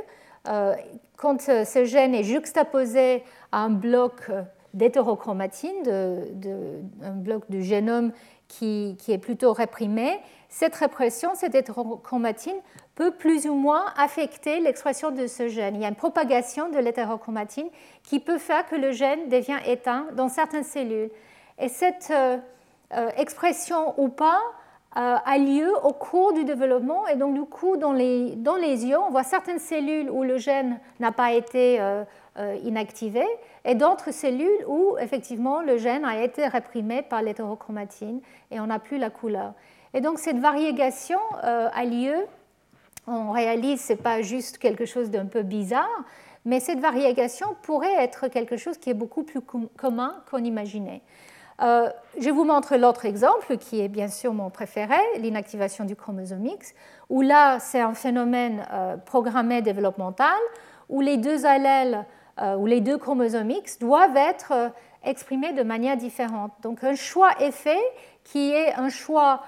Euh, 0.48 0.74
quand 1.16 1.48
euh, 1.48 1.64
ce 1.64 1.84
gène 1.84 2.14
est 2.14 2.22
juxtaposé 2.22 3.24
à 3.50 3.64
un 3.64 3.70
bloc 3.70 4.30
d'hétérochromatine, 4.72 5.82
un 7.02 7.10
bloc 7.10 7.42
du 7.50 7.64
génome 7.64 8.12
qui, 8.46 8.96
est 9.08 9.18
plutôt 9.18 9.52
réprimé, 9.52 10.20
cette 10.48 10.76
répression, 10.76 11.30
cette 11.34 11.54
hétérochromatine 11.54 12.56
peut 12.94 13.10
plus 13.10 13.46
ou 13.46 13.54
moins 13.54 13.86
affecter 13.96 14.60
l'expression 14.60 15.10
de 15.10 15.26
ce 15.26 15.48
gène. 15.48 15.76
Il 15.76 15.82
y 15.82 15.84
a 15.84 15.88
une 15.88 15.94
propagation 15.94 16.68
de 16.68 16.78
l'hétérochromatine 16.78 17.68
qui 18.02 18.20
peut 18.20 18.38
faire 18.38 18.66
que 18.66 18.76
le 18.76 18.92
gène 18.92 19.28
devient 19.28 19.58
éteint 19.66 20.06
dans 20.14 20.28
certaines 20.28 20.64
cellules. 20.64 21.10
Et 21.58 21.68
cette 21.68 22.12
expression 23.16 23.94
ou 23.98 24.08
pas 24.08 24.40
euh, 24.94 25.16
a 25.24 25.38
lieu 25.38 25.72
au 25.84 25.94
cours 25.94 26.34
du 26.34 26.44
développement. 26.44 27.06
Et 27.08 27.16
donc, 27.16 27.32
du 27.32 27.44
coup, 27.44 27.78
dans 27.78 27.94
les, 27.94 28.36
dans 28.36 28.56
les 28.56 28.84
yeux, 28.84 28.98
on 28.98 29.08
voit 29.08 29.22
certaines 29.22 29.58
cellules 29.58 30.10
où 30.10 30.22
le 30.22 30.36
gène 30.36 30.80
n'a 31.00 31.12
pas 31.12 31.32
été 31.32 31.80
euh, 31.80 32.04
euh, 32.38 32.58
inactivé 32.62 33.24
et 33.64 33.74
d'autres 33.74 34.12
cellules 34.12 34.66
où, 34.66 34.96
effectivement, 35.00 35.62
le 35.62 35.78
gène 35.78 36.04
a 36.04 36.22
été 36.22 36.46
réprimé 36.46 37.00
par 37.00 37.22
l'hétérochromatine 37.22 38.20
et 38.50 38.60
on 38.60 38.66
n'a 38.66 38.78
plus 38.78 38.98
la 38.98 39.08
couleur. 39.08 39.54
Et 39.94 40.02
donc, 40.02 40.18
cette 40.18 40.38
variégation 40.38 41.18
a 41.42 41.84
lieu. 41.84 42.14
On 43.06 43.32
réalise, 43.32 43.80
ce 43.80 43.92
n'est 43.92 43.98
pas 43.98 44.22
juste 44.22 44.58
quelque 44.58 44.86
chose 44.86 45.10
d'un 45.10 45.26
peu 45.26 45.42
bizarre, 45.42 46.04
mais 46.44 46.60
cette 46.60 46.80
variégation 46.80 47.48
pourrait 47.62 47.94
être 48.02 48.28
quelque 48.28 48.56
chose 48.56 48.78
qui 48.78 48.90
est 48.90 48.94
beaucoup 48.94 49.22
plus 49.22 49.40
commun 49.76 50.22
qu'on 50.30 50.42
imaginait. 50.44 51.02
Euh, 51.60 51.90
je 52.18 52.30
vous 52.30 52.44
montre 52.44 52.76
l'autre 52.76 53.04
exemple 53.04 53.56
qui 53.56 53.80
est 53.80 53.88
bien 53.88 54.08
sûr 54.08 54.32
mon 54.32 54.50
préféré, 54.50 54.96
l'inactivation 55.18 55.84
du 55.84 55.94
chromosome 55.94 56.46
X, 56.46 56.74
où 57.08 57.22
là 57.22 57.58
c'est 57.60 57.80
un 57.80 57.94
phénomène 57.94 58.66
euh, 58.72 58.96
programmé 58.96 59.62
développemental 59.62 60.38
où 60.88 61.00
les 61.00 61.18
deux 61.18 61.46
allèles 61.46 62.04
euh, 62.40 62.56
ou 62.56 62.66
les 62.66 62.80
deux 62.80 62.98
chromosomes 62.98 63.50
X 63.50 63.78
doivent 63.78 64.16
être 64.16 64.72
exprimés 65.04 65.52
de 65.52 65.62
manière 65.62 65.96
différente. 65.96 66.52
Donc 66.62 66.82
un 66.82 66.94
choix 66.94 67.30
est 67.38 67.52
fait 67.52 67.82
qui 68.24 68.52
est 68.52 68.74
un 68.74 68.88
choix 68.88 69.42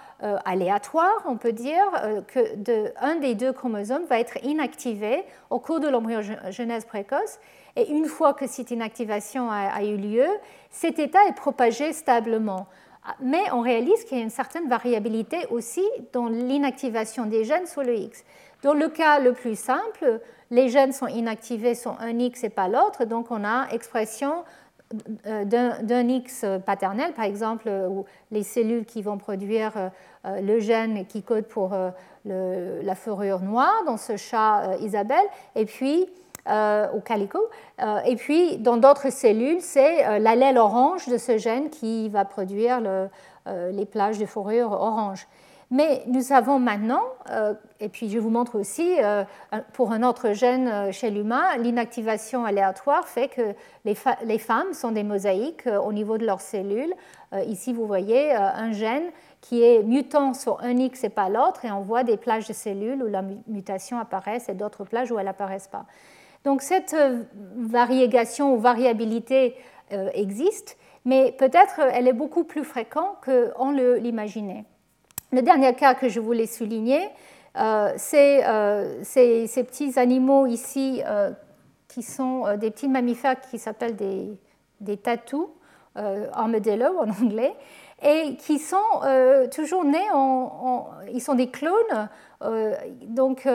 aléatoire, 0.45 1.22
on 1.27 1.37
peut 1.37 1.53
dire, 1.53 1.85
que 2.29 2.57
de, 2.57 2.93
un 3.01 3.16
des 3.16 3.35
deux 3.35 3.53
chromosomes 3.53 4.05
va 4.07 4.18
être 4.18 4.43
inactivé 4.43 5.22
au 5.51 5.59
cours 5.59 5.81
de 5.81 5.89
l'embryogenèse 5.89 6.85
précoce 6.87 7.39
et 7.77 7.91
une 7.91 8.07
fois 8.07 8.35
que 8.35 8.47
cette 8.47 8.70
inactivation 8.70 9.51
a, 9.51 9.83
eu 9.83 9.97
lieu, 9.97 10.27
cet 10.70 10.99
état 10.99 11.27
est 11.29 11.35
propagé 11.35 11.93
stablement. 11.93 12.66
Mais 13.20 13.43
on 13.53 13.61
réalise 13.61 14.05
qu'il 14.05 14.18
y 14.18 14.20
a 14.20 14.25
une 14.25 14.31
certaine 14.31 14.68
variabilité 14.68 15.47
aussi 15.51 15.85
dans 16.12 16.29
l'inactivation 16.29 17.27
des 17.27 17.45
gènes 17.45 17.66
sur 17.66 17.83
le 17.83 17.95
X. 17.97 18.25
Dans 18.62 18.72
le 18.72 18.89
cas 18.89 19.18
le 19.18 19.35
plus 19.35 19.59
simple, 19.59 20.20
les 20.51 20.68
gènes 20.68 20.93
sont 20.93 21.09
inactivés 21.09 21.75
sur 21.75 22.01
un 22.01 22.18
X 22.18 22.45
et 22.45 22.49
pas 22.49 22.68
l'autre, 22.68 23.05
donc 23.05 23.31
on 23.31 23.45
a 23.45 23.68
expression 23.72 24.33
euh, 24.33 24.43
d'un 25.25 26.09
X 26.09 26.45
paternel, 26.65 27.13
par 27.13 27.25
exemple, 27.25 27.69
où 27.69 28.05
les 28.31 28.43
cellules 28.43 28.85
qui 28.85 29.03
vont 29.03 29.19
produire 29.19 29.73
euh, 29.77 30.41
le 30.41 30.61
gène 30.61 31.07
qui 31.07 31.23
code 31.23 31.45
pour 31.47 31.73
euh, 31.75 31.91
la 32.25 32.95
fourrure 32.95 33.41
noire 33.41 33.83
dans 33.87 33.97
ce 33.97 34.17
chat 34.17 34.77
Isabelle, 34.81 35.27
et 35.55 35.67
puis 35.67 36.09
euh, 36.47 36.91
au 36.93 37.01
calico. 37.01 37.39
Euh, 37.81 38.01
et 38.01 38.17
puis, 38.17 38.59
dans 38.59 38.77
d'autres 38.77 39.11
cellules, 39.11 39.63
c'est 39.63 40.07
euh, 40.07 40.19
l'allèle 40.19 40.59
orange 40.59 41.09
de 41.09 41.17
ce 41.17 41.39
gène 41.39 41.71
qui 41.71 42.11
va 42.11 42.27
produire 42.27 42.83
les 43.47 43.87
plages 43.87 44.19
de 44.19 44.27
fourrure 44.27 44.73
orange. 44.73 45.27
Mais 45.77 46.05
nous 46.07 46.20
savons 46.20 46.61
maintenant, 46.61 47.03
et 47.81 47.89
puis 47.89 48.09
je 48.09 48.20
vous 48.20 48.31
montre 48.31 48.61
aussi, 48.61 48.95
pour 49.72 49.91
un 49.91 50.05
autre 50.05 50.33
gène 50.33 50.93
chez 50.93 51.11
l'humain, 51.11 51.57
l'inactivation 51.57 52.45
aléatoire 52.45 53.09
fait 53.09 53.27
que 53.27 53.55
les, 53.85 54.39
femmes 54.39 54.72
sont 54.72 54.93
des 54.93 55.03
mosaïques 55.03 55.66
au 55.66 55.93
niveau 55.93 56.16
de 56.16 56.27
leurs 56.27 56.43
cellules. 56.43 56.95
ici, 57.49 57.72
vous 57.72 57.89
voyez 57.89 58.33
un 58.33 58.70
gène 58.70 59.11
qui 59.41 59.64
est 59.64 59.83
mutant 59.83 60.33
sur 60.33 60.62
un 60.62 60.79
X 60.79 61.03
et 61.03 61.09
pas 61.09 61.29
l'autre, 61.29 61.64
et 61.64 61.72
on 61.72 61.81
voit 61.81 62.05
des 62.05 62.16
plages 62.16 62.47
de 62.47 62.53
cellules 62.53 63.03
où 63.03 63.09
la 63.09 63.22
mutation 63.49 63.99
apparaît 63.99 64.39
et 64.47 64.55
d'autres 64.55 64.85
plages 64.85 65.11
où 65.11 65.18
elle 65.18 65.27
n'apparaissent 65.27 65.68
pas. 65.68 65.87
Donc 66.45 66.62
cette 66.62 66.95
euh, 66.95 67.22
variégation 67.57 68.55
ou 68.55 68.59
variabilité 68.59 69.57
euh, 69.93 70.11
existe, 70.14 70.79
mais 71.05 71.33
peut-être 71.33 71.81
elle 71.93 72.07
est 72.07 72.14
beaucoup 72.14 72.45
plus 72.45 72.64
fréquente 72.64 73.16
qu'on 73.25 73.70
l'imaginait. 73.70 74.64
Le 75.35 75.43
dernier 75.43 75.74
cas 75.74 75.95
que 75.95 76.09
je 76.09 76.20
voulais 76.20 76.47
souligner, 76.47 77.09
euh, 77.59 77.93
c'est 77.97 78.45
ces, 79.03 79.64
petits 79.64 79.99
animaux 79.99 80.47
ici 80.47 81.03
qui 81.89 82.05
sont 82.05 82.57
des 82.57 82.70
petits 82.70 82.87
mammifères 82.89 83.41
qui 83.41 83.59
s'appellent 83.59 83.97
des, 83.97 84.28
des 84.80 84.97
tatous 84.97 85.49
armadillo 85.97 87.01
en 87.01 87.11
anglais, 87.24 87.53
et 88.01 88.37
qui 88.37 88.61
sont 88.61 88.76
toujours 89.53 89.85
nés 89.85 90.09
en, 90.12 90.91
Ils 91.12 91.20
sont 91.20 91.35
des 91.35 91.49
clones, 91.49 92.09
donc 93.03 93.49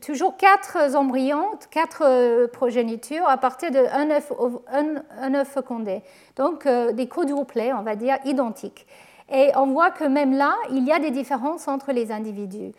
toujours 0.00 0.38
quatre 0.38 0.96
embryons, 0.96 1.58
quatre 1.70 2.46
progénitures 2.52 3.28
à 3.28 3.36
partir 3.36 3.70
d'un 3.70 4.10
œuf, 4.12 4.32
un, 4.72 5.34
œuf 5.34 5.48
fécondé. 5.48 6.00
Donc 6.36 6.66
des 6.66 7.06
quadruplés, 7.06 7.74
on 7.74 7.82
va 7.82 7.96
dire, 7.96 8.16
identiques. 8.24 8.86
Et 9.30 9.50
on 9.56 9.66
voit 9.66 9.90
que 9.90 10.04
même 10.04 10.32
là, 10.32 10.56
il 10.70 10.84
y 10.84 10.92
a 10.92 10.98
des 10.98 11.10
différences 11.10 11.68
entre 11.68 11.92
les 11.92 12.10
individus. 12.10 12.72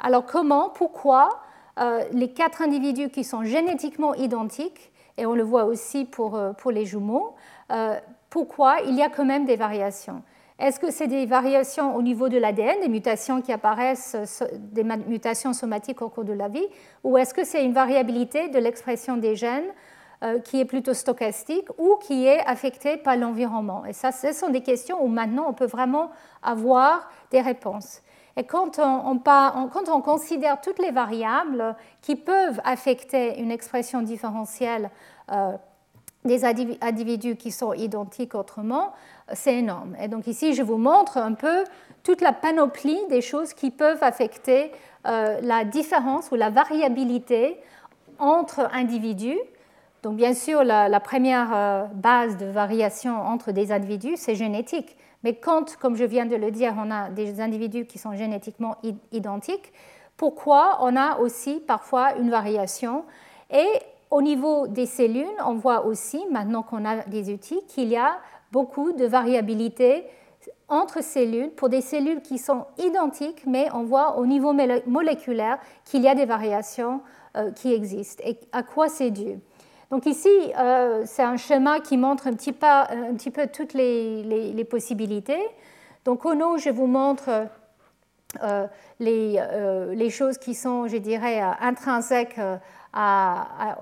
Alors 0.00 0.24
comment, 0.24 0.70
pourquoi 0.70 1.40
euh, 1.80 2.02
les 2.12 2.28
quatre 2.32 2.62
individus 2.62 3.10
qui 3.10 3.24
sont 3.24 3.44
génétiquement 3.44 4.14
identiques, 4.14 4.90
et 5.16 5.26
on 5.26 5.34
le 5.34 5.42
voit 5.42 5.64
aussi 5.64 6.04
pour, 6.04 6.36
euh, 6.36 6.52
pour 6.52 6.70
les 6.70 6.84
jumeaux, 6.84 7.34
euh, 7.70 7.98
pourquoi 8.30 8.80
il 8.86 8.94
y 8.94 9.02
a 9.02 9.08
quand 9.08 9.24
même 9.24 9.44
des 9.44 9.56
variations? 9.56 10.22
Est-ce 10.58 10.80
que 10.80 10.90
c'est 10.90 11.06
des 11.06 11.24
variations 11.24 11.94
au 11.94 12.02
niveau 12.02 12.28
de 12.28 12.36
l'ADN, 12.36 12.80
des 12.80 12.88
mutations 12.88 13.40
qui 13.40 13.52
apparaissent, 13.52 14.16
des 14.52 14.82
mutations 14.82 15.52
somatiques 15.52 16.02
au 16.02 16.08
cours 16.08 16.24
de 16.24 16.32
la 16.32 16.48
vie, 16.48 16.66
ou 17.04 17.16
est-ce 17.16 17.32
que 17.32 17.44
c'est 17.44 17.64
une 17.64 17.72
variabilité 17.72 18.48
de 18.48 18.58
l'expression 18.58 19.16
des 19.16 19.36
gènes 19.36 19.70
qui 20.44 20.60
est 20.60 20.64
plutôt 20.64 20.94
stochastique 20.94 21.68
ou 21.78 21.96
qui 21.96 22.26
est 22.26 22.40
affectée 22.44 22.96
par 22.96 23.16
l'environnement 23.16 23.84
Et 23.86 23.92
ça, 23.92 24.10
ce 24.10 24.32
sont 24.32 24.48
des 24.48 24.62
questions 24.62 25.00
où 25.00 25.06
maintenant 25.06 25.46
on 25.48 25.52
peut 25.52 25.66
vraiment 25.66 26.10
avoir 26.42 27.08
des 27.30 27.40
réponses. 27.40 28.02
Et 28.38 28.44
quand 28.44 28.78
on, 28.78 29.18
quand 29.18 29.88
on, 29.88 30.00
considère 30.00 30.60
toutes 30.60 30.78
les 30.78 30.92
variables 30.92 31.74
qui 32.02 32.14
peuvent 32.14 32.60
affecter 32.64 33.40
une 33.40 33.50
expression 33.50 34.00
différentielle 34.00 34.90
euh, 35.32 35.56
des 36.24 36.44
individus 36.44 37.34
qui 37.34 37.50
sont 37.50 37.72
identiques 37.72 38.36
autrement, 38.36 38.92
c'est 39.32 39.56
énorme. 39.56 39.96
Et 40.00 40.06
donc 40.06 40.28
ici, 40.28 40.54
je 40.54 40.62
vous 40.62 40.76
montre 40.76 41.16
un 41.16 41.32
peu 41.32 41.64
toute 42.04 42.20
la 42.20 42.32
panoplie 42.32 43.00
des 43.08 43.22
choses 43.22 43.54
qui 43.54 43.72
peuvent 43.72 44.02
affecter 44.02 44.70
euh, 45.06 45.40
la 45.42 45.64
différence 45.64 46.30
ou 46.30 46.36
la 46.36 46.50
variabilité 46.50 47.58
entre 48.20 48.68
individus. 48.72 49.38
Donc 50.08 50.16
bien 50.16 50.32
sûr, 50.32 50.64
la, 50.64 51.00
première 51.00 51.54
euh, 51.54 51.84
base 51.92 52.38
de 52.38 52.46
variation 52.46 53.20
entre 53.20 53.52
des 53.52 53.72
individus, 53.72 54.14
c'est 54.16 54.36
génétique. 54.36 54.96
Mais 55.22 55.34
quand, 55.34 55.76
comme 55.76 55.96
je 55.96 56.04
viens 56.04 56.24
de 56.24 56.34
le 56.34 56.50
dire, 56.50 56.72
on 56.82 56.90
a 56.90 57.10
des 57.10 57.42
individus 57.42 57.84
qui 57.84 57.98
sont 57.98 58.14
génétiquement 58.14 58.76
identiques, 59.12 59.70
pourquoi 60.16 60.78
on 60.80 60.96
a 60.96 61.18
aussi 61.18 61.60
parfois 61.60 62.16
une 62.16 62.30
variation? 62.30 63.04
Et 63.50 63.66
au 64.10 64.22
niveau 64.22 64.66
des 64.66 64.86
cellules, 64.86 65.26
on 65.44 65.56
voit 65.56 65.84
aussi, 65.84 66.24
maintenant 66.30 66.62
qu'on 66.62 66.86
a 66.86 67.04
des 67.04 67.30
outils, 67.30 67.60
qu'il 67.68 67.88
y 67.88 67.96
a 67.98 68.16
beaucoup 68.50 68.92
de 68.92 69.04
variabilité 69.04 70.06
entre 70.68 71.04
cellules 71.04 71.50
pour 71.50 71.68
des 71.68 71.82
cellules 71.82 72.22
qui 72.22 72.38
sont 72.38 72.64
identiques, 72.78 73.42
mais 73.46 73.68
on 73.74 73.82
voit 73.82 74.16
au 74.16 74.24
niveau 74.24 74.54
moléculaire 74.86 75.58
qu'il 75.84 76.00
y 76.00 76.08
a 76.08 76.14
des 76.14 76.24
variations 76.24 77.02
euh, 77.36 77.50
qui 77.50 77.74
existent. 77.74 78.24
Et 78.26 78.38
à 78.52 78.62
quoi 78.62 78.88
c'est 78.88 79.10
dû? 79.10 79.38
Donc 79.90 80.04
ici, 80.04 80.28
euh, 80.58 81.04
c'est 81.06 81.22
un 81.22 81.38
schéma 81.38 81.80
qui 81.80 81.96
montre 81.96 82.26
un 82.26 82.34
petit, 82.34 82.52
peu 82.52 83.46
toutes 83.46 83.72
les, 83.72 84.66
possibilités. 84.68 85.40
Donc 86.04 86.26
au 86.26 86.34
nom, 86.34 86.58
je 86.58 86.68
vous 86.68 86.86
montre 86.86 87.30
euh, 88.42 88.66
euh, 89.00 89.94
les, 89.94 90.10
choses 90.10 90.36
qui 90.36 90.54
sont, 90.54 90.88
je 90.88 90.98
dirais, 90.98 91.40
intrinsèques 91.40 92.38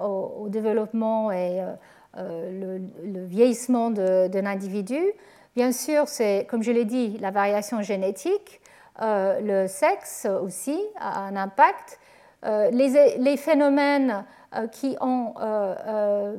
au, 0.00 0.46
développement 0.48 1.32
et 1.32 1.60
le, 2.16 2.80
vieillissement 3.26 3.90
d'un 3.90 4.46
individu. 4.46 5.00
Bien 5.56 5.72
sûr, 5.72 6.06
c'est, 6.06 6.46
comme 6.48 6.62
je 6.62 6.70
l'ai 6.70 6.84
dit, 6.84 7.18
la 7.18 7.32
variation 7.32 7.82
génétique. 7.82 8.60
le 9.00 9.66
sexe 9.66 10.24
aussi 10.40 10.80
a 11.00 11.18
un 11.22 11.34
impact. 11.34 11.98
Les, 12.44 13.36
phénomènes 13.36 14.24
qui 14.66 14.96
ont, 15.00 15.34
euh, 15.40 15.74
euh, 15.86 16.36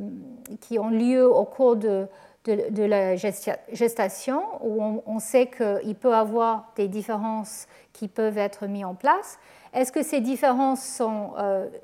qui 0.62 0.80
ont 0.80 0.90
lieu 0.90 1.30
au 1.30 1.46
cours 1.46 1.76
de, 1.76 2.08
de, 2.46 2.84
la 2.84 3.16
gestation, 3.16 4.42
où 4.64 5.02
on, 5.06 5.20
sait 5.20 5.48
qu'il 5.48 5.96
peut 5.96 6.12
y 6.12 6.14
avoir 6.14 6.72
des 6.76 6.88
différences 6.88 7.68
qui 7.94 8.08
peuvent 8.08 8.38
être 8.38 8.68
mises 8.68 8.86
en 8.86 8.96
place. 8.96 9.38
Est-ce 9.74 9.92
que 9.92 10.02
ces 10.02 10.22
différences 10.22 10.82
sont, 10.82 11.34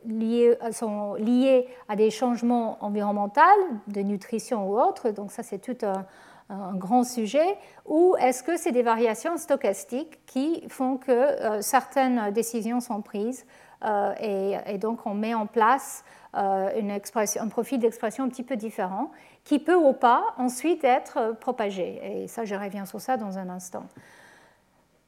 liées, 0.05 0.57
sont 0.71 1.15
liées 1.15 1.67
à 1.89 1.97
des 1.97 2.09
changements 2.09 2.77
environnementaux, 2.79 3.41
de 3.87 4.01
nutrition 4.01 4.69
ou 4.69 4.79
autres? 4.79 5.09
Donc 5.09 5.33
ça, 5.33 5.43
c'est 5.43 5.59
tout 5.59 5.85
un, 5.85 6.05
grand 6.75 7.03
sujet. 7.03 7.57
Ou 7.85 8.15
est-ce 8.21 8.41
que 8.41 8.55
c'est 8.55 8.71
des 8.71 8.83
variations 8.83 9.35
stochastiques 9.35 10.25
qui 10.25 10.63
font 10.69 10.95
que 10.95 11.59
certaines 11.59 12.31
décisions 12.31 12.79
sont 12.79 13.01
prises 13.01 13.45
et, 14.19 14.55
et, 14.67 14.77
donc 14.77 15.05
on 15.05 15.13
met 15.13 15.33
en 15.33 15.45
place 15.45 16.03
euh, 16.35 16.89
un 17.39 17.47
profil 17.47 17.79
d'expression 17.79 18.23
un 18.23 18.29
petit 18.29 18.41
peu 18.41 18.55
différent, 18.55 19.11
qui 19.43 19.59
peut 19.59 19.75
ou 19.75 19.93
pas 19.93 20.23
ensuite 20.37 20.83
être 20.83 21.35
propagé. 21.39 22.01
Et 22.23 22.27
ça, 22.27 22.43
je 22.43 22.55
reviens 22.55 22.85
sur 22.85 22.99
ça 22.99 23.17
dans 23.17 23.37
un 23.37 23.49
instant. 23.49 23.83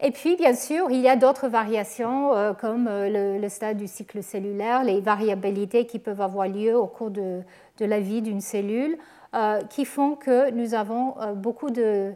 Et 0.02 0.12
puis, 0.12 0.36
bien 0.36 0.54
sûr, 0.54 0.92
il 0.92 1.00
y 1.00 1.08
a 1.08 1.16
d'autres 1.16 1.48
variations, 1.48 2.36
euh, 2.36 2.54
comme 2.54 2.88
euh, 2.88 3.40
le, 3.40 3.50
stade 3.50 3.78
du 3.78 3.88
cycle 3.88 4.22
cellulaire, 4.22 4.84
les 4.84 5.02
variabilités 5.02 5.88
qui 5.88 5.98
peuvent 5.98 6.22
avoir 6.22 6.48
lieu 6.48 6.78
au 6.78 6.86
cours 6.86 7.10
de, 7.10 7.42
la 7.80 8.00
vie 8.00 8.22
d'une 8.22 8.42
cellule, 8.42 8.98
qui 9.70 9.84
font 9.84 10.16
que 10.16 10.50
nous 10.52 10.76
avons 10.76 11.16
beaucoup 11.36 11.70
de, 11.70 12.14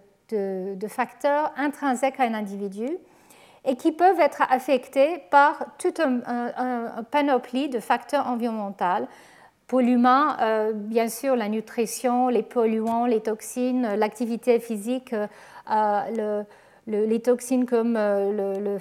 facteurs 0.87 1.51
intrinsèques 1.57 2.17
à 2.19 2.23
un 2.23 2.33
individu 2.33 2.87
et 3.69 3.75
qui 3.75 3.91
peuvent 3.91 4.19
être 4.19 4.41
affectés 4.49 5.21
par 5.29 5.63
toute 5.77 5.99
un, 5.99 7.03
panoplie 7.11 7.69
de 7.69 7.79
facteurs 7.79 8.25
environnementaux. 8.27 9.05
Pour 9.67 9.81
l'humain, 9.81 10.37
euh, 10.41 10.71
bien 10.73 11.07
sûr, 11.07 11.35
la 11.35 11.47
nutrition, 11.47 12.29
les 12.29 12.41
polluants, 12.41 13.05
les 13.05 13.19
toxines, 13.21 13.87
l'activité 13.95 14.59
physique, 14.59 15.13
euh, 15.13 16.43
les 16.87 17.19
toxines 17.19 17.67
comme 17.67 17.95
euh, 17.95 18.57
le, 18.57 18.79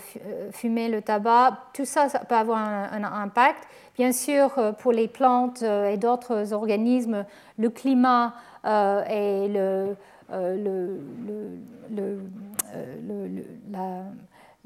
fumer, 0.53 0.89
le 0.89 1.03
tabac, 1.03 1.59
tout 1.74 1.84
ça, 1.84 2.09
ça 2.09 2.20
peut 2.20 2.34
avoir 2.34 2.57
un, 2.57 3.05
impact. 3.05 3.68
Bien 3.95 4.12
sûr, 4.12 4.53
pour 4.78 4.93
les 4.93 5.09
plantes 5.09 5.62
et 5.62 5.99
d'autres 5.99 6.55
organismes, 6.55 7.26
le 7.59 7.68
climat 7.68 8.32
et 8.64 9.49
le, 9.49 9.97
la, 13.70 14.05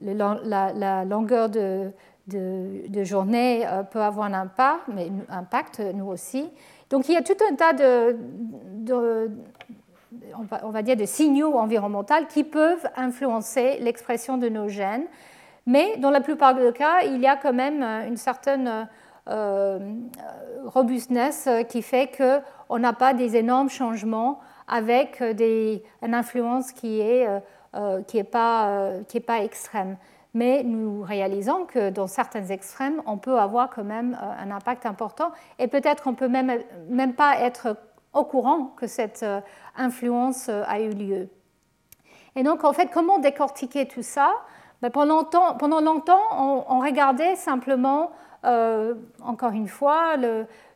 la, 0.03 1.05
longueur 1.05 1.49
de, 1.49 1.93
journée 3.05 3.67
euh, 3.67 3.83
peut 3.83 4.01
avoir 4.01 4.27
un 4.27 4.35
impact, 4.35 4.83
mais 4.89 5.11
impact 5.29 5.81
nous 5.95 6.07
aussi. 6.07 6.51
Donc 6.91 7.09
il 7.09 7.15
y 7.15 7.17
a 7.17 7.23
tout 7.23 7.37
un 7.51 7.55
tas 7.55 7.73
de, 7.73 9.31
on 10.63 10.71
va 10.71 10.83
dire, 10.83 10.97
de 10.97 11.07
signaux 11.07 11.55
environnementaux 11.55 12.15
qui 12.29 12.45
peuvent 12.45 12.87
influencer 12.97 13.79
l'expression 13.81 14.37
de 14.39 14.49
nos 14.49 14.69
gènes. 14.69 15.07
Mais 15.67 15.97
dans 15.99 16.11
la 16.11 16.21
plupart 16.21 16.55
des 16.55 16.73
cas, 16.73 17.03
il 17.05 17.21
y 17.21 17.27
a 17.27 17.37
quand 17.37 17.53
même 17.53 17.83
une 17.83 18.17
certaine 18.17 18.89
euh, 19.29 19.79
robustness 20.65 21.49
qui 21.69 21.83
fait 21.83 22.11
qu'on 22.17 22.79
n'a 22.79 22.93
pas 22.93 23.15
des 23.15 23.37
énormes 23.37 23.71
changements 23.71 24.41
avec 24.67 25.21
une 25.21 26.15
influence 26.15 26.73
qui 26.73 27.01
est 27.01 27.27
euh, 27.27 27.39
euh, 27.39 27.41
qui 28.07 28.17
n'est 28.17 28.25
pas, 28.25 28.69
euh, 28.69 29.03
pas 29.27 29.43
extrême. 29.43 29.97
Mais 30.35 30.63
nous 30.63 31.03
réalisons 31.03 31.67
que 31.67 31.91
dans 31.91 32.07
certains 32.07 32.47
extrêmes, 32.47 33.03
on 33.07 33.19
peut 33.19 33.39
avoir 33.39 33.71
quand 33.71 33.85
même 33.85 34.17
euh, 34.21 34.45
un 34.45 34.51
impact 34.51 34.87
important 34.87 35.31
et 35.59 35.69
peut-être 35.69 36.07
on 36.07 36.15
peut 36.15 36.29
même, 36.29 36.53
même 36.89 37.15
pas 37.15 37.39
être 37.41 37.77
au 38.15 38.25
courant 38.25 38.73
que 38.77 38.87
cette 38.87 39.25
influence 39.75 40.51
a 40.51 40.81
eu 40.81 40.91
lieu. 40.91 41.29
Et 42.37 42.43
donc, 42.43 42.63
en 42.65 42.75
fait, 42.75 42.89
comment 42.93 43.19
décortiquer 43.19 43.89
tout 43.89 44.03
ça? 44.03 44.35
Ben, 44.83 44.91
pendant, 44.91 45.23
longtemps, 45.81 46.21
on, 46.69 46.81
regardait 46.81 47.37
simplement, 47.37 48.11
encore 48.43 49.53
une 49.53 49.69
fois, 49.69 50.17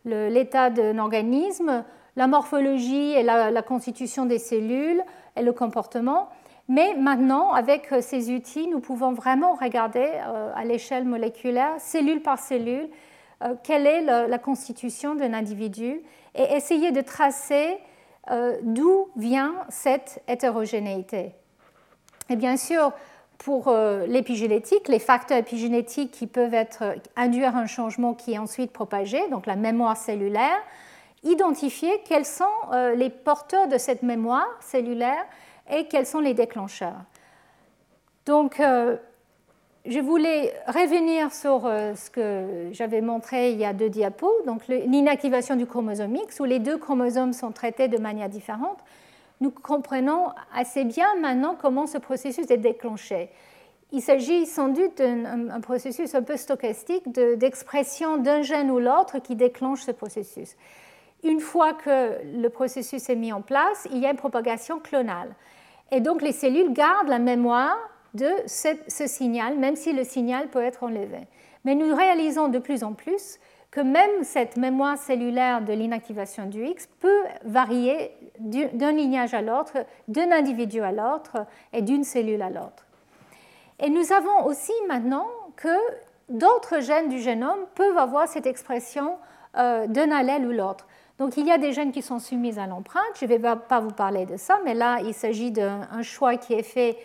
l'état 0.07 0.70
d'un 0.70 0.99
organisme, 0.99 1.84
la 2.16 2.26
morphologie 2.26 3.12
et 3.12 3.22
la, 3.22 3.62
constitution 3.62 4.26
des 4.26 4.38
cellules 4.38 5.03
et 5.36 5.42
le 5.42 5.53
comportement. 5.53 6.30
Mais 6.69 6.95
maintenant, 6.95 7.53
avec 7.53 7.93
euh, 7.93 8.01
ces 8.01 8.35
outils, 8.35 8.67
nous 8.67 8.81
pouvons 8.81 9.12
vraiment 9.12 9.55
regarder 9.55 10.11
euh, 10.14 10.53
à 10.55 10.64
l'échelle 10.64 11.05
moléculaire, 11.05 11.75
cellule 11.79 12.23
par 12.23 12.39
cellule, 12.39 12.89
euh, 13.45 13.55
quelle 13.62 13.87
est 13.87 14.03
la 14.03 14.39
constitution 14.39 15.14
d'un 15.14 15.33
individu 15.33 16.01
et 16.35 16.55
essayer 16.55 16.91
de 16.91 17.01
tracer 17.01 17.79
d'où 18.62 19.09
vient 19.14 19.55
cette 19.69 20.21
hétérogénéité. 20.27 21.31
Et 22.29 22.35
bien 22.35 22.57
sûr, 22.57 22.93
pour 23.39 23.73
l'épigénétique, 24.09 24.89
les 24.89 24.99
facteurs 24.99 25.39
épigénétiques 25.39 26.11
qui 26.11 26.27
peuvent 26.27 26.53
être, 26.53 26.97
induire 27.14 27.57
un 27.57 27.67
changement 27.67 28.14
qui 28.14 28.33
est 28.33 28.39
ensuite 28.39 28.73
propagé, 28.73 29.29
donc 29.29 29.47
la 29.47 29.55
mémoire 29.55 29.97
cellulaire, 29.97 30.59
identifier 31.23 32.03
quels 32.05 32.25
sont 32.25 32.45
les 32.97 33.11
porteurs 33.11 33.69
de 33.69 33.79
cette 33.79 34.03
mémoire 34.03 34.49
cellulaire 34.61 35.25
et 35.71 35.87
quels 35.87 36.07
sont 36.07 36.21
les 36.21 36.35
déclencheurs. 36.35 37.03
Donc, 38.25 38.61
je 39.87 40.01
voulais 40.01 40.53
revenir 40.67 41.33
sur 41.33 41.62
ce 41.62 42.11
que 42.11 42.71
j'avais 42.73 43.01
montré 43.01 43.53
il 43.53 43.59
y 43.59 43.64
a 43.64 43.73
deux 43.73 43.89
diapos, 43.89 44.33
donc 44.47 44.67
l'inactivation 44.67 45.55
du 45.55 45.67
chromosome 45.67 46.17
X, 46.17 46.41
où 46.41 46.45
les 46.45 46.59
deux 46.59 46.77
chromosomes 46.77 47.33
sont 47.33 47.53
traités 47.53 47.87
de 47.87 47.99
manière 47.99 48.29
différente. 48.29 48.79
Nous 49.41 49.51
comprenons 49.51 50.31
assez 50.55 50.85
bien 50.85 51.14
maintenant 51.21 51.57
comment 51.61 51.87
ce 51.87 51.99
processus 51.99 52.51
est 52.51 52.57
déclenché. 52.57 53.31
Il 53.93 54.03
s'agit 54.03 54.47
sans 54.47 54.69
doute 54.69 54.97
d'un 54.97 55.61
processus 55.61 56.17
un 56.17 56.23
peu 56.23 56.37
stochastique 56.37 57.09
d'expression 57.12 58.17
d'un 58.17 58.43
gène 58.43 58.71
ou 58.73 58.81
l'autre 58.81 59.21
qui 59.21 59.37
déclenche 59.37 59.83
ce 59.83 59.93
processus. 59.93 60.57
Une 61.23 61.39
fois 61.39 61.75
que 61.75 62.19
le 62.25 62.49
processus 62.49 63.09
est 63.09 63.14
mis 63.14 63.33
en 63.33 63.43
place, 63.43 63.87
il 63.93 63.99
y 63.99 64.07
a 64.07 64.11
une 64.11 64.17
propagation 64.17 64.81
clonale. 64.81 65.35
Et 65.91 66.01
donc 66.01 66.22
les 66.22 66.32
cellules 66.32 66.72
gardent 66.72 67.09
la 67.09 67.18
mémoire 67.18 67.76
de 68.14 68.30
ce, 68.47 69.07
signal, 69.07 69.59
même 69.59 69.76
si 69.76 69.93
le 69.93 70.05
signal 70.05 70.49
peut 70.49 70.62
être 70.62 70.82
enlevé. 70.82 71.20
Mais 71.64 71.74
nous 71.74 71.95
réalisons 71.95 72.49
de 72.49 72.59
plus 72.59 72.82
en 72.82 72.93
plus 72.93 73.39
que 73.70 73.80
même 73.80 74.22
cette 74.22 74.57
mémoire 74.57 74.97
cellulaire 74.97 75.61
de 75.61 75.72
l'inactivation 75.72 76.47
du 76.47 76.64
X 76.64 76.89
peut 77.01 77.24
varier 77.45 78.12
d'un 78.41 78.93
lignage 78.93 79.34
à 79.34 79.43
l'autre, 79.43 79.84
d'un 80.09 80.32
individu 80.32 80.80
à 80.80 80.93
l'autre 80.93 81.47
et 81.72 81.82
d'une 81.82 82.05
cellule 82.05 82.43
à 82.43 82.49
l'autre. 82.49 82.87
Et 83.78 83.91
nous 83.91 84.12
avons 84.12 84.47
aussi 84.47 84.72
maintenant 84.89 85.26
que 85.57 85.76
d'autres 86.28 86.80
gènes 86.80 87.09
du 87.09 87.18
génome 87.18 87.66
peuvent 87.74 87.99
avoir 87.99 88.28
cette 88.28 88.47
expression 88.47 89.16
euh, 89.59 89.87
d'un 89.87 90.11
allèle 90.11 90.47
ou 90.47 90.53
l'autre. 90.53 90.87
Donc 91.19 91.37
il 91.37 91.47
y 91.47 91.51
a 91.51 91.59
des 91.59 91.73
gènes 91.73 91.93
qui 91.93 92.03
sont 92.03 92.19
soumis 92.19 92.59
à 92.59 92.67
l'empreinte, 92.67 93.05
je 93.19 93.25
ne 93.25 93.31
vais 93.31 93.39
pas 93.39 93.81
vous 93.81 93.93
parler 93.93 94.27
de 94.27 94.37
ça, 94.37 94.61
mais 94.64 94.75
là 94.75 94.99
il 95.03 95.14
s'agit 95.14 95.51
d'un 95.51 96.03
choix 96.03 96.37
qui 96.37 96.53
est 96.53 96.62
fait 96.62 96.99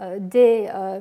euh, 0.00 0.16
dès 0.18 0.68
euh, 0.74 1.00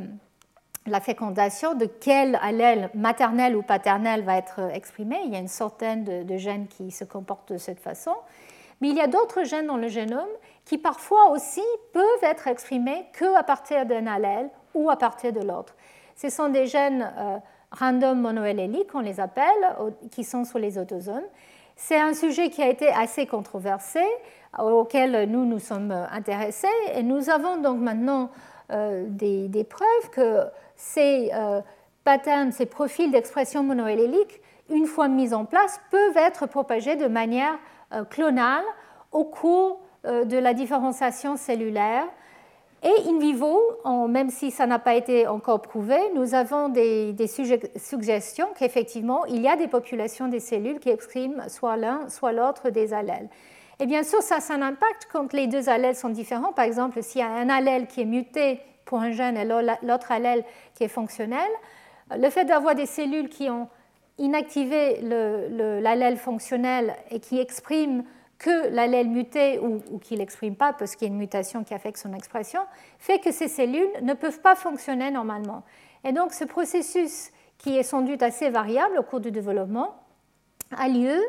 la 0.86 1.00
fécondation, 1.00 1.74
de 1.74 1.86
quel 1.86 2.38
allèle 2.42 2.90
maternel 2.94 3.56
ou 3.56 3.62
paternel 3.62 4.24
va 4.24 4.38
être 4.38 4.60
exprimé. 4.74 5.18
Il 5.26 5.32
y 5.32 5.36
a 5.36 5.40
une 5.40 5.48
centaine 5.48 6.04
de, 6.04 6.38
gènes 6.38 6.68
qui 6.68 6.92
se 6.92 7.04
comportent 7.04 7.54
de 7.54 7.58
cette 7.58 7.80
façon. 7.80 8.16
Mais 8.82 8.90
il 8.90 8.98
y 8.98 9.02
a 9.02 9.08
d'autres 9.08 9.44
gènes 9.44 9.68
dans 9.68 9.78
le 9.78 9.88
génome 9.88 10.30
qui 10.66 10.80
parfois 10.80 11.30
aussi 11.30 11.62
peuvent 11.94 12.24
être 12.24 12.48
exprimés 12.48 13.06
qu'à 13.18 13.44
partir 13.44 13.86
d'un 13.86 14.08
allèle 14.08 14.50
ou 14.74 14.90
à 14.90 14.98
partir 14.98 15.32
de 15.32 15.40
l'autre. 15.40 15.76
Ce 16.16 16.30
sont 16.30 16.50
des 16.50 16.66
gènes 16.66 17.14
euh, 17.18 17.38
random 17.72 18.20
monoalléliques, 18.20 18.94
on 18.96 19.02
les 19.02 19.20
appelle, 19.20 19.76
qui 20.10 20.24
sont 20.24 20.46
sur 20.46 20.58
les 20.58 20.80
autosomes. 20.80 21.28
C'est 21.84 22.00
un 22.00 22.14
sujet 22.14 22.52
qui 22.52 22.62
a 22.62 22.70
été 22.70 22.90
assez 22.90 23.26
controversé, 23.26 24.04
auquel 24.60 25.28
nous 25.28 25.46
nous 25.46 25.58
sommes 25.58 25.92
intéressés, 26.12 26.68
et 26.94 27.02
nous 27.02 27.32
avons 27.32 27.58
donc 27.58 27.80
maintenant 27.80 28.30
euh, 28.72 29.06
des, 29.10 29.64
preuves 29.68 30.10
que 30.12 30.44
ces 30.76 31.32
euh, 31.34 31.60
patterns, 32.04 32.52
ces 32.52 32.68
profils 32.68 33.10
d'expression 33.10 33.64
monoallélique, 33.64 34.42
une 34.70 34.86
fois 34.86 35.08
mis 35.08 35.34
en 35.34 35.46
place, 35.46 35.82
peuvent 35.90 36.18
être 36.18 36.46
propagés 36.46 36.98
de 36.98 37.08
manière 37.08 37.58
clonale 38.12 38.64
au 39.12 39.26
cours 39.26 39.82
de 40.06 40.38
la 40.38 40.54
différenciation 40.54 41.36
cellulaire 41.36 42.06
et 42.84 43.10
in 43.10 43.20
vivo, 43.20 43.60
même 44.08 44.32
si 44.32 44.50
ça 44.50 44.66
n'a 44.66 44.80
pas 44.80 44.96
été 44.96 45.28
encore 45.28 45.62
prouvé, 45.62 45.98
nous 46.16 46.34
avons 46.34 46.70
des, 46.70 47.16
suggestions 47.76 48.48
qu'effectivement, 48.58 49.26
il 49.26 49.42
y 49.42 49.48
a 49.48 49.56
des 49.56 49.68
populations 49.68 50.28
des 50.28 50.40
cellules 50.40 50.80
qui 50.80 50.90
expriment 50.90 51.44
soit 51.48 51.78
l'un, 51.78 52.10
soit 52.10 52.32
l'autre 52.32 52.72
des 52.72 52.94
allèles. 52.94 53.30
Et 53.80 53.86
bien 53.86 54.02
sûr, 54.04 54.22
ça, 54.24 54.40
ça 54.40 54.56
a 54.56 54.58
un 54.58 54.62
impact 54.64 55.08
quand 55.12 55.32
les 55.34 55.46
deux 55.46 55.70
allèles 55.70 55.96
sont 55.96 56.10
différents. 56.10 56.54
Par 56.54 56.66
exemple, 56.66 57.04
s'il 57.04 57.22
y 57.22 57.24
a 57.24 57.30
un 57.30 57.50
allèle 57.50 57.86
qui 57.86 58.02
est 58.02 58.06
muté 58.06 58.60
pour 58.86 59.00
un 59.00 59.12
gène 59.12 59.38
et 59.38 59.46
l'autre 59.46 60.12
allèle 60.12 60.44
qui 60.74 60.84
est 60.84 60.88
fonctionnel, 60.88 61.50
le 62.16 62.30
fait 62.32 62.46
d'avoir 62.46 62.74
des 62.74 62.88
cellules 62.88 63.30
qui 63.30 63.50
ont 63.50 63.68
inactivé 64.18 65.02
l'allèle 65.02 66.18
fonctionnel 66.18 66.96
et 67.12 67.20
qui 67.20 67.40
expriment 67.40 68.04
que 68.42 68.74
l'allèle 68.74 69.08
muté 69.08 69.60
ou, 69.60 70.00
qu'il 70.00 70.18
n'exprime 70.18 70.56
pas 70.56 70.74
parce 70.74 70.96
qu'il 70.96 71.08
y 71.08 71.12
a 71.12 71.14
une 71.14 71.20
mutation 71.20 71.64
qui 71.64 71.76
affecte 71.76 72.00
son 72.00 72.12
expression, 72.14 72.62
fait 72.98 73.20
que 73.20 73.32
ces 73.32 73.48
cellules 73.48 73.92
ne 74.02 74.16
peuvent 74.16 74.42
pas 74.42 74.56
fonctionner 74.56 75.12
normalement. 75.12 75.62
Et 76.04 76.12
donc 76.12 76.34
ce 76.34 76.44
processus, 76.44 77.30
qui 77.60 77.78
est 77.78 77.84
sans 77.84 78.02
doute 78.02 78.24
assez 78.24 78.50
variable 78.50 78.98
au 78.98 79.04
cours 79.04 79.20
du 79.20 79.30
développement, 79.30 79.96
a 80.76 80.90
lieu 80.90 81.22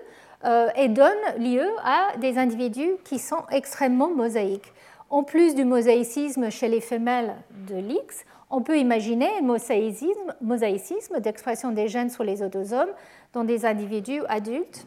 euh, 0.47 0.69
et 0.75 0.89
donne 0.89 1.13
lieu 1.39 1.69
à 1.85 2.17
des 2.17 2.39
individus 2.39 2.93
qui 3.05 3.19
sont 3.19 3.45
extrêmement 3.51 4.09
mosaïques. 4.09 4.73
En 5.11 5.23
plus 5.23 5.55
du 5.55 5.67
mosaïcisme 5.67 6.51
chez 6.51 6.69
les 6.69 6.81
femelles 6.81 7.35
de 7.69 7.75
l'X, 7.75 8.25
on 8.49 8.63
peut 8.63 8.79
imaginer 8.79 9.29
un 9.39 9.43
mosaïcisme, 9.43 10.35
mosaïcisme 10.41 11.21
d'expression 11.21 11.73
des 11.73 11.89
gènes 11.89 12.09
sur 12.09 12.25
les 12.25 12.43
autosomes 12.43 12.93
dans 13.35 13.45
des 13.45 13.67
individus 13.67 14.23
adultes 14.29 14.87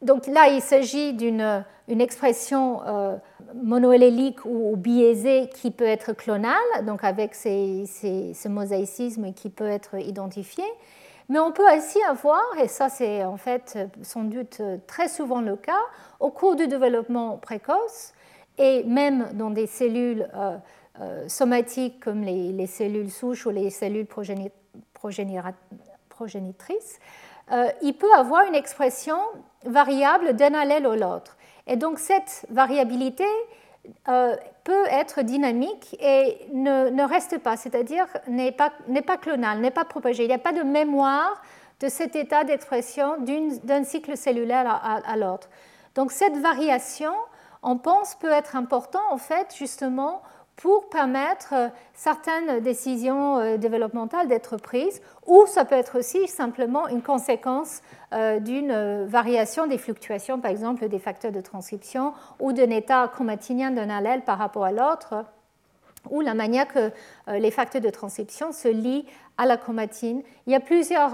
donc 0.00 0.26
là, 0.26 0.48
il 0.48 0.60
s'agit 0.60 1.12
d'une 1.12 1.64
expression 1.88 2.82
euh, 2.86 3.16
ou, 4.44 4.76
biaisée 4.76 5.50
qui 5.52 5.70
peut 5.70 5.84
être 5.84 6.12
clonale, 6.12 6.84
donc 6.84 7.02
avec 7.02 7.34
ce 7.34 8.48
mosaïcisme 8.48 9.32
qui 9.32 9.50
peut 9.50 9.68
être 9.68 9.98
identifié. 9.98 10.64
Mais 11.28 11.38
on 11.38 11.52
peut 11.52 11.70
aussi 11.76 12.02
avoir, 12.04 12.42
et 12.58 12.68
ça 12.68 12.88
c'est 12.88 13.22
en 13.24 13.36
fait 13.36 13.78
sans 14.02 14.24
doute 14.24 14.62
très 14.86 15.08
souvent 15.08 15.42
le 15.42 15.56
cas, 15.56 15.82
au 16.20 16.30
cours 16.30 16.56
du 16.56 16.68
développement 16.68 17.36
précoce 17.36 18.14
et 18.56 18.82
même 18.84 19.28
dans 19.34 19.50
des 19.50 19.66
cellules 19.66 20.26
euh, 20.34 20.56
euh, 21.00 21.28
somatiques 21.28 22.00
comme 22.00 22.22
les, 22.22 22.66
cellules 22.66 23.10
souches 23.10 23.46
ou 23.46 23.50
les 23.50 23.70
cellules 23.70 24.06
progénitrices, 24.06 26.98
euh, 27.52 27.68
il 27.82 27.94
peut 27.94 28.12
avoir 28.14 28.46
une 28.46 28.54
expression 28.54 29.18
variable 29.64 30.34
d'un 30.34 30.54
allèle 30.54 30.86
à 30.86 30.96
l'autre. 30.96 31.36
Et 31.66 31.76
donc 31.76 31.98
cette 31.98 32.46
variabilité 32.50 33.24
euh, 34.08 34.36
peut 34.64 34.84
être 34.90 35.22
dynamique 35.22 35.96
et 36.00 36.46
ne, 36.52 37.02
reste 37.08 37.38
pas, 37.38 37.56
c'est-à-dire 37.56 38.06
n'est 38.26 38.52
pas, 38.52 38.72
pas 39.06 39.16
clonale, 39.16 39.60
n'est 39.60 39.70
pas 39.70 39.84
propagée. 39.84 40.24
Il 40.24 40.28
n'y 40.28 40.34
a 40.34 40.38
pas 40.38 40.52
de 40.52 40.62
mémoire 40.62 41.40
de 41.80 41.88
cet 41.88 42.16
état 42.16 42.44
d'expression 42.44 43.16
d'un 43.64 43.84
cycle 43.84 44.16
cellulaire 44.16 44.68
à, 44.68 44.96
à 44.96 45.16
l'autre. 45.16 45.48
Donc 45.94 46.12
cette 46.12 46.36
variation, 46.36 47.12
on 47.62 47.78
pense, 47.78 48.14
peut 48.14 48.30
être 48.30 48.56
importante 48.56 49.02
en 49.10 49.18
fait 49.18 49.54
justement 49.56 50.22
pour 50.58 50.88
permettre 50.88 51.54
euh, 51.54 51.68
certaines 51.94 52.60
décisions 52.60 53.38
euh, 53.38 53.56
développementales 53.56 54.26
d'être 54.26 54.56
prises, 54.56 55.00
ou 55.26 55.46
ça 55.46 55.64
peut 55.64 55.76
être 55.76 55.98
aussi 55.98 56.26
simplement 56.26 56.88
une 56.88 57.00
conséquence 57.00 57.80
euh, 58.12 58.40
d'une 58.40 59.04
variation 59.06 59.66
des 59.68 59.78
fluctuations, 59.78 60.40
par 60.40 60.50
exemple 60.50 60.88
des 60.88 60.98
facteurs 60.98 61.32
de 61.32 61.40
transcription, 61.40 62.12
ou 62.40 62.52
d'un 62.52 62.70
état 62.70 63.08
chromatinien 63.08 63.70
d'un 63.70 63.88
allèle 63.88 64.22
par 64.22 64.38
rapport 64.38 64.64
à 64.64 64.72
l'autre, 64.72 65.24
ou 66.10 66.20
la 66.20 66.34
manière 66.34 66.66
que 66.68 66.90
les 67.26 67.50
facteurs 67.50 67.82
de 67.82 67.90
transcription 67.90 68.52
se 68.52 68.68
lient 68.68 69.04
à 69.36 69.46
la 69.46 69.56
chromatine. 69.56 70.22
Il 70.46 70.52
y 70.52 70.56
a 70.56 70.60
plusieurs 70.60 71.12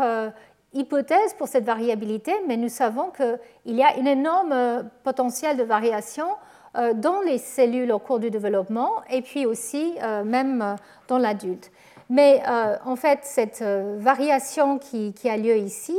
hypothèses 0.73 1.35
pour 1.37 1.49
cette 1.49 1.65
variabilité, 1.65 2.33
mais 2.47 2.57
nous 2.57 2.69
savons 2.69 3.11
qu'il 3.11 3.75
y 3.75 3.83
a 3.83 3.89
un 3.99 4.05
énorme 4.05 4.85
potentiel 5.03 5.57
de 5.57 5.65
variation 5.65 6.27
dans 6.75 7.21
les 7.21 7.39
cellules 7.39 7.93
au 7.93 7.99
cours 7.99 8.19
du 8.19 8.31
développement 8.31 8.91
et 9.11 9.23
puis 9.23 9.47
aussi 9.47 9.95
euh, 10.03 10.25
même 10.25 10.61
euh, 10.63 10.75
dans 11.09 11.19
l'adulte. 11.19 11.71
Mais 12.11 12.43
en 12.85 12.97
fait, 12.97 13.21
cette 13.23 13.63
variation 13.63 14.79
qui, 14.79 15.15
a 15.25 15.39
lieu 15.39 15.57
ici, 15.57 15.97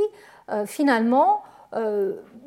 finalement, 0.64 1.42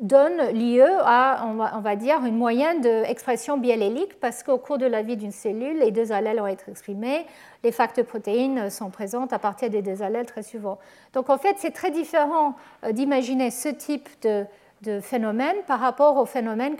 donne 0.00 0.38
lieu 0.54 0.88
à, 1.00 1.44
on 1.46 1.80
va, 1.80 1.94
dire, 1.94 2.24
une 2.24 2.38
moyenne 2.38 2.80
d'expression 2.80 3.58
biallélique 3.58 4.18
parce 4.18 4.42
qu'au 4.42 4.56
cours 4.56 4.78
de 4.78 4.86
la 4.86 5.02
vie 5.02 5.18
d'une 5.18 5.30
cellule, 5.30 5.78
les 5.78 5.90
deux 5.90 6.10
allèles 6.10 6.38
vont 6.38 6.46
être 6.46 6.70
exprimés, 6.70 7.26
les 7.62 7.70
facteurs 7.70 8.06
protéines 8.06 8.70
sont 8.70 8.88
présents 8.88 9.26
à 9.30 9.38
partir 9.38 9.68
des 9.68 9.82
deux 9.82 10.02
allèles 10.02 10.26
très 10.26 10.42
souvent. 10.42 10.78
Donc 11.12 11.28
en 11.28 11.36
fait, 11.36 11.56
c'est 11.58 11.72
très 11.72 11.90
différent 11.90 12.54
d'imaginer 12.90 13.50
ce 13.50 13.68
type 13.68 14.08
de 14.22 14.46
de 14.82 15.00
phénomènes 15.00 15.62
par 15.66 15.80
rapport 15.80 16.16
au 16.16 16.26
phénomène 16.26 16.76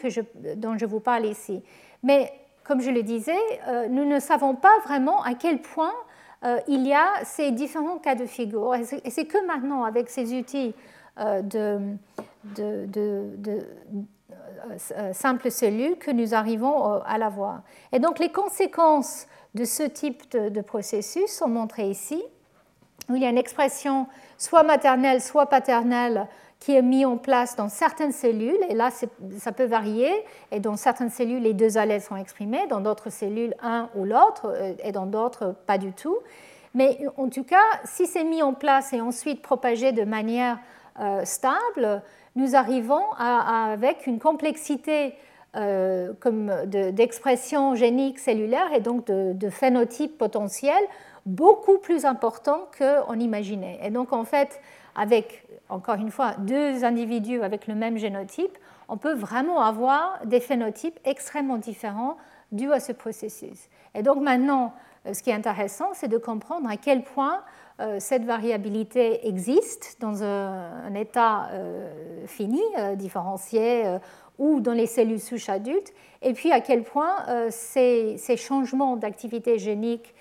dont 0.56 0.78
je 0.78 0.86
vous 0.86 1.00
parle 1.00 1.26
ici. 1.26 1.62
Mais 2.02 2.32
comme 2.64 2.80
je 2.80 2.90
le 2.90 3.02
disais, 3.02 3.36
euh, 3.68 3.88
nous 3.88 4.04
ne 4.04 4.20
savons 4.20 4.54
pas 4.54 4.78
vraiment 4.84 5.22
à 5.22 5.34
quel 5.34 5.60
point 5.60 5.92
euh, 6.44 6.58
il 6.68 6.86
y 6.86 6.94
a 6.94 7.24
ces 7.24 7.50
différents 7.50 7.98
cas 7.98 8.14
de 8.14 8.26
figure. 8.26 8.74
Et 8.74 9.10
c'est 9.10 9.24
que 9.24 9.44
maintenant, 9.46 9.84
avec 9.84 10.08
ces 10.08 10.38
outils 10.38 10.74
euh, 11.18 11.42
de, 11.42 11.80
de, 12.56 13.66
simples 15.12 15.50
cellules, 15.50 15.96
que 15.98 16.10
nous 16.10 16.34
arrivons 16.34 17.02
à 17.02 17.18
la 17.18 17.28
voir. 17.28 17.62
Et 17.92 17.98
donc 17.98 18.18
les 18.18 18.30
conséquences 18.30 19.26
de 19.54 19.64
ce 19.64 19.82
type 19.82 20.30
de, 20.30 20.60
processus 20.60 21.26
sont 21.26 21.48
montrées 21.48 21.90
ici, 21.90 22.22
où 23.08 23.16
il 23.16 23.22
y 23.22 23.26
a 23.26 23.30
une 23.30 23.38
expression 23.38 24.06
soit 24.38 24.62
maternelle, 24.62 25.20
soit 25.20 25.46
paternelle 25.46 26.28
qui 26.60 26.76
est 26.76 26.82
mis 26.82 27.06
en 27.06 27.16
place 27.16 27.56
dans 27.56 27.70
certaines 27.70 28.12
cellules, 28.12 28.58
et 28.68 28.74
là 28.74 28.90
ça 29.38 29.52
peut 29.52 29.64
varier, 29.64 30.12
et 30.52 30.60
dans 30.60 30.76
certaines 30.76 31.10
cellules 31.10 31.42
les 31.42 31.54
deux 31.54 31.78
allèles 31.78 32.02
sont 32.02 32.16
exprimés, 32.16 32.66
dans 32.68 32.80
d'autres 32.80 33.10
cellules 33.10 33.54
un 33.62 33.88
ou 33.96 34.04
l'autre, 34.04 34.46
euh, 34.46 34.74
et 34.84 34.92
dans 34.92 35.06
d'autres 35.06 35.54
pas 35.66 35.78
du 35.78 35.92
tout. 35.92 36.18
Mais 36.74 36.98
en 37.16 37.28
tout 37.28 37.44
cas, 37.44 37.64
si 37.84 38.06
c'est 38.06 38.24
mis 38.24 38.42
en 38.42 38.52
place 38.52 38.92
et 38.92 39.00
ensuite 39.00 39.42
propagé 39.42 39.90
de 39.90 40.04
manière 40.04 40.58
euh, 41.00 41.24
stable, 41.24 42.02
nous 42.36 42.54
arrivons 42.54 43.02
avec 43.18 44.06
une 44.06 44.20
complexité 44.20 45.14
euh, 45.56 46.12
d'expression 46.92 47.74
génique 47.74 48.20
cellulaire 48.20 48.72
et 48.72 48.78
donc 48.78 49.06
de, 49.06 49.32
de 49.32 49.50
phénotype 49.50 50.16
potentiel 50.16 50.78
beaucoup 51.26 51.78
plus 51.78 52.04
important 52.04 52.68
qu'on 52.78 53.18
imaginait. 53.18 53.80
Et 53.82 53.90
donc 53.90 54.12
en 54.12 54.24
fait, 54.24 54.60
avec 54.94 55.44
encore 55.70 55.96
une 55.96 56.10
fois, 56.10 56.34
deux 56.38 56.84
individus 56.84 57.42
avec 57.42 57.66
le 57.66 57.74
même 57.74 57.96
génotype, 57.96 58.56
on 58.88 58.96
peut 58.96 59.14
vraiment 59.14 59.60
avoir 59.60 60.20
des 60.24 60.40
phénotypes 60.40 60.98
extrêmement 61.04 61.58
différents 61.58 62.16
dus 62.52 62.72
à 62.72 62.80
ce 62.80 62.92
processus. 62.92 63.68
Et 63.94 64.02
donc 64.02 64.20
maintenant, 64.20 64.74
euh, 65.06 65.14
ce 65.14 65.22
qui 65.22 65.30
est 65.30 65.34
intéressant, 65.34 65.90
c'est 65.94 66.08
de 66.08 66.18
comprendre 66.18 66.68
à 66.68 66.76
quel 66.76 67.02
point 67.02 67.42
euh, 67.80 67.96
cette 67.98 68.24
variabilité 68.24 69.26
existe 69.26 69.96
dans 70.00 70.22
un, 70.22 70.94
état 70.94 71.48
euh, 71.52 72.26
fini, 72.26 72.62
différencié, 72.96 73.98
ou 74.38 74.60
dans 74.60 74.72
les 74.72 74.86
cellules 74.86 75.20
souches 75.20 75.48
adultes, 75.48 75.92
et 76.22 76.32
puis 76.32 76.50
à 76.50 76.60
quel 76.60 76.82
point 76.82 77.14
ces, 77.50 78.16
ces, 78.16 78.38
changements 78.38 78.96
d'activité 78.96 79.58
génique 79.58 80.14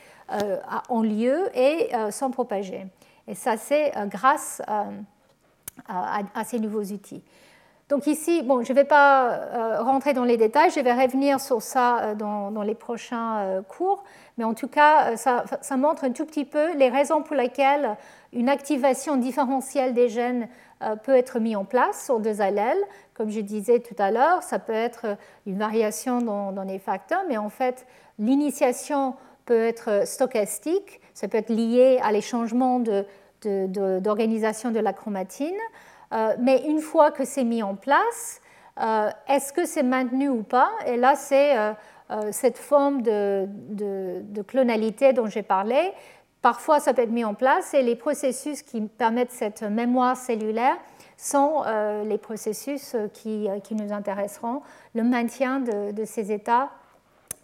ont 0.90 1.02
lieu 1.02 1.50
et 1.58 1.90
sont 2.12 2.30
propagés. 2.30 2.86
Et 3.28 3.36
ça, 3.36 3.56
c'est 3.56 3.94
grâce 4.08 4.62
à 4.68 4.88
à, 5.88 6.44
ces 6.44 6.60
nouveaux 6.60 6.84
outils. 6.84 7.24
Donc 7.90 8.06
ici, 8.06 8.44
bon, 8.44 8.64
je 8.64 8.72
ne 8.72 8.76
vais 8.76 8.84
pas 8.84 9.32
euh, 9.32 9.82
rentrer 9.82 10.14
dans 10.14 10.24
les 10.24 10.38
détails, 10.38 10.70
je 10.70 10.80
vais 10.80 10.94
revenir 10.94 11.40
sur 11.40 11.64
ça 11.64 12.00
euh, 12.00 12.16
dans, 12.16 12.62
les 12.62 12.76
prochains 12.76 13.40
euh, 13.40 13.62
cours, 13.64 14.04
mais 14.38 14.44
en 14.44 14.54
tout 14.54 14.68
cas, 14.68 15.18
ça, 15.18 15.44
montre 15.76 16.04
un 16.04 16.12
tout 16.12 16.26
petit 16.26 16.46
peu 16.46 16.76
les 16.76 16.90
raisons 16.90 17.24
pour 17.24 17.36
lesquelles 17.36 17.98
une 18.32 18.48
activation 18.48 19.18
différentielle 19.18 19.94
des 19.96 20.08
gènes 20.08 20.48
peut 21.04 21.16
être 21.16 21.40
mise 21.40 21.58
en 21.58 21.66
place 21.66 22.06
sur 22.06 22.22
deux 22.22 22.40
allèles. 22.40 22.78
Comme 23.14 23.32
je 23.32 23.42
disais 23.42 23.80
tout 23.80 23.96
à 23.98 24.12
l'heure, 24.12 24.44
ça 24.44 24.60
peut 24.60 24.72
être 24.72 25.18
une 25.46 25.58
variation 25.58 26.22
dans, 26.22 26.54
dans 26.54 26.64
les 26.64 26.80
facteurs, 26.80 27.24
mais 27.28 27.38
en 27.38 27.50
fait, 27.50 27.86
l'initiation 28.18 29.16
peut 29.46 29.66
être 29.66 30.08
stochastique, 30.08 31.02
ça 31.16 31.28
peut 31.28 31.40
être 31.40 31.50
lié 31.50 32.00
à 32.04 32.12
les 32.12 32.22
changements 32.22 32.80
de 32.80 33.04
d'organisation 33.42 34.72
de, 34.72 34.80
la 34.80 34.94
chromatine. 34.94 35.58
Euh, 36.12 36.36
mais 36.40 36.64
une 36.66 36.80
fois 36.80 37.12
que 37.12 37.26
c'est 37.26 37.44
mis 37.44 37.64
en 37.64 37.76
place, 37.76 38.42
euh, 38.80 39.10
est-ce 39.28 39.54
que 39.54 39.66
c'est 39.66 39.84
maintenu 39.84 40.30
ou 40.30 40.44
pas? 40.44 40.70
Et 40.86 40.98
là, 40.98 41.16
c'est 41.16 41.58
euh, 41.58 41.74
cette 42.32 42.58
forme 42.58 43.02
de, 43.02 43.48
de 43.48 44.42
clonalité 44.42 45.14
dont 45.14 45.28
j'ai 45.28 45.44
parlé. 45.44 45.92
Parfois, 46.42 46.80
ça 46.80 46.94
peut 46.94 47.02
être 47.02 47.12
mis 47.12 47.26
en 47.26 47.34
place 47.34 47.74
et 47.74 47.84
les 47.84 47.96
processus 47.96 48.62
qui 48.62 48.82
permettent 48.82 49.32
cette 49.32 49.62
mémoire 49.62 50.16
cellulaire 50.16 50.78
sont 51.18 51.64
les 52.06 52.18
processus 52.18 52.96
qui, 53.14 53.50
qui, 53.66 53.76
nous 53.76 53.92
intéresseront, 53.92 54.62
le 54.96 55.04
maintien 55.04 55.60
de, 55.60 56.06
ces 56.06 56.32
états 56.32 56.70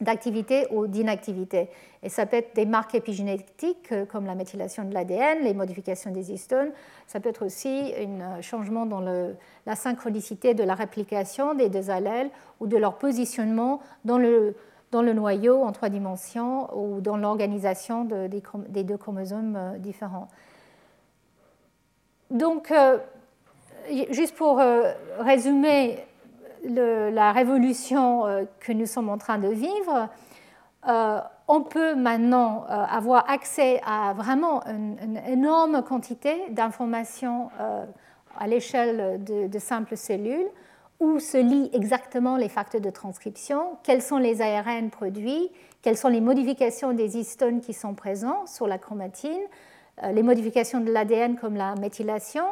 d'activité 0.01 0.67
ou 0.71 0.87
d'inactivité. 0.87 1.69
Et 2.03 2.09
ça 2.09 2.25
peut 2.25 2.37
être 2.37 2.55
des 2.55 2.65
marques 2.65 2.95
épigénétiques 2.95 3.91
euh, 3.91 4.05
comme 4.05 4.25
la 4.25 4.35
méthylation 4.35 4.83
de 4.83 4.93
l'ADN, 4.93 5.39
les 5.41 5.53
modifications 5.53 6.11
des 6.11 6.31
histones. 6.31 6.71
Ça 7.07 7.19
peut 7.19 7.29
être 7.29 7.45
aussi 7.45 7.93
un 7.97 8.41
changement 8.41 8.85
dans 8.85 8.99
la 8.99 9.75
synchronicité 9.75 10.53
de 10.53 10.63
la 10.63 10.75
réplication 10.75 11.53
des 11.53 11.69
deux 11.69 11.89
allèles 11.89 12.29
ou 12.59 12.67
de 12.67 12.77
leur 12.77 12.97
positionnement 12.97 13.79
dans 14.03 14.17
le, 14.17 14.55
noyau 14.91 15.63
en 15.63 15.71
trois 15.71 15.89
dimensions 15.89 16.69
ou 16.77 17.01
dans 17.01 17.17
l'organisation 17.17 18.05
de, 18.05 18.29
des, 18.69 18.83
deux 18.83 18.97
chromosomes 18.97 19.55
euh, 19.55 19.77
différents. 19.77 20.27
Donc, 22.31 22.71
euh, 22.71 22.97
juste 24.09 24.35
pour 24.35 24.59
résumer 25.19 25.99
la 26.69 27.31
révolution 27.31 28.25
euh, 28.25 28.43
que 28.59 28.71
nous 28.71 28.85
sommes 28.85 29.09
en 29.09 29.17
train 29.17 29.37
de 29.37 29.47
vivre, 29.47 30.09
euh, 30.87 31.19
on 31.47 31.61
peut 31.61 31.95
maintenant 31.95 32.65
euh, 32.69 32.83
avoir 32.89 33.29
accès 33.29 33.81
à 33.85 34.13
vraiment 34.13 34.65
une, 34.65 35.19
énorme 35.27 35.83
quantité 35.83 36.35
d'informations 36.49 37.49
à 38.39 38.47
l'échelle 38.47 39.23
de, 39.23 39.59
simples 39.59 39.97
cellules 39.97 40.47
où 40.99 41.19
se 41.19 41.37
lient 41.37 41.69
exactement 41.73 42.37
les 42.37 42.49
facteurs 42.49 42.81
de 42.81 42.89
transcription, 42.89 43.77
quels 43.83 44.01
sont 44.01 44.17
les 44.17 44.41
ARN 44.41 44.89
produits, 44.89 45.49
quelles 45.81 45.97
sont 45.97 46.07
les 46.07 46.21
modifications 46.21 46.93
des 46.93 47.17
histones 47.17 47.61
qui 47.61 47.73
sont 47.73 47.93
présents 47.95 48.45
sur 48.45 48.67
la 48.67 48.77
chromatine, 48.77 49.41
les 50.03 50.23
modifications 50.23 50.79
de 50.79 50.91
l'ADN 50.91 51.35
comme 51.35 51.55
la 51.55 51.75
méthylation, 51.75 52.45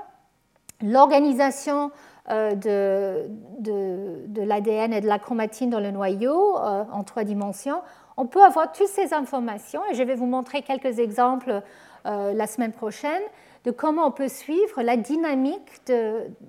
l'organisation 0.81 1.91
euh, 2.29 2.55
de, 2.55 3.25
de, 3.59 4.41
l'ADN 4.43 4.93
et 4.93 5.01
de 5.01 5.07
la 5.07 5.19
chromatine 5.19 5.69
dans 5.69 5.81
le 5.81 5.91
noyau 5.91 6.57
euh, 6.57 6.85
en 6.89 7.03
trois 7.03 7.25
dimensions, 7.25 7.81
on 8.15 8.27
peut 8.27 8.41
avoir 8.41 8.71
toutes 8.71 8.87
ces 8.87 9.13
informations 9.13 9.81
et 9.91 9.93
je 9.93 10.03
vais 10.03 10.15
vous 10.15 10.25
montrer 10.25 10.61
quelques 10.61 10.99
exemples 10.99 11.61
euh, 12.05 12.31
la 12.31 12.47
semaine 12.47 12.71
prochaine 12.71 13.21
de 13.65 13.71
comment 13.71 14.07
on 14.07 14.11
peut 14.11 14.29
suivre 14.29 14.81
la 14.81 14.95
dynamique 14.95 15.91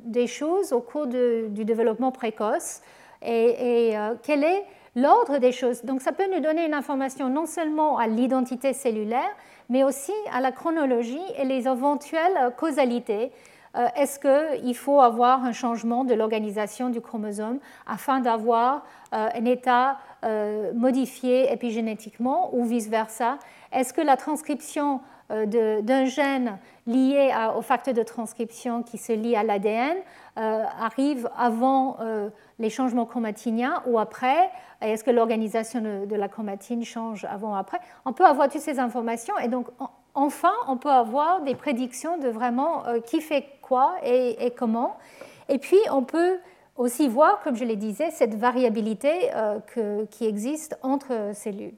des 0.05 0.27
choses 0.29 0.73
au 0.73 0.81
cours 0.81 1.09
du 1.09 1.65
développement 1.65 2.13
précoce 2.13 2.81
et, 3.23 3.95
quel 4.23 4.45
est 4.45 4.65
l'ordre 4.95 5.39
des 5.39 5.51
choses. 5.51 5.85
Donc 5.85 6.03
ça 6.03 6.13
peut 6.13 6.33
nous 6.33 6.41
donner 6.41 6.67
une 6.67 6.75
information 6.75 7.29
non 7.29 7.47
seulement 7.47 7.99
à 7.99 8.07
l'identité 8.07 8.75
cellulaire, 8.75 9.31
mais 9.69 9.83
aussi 9.83 10.13
à 10.33 10.41
la 10.41 10.53
chronologie 10.53 11.23
et 11.37 11.45
les 11.45 11.67
éventuelles 11.67 12.53
causalités 12.57 13.33
est-ce 13.97 14.19
qu'il 14.19 14.77
faut 14.77 15.01
avoir 15.01 15.45
un 15.45 15.53
changement 15.53 16.05
de 16.05 16.15
l'organisation 16.15 16.91
du 16.91 17.01
chromosome 17.01 17.59
afin 17.87 18.21
d'avoir 18.21 18.85
euh, 19.13 19.29
un 19.35 19.45
état 19.45 19.99
euh, 20.25 20.73
modifié 20.75 21.53
épigénétiquement 21.53 22.55
ou 22.55 22.65
vice-versa? 22.65 23.39
Est-ce 23.73 23.93
que 23.93 24.01
la 24.01 24.17
transcription 24.17 25.01
d'un 25.31 26.05
gène 26.05 26.59
lié 26.87 27.33
au 27.57 27.63
facteur 27.63 27.95
de 27.95 28.03
transcription 28.03 28.83
qui 28.83 28.99
se 28.99 29.13
lie 29.13 29.35
à 29.35 29.43
l'ADN 29.43 29.97
arrive 30.37 31.31
avant 31.37 31.97
les 32.59 32.69
changements 32.69 33.07
chromatiniens 33.07 33.83
ou 33.87 33.99
après? 33.99 34.51
Est-ce 34.83 35.03
que 35.03 35.11
l'organisation 35.11 35.81
de, 35.81 36.15
la 36.15 36.29
chromatine 36.29 36.85
change 36.85 37.25
avant 37.25 37.53
ou 37.53 37.57
après? 37.57 37.81
On 38.05 38.13
peut 38.13 38.27
avoir 38.27 38.49
toutes 38.51 38.61
ces 38.61 38.79
informations 38.79 39.37
et 39.39 39.49
donc 39.49 39.69
enfin, 40.15 40.53
on 40.69 40.77
peut 40.77 40.91
avoir 40.91 41.43
des 41.43 41.55
prédictions 41.55 42.19
de 42.19 42.29
vraiment 42.29 42.87
euh, 42.87 43.01
qui 43.01 43.21
fait 43.21 43.47
quoi 43.67 43.97
et, 44.05 44.53
comment. 44.57 44.97
Et 45.49 45.59
puis, 45.59 45.79
on 45.91 46.03
peut 46.03 46.39
aussi 46.77 47.09
voir, 47.09 47.41
comme 47.43 47.57
je 47.57 47.65
le 47.65 47.77
disais, 47.77 48.11
cette 48.11 48.35
variabilité 48.35 49.31
euh, 49.35 50.05
qui 50.11 50.27
existe 50.27 50.77
entre 50.83 51.31
cellules. 51.35 51.75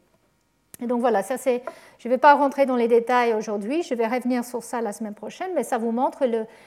Et 0.82 0.86
donc 0.86 1.00
voilà, 1.00 1.22
ça 1.22 1.38
c'est. 1.38 1.62
Je 1.98 2.08
ne 2.08 2.12
vais 2.12 2.18
pas 2.18 2.34
rentrer 2.34 2.66
dans 2.66 2.76
les 2.76 2.88
détails 2.88 3.32
aujourd'hui, 3.32 3.82
je 3.82 3.94
vais 3.94 4.06
revenir 4.06 4.44
sur 4.44 4.62
ça 4.62 4.82
la 4.82 4.92
semaine 4.92 5.14
prochaine, 5.14 5.50
mais 5.54 5.62
ça 5.62 5.78
vous 5.78 5.90
montre 5.90 6.24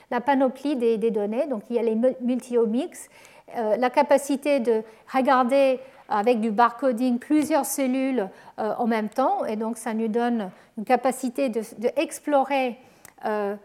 la 0.09 0.21
panoplie 0.21 0.75
des, 0.75 0.97
données. 1.11 1.45
Donc 1.45 1.63
il 1.69 1.75
y 1.75 1.79
a 1.79 1.83
les 1.83 1.95
multi-omics, 2.21 2.95
euh, 3.55 3.77
la 3.77 3.91
capacité 3.91 4.59
de 4.59 4.81
regarder 5.13 5.79
avec 6.09 6.41
du 6.41 6.51
barcoding 6.51 7.19
plusieurs 7.19 7.65
cellules 7.65 8.27
euh, 8.59 8.73
en 8.77 8.87
même 8.87 9.09
temps. 9.09 9.45
Et 9.45 9.55
donc, 9.55 9.77
ça 9.77 9.93
nous 9.93 10.07
donne 10.07 10.49
une 10.77 10.85
capacité 10.85 11.49
d'explorer, 11.49 12.69
de, 12.69 12.75
euh, 13.25 13.55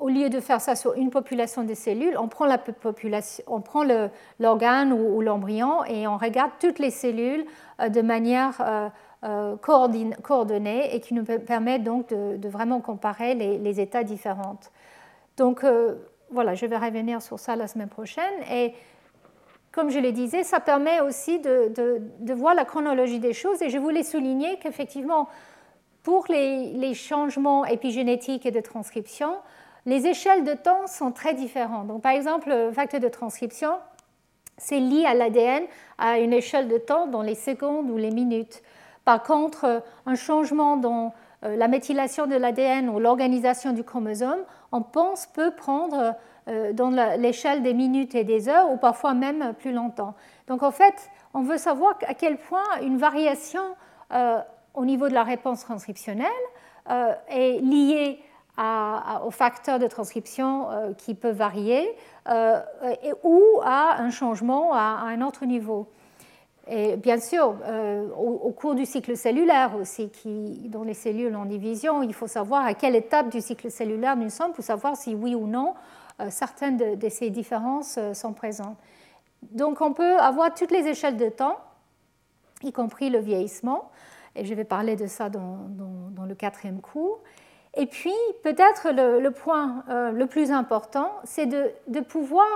au 0.00 0.08
lieu 0.08 0.30
de 0.30 0.40
faire 0.40 0.60
ça 0.60 0.74
sur 0.74 0.94
une 0.94 1.10
population 1.10 1.64
de 1.64 1.74
cellules, 1.74 2.16
on 2.18 2.28
prend, 2.28 2.46
la 2.46 2.58
population, 2.58 3.44
on 3.46 3.60
prend 3.60 3.84
l'organe 4.40 4.92
ou, 4.92 5.20
l'embryon 5.20 5.84
et 5.84 6.06
on 6.06 6.16
regarde 6.16 6.52
toutes 6.60 6.78
les 6.78 6.90
cellules 6.90 7.44
de 7.86 8.00
manière 8.00 8.90
coordonnée 9.60 10.94
et 10.94 11.00
qui 11.00 11.14
nous 11.14 11.24
permet 11.24 11.78
donc 11.78 12.08
de, 12.08 12.48
vraiment 12.48 12.80
comparer 12.80 13.34
les, 13.34 13.80
états 13.80 14.02
différents. 14.02 14.58
Donc, 15.36 15.64
voilà, 16.30 16.54
je 16.54 16.66
vais 16.66 16.78
revenir 16.78 17.22
sur 17.22 17.38
ça 17.38 17.54
la 17.56 17.68
semaine 17.68 17.88
prochaine. 17.88 18.32
Et 18.50 18.74
comme 19.74 19.90
je 19.90 19.98
le 19.98 20.12
disais, 20.12 20.44
ça 20.44 20.60
permet 20.60 21.00
aussi 21.00 21.40
de, 21.40 22.32
voir 22.32 22.54
la 22.54 22.64
chronologie 22.64 23.18
des 23.18 23.32
choses. 23.32 23.60
Et 23.60 23.70
je 23.70 23.78
voulais 23.78 24.04
souligner 24.04 24.58
qu'effectivement, 24.58 25.28
pour 26.04 26.26
les, 26.28 26.94
changements 26.94 27.64
épigénétiques 27.64 28.46
et 28.46 28.50
de 28.50 28.60
transcription, 28.60 29.36
les 29.86 30.06
échelles 30.06 30.44
de 30.44 30.52
temps 30.52 30.86
sont 30.86 31.10
très 31.10 31.34
différentes. 31.34 31.88
Donc, 31.88 32.02
par 32.02 32.12
exemple, 32.12 32.50
le 32.50 32.70
facteur 32.70 33.00
de 33.00 33.08
transcription, 33.08 33.72
c'est 34.58 34.78
lié 34.78 35.04
à 35.06 35.14
l'ADN 35.14 35.64
à 35.98 36.18
une 36.18 36.32
échelle 36.32 36.68
de 36.68 36.78
temps 36.78 37.06
dans 37.06 37.22
les 37.22 37.34
secondes 37.34 37.90
ou 37.90 37.96
les 37.96 38.10
minutes. 38.10 38.62
Par 39.06 39.22
contre, 39.22 39.82
un 40.04 40.14
changement 40.14 40.76
dans 40.76 41.14
euh, 41.42 41.56
la 41.56 41.68
méthylation 41.68 42.26
de 42.26 42.36
l'ADN 42.36 42.90
ou 42.90 43.00
l'organisation 43.00 43.72
du 43.72 43.82
chromosome, 43.82 44.44
on 44.72 44.82
pense 44.82 45.26
peut 45.26 45.50
prendre 45.50 46.14
dans 46.74 46.90
l'échelle 47.16 47.62
des 47.62 47.72
minutes 47.72 48.14
et 48.14 48.22
des 48.22 48.50
heures, 48.50 48.70
ou 48.70 48.76
parfois 48.76 49.14
même 49.14 49.54
plus 49.58 49.72
longtemps. 49.72 50.12
Donc 50.46 50.62
en 50.62 50.70
fait, 50.70 51.10
on 51.32 51.40
veut 51.40 51.56
savoir 51.56 51.98
à 52.06 52.12
quel 52.12 52.36
point 52.36 52.66
une 52.82 52.98
variation 52.98 53.62
au 54.74 54.84
niveau 54.84 55.08
de 55.08 55.14
la 55.14 55.22
réponse 55.22 55.60
transcriptionnelle 55.60 56.26
est 57.28 57.60
liée 57.62 58.18
aux 59.24 59.30
facteurs 59.30 59.78
de 59.78 59.86
transcription 59.86 60.68
qui 60.98 61.14
peuvent 61.14 61.36
varier 61.36 61.88
ou 63.22 63.42
à 63.62 64.00
un 64.00 64.10
changement 64.10 64.74
à 64.74 65.04
un 65.06 65.22
autre 65.22 65.44
niveau. 65.44 65.88
Et 66.66 66.96
bien 66.96 67.20
sûr, 67.20 67.56
euh, 67.64 68.08
au, 68.16 68.50
cours 68.50 68.74
du 68.74 68.86
cycle 68.86 69.16
cellulaire 69.16 69.76
aussi, 69.76 70.08
qui, 70.08 70.68
dans 70.68 70.82
les 70.82 70.94
cellules 70.94 71.36
en 71.36 71.44
division, 71.44 72.02
il 72.02 72.14
faut 72.14 72.26
savoir 72.26 72.64
à 72.64 72.72
quelle 72.72 72.96
étape 72.96 73.28
du 73.28 73.42
cycle 73.42 73.70
cellulaire 73.70 74.16
nous 74.16 74.30
sommes 74.30 74.52
pour 74.52 74.64
savoir 74.64 74.96
si 74.96 75.14
oui 75.14 75.34
ou 75.34 75.46
non 75.46 75.74
euh, 76.20 76.28
certaines 76.30 76.96
de, 76.96 77.08
ces 77.10 77.28
différences 77.28 77.96
euh, 77.98 78.14
sont 78.14 78.32
présentes. 78.32 78.78
Donc 79.42 79.82
on 79.82 79.92
peut 79.92 80.16
avoir 80.18 80.54
toutes 80.54 80.70
les 80.70 80.86
échelles 80.88 81.18
de 81.18 81.28
temps, 81.28 81.58
y 82.62 82.72
compris 82.72 83.10
le 83.10 83.18
vieillissement, 83.18 83.90
et 84.36 84.44
je 84.44 84.54
vais 84.54 84.64
parler 84.64 84.96
de 84.96 85.06
ça 85.06 85.28
dans, 85.28 85.70
le 86.26 86.34
quatrième 86.34 86.80
cours. 86.80 87.20
Et 87.76 87.86
puis 87.86 88.14
peut-être 88.42 88.88
le, 88.90 89.28
point 89.30 89.84
le 89.88 90.24
plus 90.24 90.50
important, 90.50 91.12
c'est 91.24 91.46
de, 91.46 92.00
pouvoir 92.00 92.46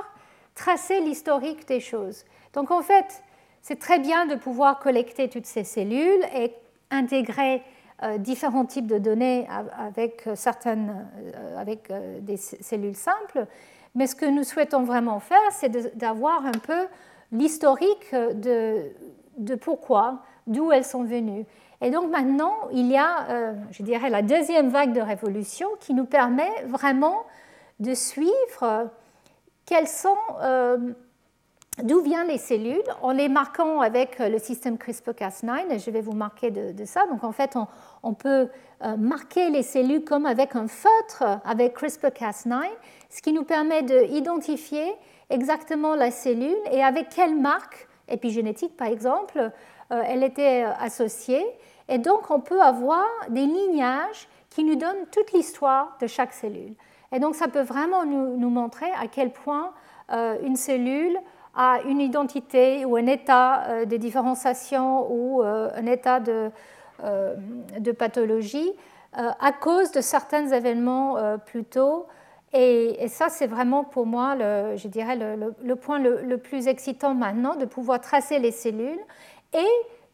tracer 0.54 1.00
l'historique 1.00 1.68
des 1.68 1.80
choses. 1.80 2.24
Donc 2.54 2.70
en 2.70 2.82
fait, 2.82 3.22
c'est 3.62 3.78
très 3.78 3.98
bien 3.98 4.26
de 4.26 4.34
pouvoir 4.34 4.78
collecter 4.78 5.28
toutes 5.28 5.46
ces 5.46 5.64
cellules 5.64 6.24
et 6.34 6.54
intégrer 6.90 7.62
euh, 8.04 8.16
différents 8.16 8.64
types 8.64 8.86
de 8.86 8.98
données 8.98 9.48
avec, 9.76 10.28
euh, 10.28 10.36
certaines, 10.36 11.08
euh, 11.34 11.60
avec 11.60 11.92
des 12.20 12.36
cellules 12.36 12.94
simples. 12.94 13.46
Mais 13.96 14.06
ce 14.06 14.14
que 14.14 14.26
nous 14.26 14.44
souhaitons 14.44 14.84
vraiment 14.84 15.18
faire, 15.18 15.50
c'est 15.50 15.96
d'avoir 15.96 16.46
un 16.46 16.52
peu 16.52 16.86
l'historique 17.32 18.14
de, 18.14 19.54
pourquoi, 19.56 20.22
d'où 20.46 20.70
elles 20.70 20.84
sont 20.84 21.02
venues. 21.02 21.44
Et 21.80 21.90
donc 21.90 22.10
maintenant, 22.10 22.54
il 22.72 22.90
y 22.90 22.96
a, 22.96 23.54
je 23.70 23.82
dirais, 23.82 24.10
la 24.10 24.22
deuxième 24.22 24.68
vague 24.68 24.92
de 24.92 25.00
révolution 25.00 25.68
qui 25.80 25.94
nous 25.94 26.06
permet 26.06 26.50
vraiment 26.66 27.24
de 27.78 27.94
suivre 27.94 28.90
sont 29.86 30.16
D'où 31.82 32.00
viennent 32.00 32.26
les 32.26 32.38
cellules 32.38 32.82
En 33.02 33.12
les 33.12 33.28
marquant 33.28 33.80
avec 33.80 34.20
euh, 34.20 34.28
le 34.28 34.38
système 34.38 34.76
CRISPR-Cas9, 34.76 35.70
et 35.70 35.78
je 35.78 35.90
vais 35.90 36.00
vous 36.00 36.12
marquer 36.12 36.50
de, 36.50 36.84
ça. 36.84 37.06
Donc 37.06 37.22
en 37.22 37.30
fait, 37.30 37.56
on, 38.02 38.14
peut 38.14 38.48
euh, 38.82 38.96
marquer 38.96 39.50
les 39.50 39.62
cellules 39.62 40.02
comme 40.02 40.26
avec 40.26 40.56
un 40.56 40.66
feutre 40.66 41.22
avec 41.44 41.78
CRISPR-Cas9, 41.78 42.62
ce 43.10 43.22
qui 43.22 43.32
nous 43.32 43.44
permet 43.44 43.82
d'identifier 43.82 44.92
exactement 45.30 45.94
la 45.94 46.10
cellule 46.10 46.56
et 46.72 46.82
avec 46.82 47.10
quelle 47.10 47.36
marque 47.36 47.87
épigénétique, 48.08 48.76
par 48.76 48.88
exemple, 48.88 49.38
euh, 49.38 50.02
elle 50.06 50.22
était 50.22 50.64
associée. 50.78 51.44
Et 51.88 51.98
donc 51.98 52.30
on 52.30 52.40
peut 52.40 52.60
avoir 52.60 53.06
des 53.30 53.46
lignages 53.46 54.28
qui 54.50 54.64
nous 54.64 54.76
donnent 54.76 55.06
toute 55.10 55.32
l'histoire 55.32 55.96
de 56.00 56.06
chaque 56.06 56.32
cellule. 56.32 56.74
Et 57.12 57.20
donc 57.20 57.34
ça 57.34 57.48
peut 57.48 57.62
vraiment 57.62 58.04
nous, 58.04 58.50
montrer 58.50 58.90
à 59.00 59.06
quel 59.06 59.30
point 59.30 59.72
une 60.42 60.56
cellule 60.56 61.18
à 61.58 61.80
une 61.86 62.00
identité 62.00 62.84
ou 62.84 62.96
un 62.96 63.06
état 63.06 63.64
euh, 63.64 63.84
de 63.84 63.96
différenciation 63.96 65.10
ou 65.10 65.42
euh, 65.42 65.70
un 65.74 65.86
état 65.86 66.20
de, 66.20 66.50
euh, 67.02 67.34
de 67.78 67.92
pathologie 67.92 68.72
à 69.14 69.52
cause 69.52 69.90
de 69.90 70.02
certains 70.02 70.48
événements 70.48 71.16
plus 71.46 71.64
Et, 72.52 73.08
ça, 73.08 73.28
c'est 73.28 73.46
vraiment 73.46 73.84
pour 73.84 74.06
moi, 74.06 74.34
le, 74.34 74.76
je 74.76 74.88
dirais, 74.88 75.16
le, 75.16 75.54
le 75.62 75.76
point 75.76 75.98
le, 75.98 76.36
plus 76.38 76.66
excitant 76.68 77.14
maintenant, 77.14 77.56
de 77.56 77.64
pouvoir 77.64 78.00
tracer 78.00 78.38
les 78.38 78.52
cellules 78.52 79.00
et 79.52 79.66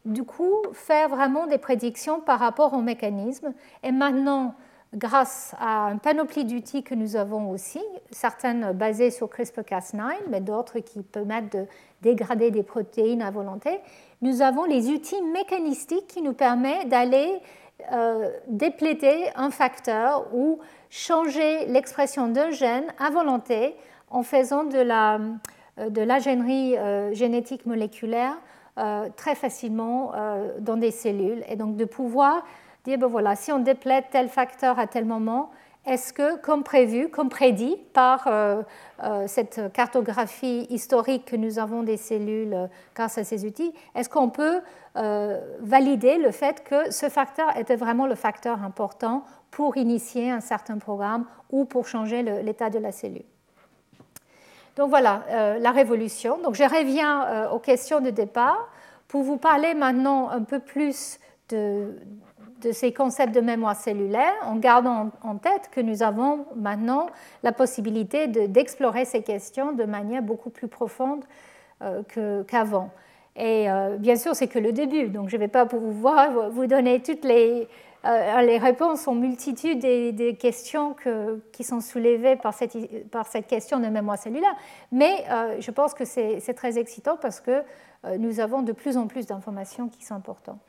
du 0.05 0.23
coup 0.23 0.53
faire 0.73 1.09
vraiment 1.09 1.47
des 1.47 1.57
prédictions 1.57 2.19
par 2.19 2.39
rapport 2.39 2.73
au 2.73 2.81
mécanisme. 2.81 3.53
Et 3.83 3.91
maintenant, 3.91 4.53
grâce 4.93 5.55
à 5.59 5.87
un 5.87 5.97
panoplie 5.97 6.45
d'outils 6.45 6.83
que 6.83 6.93
nous 6.93 7.15
avons 7.15 7.49
aussi, 7.49 7.81
certaines 8.11 8.71
basées 8.73 9.11
sur 9.11 9.27
CRISPR-Cas9, 9.27 10.13
mais 10.29 10.41
d'autres 10.41 10.79
qui 10.79 11.03
permettent 11.03 11.53
de 11.53 11.65
dégrader 12.01 12.51
des 12.51 12.63
protéines 12.63 13.21
à 13.21 13.31
volonté, 13.31 13.79
nous 14.21 14.41
avons 14.41 14.65
les 14.65 14.89
outils 14.89 15.21
mécanistiques 15.21 16.07
qui 16.07 16.21
nous 16.21 16.33
permettent 16.33 16.89
d'aller 16.89 17.39
euh, 17.91 18.31
dépléter 18.47 19.25
un 19.35 19.51
facteur 19.51 20.33
ou 20.33 20.59
changer 20.89 21.65
l'expression 21.65 22.29
d'un 22.29 22.49
gène 22.49 22.85
à 22.97 23.09
volonté 23.09 23.75
en 24.09 24.23
faisant 24.23 24.63
de 24.63 24.79
la, 24.79 25.19
euh, 25.79 25.89
de 25.89 26.01
l'ingénierie 26.01 26.77
euh, 26.77 27.13
génétique 27.13 27.65
moléculaire 27.65 28.37
très 29.15 29.35
facilement 29.35 30.11
dans 30.59 30.75
des 30.75 30.91
cellules. 30.91 31.45
Et 31.47 31.55
donc 31.55 31.77
de 31.77 31.85
pouvoir 31.85 32.43
dire, 32.83 32.97
ben 32.97 33.07
voilà, 33.07 33.37
si 33.37 33.49
on 33.53 33.59
déplète 33.59 34.07
tel 34.11 34.27
facteur 34.27 34.79
à 34.79 34.85
tel 34.85 35.05
moment, 35.05 35.49
est-ce 35.85 36.13
que, 36.13 36.37
comme 36.37 36.63
prévu, 36.63 37.09
comme 37.09 37.29
prédit 37.29 37.77
par 37.93 38.27
euh, 38.27 38.63
euh, 39.03 39.25
cette 39.27 39.71
cartographie 39.71 40.65
historique 40.69 41.25
que 41.25 41.35
nous 41.35 41.59
avons 41.59 41.83
des 41.83 41.97
cellules 41.97 42.53
euh, 42.53 42.67
grâce 42.95 43.17
à 43.17 43.23
ces 43.23 43.45
outils, 43.45 43.73
est-ce 43.93 44.09
qu'on 44.09 44.29
peut 44.29 44.61
valider 45.59 46.17
le 46.17 46.31
fait 46.31 46.63
que 46.63 46.89
ce 46.89 47.09
facteur 47.09 47.57
était 47.57 47.75
vraiment 47.75 48.07
le 48.07 48.15
facteur 48.15 48.63
important 48.63 49.25
pour 49.51 49.75
initier 49.75 50.31
un 50.31 50.39
certain 50.39 50.77
programme 50.77 51.25
ou 51.51 51.65
pour 51.65 51.85
changer 51.85 52.23
l'état 52.23 52.69
de 52.69 52.79
la 52.79 52.93
cellule? 52.93 53.25
Donc 54.77 54.89
voilà, 54.89 55.25
la 55.59 55.71
révolution. 55.71 56.37
Donc 56.41 56.55
je 56.55 56.63
reviens 56.63 57.49
aux 57.51 57.59
questions 57.59 57.99
de 57.99 58.09
départ 58.09 58.69
pour 59.09 59.23
vous 59.23 59.35
parler 59.35 59.73
maintenant 59.73 60.29
un 60.29 60.43
peu 60.43 60.59
plus 60.59 61.19
de, 61.49 61.93
de 62.61 62.71
ces 62.71 62.93
concepts 62.93 63.33
de 63.33 63.41
mémoire 63.41 63.75
cellulaire 63.75 64.33
en 64.43 64.55
gardant 64.55 65.11
en 65.23 65.35
tête 65.35 65.69
que 65.71 65.81
nous 65.81 66.03
avons 66.03 66.45
maintenant 66.55 67.07
la 67.43 67.51
possibilité 67.51 68.27
d'explorer 68.27 69.05
ces 69.05 69.21
questions 69.23 69.73
de 69.73 69.83
manière 69.83 70.21
beaucoup 70.21 70.49
plus 70.49 70.67
profonde 70.67 71.25
euh, 71.81 72.43
qu'avant. 72.47 72.89
Et 73.35 73.69
euh, 73.69 73.97
bien 73.97 74.15
sûr, 74.15 74.33
c'est 74.33 74.47
que 74.47 74.59
le 74.59 74.71
début, 74.71 75.09
donc 75.09 75.27
je 75.27 75.35
ne 75.35 75.41
vais 75.41 75.49
pas 75.49 75.65
pouvoir 75.65 76.49
vous 76.49 76.67
donner 76.67 77.01
toutes 77.01 77.25
les, 77.25 77.67
euh, 78.05 78.57
réponses 78.61 79.09
aux 79.09 79.13
multitudes 79.13 79.79
des, 79.79 80.37
questions 80.39 80.93
que, 80.93 81.41
qui 81.51 81.65
sont 81.65 81.81
soulevées 81.81 82.37
par 82.37 82.53
cette, 82.53 83.09
par 83.09 83.27
cette, 83.27 83.47
question 83.47 83.79
de 83.81 83.87
mémoire 83.87 84.17
cellulaire, 84.17 84.55
mais 84.91 85.25
je 85.59 85.71
pense 85.71 85.93
que 85.93 86.05
c'est 86.05 86.53
très 86.55 86.77
excitant 86.77 87.17
parce 87.17 87.41
que 87.41 87.63
nous 88.17 88.39
avons 88.39 88.61
de 88.61 88.71
plus 88.71 88.95
en 88.95 89.07
plus 89.07 89.25
d'informations 89.25 89.89
qui 89.89 90.05
sont 90.05 90.15
importantes. 90.15 90.59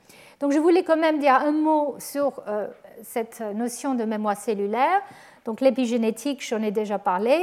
Donc 0.41 0.53
je 0.53 0.59
voulais 0.59 0.83
quand 0.83 0.97
même 0.97 1.19
dire 1.19 1.35
un 1.35 1.53
mot 1.53 1.97
sur 1.99 2.43
euh, 2.47 2.69
cette 3.03 3.41
notion 3.41 3.95
de 3.95 4.05
mémoire 4.05 4.37
cellulaire. 4.37 5.01
Donc 5.47 5.61
l'épigénétique, 5.61 6.47
j'en 6.47 6.63
ai 6.63 6.71
déjà 6.71 6.99
parlé. 6.99 7.41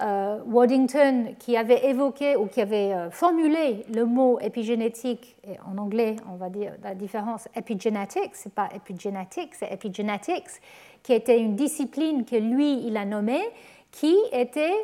Euh, 0.00 0.38
Waddington, 0.46 1.34
qui 1.38 1.56
avait 1.56 1.86
évoqué 1.86 2.34
ou 2.34 2.46
qui 2.46 2.60
avait 2.60 2.92
euh, 2.92 3.10
formulé 3.10 3.84
le 3.94 4.06
mot 4.06 4.40
épigénétique, 4.40 5.36
en 5.70 5.78
anglais, 5.78 6.16
on 6.32 6.36
va 6.36 6.48
dire 6.48 6.72
la 6.82 6.94
différence 6.94 7.46
epigenetics, 7.54 8.34
c'est 8.34 8.54
pas 8.54 8.68
epigenetics, 8.74 9.54
c'est 9.54 9.70
epigenetics, 9.70 10.60
qui 11.02 11.12
était 11.12 11.38
une 11.38 11.54
discipline 11.54 12.24
que 12.24 12.36
lui, 12.36 12.84
il 12.86 12.96
a 12.96 13.04
nommée, 13.04 13.44
qui 13.92 14.16
était 14.32 14.74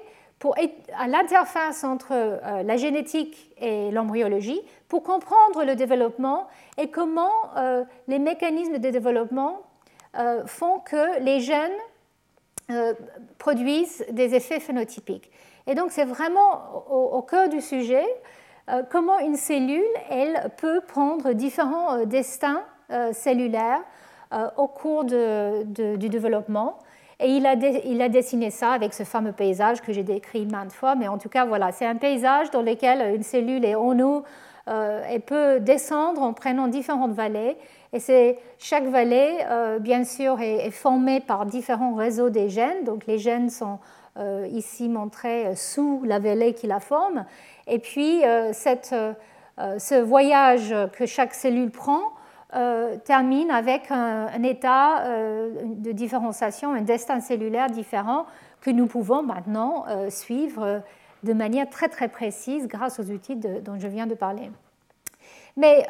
à 0.96 1.09
l'interface 1.09 1.82
entre 1.82 2.12
la 2.62 2.76
génétique 2.76 3.50
et 3.61 3.90
l'embryologie 3.90 4.61
pour 4.88 5.02
comprendre 5.02 5.64
le 5.64 5.74
développement 5.74 6.46
et 6.79 6.89
comment 6.89 7.33
euh, 7.57 7.85
les 8.07 8.18
mécanismes 8.18 8.79
de 8.79 8.91
développement 8.91 9.61
euh, 10.16 10.47
font 10.47 10.79
que 10.81 11.20
les 11.20 11.41
gènes 11.41 11.70
produisent 13.39 14.05
des 14.11 14.35
effets 14.35 14.61
phénotypiques. 14.61 15.31
Et 15.66 15.74
donc 15.74 15.91
c'est 15.91 16.05
vraiment 16.05 16.85
au, 16.91 17.22
cœur 17.22 17.49
du 17.49 17.62
sujet 17.62 18.05
comment 18.91 19.18
une 19.20 19.37
cellule, 19.37 19.87
elle, 20.11 20.51
peut 20.59 20.83
prendre 20.83 21.33
différents 21.33 22.05
destins 22.05 22.62
cellulaires 23.12 23.81
au 24.59 24.68
cours 24.68 25.05
du 25.05 26.09
développement 26.11 26.76
et 27.20 27.31
il 27.31 27.47
a, 27.47 27.55
il 27.55 28.01
a, 28.01 28.09
dessiné 28.09 28.51
ça 28.51 28.70
avec 28.70 28.95
ce 28.95 29.03
fameux 29.03 29.33
paysage 29.33 29.81
que 29.81 29.93
j'ai 29.93 30.05
décrit 30.05 30.47
maintes 30.47 30.72
fois. 30.72 30.95
Mais 30.95 31.09
en 31.09 31.18
tout 31.18 31.29
cas, 31.29 31.45
voilà, 31.45 31.72
c'est 31.72 31.87
un 31.87 31.97
paysage 31.97 32.51
dans 32.53 32.62
lequel 32.62 33.16
une 33.16 33.24
cellule 33.24 33.64
est 33.64 33.74
en 33.74 33.99
eau 33.99 34.22
euh, 34.69 35.03
et 35.09 35.19
peut 35.19 35.61
descendre 35.61 36.23
en 36.23 36.33
prenant 36.33 36.69
différentes 36.69 37.12
vallées. 37.12 37.57
Et 37.93 38.39
chaque 38.59 38.85
vallée, 38.85 39.39
euh, 39.49 39.79
bien 39.79 40.05
sûr, 40.05 40.41
est, 40.41 40.71
formée 40.71 41.21
par 41.21 41.47
différents 41.47 41.95
réseaux 41.95 42.31
des 42.31 42.49
gènes. 42.49 42.85
Donc 42.85 43.07
les 43.07 43.19
gènes 43.19 43.51
sont 43.51 43.79
euh, 44.19 44.47
ici 44.53 44.89
montrés 44.89 45.57
sous 45.57 46.03
la 46.05 46.19
vallée 46.19 46.53
qui 46.53 46.66
la 46.66 46.81
forme. 46.81 47.25
Et 47.66 47.79
puis, 47.79 48.23
ce 48.53 50.01
voyage 50.01 50.75
que 50.93 51.07
chaque 51.07 51.35
cellule 51.35 51.71
prend 51.71 52.03
euh, 52.55 52.97
termine 53.05 53.51
avec 53.51 53.91
un, 53.91 54.43
état 54.43 55.03
euh, 55.03 55.51
de 55.64 55.93
différenciation, 55.93 56.73
un 56.73 56.81
destin 56.81 57.21
cellulaire 57.21 57.66
différent 57.66 58.25
que 58.62 58.71
nous 58.71 58.87
pouvons 58.87 59.23
maintenant 59.23 59.85
suivre 60.09 60.83
de 61.23 61.33
manière 61.33 61.69
très 61.69 61.89
très 61.89 62.09
précise 62.09 62.66
grâce 62.69 63.01
aux 63.01 63.11
outils 63.11 63.37
dont 63.37 63.79
je 63.79 63.89
viens 63.89 64.07
de 64.07 64.14
parler. 64.14 64.51
Mais 65.57 65.87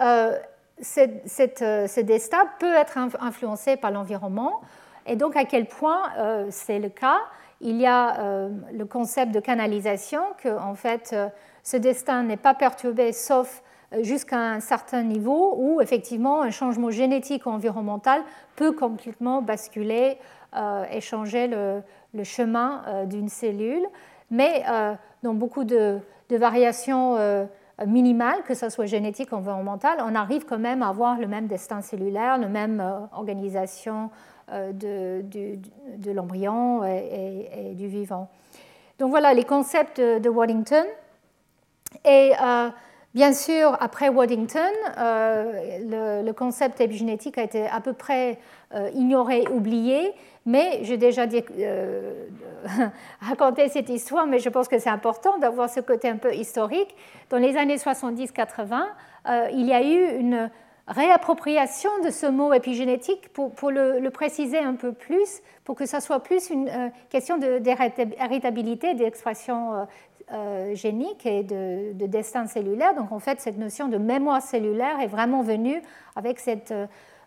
ce 0.80 2.00
destin 2.00 2.38
peut 2.58 2.74
être 2.74 2.98
influencé 3.20 3.76
par 3.76 3.90
l'environnement. 3.90 4.60
Et 5.06 5.16
donc, 5.16 5.36
à 5.36 5.44
quel 5.44 5.66
point 5.66 6.02
c'est 6.50 6.78
le 6.78 6.88
cas? 6.88 7.18
Il 7.60 7.76
y 7.76 7.86
a 7.86 8.48
le 8.72 8.84
concept 8.84 9.32
de 9.32 9.40
canalisation, 9.40 10.22
que 10.42 10.48
en 10.48 10.74
fait, 10.74 11.14
ce 11.62 11.76
destin 11.76 12.22
n'est 12.22 12.38
pas 12.38 12.54
perturbé 12.54 13.12
sauf 13.12 13.62
euh, 13.92 14.02
jusqu'à 14.02 14.38
un 14.38 14.60
certain 14.60 15.02
niveau 15.02 15.54
où 15.56 15.80
effectivement 15.80 16.42
un 16.42 16.50
changement 16.50 16.90
génétique 16.90 17.46
ou 17.46 17.50
environnemental 17.50 18.22
peut 18.56 18.72
complètement 18.72 19.42
basculer 19.42 20.18
euh, 20.56 20.84
et 20.90 21.00
changer 21.00 21.46
le, 21.46 21.82
chemin 22.24 22.82
euh, 22.86 23.06
d'une 23.06 23.28
cellule. 23.28 23.86
Mais 24.30 24.64
dans 25.22 25.34
beaucoup 25.34 25.64
de, 25.64 26.00
variations 26.30 27.16
minimales, 27.86 28.42
que 28.46 28.54
ce 28.54 28.68
soit 28.68 28.86
génétique 28.86 29.32
ou 29.32 29.36
environnementale, 29.36 29.98
on 30.04 30.14
arrive 30.14 30.44
quand 30.44 30.58
même 30.58 30.82
à 30.82 30.88
avoir 30.88 31.18
le 31.18 31.26
même 31.26 31.46
destin 31.46 31.80
cellulaire, 31.80 32.38
la 32.38 32.48
même 32.48 32.82
organisation 33.12 34.10
de, 34.52 35.22
de 35.22 36.10
l'embryon 36.10 36.84
et, 36.84 37.74
du 37.74 37.88
vivant. 37.88 38.28
Donc 38.98 39.10
voilà 39.10 39.32
les 39.32 39.44
concepts 39.44 40.00
de 40.00 40.28
Waddington. 40.28 40.84
Et 42.04 42.32
Bien 43.18 43.32
sûr, 43.32 43.76
après 43.80 44.08
Waddington, 44.08 44.60
euh, 44.96 46.22
le, 46.22 46.32
concept 46.32 46.80
épigénétique 46.80 47.36
a 47.36 47.42
été 47.42 47.66
à 47.66 47.80
peu 47.80 47.92
près 47.92 48.38
euh, 48.76 48.90
ignoré, 48.94 49.44
oublié, 49.50 50.12
mais 50.46 50.78
j'ai 50.84 50.98
déjà 50.98 51.24
euh, 51.24 52.26
raconté 53.20 53.68
cette 53.70 53.88
histoire, 53.88 54.28
mais 54.28 54.38
je 54.38 54.48
pense 54.48 54.68
que 54.68 54.78
c'est 54.78 54.88
important 54.88 55.36
d'avoir 55.38 55.68
ce 55.68 55.80
côté 55.80 56.08
un 56.08 56.16
peu 56.16 56.32
historique. 56.32 56.94
Dans 57.28 57.38
les 57.38 57.56
années 57.56 57.74
70-80, 57.74 58.84
il 59.52 59.66
y 59.66 59.72
a 59.72 59.82
eu 59.82 60.20
une 60.20 60.48
réappropriation 60.86 61.90
de 62.04 62.10
ce 62.10 62.26
mot 62.26 62.52
épigénétique 62.52 63.30
pour, 63.32 63.72
le, 63.72 64.08
préciser 64.10 64.58
un 64.58 64.76
peu 64.76 64.92
plus, 64.92 65.40
pour 65.64 65.74
que 65.74 65.86
ça 65.86 66.00
soit 66.00 66.22
plus 66.22 66.50
une 66.50 66.70
question 67.10 67.36
d'héritabilité, 67.36 68.94
d'expression 68.94 69.88
euh, 70.32 70.74
génique 70.74 71.24
et 71.24 71.42
de, 71.42 72.06
destin 72.06 72.46
cellulaire. 72.46 72.94
Donc 72.94 73.12
en 73.12 73.18
fait, 73.18 73.40
cette 73.40 73.56
notion 73.56 73.88
de 73.88 73.96
mémoire 73.96 74.42
cellulaire 74.42 75.00
est 75.00 75.06
vraiment 75.06 75.42
venue 75.42 75.80
avec 76.16 76.38
cette 76.38 76.74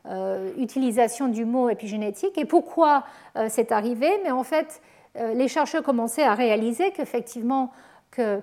euh, 0.05 0.51
utilisation 0.57 1.27
du 1.27 1.43
mot 1.43 1.69
épigénétique. 1.69 2.37
Et 2.37 2.45
pourquoi 2.45 3.03
euh, 3.37 3.47
c'est 3.49 3.71
arrivé? 3.71 4.07
Mais 4.23 4.29
en 4.29 4.43
fait, 4.43 4.81
les 5.15 5.49
chercheurs 5.49 5.83
commençaient 5.83 6.23
à 6.23 6.35
réaliser 6.35 6.91
qu'effectivement, 6.91 7.71
que 8.11 8.39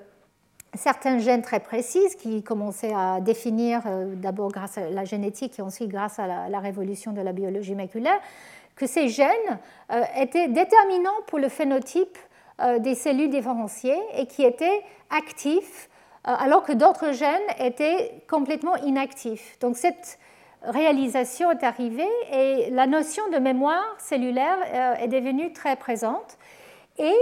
certains 0.74 1.18
gènes 1.18 1.40
très 1.40 1.60
précis 1.60 2.04
qui 2.18 2.42
commençaient 2.42 2.92
à 2.92 3.20
définir 3.20 3.80
d'abord 4.16 4.50
grâce 4.50 4.76
à 4.76 4.90
la 4.90 5.04
génétique 5.06 5.58
et 5.58 5.62
ensuite 5.62 5.88
grâce 5.88 6.18
à 6.18 6.26
la, 6.26 6.50
la 6.50 6.58
révolution 6.60 7.12
de 7.12 7.22
la 7.22 7.32
biologie 7.32 7.74
maculaire, 7.74 8.20
que 8.76 8.86
ces 8.86 9.08
gènes 9.08 9.58
étaient 10.18 10.48
déterminants 10.48 11.22
pour 11.26 11.38
le 11.38 11.48
phénotype 11.48 12.18
euh, 12.18 12.27
des 12.80 12.94
cellules 12.94 13.30
différenciées 13.30 13.98
et 14.16 14.26
qui 14.26 14.42
étaient 14.42 14.82
actifs 15.10 15.88
euh, 16.26 16.32
alors 16.36 16.62
que 16.62 16.72
d'autres 16.72 17.12
gènes 17.12 17.48
étaient 17.58 18.22
complètement 18.28 18.76
inactifs. 18.76 19.58
Donc 19.60 19.76
cette 19.76 20.18
réalisation 20.62 21.50
est 21.52 21.62
arrivée 21.62 22.08
et 22.32 22.70
la 22.70 22.86
notion 22.86 23.22
de 23.30 23.38
mémoire 23.38 23.94
cellulaire 23.98 24.58
euh, 24.74 25.04
est 25.04 25.08
devenue 25.08 25.52
très 25.52 25.76
présente. 25.76 26.36
Et 27.00 27.14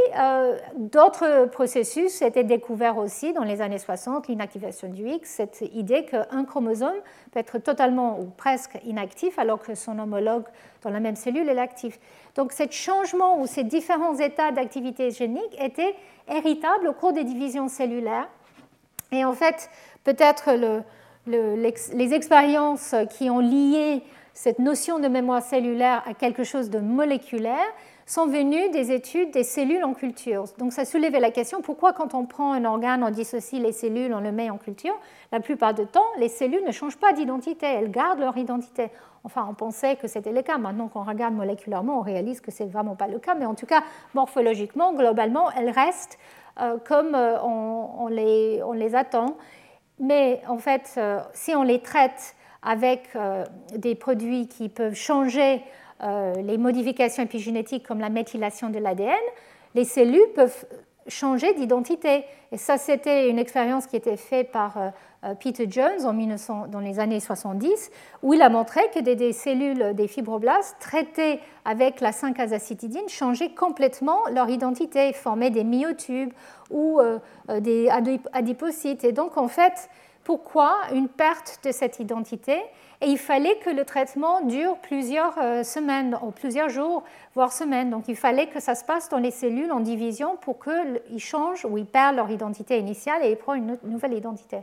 d'autres 0.75 1.51
processus 1.53 2.23
étaient 2.23 2.45
découverts 2.45 2.97
aussi 2.97 3.35
dans 3.35 3.45
les 3.45 3.61
années 3.61 3.77
60, 3.77 4.27
l'inactivation 4.27 4.89
du 4.89 5.07
X, 5.07 5.29
cette 5.29 5.61
idée 5.75 6.07
qu'un 6.07 6.47
chromosome 6.47 6.97
peut 7.31 7.41
être 7.41 7.59
totalement 7.59 8.19
ou 8.19 8.25
presque 8.25 8.79
inactif 8.87 9.39
alors 9.39 9.61
que 9.61 9.75
son 9.75 9.99
homologue 9.99 10.45
dans 10.81 10.89
la 10.89 10.99
même 10.99 11.15
cellule 11.15 11.47
est 11.51 11.59
actif. 11.59 12.01
Donc, 12.37 12.53
ce 12.53 12.71
changement 12.71 13.41
ou 13.41 13.47
ces 13.47 13.65
différents 13.65 14.17
états 14.17 14.53
d'activité 14.53 15.11
génique 15.11 15.57
étaient 15.59 15.95
héritables 16.29 16.87
au 16.87 16.93
cours 16.93 17.13
des 17.13 17.25
divisions 17.25 17.69
cellulaires. 17.69 18.29
Et 19.11 19.25
en 19.25 19.33
fait, 19.33 19.71
peut-être 20.05 20.51
les 21.27 22.15
expériences 22.15 22.95
qui 23.17 23.31
ont 23.31 23.41
lié 23.41 24.03
cette 24.35 24.59
notion 24.59 24.99
de 24.99 25.09
mémoire 25.09 25.43
cellulaire 25.43 26.03
à 26.07 26.13
quelque 26.13 26.45
chose 26.45 26.69
de 26.69 26.79
moléculaire 26.79 27.67
sont 28.05 28.27
venues 28.27 28.69
des 28.71 28.93
études 28.93 29.33
des 29.33 29.43
cellules 29.43 29.83
en 29.83 29.95
culture. 29.95 30.45
Donc 30.59 30.73
ça 30.73 30.85
soulevait 30.85 31.19
la 31.19 31.31
question 31.31 31.63
pourquoi 31.63 31.93
quand 31.93 32.15
on 32.15 32.27
prend 32.27 32.53
un 32.53 32.65
organe, 32.65 33.03
on 33.03 33.11
dissocie 33.11 33.61
les 33.61 33.73
cellules, 33.73 34.13
on 34.15 34.21
le 34.21 34.31
met 34.31 34.51
en 34.51 34.59
culture, 34.59 34.97
la 35.33 35.41
plupart 35.41 35.75
du 35.75 35.87
temps, 35.87 36.05
les 36.19 36.29
cellules 36.29 36.65
ne 36.65 36.71
changent 36.71 36.99
pas 36.99 37.13
d'identité, 37.15 37.67
elles 37.67 37.91
gardent 37.91 38.21
leur 38.21 38.37
identité. 38.37 38.91
Enfin, 39.27 39.45
on 39.51 39.55
pensait 39.55 39.97
que 39.97 40.07
c'était 40.07 40.31
le 40.31 40.43
cas. 40.43 40.57
Maintenant 40.57 40.87
qu'on 40.87 41.03
regarde 41.03 41.35
moléculairement, 41.35 41.99
on 41.99 42.03
réalise 42.03 42.41
que 42.41 42.53
ce 42.53 42.63
n'est 42.63 42.69
vraiment 42.69 42.95
pas 42.95 43.09
le 43.09 43.19
cas. 43.19 43.35
Mais 43.35 43.45
en 43.45 43.57
tout 43.57 43.67
cas, 43.67 43.83
morphologiquement, 44.15 44.95
globalement, 44.95 45.51
elles 45.51 45.71
restent 45.71 46.17
euh, 46.61 46.79
comme 46.87 47.17
euh, 47.17 47.37
on, 47.43 48.07
les, 48.07 48.95
attend. 48.95 49.37
Mais 49.99 50.41
en 50.47 50.59
fait, 50.59 50.95
euh, 50.97 51.19
si 51.33 51.57
on 51.57 51.65
les 51.65 51.81
traite 51.81 52.37
avec 52.63 53.17
des 53.75 53.95
produits 53.97 54.49
qui 54.49 54.69
peuvent 54.69 54.95
changer 54.95 55.63
les 56.01 56.59
modifications 56.59 57.23
épigénétiques 57.23 57.87
comme 57.87 58.01
la 58.01 58.09
méthylation 58.09 58.71
de 58.71 58.79
l'ADN, 58.79 59.15
les 59.77 59.85
cellules 59.85 60.33
peuvent 60.35 60.67
changer 61.07 61.55
d'identité. 61.55 62.25
Et 62.51 62.57
ça, 62.57 62.77
c'était 62.77 63.31
une 63.31 63.39
expérience 63.39 63.87
qui 63.87 63.95
était 63.95 64.17
faite 64.17 64.51
par 64.51 64.79
Peter 65.35 65.67
Jones 65.69 66.05
en 66.05 66.13
1900, 66.13 66.69
dans 66.69 66.81
les 66.81 67.01
années 67.01 67.21
70, 67.21 67.91
où 68.23 68.35
il 68.35 68.43
a 68.43 68.49
montré 68.49 68.81
que 68.95 69.01
des, 69.01 69.33
cellules, 69.33 69.95
des 69.95 70.09
fibroblastes 70.09 70.77
traitées 70.81 71.41
avec 71.65 72.01
la 72.01 72.11
5-azacitidine 72.11 73.09
changeaient 73.09 73.55
complètement 73.55 74.21
leur 74.33 74.49
identité, 74.49 75.13
formaient 75.13 75.51
des 75.51 75.65
myotubes 75.65 76.33
ou 76.71 77.01
euh, 77.01 77.19
des 77.61 77.89
adipocytes. 78.33 79.05
Et 79.05 79.13
donc, 79.13 79.37
en 79.37 79.49
fait, 79.49 79.89
pourquoi 80.27 80.75
une 80.93 81.09
perte 81.09 81.61
de 81.65 81.71
cette 81.71 82.01
identité? 82.01 82.57
Et 83.01 83.07
il 83.07 83.19
fallait 83.19 83.59
que 83.59 83.71
le 83.71 83.85
traitement 83.85 84.41
dure 84.41 84.77
plusieurs 84.79 85.39
euh, 85.39 85.63
semaines, 85.63 86.19
ou 86.21 86.33
plusieurs 86.33 86.69
jours, 86.69 87.05
voire 87.37 87.53
semaines. 87.53 87.91
Donc 87.91 88.09
il 88.09 88.17
fallait 88.17 88.49
que 88.49 88.59
ça 88.59 88.75
se 88.75 88.85
passe 88.85 89.09
dans 89.09 89.19
les 89.19 89.31
cellules 89.31 89.71
en 89.71 89.79
division 89.79 90.37
pour 90.41 90.59
qu'ils 90.59 91.21
changent 91.21 91.65
ou 91.65 91.79
ils 91.79 91.87
perdent 91.87 92.17
leur 92.17 92.31
identité 92.31 92.79
initiale 92.79 93.23
et 93.23 93.31
ils 93.31 93.37
prennent 93.37 93.79
une 93.85 93.91
nouvelle 93.93 94.15
identité. 94.15 94.59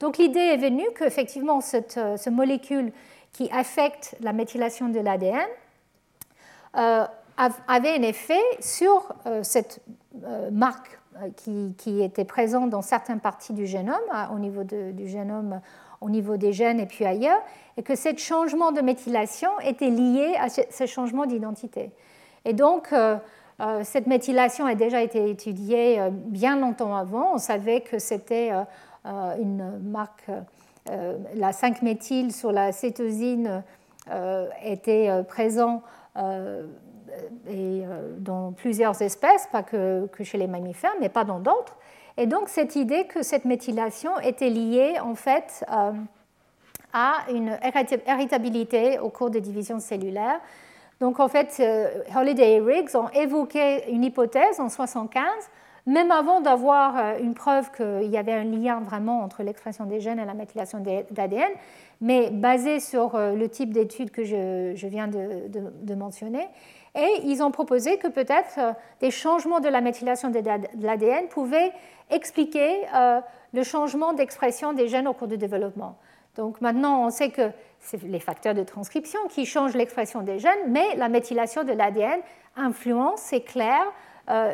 Donc 0.00 0.18
l'idée 0.18 0.40
est 0.40 0.56
venue 0.56 0.86
qu'effectivement 0.98 1.60
cette, 1.60 1.96
euh, 1.96 2.16
ce 2.16 2.30
molécule 2.30 2.92
qui 3.32 3.50
affecte 3.50 4.16
la 4.20 4.32
méthylation 4.32 4.88
de 4.88 5.00
l'ADN 5.00 5.46
euh, 6.76 7.04
avait 7.68 7.94
un 7.94 8.02
effet 8.02 8.40
sur 8.60 9.14
cette 9.42 9.82
marque 10.50 10.98
qui, 11.36 12.00
était 12.00 12.24
présente 12.24 12.70
dans 12.70 12.80
certaines 12.80 13.20
parties 13.20 13.52
du 13.52 13.66
génome, 13.66 14.00
au 14.32 14.38
niveau 14.38 14.64
du 14.64 15.06
génome 15.06 15.60
au 16.00 16.10
niveau 16.10 16.36
des 16.36 16.52
gènes 16.52 16.80
et 16.80 16.86
puis 16.86 17.04
ailleurs, 17.04 17.40
et 17.76 17.82
que 17.82 17.94
ce 17.94 18.16
changement 18.16 18.72
de 18.72 18.80
méthylation 18.80 19.50
était 19.60 19.90
lié 19.90 20.34
à 20.38 20.48
ce 20.48 20.86
changement 20.86 21.26
d'identité. 21.26 21.90
Et 22.44 22.52
donc, 22.52 22.92
euh, 22.92 23.16
euh, 23.60 23.80
cette 23.84 24.06
méthylation 24.06 24.66
a 24.66 24.74
déjà 24.74 25.02
été 25.02 25.30
étudiée 25.30 26.00
euh, 26.00 26.10
bien 26.10 26.56
longtemps 26.58 26.94
avant. 26.94 27.34
On 27.34 27.38
savait 27.38 27.80
que 27.80 27.98
c'était 27.98 28.50
une 29.40 29.78
marque, 29.84 30.30
la 30.86 31.50
5-méthyle 31.50 32.32
sur 32.32 32.52
la 32.52 32.72
cétosine 32.72 33.62
était 34.64 35.10
présent 35.28 35.82
et, 37.48 37.82
dans 38.18 38.52
plusieurs 38.52 39.00
espèces, 39.02 39.46
pas 39.50 39.62
que, 39.62 40.08
chez 40.22 40.38
les 40.38 40.46
mammifères, 40.46 40.94
mais 41.00 41.08
pas 41.08 41.24
dans 41.24 41.40
d'autres. 41.40 41.76
Et 42.16 42.26
donc 42.26 42.48
cette 42.48 42.76
idée 42.76 43.06
que 43.06 43.22
cette 43.22 43.44
méthylation 43.44 44.18
était 44.20 44.48
liée 44.48 44.98
en 45.00 45.14
fait 45.14 45.64
euh, 45.70 45.92
à 46.92 47.30
une 47.30 47.58
héritabilité 48.06 48.98
au 48.98 49.10
cours 49.10 49.30
des 49.30 49.40
divisions 49.40 49.80
cellulaires. 49.80 50.40
Donc 50.98 51.20
en 51.20 51.28
fait, 51.28 51.56
euh, 51.60 52.02
Holiday 52.16 52.54
et 52.54 52.60
Riggs 52.60 52.96
ont 52.96 53.10
évoqué 53.10 53.90
une 53.90 54.02
hypothèse 54.02 54.58
en 54.60 54.68
1975, 54.68 55.22
même 55.86 56.10
avant 56.10 56.40
d'avoir 56.40 56.96
euh, 56.96 57.18
une 57.18 57.34
preuve 57.34 57.70
qu'il 57.70 58.10
y 58.10 58.18
avait 58.18 58.32
un 58.32 58.44
lien 58.44 58.80
vraiment 58.80 59.20
entre 59.22 59.42
l'expression 59.42 59.86
des 59.86 60.00
gènes 60.00 60.18
et 60.18 60.24
la 60.24 60.34
méthylation 60.34 60.82
d'ADN, 61.10 61.50
mais 62.00 62.30
basé 62.30 62.78
sur 62.80 63.16
le 63.16 63.48
type 63.48 63.72
d'études 63.72 64.10
que 64.10 64.22
je, 64.22 64.86
viens 64.86 65.08
de 65.08 65.94
mentionner. 65.94 66.46
Et 66.96 67.20
ils 67.24 67.42
ont 67.42 67.50
proposé 67.50 67.98
que 67.98 68.08
peut-être 68.08 68.58
euh, 68.58 68.72
des 69.00 69.10
changements 69.10 69.60
de 69.60 69.68
la 69.68 69.82
méthylation 69.82 70.30
de 70.30 70.40
l'ADN 70.80 71.28
pouvaient 71.28 71.70
expliquer 72.10 72.86
euh, 72.94 73.20
le 73.52 73.62
changement 73.62 74.14
d'expression 74.14 74.72
des 74.72 74.88
gènes 74.88 75.06
au 75.06 75.12
cours 75.12 75.28
du 75.28 75.36
développement. 75.36 75.98
Donc 76.36 76.60
maintenant, 76.62 77.04
on 77.04 77.10
sait 77.10 77.30
que 77.30 77.50
c'est 77.80 78.02
les 78.02 78.18
facteurs 78.18 78.54
de 78.54 78.62
transcription 78.62 79.20
qui 79.28 79.44
changent 79.44 79.74
l'expression 79.74 80.22
des 80.22 80.38
gènes, 80.38 80.68
mais 80.68 80.96
la 80.96 81.10
méthylation 81.10 81.64
de 81.64 81.72
l'ADN 81.72 82.20
influence, 82.56 83.20
c'est 83.20 83.42
clair, 83.42 83.84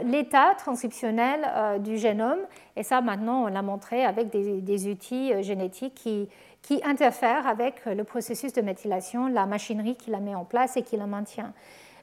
l'état 0.04 0.54
transcriptionnel 0.58 1.80
du 1.80 1.96
génome. 1.96 2.38
Et 2.76 2.82
ça, 2.82 3.00
maintenant, 3.00 3.44
on 3.44 3.46
l'a 3.46 3.62
montré 3.62 4.04
avec 4.04 4.28
des, 4.30 4.88
outils 4.88 5.42
génétiques 5.42 5.94
qui, 5.94 6.28
qui, 6.60 6.80
interfèrent 6.84 7.46
avec 7.46 7.84
le 7.86 8.04
processus 8.04 8.52
de 8.52 8.60
méthylation, 8.60 9.28
la 9.28 9.46
machinerie 9.46 9.96
qui 9.96 10.10
la 10.10 10.20
met 10.20 10.34
en 10.34 10.44
place 10.44 10.76
et 10.76 10.82
qui 10.82 10.96
la 10.96 11.06
maintient. 11.06 11.52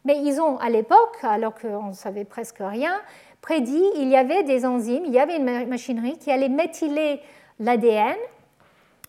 Mais 0.05 0.17
ils 0.23 0.39
ont, 0.39 0.57
à 0.57 0.69
l'époque, 0.69 1.17
alors 1.23 1.53
qu'on 1.55 1.89
ne 1.89 1.93
savait 1.93 2.25
presque 2.25 2.59
rien, 2.59 2.93
prédit 3.41 3.83
il 3.95 4.07
y 4.09 4.15
avait 4.15 4.43
des 4.43 4.65
enzymes, 4.65 5.05
il 5.05 5.13
y 5.13 5.19
avait 5.19 5.37
une 5.37 5.67
machinerie 5.67 6.17
qui 6.17 6.31
allait 6.31 6.49
méthyler 6.49 7.21
l'ADN 7.59 8.15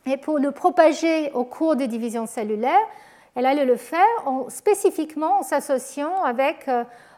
et 0.07 0.17
pour 0.17 0.39
le 0.39 0.51
propager 0.51 1.31
au 1.33 1.45
cours 1.45 1.77
des 1.77 1.87
divisions 1.87 2.27
cellulaires, 2.27 2.87
elle 3.35 3.47
allait 3.47 3.65
le 3.65 3.77
faire 3.77 4.01
en, 4.25 4.49
spécifiquement 4.49 5.41
en 5.41 5.43
s'associant 5.43 6.23
avec 6.23 6.69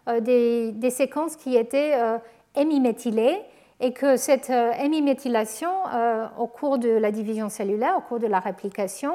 euh, 0.09 0.21
euh, 0.29 0.71
des, 0.73 0.91
séquences 0.91 1.37
qui 1.37 1.57
étaient 1.57 1.93
euh, 1.95 2.19
hémiméthylées 2.55 3.41
et 3.81 3.93
que 3.93 4.17
cette 4.17 4.51
hémiméthylation 4.51 5.71
au 6.39 6.47
cours 6.47 6.79
de 6.79 6.89
la 6.89 7.11
division 7.11 7.49
cellulaire, 7.49 7.97
au 7.99 8.01
cours 8.01 8.21
de 8.21 8.29
la 8.29 8.39
réplication, 8.39 9.15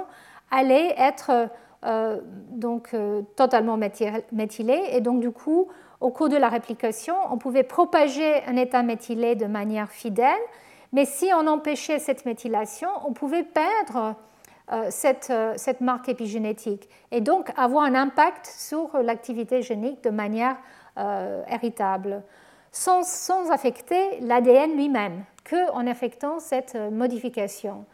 allait 0.51 0.93
être 0.97 1.47
donc 2.51 2.93
totalement 3.37 3.77
méthylée. 3.77 4.83
Et 4.91 4.99
donc 4.99 5.21
du 5.21 5.31
coup 5.31 5.69
au 6.01 6.09
cours 6.09 6.27
de 6.27 6.35
la 6.35 6.49
réplication 6.49 7.15
on 7.31 7.37
pouvait 7.37 7.63
propager 7.63 8.43
un 8.45 8.57
état 8.57 8.83
méthylé 8.83 9.35
de 9.35 9.45
manière 9.45 9.89
fidèle. 9.89 10.35
Mais 10.91 11.05
si 11.05 11.29
on 11.33 11.47
empêchait 11.47 11.99
cette 11.99 12.25
méthylation, 12.25 12.89
on 13.05 13.13
pouvait 13.13 13.43
perdre 13.43 14.17
euh, 14.73 14.89
euh, 15.29 15.53
cette, 15.55 15.79
marque 15.79 16.09
épigénétique 16.09 16.89
et 17.11 17.21
donc 17.21 17.53
avoir 17.55 17.85
un 17.85 17.95
impact 17.95 18.45
sur 18.45 18.97
l'activité 19.01 19.61
génique 19.61 20.03
de 20.03 20.09
manière 20.09 20.57
euh, 20.97 21.43
héritable, 21.49 22.23
sans, 22.71 23.51
affecter 23.51 24.19
l'ADN 24.21 24.75
lui-même, 24.75 25.23
qu'en 25.49 25.87
affectant 25.87 26.39
cette 26.39 26.75
modification. 26.91 27.85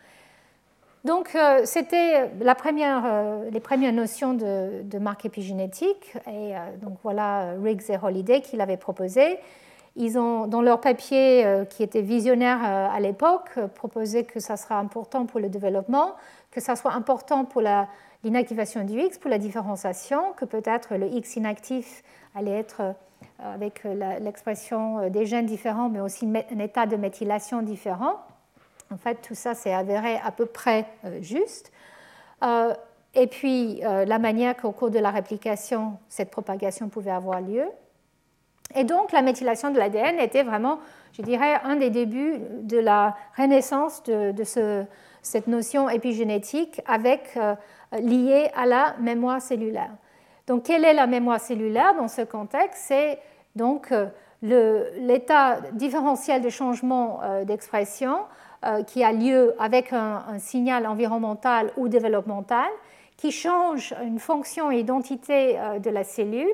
Donc, 1.06 1.38
c'était 1.66 2.30
les 2.42 2.56
premières 2.56 3.94
notions 3.94 4.34
de, 4.34 4.98
marque 5.00 5.26
épigénétique, 5.26 6.14
et 6.28 6.54
donc 6.82 6.98
voilà 7.04 7.54
Riggs 7.62 7.90
et 7.90 7.98
Holiday 8.02 8.40
qui 8.42 8.56
l'avaient 8.56 8.78
proposé. 8.78 9.38
Ils 9.96 10.18
ont, 10.18 10.48
dans 10.48 10.62
leur 10.62 10.82
papier, 10.82 11.46
euh, 11.46 11.66
qui 11.66 11.84
était 11.84 12.02
visionnaire 12.02 12.60
euh, 12.64 12.88
à 12.92 13.00
l'époque, 13.00 13.52
euh, 13.58 13.68
proposé 13.68 14.24
que 14.24 14.40
ça 14.40 14.58
sera 14.58 14.80
important 14.80 15.28
pour 15.28 15.40
le 15.40 15.50
développement, 15.50 16.16
que 16.50 16.60
ça 16.60 16.76
soit 16.76 16.94
important 16.94 17.46
pour 17.46 17.62
l'inactivation 18.24 18.84
du 18.86 19.00
X, 19.00 19.20
pour 19.20 19.30
la 19.30 19.38
différenciation, 19.38 20.34
que 20.36 20.46
peut-être 20.46 20.96
le 20.96 21.08
X 21.08 21.36
inactif 21.36 22.04
allait 22.36 22.60
être 22.60 22.96
avec 23.40 23.84
l'expression 23.84 25.10
des 25.10 25.26
gènes 25.26 25.46
différents, 25.46 25.90
mais 25.90 26.00
aussi 26.00 26.26
un 26.26 26.60
état 26.60 26.86
de 26.86 26.96
méthylation 26.96 27.62
différent. 27.62 28.20
En 28.92 28.98
fait, 28.98 29.16
tout 29.22 29.36
ça 29.36 29.54
s'est 29.54 29.74
avéré 29.74 30.20
à 30.24 30.32
peu 30.32 30.46
près 30.46 30.86
juste. 31.22 31.72
Et 33.16 33.28
puis, 33.28 33.82
la 33.82 34.20
manière 34.20 34.56
qu'au 34.56 34.72
cours 34.72 34.92
de 34.92 35.00
la 35.00 35.12
réplication, 35.12 35.98
cette 36.10 36.32
propagation 36.32 36.90
pouvait 36.90 37.12
avoir 37.12 37.42
lieu. 37.42 37.66
Et 38.76 38.84
donc 38.84 39.12
la 39.12 39.22
méthylation 39.22 39.72
de 39.72 39.78
l'ADN 39.78 40.20
était 40.20 40.44
vraiment, 40.44 40.80
je 41.14 41.22
dirais, 41.22 41.60
un 41.64 41.76
des 41.76 41.90
débuts 41.90 42.40
de 42.62 42.78
la 42.78 43.16
renaissance 43.38 44.04
de, 44.04 44.34
cette 45.22 45.48
notion 45.48 45.90
épigénétique 45.90 46.82
avec, 46.86 47.38
euh, 47.38 47.56
liée 48.00 48.50
à 48.56 48.66
la 48.66 48.96
mémoire 49.00 49.42
cellulaire. 49.42 49.92
Donc 50.48 50.64
quelle 50.64 50.86
est 50.86 50.94
la 50.94 51.08
mémoire 51.08 51.40
cellulaire 51.40 51.96
dans 51.96 52.08
ce 52.08 52.22
contexte? 52.22 52.84
C'est 52.88 53.20
donc 53.56 53.92
euh, 53.92 54.10
l'état 54.42 55.60
différentiel 55.74 56.42
de 56.42 56.50
changement 56.50 57.22
euh, 57.24 57.46
d'expression 57.46 58.18
qui 58.88 59.04
a 59.04 59.12
lieu 59.12 59.54
avec 59.60 59.92
un, 59.92 60.40
signal 60.40 60.88
environnemental 60.88 61.72
ou 61.76 61.90
développemental 61.90 62.70
qui 63.18 63.30
change 63.30 63.94
une 64.02 64.20
fonction 64.20 64.72
et 64.72 64.80
identité 64.80 65.58
de 65.84 65.90
la 65.90 66.06
cellule 66.06 66.48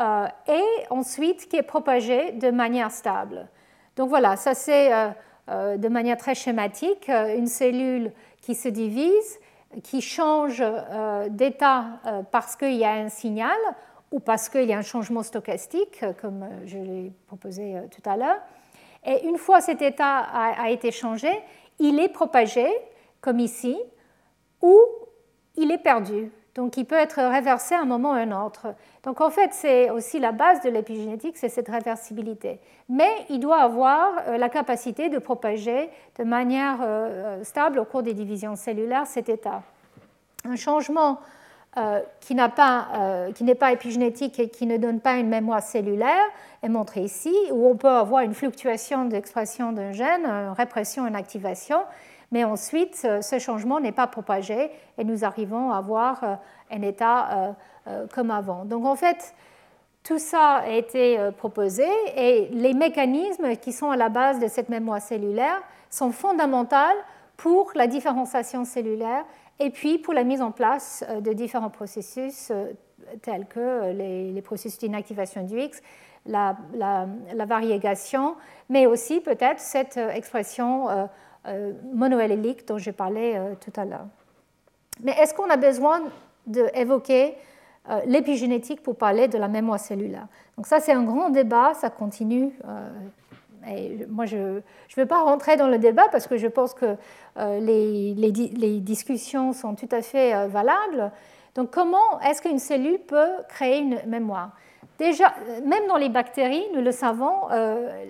euh, 0.00 0.26
et 0.48 0.64
ensuite 0.90 1.48
qui 1.48 1.56
est 1.56 1.62
propagé 1.62 2.32
de 2.32 2.50
manière 2.50 2.90
stable. 2.90 3.46
Donc 3.94 4.08
voilà, 4.08 4.34
ça 4.34 4.52
c'est 4.52 4.92
euh, 4.92 5.08
euh, 5.48 5.76
de 5.76 5.88
manière 5.88 6.16
très 6.16 6.34
schématique 6.34 7.08
une 7.08 7.46
cellule 7.46 8.10
qui 8.40 8.56
se 8.56 8.68
divise, 8.68 9.38
qui 9.82 10.00
change 10.00 10.62
d'état 11.30 12.00
parce 12.30 12.56
qu'il 12.56 12.74
y 12.74 12.84
a 12.84 12.92
un 12.92 13.08
signal 13.08 13.56
ou 14.10 14.20
parce 14.20 14.48
qu'il 14.48 14.64
y 14.64 14.72
a 14.72 14.78
un 14.78 14.82
changement 14.82 15.22
stochastique, 15.22 16.04
comme 16.20 16.48
je 16.66 16.78
l'ai 16.78 17.12
proposé 17.26 17.76
tout 17.90 18.08
à 18.08 18.16
l'heure. 18.16 18.38
Et 19.04 19.26
une 19.26 19.38
fois 19.38 19.60
cet 19.60 19.82
état 19.82 20.18
a, 20.18 20.70
été 20.70 20.90
changé, 20.90 21.30
il 21.78 21.98
est 21.98 22.08
propagé, 22.08 22.66
comme 23.20 23.40
ici, 23.40 23.76
ou 24.62 24.78
il 25.56 25.70
est 25.70 25.78
perdu. 25.78 26.30
Donc 26.54 26.76
il 26.76 26.84
peut 26.84 26.94
être 26.94 27.20
réversé 27.20 27.74
à 27.74 27.80
un 27.80 27.84
moment 27.84 28.10
ou 28.10 28.14
à 28.14 28.18
un 28.18 28.44
autre. 28.44 28.68
Donc 29.02 29.20
en 29.20 29.30
fait, 29.30 29.50
c'est 29.52 29.90
aussi 29.90 30.20
la 30.20 30.32
base 30.32 30.60
de 30.62 30.70
l'épigénétique, 30.70 31.36
c'est 31.36 31.48
cette 31.48 31.68
réversibilité. 31.68 32.60
Mais 32.88 33.10
il 33.28 33.40
doit 33.40 33.60
avoir 33.60 34.12
euh, 34.28 34.38
la 34.38 34.48
capacité 34.48 35.08
de 35.08 35.18
propager 35.18 35.90
de 36.18 36.24
manière 36.24 36.78
euh, 36.80 37.40
euh, 37.40 37.44
stable 37.44 37.80
au 37.80 37.84
cours 37.84 38.02
des 38.02 38.14
divisions 38.14 38.54
cellulaires 38.54 39.06
cet 39.06 39.28
état. 39.28 39.62
Un 40.44 40.56
changement 40.56 41.20
qui 42.20 42.36
n'est 42.36 42.48
pas, 42.50 42.86
pas, 43.58 43.72
épigénétique 43.72 44.38
et 44.38 44.48
qui 44.48 44.64
ne 44.64 44.76
donne 44.76 45.00
pas 45.00 45.14
une 45.14 45.28
mémoire 45.28 45.60
cellulaire 45.60 46.24
est 46.62 46.68
montré 46.68 47.00
ici, 47.00 47.34
où 47.50 47.66
on 47.66 47.74
peut 47.74 47.88
avoir 47.88 48.22
une 48.22 48.32
fluctuation 48.32 49.06
d'expression 49.06 49.72
d'un 49.72 49.90
gène, 49.90 50.24
une 50.24 50.52
répression, 50.52 51.04
une 51.04 51.16
activation, 51.16 51.80
mais 52.34 52.42
ensuite 52.42 53.06
ce 53.20 53.38
changement 53.38 53.78
n'est 53.78 53.92
pas 53.92 54.08
propagé 54.08 54.70
et 54.98 55.04
nous 55.04 55.24
arrivons 55.24 55.70
à 55.70 55.78
avoir 55.78 56.38
un 56.70 56.82
état 56.82 57.54
euh, 57.86 58.06
comme 58.14 58.30
avant. 58.30 58.64
Donc 58.64 58.86
en 58.86 58.96
fait, 58.96 59.34
tout 60.04 60.18
ça 60.18 60.62
a 60.64 60.68
été 60.68 61.18
euh, 61.18 61.32
proposé 61.32 61.84
et 62.16 62.48
les 62.50 62.72
mécanismes 62.72 63.56
qui 63.56 63.72
sont 63.72 63.90
à 63.90 63.96
la 63.96 64.08
base 64.08 64.40
de 64.40 64.48
cette 64.48 64.70
mémoire 64.70 65.02
cellulaire 65.02 65.60
sont 65.90 66.10
fondamentaux 66.10 66.96
pour 67.36 67.72
la 67.74 67.86
différenciation 67.86 68.64
cellulaire 68.64 69.26
et 69.60 69.68
puis 69.68 69.98
pour 69.98 70.14
la 70.14 70.24
mise 70.24 70.40
en 70.40 70.50
place 70.50 71.04
euh, 71.10 71.20
de 71.20 71.34
différents 71.34 71.68
processus 71.68 72.50
tels 73.20 73.44
que 73.44 73.92
les, 73.92 74.40
processus 74.40 74.78
d'inactivation 74.78 75.42
du 75.42 75.60
X, 75.60 75.82
la, 76.24 76.56
variégation, 77.46 78.34
mais 78.70 78.86
aussi 78.86 79.20
peut-être 79.20 79.60
cette 79.60 79.98
expression 79.98 80.88
monoallélique 81.92 82.66
dont 82.66 82.78
j'ai 82.78 82.92
parlé 82.92 83.38
tout 83.60 83.72
à 83.78 83.84
l'heure. 83.84 84.06
Mais 85.02 85.12
est-ce 85.12 85.34
qu'on 85.34 85.50
a 85.50 85.56
besoin 85.56 86.02
d'évoquer 86.46 87.34
euh, 87.90 88.00
l'épigénétique 88.06 88.82
pour 88.82 88.96
parler 88.96 89.28
de 89.28 89.38
la 89.38 89.48
mémoire 89.48 89.80
cellulaire? 89.80 90.26
Donc 90.56 90.66
ça, 90.66 90.80
c'est 90.80 90.92
un 90.92 91.02
grand 91.02 91.30
débat, 91.30 91.74
ça 91.74 91.90
continue. 91.90 92.52
Euh, 92.66 92.90
et 93.68 94.06
moi, 94.08 94.26
je 94.26 94.36
ne 94.36 94.60
veux 94.96 95.06
pas 95.06 95.22
rentrer 95.22 95.56
dans 95.56 95.68
le 95.68 95.78
débat 95.78 96.08
parce 96.12 96.26
que 96.26 96.36
je 96.36 96.46
pense 96.46 96.74
que 96.74 96.96
euh, 97.38 97.60
les, 97.60 98.14
les, 98.14 98.80
discussions 98.80 99.52
sont 99.52 99.74
tout 99.74 99.88
à 99.90 100.02
fait 100.02 100.46
valables. 100.48 101.10
Donc 101.54 101.70
comment 101.70 102.20
est-ce 102.20 102.42
qu'une 102.42 102.58
cellule 102.58 102.98
peut 102.98 103.42
créer 103.48 103.78
une 103.78 103.98
mémoire? 104.06 104.50
Déjà, 104.98 105.34
même 105.64 105.86
dans 105.88 105.96
les 105.96 106.10
bactéries, 106.10 106.64
nous 106.74 106.82
le 106.82 106.92
savons, 106.92 107.48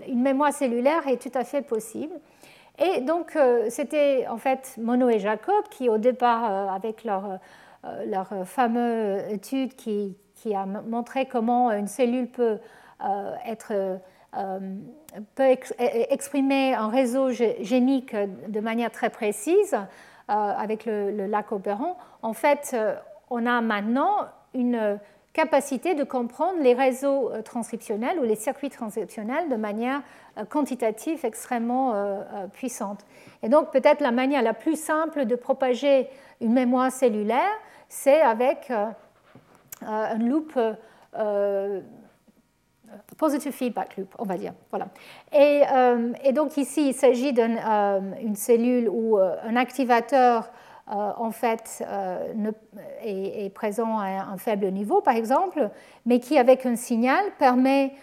une 0.09 0.21
mémoire 0.21 0.53
cellulaire 0.53 1.07
est 1.07 1.23
tout 1.23 1.37
à 1.39 1.45
fait 1.45 1.63
possible. 1.63 2.15
Et 2.79 3.01
donc, 3.03 3.39
c'était 3.69 4.27
en 4.29 4.37
fait 4.37 4.75
Monod 4.79 5.11
et 5.11 5.19
Jacob 5.21 5.65
qui, 5.71 5.89
au 5.89 5.99
départ, 5.99 6.73
avec 6.73 7.05
leur 7.05 7.39
euh, 7.87 8.05
leur 8.07 8.29
fameuse 8.47 9.31
étude 9.31 9.75
qui, 9.75 10.17
a 10.55 10.67
montré 10.67 11.25
comment 11.25 11.73
une 11.73 11.87
cellule 11.87 12.29
peut, 12.29 12.59
euh, 13.03 13.35
être, 13.47 13.73
euh, 14.37 14.59
peut 15.35 15.57
exprimer 16.11 16.75
un 16.75 16.89
réseau 16.89 17.31
génique 17.31 18.15
de 18.15 18.61
manière 18.61 18.91
très 18.91 19.09
précise 19.09 19.75
avec 20.29 20.85
le, 20.85 21.27
lac 21.27 21.51
opérant. 21.53 21.97
En 22.21 22.35
fait, 22.35 22.77
on 23.31 23.47
a 23.47 23.63
maintenant 23.63 24.27
une 24.53 24.99
capacité 25.35 25.95
de 25.95 26.05
comprendre 26.05 26.61
les 26.61 26.73
réseaux 26.73 27.31
transcriptionnels 27.45 28.19
ou 28.19 28.23
les 28.23 28.37
circuits 28.37 28.71
transcriptionnels 28.71 29.51
de 29.51 29.57
manière 29.57 30.01
quantitative 30.49 31.25
extrêmement 31.25 31.93
puissante. 32.53 33.05
Et 33.43 33.49
donc 33.49 33.71
peut-être 33.73 34.01
la 34.01 34.13
manière 34.13 34.43
la 34.43 34.55
plus 34.55 34.81
simple 34.81 35.27
de 35.27 35.35
propager 35.35 36.09
une 36.41 36.53
mémoire 36.53 36.91
cellulaire, 36.91 37.53
c'est 37.89 38.21
avec 38.21 38.71
euh, 38.71 38.87
euh, 39.83 39.87
un 39.87 40.19
loop 40.19 40.59
euh, 41.17 41.81
positive 43.17 43.53
feedback 43.53 43.97
loop, 43.97 44.15
on 44.19 44.25
va 44.25 44.37
dire. 44.37 44.53
Voilà. 44.71 44.89
Et, 45.33 46.33
donc 46.33 46.57
ici, 46.57 46.89
il 46.89 46.95
s'agit 46.95 47.33
d'une 47.33 48.37
cellule 48.37 48.89
où 48.89 49.19
un 49.19 49.57
activateur 49.57 50.51
en 50.87 51.31
fait 51.31 51.83
est, 53.03 53.55
présent 53.55 53.99
à 53.99 54.27
un 54.33 54.37
faible 54.37 54.67
niveau, 54.71 55.01
par 55.01 55.15
exemple, 55.15 55.71
mais 56.07 56.21
qui, 56.21 56.39
avec 56.39 56.67
un 56.67 56.77
signal, 56.77 57.25
permet 57.39 57.95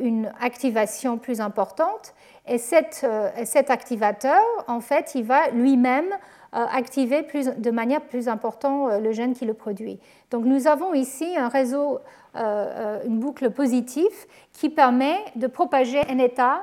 une 0.00 0.32
activation 0.40 1.18
plus 1.18 1.40
importante. 1.40 2.14
Et, 2.46 2.58
cet 2.58 3.70
activateur, 3.70 4.42
en 4.68 4.80
fait, 4.80 5.14
il 5.14 5.24
va 5.24 5.50
lui-même 5.50 6.08
activer 6.52 7.26
de 7.58 7.70
manière 7.70 8.00
plus 8.00 8.28
importante 8.28 9.00
le 9.00 9.12
gène 9.12 9.34
qui 9.34 9.44
le 9.44 9.54
produit. 9.54 10.00
Donc 10.30 10.44
nous 10.44 10.66
avons 10.66 10.94
ici 10.94 11.36
un 11.36 11.48
réseau, 11.48 12.00
une 12.34 13.18
boucle 13.18 13.50
positive 13.50 14.26
qui 14.52 14.70
permet 14.70 15.16
de 15.36 15.46
propager 15.46 16.00
un 16.08 16.18
état 16.18 16.62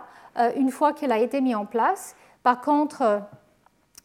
une 0.55 0.71
fois 0.71 0.93
qu'il 0.93 1.11
a 1.11 1.19
été 1.19 1.41
mis 1.41 1.55
en 1.55 1.65
place. 1.65 2.15
Par 2.41 2.61
contre, 2.61 3.21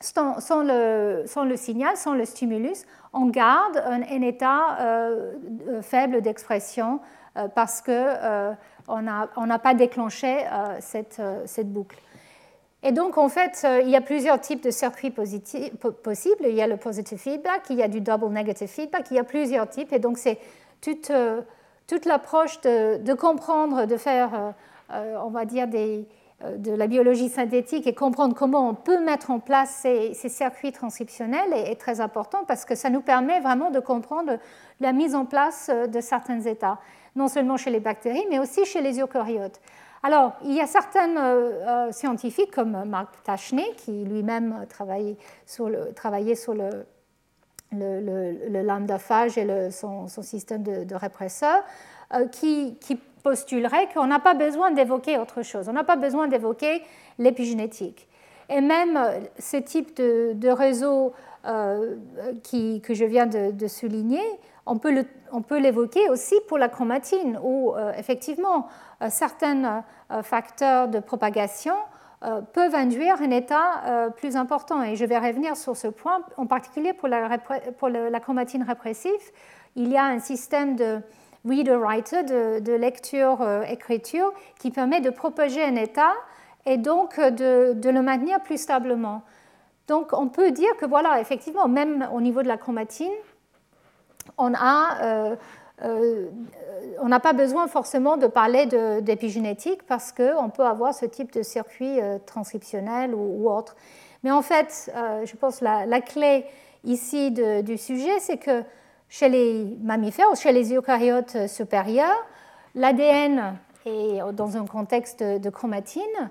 sans, 0.00 0.62
le, 0.62 1.56
signal, 1.56 1.96
sans 1.96 2.14
le 2.14 2.24
stimulus, 2.24 2.84
on 3.12 3.26
garde 3.26 3.82
un, 3.84 4.22
état 4.22 4.78
euh, 4.80 5.32
faible 5.82 6.20
d'expression 6.20 7.00
euh, 7.36 7.48
parce 7.48 7.80
qu'on 7.80 7.92
euh, 7.92 8.54
n'a 9.00 9.58
pas 9.58 9.74
déclenché 9.74 10.44
cette, 10.80 11.20
boucle. 11.66 11.98
Et 12.84 12.92
donc, 12.92 13.18
en 13.18 13.28
fait, 13.28 13.66
il 13.82 13.88
y 13.88 13.96
a 13.96 14.00
plusieurs 14.00 14.40
types 14.40 14.62
de 14.62 14.70
circuits 14.70 15.10
possibles. 15.10 16.44
Il 16.46 16.54
y 16.54 16.62
a 16.62 16.68
le 16.68 16.76
positive 16.76 17.18
feedback, 17.18 17.62
il 17.70 17.76
y 17.76 17.82
a 17.82 17.88
du 17.88 18.00
double 18.00 18.28
negative 18.28 18.68
feedback, 18.68 19.06
il 19.10 19.16
y 19.16 19.20
a 19.20 19.24
plusieurs 19.24 19.68
types. 19.68 19.92
Et 19.92 19.98
donc, 19.98 20.16
c'est 20.16 20.38
toute, 20.80 21.08
l'approche 22.06 22.60
de, 22.60 23.14
comprendre, 23.14 23.86
de 23.86 23.96
faire, 23.96 24.54
on 24.90 25.30
va 25.30 25.44
dire, 25.44 25.66
des, 25.66 26.06
euh, 26.06 26.17
de 26.44 26.70
la 26.70 26.86
biologie 26.86 27.28
synthétique 27.28 27.88
et 27.88 27.94
comprendre 27.94 28.32
comment 28.32 28.68
on 28.68 28.74
peut 28.74 29.00
mettre 29.00 29.32
en 29.32 29.40
place 29.40 29.70
ces, 29.82 30.14
circuits 30.14 30.70
transcriptionnels 30.70 31.52
est, 31.52 31.74
très 31.74 32.00
important 32.00 32.44
parce 32.46 32.64
que 32.64 32.76
ça 32.76 32.90
nous 32.90 33.00
permet 33.00 33.40
vraiment 33.40 33.72
de 33.72 33.80
comprendre 33.80 34.38
la 34.78 34.92
mise 34.92 35.16
en 35.16 35.24
place 35.24 35.68
euh, 35.68 35.88
de 35.88 36.00
certains 36.00 36.40
états, 36.42 36.78
non 37.16 37.26
seulement 37.26 37.56
chez 37.56 37.70
les 37.70 37.80
bactéries, 37.80 38.24
mais 38.30 38.38
aussi 38.38 38.64
chez 38.64 38.80
les 38.80 39.00
eucaryotes. 39.00 39.60
Alors, 40.04 40.34
il 40.44 40.52
y 40.52 40.60
a 40.60 40.68
certains 40.68 41.16
euh, 41.16 41.90
scientifiques 41.90 42.52
comme 42.52 42.84
Mark 42.84 43.12
Tachney, 43.24 43.74
qui 43.76 44.04
lui-même 44.04 44.64
travaillait 44.68 45.16
sur 45.44 45.68
le, 45.68 45.92
travaillait 45.92 46.36
sur 46.36 46.54
le, 46.54 46.86
le, 47.72 48.62
lambdaphage 48.62 49.36
et 49.38 49.72
son, 49.72 50.06
système 50.06 50.62
de, 50.62 50.94
répresseur, 50.94 51.64
qui, 52.30 52.76
qui 52.80 52.96
postulerait 53.22 53.88
qu'on 53.92 54.06
n'a 54.06 54.18
pas 54.18 54.34
besoin 54.34 54.70
d'évoquer 54.70 55.18
autre 55.18 55.42
chose, 55.42 55.68
on 55.68 55.72
n'a 55.72 55.84
pas 55.84 55.96
besoin 55.96 56.28
d'évoquer 56.28 56.82
l'épigénétique. 57.18 58.08
Et 58.48 58.60
même 58.60 58.96
euh, 58.96 59.20
ce 59.38 59.56
type 59.58 59.96
de, 59.96 60.48
réseau 60.48 61.12
euh, 61.46 61.96
qui, 62.42 62.80
que 62.80 62.94
je 62.94 63.04
viens 63.04 63.26
de, 63.26 63.66
souligner, 63.66 64.22
on 64.66 64.78
peut 64.78 65.58
l'évoquer 65.58 66.08
aussi 66.10 66.34
pour 66.46 66.58
la 66.58 66.68
chromatine, 66.68 67.38
où 67.42 67.74
euh, 67.74 67.92
effectivement 67.96 68.68
certains 69.08 69.84
facteurs 70.22 70.88
de 70.88 70.98
propagation 70.98 71.74
peuvent 72.52 72.74
induire 72.74 73.22
un 73.22 73.30
état 73.30 74.10
plus 74.16 74.36
important. 74.36 74.82
Et 74.82 74.96
je 74.96 75.04
vais 75.04 75.18
revenir 75.18 75.56
sur 75.56 75.76
ce 75.76 75.86
point, 75.86 76.20
en 76.36 76.46
particulier 76.46 76.92
pour 76.92 77.06
la, 77.06 77.38
pour 77.78 77.88
la 77.88 78.20
chromatine 78.20 78.64
répressive. 78.64 79.12
Il 79.76 79.88
y 79.88 79.96
a 79.96 80.04
un 80.04 80.18
système 80.18 80.74
de, 80.74 81.00
reader-writer, 81.48 82.22
de, 82.24 82.72
lecture-écriture, 82.72 84.26
euh, 84.26 84.54
qui 84.58 84.70
permet 84.70 85.00
de 85.00 85.10
propager 85.10 85.62
un 85.62 85.76
état 85.76 86.12
et 86.66 86.76
donc 86.76 87.18
euh, 87.18 87.30
de, 87.74 87.90
le 87.90 88.02
maintenir 88.02 88.40
plus 88.42 88.60
stablement. 88.60 89.22
Donc 89.86 90.12
on 90.12 90.28
peut 90.28 90.50
dire 90.50 90.76
que 90.78 90.86
voilà, 90.86 91.20
effectivement, 91.20 91.68
même 91.68 92.08
au 92.12 92.20
niveau 92.20 92.42
de 92.42 92.48
la 92.48 92.56
chromatine, 92.56 93.12
on 94.36 94.52
a... 94.54 94.98
Euh, 95.02 95.36
on 97.00 97.06
n'a 97.06 97.20
pas 97.20 97.34
besoin 97.34 97.68
forcément 97.68 98.16
de 98.16 98.26
parler 98.26 98.66
d'épigénétique 99.00 99.84
parce 99.84 100.10
qu'on 100.10 100.50
peut 100.50 100.64
avoir 100.64 100.92
ce 100.92 101.06
type 101.06 101.32
de 101.32 101.44
circuit 101.44 102.00
transcriptionnel 102.26 103.14
ou, 103.14 103.48
autre. 103.48 103.76
Mais 104.24 104.32
en 104.32 104.42
fait, 104.42 104.92
je 105.24 105.36
pense 105.36 105.60
la, 105.60 105.86
la 105.86 106.00
clé 106.00 106.46
ici 106.82 107.30
du 107.30 107.78
sujet, 107.78 108.18
c'est 108.18 108.38
que 108.38 108.64
chez 109.08 109.28
les 109.28 109.64
mammifères, 109.82 110.34
chez 110.36 110.52
les 110.52 110.74
eucaryotes 110.74 111.48
supérieurs, 111.48 112.26
l'ADN 112.74 113.56
est 113.86 114.20
dans 114.32 114.56
un 114.56 114.66
contexte 114.66 115.22
de 115.22 115.50
chromatine 115.50 116.30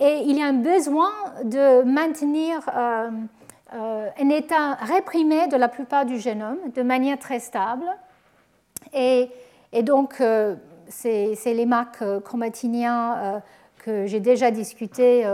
et 0.00 0.22
il 0.24 0.38
y 0.38 0.42
a 0.42 0.46
un 0.46 0.52
besoin 0.52 1.10
de 1.42 1.82
maintenir 1.82 2.60
euh, 2.76 3.10
euh, 3.74 4.08
un 4.16 4.28
état 4.28 4.74
réprimé 4.74 5.48
de 5.48 5.56
la 5.56 5.68
plupart 5.68 6.06
du 6.06 6.18
génome 6.18 6.58
de 6.74 6.82
manière 6.82 7.18
très 7.18 7.40
stable. 7.40 7.86
Et, 8.94 9.28
donc, 9.82 10.20
euh, 10.20 10.54
c'est 10.88 11.34
les 11.46 11.66
marques 11.66 12.04
chromatiniens 12.20 13.42
que 13.78 14.06
j'ai 14.06 14.20
déjà 14.20 14.50
discuté 14.50 15.24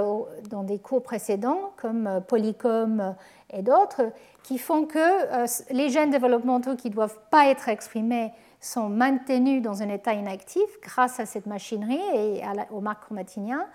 dans 0.50 0.64
des 0.64 0.78
cours 0.78 1.02
précédents, 1.02 1.72
comme 1.76 2.22
Polycom 2.26 3.14
et 3.54 3.62
d'autres, 3.62 4.12
qui 4.42 4.58
font 4.58 4.84
que 4.84 4.98
euh, 4.98 5.46
les 5.70 5.88
gènes 5.88 6.10
développementaux 6.10 6.76
qui 6.76 6.90
ne 6.90 6.94
doivent 6.94 7.18
pas 7.30 7.48
être 7.48 7.68
exprimés 7.68 8.32
sont 8.60 8.88
maintenus 8.88 9.62
dans 9.62 9.82
un 9.82 9.88
état 9.88 10.14
inactif 10.14 10.80
grâce 10.82 11.20
à 11.20 11.26
cette 11.26 11.46
machinerie 11.46 12.00
et 12.14 12.42
aux 12.70 12.80
marques 12.80 13.04
chromatiniens. 13.04 13.66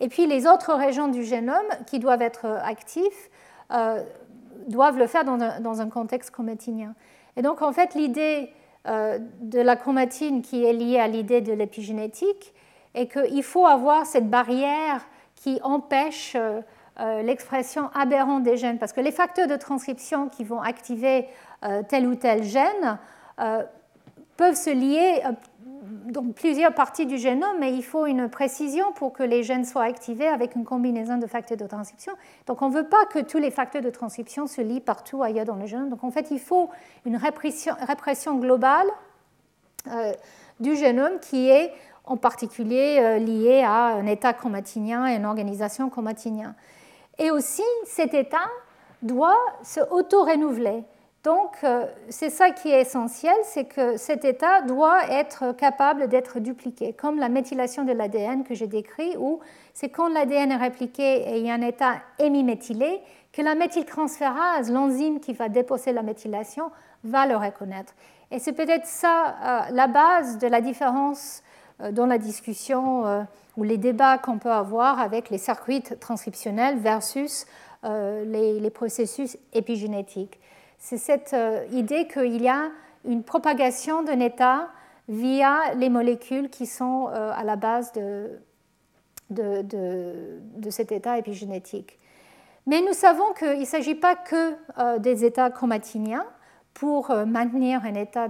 Et 0.00 0.08
puis 0.08 0.26
les 0.26 0.46
autres 0.46 0.74
régions 0.74 1.08
du 1.08 1.22
génome 1.22 1.68
qui 1.86 1.98
doivent 1.98 2.22
être 2.22 2.46
actifs 2.46 3.30
euh, 3.72 4.02
doivent 4.68 4.98
le 4.98 5.06
faire 5.06 5.24
dans 5.24 5.80
un, 5.80 5.88
contexte 5.88 6.30
chromatinien. 6.30 6.94
Et 7.36 7.42
donc 7.42 7.62
en 7.62 7.72
fait 7.72 7.94
l'idée 7.94 8.50
euh, 8.86 9.18
de 9.40 9.60
la 9.60 9.76
chromatine 9.76 10.42
qui 10.42 10.64
est 10.64 10.72
liée 10.72 10.98
à 10.98 11.08
l'idée 11.08 11.40
de 11.40 11.52
l'épigénétique 11.52 12.52
est 12.94 13.06
qu'il 13.06 13.42
faut 13.42 13.66
avoir 13.66 14.06
cette 14.06 14.28
barrière 14.28 15.06
qui 15.36 15.58
empêche 15.62 16.34
euh, 16.36 16.60
l'expression 16.98 17.90
aberrante 17.94 18.42
des 18.42 18.56
gènes, 18.56 18.78
parce 18.78 18.92
que 18.92 19.00
les 19.00 19.12
facteurs 19.12 19.46
de 19.46 19.56
transcription 19.56 20.28
qui 20.28 20.44
vont 20.44 20.60
activer 20.60 21.26
euh, 21.64 21.82
tel 21.88 22.06
ou 22.06 22.14
tel 22.14 22.42
gène 22.42 22.98
euh, 23.40 23.62
peuvent 24.36 24.56
se 24.56 24.70
lier 24.70 25.22
dans 26.06 26.24
plusieurs 26.32 26.74
parties 26.74 27.06
du 27.06 27.18
génome, 27.18 27.56
mais 27.60 27.72
il 27.72 27.82
faut 27.82 28.06
une 28.06 28.28
précision 28.28 28.92
pour 28.92 29.12
que 29.12 29.22
les 29.22 29.42
gènes 29.42 29.64
soient 29.64 29.84
activés 29.84 30.26
avec 30.26 30.56
une 30.56 30.64
combinaison 30.64 31.18
de 31.18 31.26
facteurs 31.26 31.56
de 31.56 31.66
transcription. 31.66 32.12
Donc 32.46 32.62
on 32.62 32.68
ne 32.68 32.74
veut 32.74 32.88
pas 32.88 33.06
que 33.06 33.20
tous 33.20 33.38
les 33.38 33.50
facteurs 33.50 33.82
de 33.82 33.90
transcription 33.90 34.46
se 34.46 34.60
lient 34.60 34.80
partout 34.80 35.22
ailleurs 35.22 35.44
dans 35.44 35.56
le 35.56 35.66
génome. 35.66 35.88
Donc 35.88 36.02
en 36.02 36.10
fait, 36.10 36.30
il 36.30 36.40
faut 36.40 36.70
une 37.04 37.16
répression, 37.16 37.74
répression 37.86 38.36
globale 38.36 38.86
du 40.60 40.76
génome 40.76 41.18
qui 41.20 41.48
est 41.48 41.72
en 42.04 42.16
particulier 42.16 43.18
liée 43.20 43.62
à 43.64 43.94
un 43.94 44.06
état 44.06 44.32
chromatinien 44.32 45.06
et 45.06 45.16
une 45.16 45.26
organisation 45.26 45.90
chromatinien. 45.90 46.54
Et 47.18 47.30
aussi, 47.30 47.62
cet 47.86 48.14
état 48.14 48.48
doit 49.02 49.38
se 49.62 49.80
auto-renouveler. 49.80 50.84
Donc, 51.24 51.52
euh, 51.62 51.86
c'est 52.08 52.30
ça 52.30 52.50
qui 52.50 52.68
est 52.68 52.80
essentiel, 52.80 53.34
c'est 53.44 53.64
que 53.64 53.96
cet 53.96 54.24
état 54.24 54.62
doit 54.62 55.08
être 55.08 55.52
capable 55.52 56.08
d'être 56.08 56.40
dupliqué, 56.40 56.94
comme 56.94 57.18
la 57.18 57.28
méthylation 57.28 57.84
de 57.84 57.92
l'ADN 57.92 58.42
que 58.42 58.54
j'ai 58.54 58.66
décrit, 58.66 59.16
où 59.16 59.38
c'est 59.72 59.88
quand 59.88 60.08
l'ADN 60.08 60.50
est 60.50 60.56
répliqué 60.56 61.28
et 61.28 61.38
il 61.38 61.46
y 61.46 61.50
a 61.50 61.54
un 61.54 61.62
état 61.62 62.00
hémiméthylé, 62.18 63.00
que 63.32 63.40
la 63.40 63.54
méthyltransférase, 63.54 64.70
l'enzyme 64.70 65.20
qui 65.20 65.32
va 65.32 65.48
déposer 65.48 65.92
la 65.92 66.02
méthylation, 66.02 66.72
va 67.04 67.26
le 67.26 67.36
reconnaître. 67.36 67.94
Et 68.32 68.40
c'est 68.40 68.52
peut-être 68.52 68.86
ça 68.86 69.36
euh, 69.44 69.60
la 69.72 69.86
base 69.86 70.38
de 70.38 70.48
la 70.48 70.60
différence 70.60 71.42
dans 71.92 72.06
la 72.06 72.18
discussion 72.18 73.26
ou 73.56 73.64
les 73.64 73.78
débats 73.78 74.18
qu'on 74.18 74.38
peut 74.38 74.50
avoir 74.50 74.98
avec 74.98 75.30
les 75.30 75.38
circuits 75.38 75.82
transcriptionnels 75.82 76.78
versus 76.78 77.46
euh, 77.84 78.24
les, 78.24 78.70
processus 78.70 79.36
épigénétiques. 79.52 80.38
C'est 80.78 80.98
cette 80.98 81.34
euh, 81.34 81.66
idée 81.72 82.06
qu'il 82.06 82.40
y 82.40 82.48
a 82.48 82.70
une 83.04 83.24
propagation 83.24 84.02
d'un 84.04 84.20
état 84.20 84.68
via 85.08 85.74
les 85.74 85.88
molécules 85.88 86.48
qui 86.48 86.66
sont 86.66 87.08
euh, 87.08 87.32
à 87.34 87.42
la 87.42 87.56
base 87.56 87.92
de, 87.92 88.38
de, 89.30 90.70
cet 90.70 90.92
état 90.92 91.18
épigénétique. 91.18 91.98
Mais 92.66 92.80
nous 92.80 92.92
savons 92.92 93.32
qu'il 93.36 93.58
ne 93.58 93.64
s'agit 93.64 93.96
pas 93.96 94.14
que 94.14 94.98
des 94.98 95.24
états 95.24 95.50
chromatiniens 95.50 96.24
pour 96.74 97.12
maintenir 97.26 97.84
un 97.84 97.94
état 97.94 98.28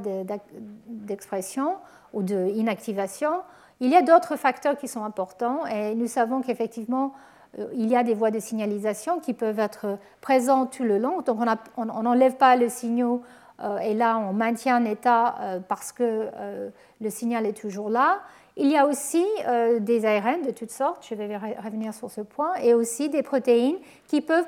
d'expression 0.86 1.77
ou 2.12 2.22
d'inactivation. 2.22 3.30
Il 3.80 3.90
y 3.90 3.97
a 3.97 4.02
d'autres 4.02 4.36
facteurs 4.36 4.76
qui 4.76 4.89
sont 4.89 5.05
importants 5.05 5.66
et 5.66 5.94
nous 5.94 6.06
savons 6.06 6.40
qu'effectivement, 6.40 7.12
euh, 7.59 7.66
il 7.74 7.89
y 7.89 7.97
a 7.97 8.02
des 8.02 8.14
voies 8.14 8.30
de 8.30 8.39
signalisation 8.39 9.20
qui 9.20 9.34
peuvent 9.34 9.59
être 9.59 9.98
présentes 10.20 10.72
tout 10.72 10.84
le 10.84 10.98
long. 10.98 11.20
Donc 11.22 11.39
on 11.76 11.84
n'enlève 11.84 12.36
pas 12.36 12.56
le 12.56 12.68
signal 12.68 13.18
euh, 13.60 13.78
et 13.78 13.94
là 13.94 14.18
on 14.18 14.32
maintient 14.32 14.76
un 14.76 14.84
état 14.84 15.36
euh, 15.40 15.60
parce 15.66 15.93
que 15.93 16.28
le 17.01 17.10
signal 17.10 17.47
est 17.47 17.59
toujours 17.59 17.90
là. 17.90 18.20
Il 18.56 18.70
y 18.70 18.76
a 18.76 18.86
aussi 18.86 19.24
des 19.80 20.05
ARN 20.05 20.43
de 20.43 20.51
toutes 20.51 20.70
sortes, 20.70 21.06
je 21.09 21.14
vais 21.14 21.39
revenir 21.39 21.94
sur 21.94 22.10
ce 22.10 22.20
point, 22.20 22.55
et 22.56 22.74
aussi 22.74 23.09
des 23.09 23.22
protéines 23.22 23.78
qui 24.06 24.20
peuvent 24.20 24.47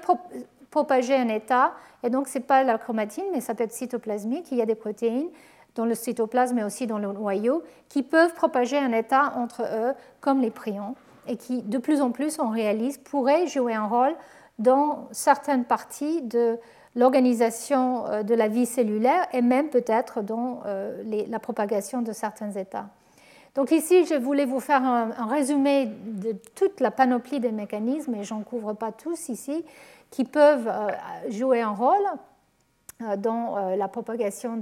propager 0.71 1.15
un 1.15 1.29
état. 1.29 1.73
Et 2.03 2.11
donc, 2.11 2.29
ce 2.29 2.37
n'est 2.37 2.45
pas 2.45 2.65
la 2.65 2.77
chromatine, 2.77 3.25
mais 3.33 3.41
ça 3.41 3.55
peut 3.55 3.65
être 3.65 3.73
cytoplasmique. 3.73 4.53
Il 4.53 4.59
y 4.59 4.61
a 4.61 4.67
des 4.67 4.75
protéines 4.75 5.31
dans 5.75 5.85
le 5.85 5.95
cytoplasme, 5.95 6.57
mais 6.57 6.65
aussi 6.65 6.87
dans 6.87 6.99
le 6.99 7.13
noyau, 7.13 7.63
qui 7.89 8.03
peuvent 8.03 8.35
propager 8.35 8.79
un 8.79 8.93
état 8.93 9.33
entre 9.37 9.63
eux, 9.63 9.95
comme 10.21 10.41
les 10.41 10.51
prions, 10.51 10.95
et 11.27 11.37
qui, 11.37 11.63
de 11.63 11.79
plus 11.79 12.01
en 12.01 12.11
plus, 12.11 12.39
on 12.39 12.51
réalise, 12.51 12.99
pourraient 12.99 13.47
jouer 13.47 13.75
un 13.75 13.87
rôle 13.87 14.15
dans 14.59 15.09
certaines 15.11 15.65
parties 15.65 16.23
de 16.23 16.59
l'organisation 16.95 18.07
euh, 18.07 18.23
de 18.23 18.35
la 18.35 18.49
vie 18.49 18.67
cellulaire 18.67 19.27
et 19.33 19.43
même 19.43 19.69
peut-être 19.69 20.23
dans 20.23 20.61
euh, 20.67 21.03
la 21.29 21.39
propagation 21.39 22.03
de 22.03 22.13
certains 22.13 22.53
états. 22.53 22.87
Donc 23.55 23.71
ici, 23.71 24.05
je 24.05 24.15
voulais 24.15 24.45
vous 24.47 24.61
faire 24.61 24.83
un, 24.83 25.27
résumé 25.27 25.87
de 25.87 26.33
toute 26.55 26.81
la 26.81 26.91
panoplie 26.91 27.39
des 27.39 27.53
mécanismes, 27.53 28.15
et 28.17 28.25
j'en 28.25 28.43
couvre 28.43 28.73
pas 28.73 28.91
tous 28.91 29.29
ici, 29.29 29.65
qui 30.11 30.25
peuvent 30.25 30.69
euh, 30.69 30.89
jouer 31.31 31.63
un 31.63 31.71
rôle 31.71 32.05
dans 33.19 33.75
la 33.77 33.89
propagation 33.89 34.57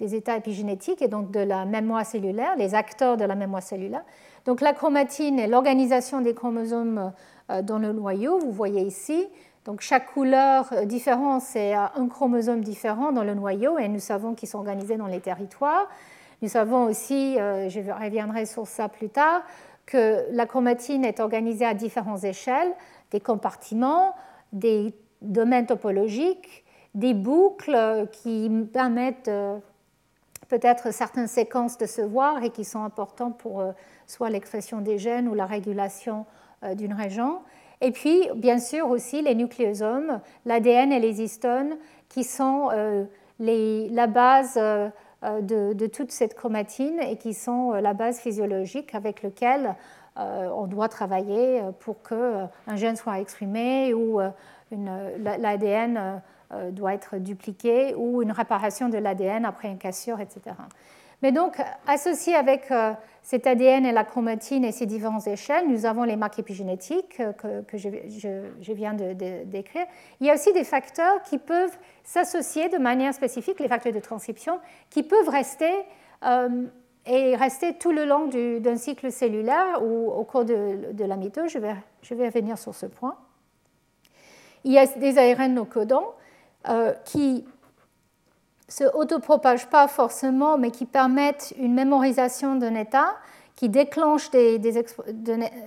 des 0.00 0.16
états 0.16 0.36
épigénétiques 0.36 1.00
et 1.02 1.08
donc 1.08 1.30
de 1.30 1.38
la 1.38 1.64
mémoire 1.64 2.04
cellulaire, 2.04 2.56
les 2.56 2.74
acteurs 2.74 3.16
de 3.16 3.24
la 3.24 3.36
mémoire 3.36 3.62
cellulaire. 3.62 4.04
Donc 4.46 4.60
la 4.60 4.72
chromatine 4.72 5.38
est 5.38 5.46
l'organisation 5.46 6.20
des 6.20 6.34
chromosomes 6.34 7.12
dans 7.62 7.78
le 7.78 7.92
noyau, 7.92 8.38
vous 8.38 8.52
voyez 8.52 8.82
ici. 8.82 9.28
Donc 9.66 9.82
chaque 9.82 10.14
couleur 10.14 10.72
euh, 10.72 10.84
différente, 10.84 11.42
c'est 11.42 11.76
euh, 11.76 11.84
un 11.94 12.08
chromosome 12.08 12.62
différent 12.62 13.12
dans 13.12 13.24
le 13.24 13.34
noyau 13.34 13.78
et 13.78 13.88
nous 13.88 14.00
savons 14.00 14.34
qu'ils 14.34 14.48
sont 14.48 14.58
organisés 14.58 14.96
dans 14.96 15.06
les 15.06 15.20
territoires. 15.20 15.88
Nous 16.40 16.48
savons 16.48 16.84
aussi, 16.84 17.38
euh, 17.38 17.68
je 17.68 17.80
reviendrai 17.80 18.46
sur 18.46 18.66
ça 18.66 18.88
plus 18.88 19.10
tard, 19.10 19.42
que 19.84 20.24
la 20.32 20.46
chromatine 20.46 21.04
est 21.04 21.20
organisée 21.20 21.66
à 21.66 21.74
différentes 21.74 22.24
échelles, 22.24 22.72
des 23.10 23.20
compartiments, 23.20 24.14
des 24.52 24.94
domaines 25.20 25.66
topologiques, 25.66 26.64
des 26.94 27.12
boucles 27.12 28.08
qui 28.12 28.50
permettent 28.72 29.30
peut-être 30.50 30.92
certaines 30.92 31.28
séquences 31.28 31.78
de 31.78 31.86
se 31.86 32.02
voir 32.02 32.42
et 32.42 32.50
qui 32.50 32.64
sont 32.64 32.84
importantes 32.84 33.38
pour 33.38 33.64
soit 34.06 34.28
l'expression 34.28 34.80
des 34.82 34.98
gènes 34.98 35.28
ou 35.28 35.34
la 35.34 35.46
régulation 35.46 36.26
d'une 36.76 36.92
région. 36.92 37.40
Et 37.80 37.92
puis, 37.92 38.28
bien 38.34 38.58
sûr, 38.58 38.90
aussi 38.90 39.22
les 39.22 39.34
nucléosomes, 39.34 40.20
l'ADN 40.44 40.92
et 40.92 41.00
les 41.00 41.22
histones, 41.22 41.76
qui 42.08 42.24
sont 42.24 42.68
euh, 42.72 43.04
la 43.38 44.06
base 44.06 44.58
euh, 44.58 44.90
de, 45.22 45.86
toute 45.86 46.10
cette 46.10 46.34
chromatine 46.34 47.00
et 47.00 47.16
qui 47.16 47.32
sont 47.32 47.72
euh, 47.72 47.80
la 47.80 47.94
base 47.94 48.20
physiologique 48.20 48.94
avec 48.94 49.22
laquelle 49.22 49.74
on 50.16 50.66
doit 50.66 50.88
travailler 50.88 51.62
pour 51.78 52.02
qu'un 52.02 52.76
gène 52.76 52.96
soit 52.96 53.20
exprimé 53.20 53.94
ou 53.94 54.20
l'ADN 54.70 56.20
doit 56.72 56.94
être 56.94 57.16
dupliqué 57.18 57.94
ou 57.96 58.22
une 58.22 58.32
réparation 58.32 58.88
de 58.88 58.98
l'ADN 58.98 59.44
après 59.44 59.68
une 59.68 59.78
cassure, 59.78 60.20
etc. 60.20 60.54
Mais 61.22 61.32
donc, 61.32 61.60
associé 61.86 62.34
avec 62.34 62.70
euh, 62.70 62.92
cet 63.22 63.46
ADN 63.46 63.84
et 63.84 63.92
la 63.92 64.04
chromatine 64.04 64.64
et 64.64 64.72
ces 64.72 64.86
différentes 64.86 65.26
échelles, 65.26 65.68
nous 65.68 65.84
avons 65.84 66.04
les 66.04 66.16
marques 66.16 66.38
épigénétiques 66.38 67.20
euh, 67.20 67.62
que, 67.62 67.76
je, 67.76 68.72
viens 68.72 68.94
de, 68.94 69.44
décrire. 69.44 69.84
Il 70.20 70.26
y 70.26 70.30
a 70.30 70.34
aussi 70.34 70.52
des 70.52 70.64
facteurs 70.64 71.22
qui 71.22 71.36
peuvent 71.36 71.76
s'associer 72.04 72.70
de 72.70 72.78
manière 72.78 73.12
spécifique, 73.12 73.60
les 73.60 73.68
facteurs 73.68 73.92
de 73.92 74.00
transcription, 74.00 74.60
qui 74.88 75.02
peuvent 75.02 75.28
rester 75.28 75.72
euh, 76.24 76.64
et 77.06 77.36
rester 77.36 77.74
tout 77.74 77.92
le 77.92 78.04
long 78.04 78.28
d'un 78.28 78.76
cycle 78.76 79.10
cellulaire 79.10 79.82
ou 79.82 80.10
au 80.10 80.24
cours 80.24 80.44
de, 80.44 81.04
la 81.04 81.16
mitose. 81.16 81.50
Je 81.50 81.58
vais, 81.58 81.74
je 82.02 82.14
vais 82.14 82.26
revenir 82.26 82.56
sur 82.56 82.74
ce 82.74 82.86
point. 82.86 83.16
Il 84.64 84.72
y 84.72 84.78
a 84.78 84.86
des 84.86 85.18
ARN 85.18 85.54
non 85.54 85.66
codants 86.64 86.94
qui 87.04 87.44
se 88.70 88.84
autopropagent 88.94 89.68
pas 89.68 89.88
forcément, 89.88 90.56
mais 90.56 90.70
qui 90.70 90.86
permettent 90.86 91.52
une 91.58 91.74
mémorisation 91.74 92.54
d'un 92.56 92.74
état, 92.74 93.16
qui, 93.56 93.68
déclenchent 93.68 94.30
des, 94.30 94.60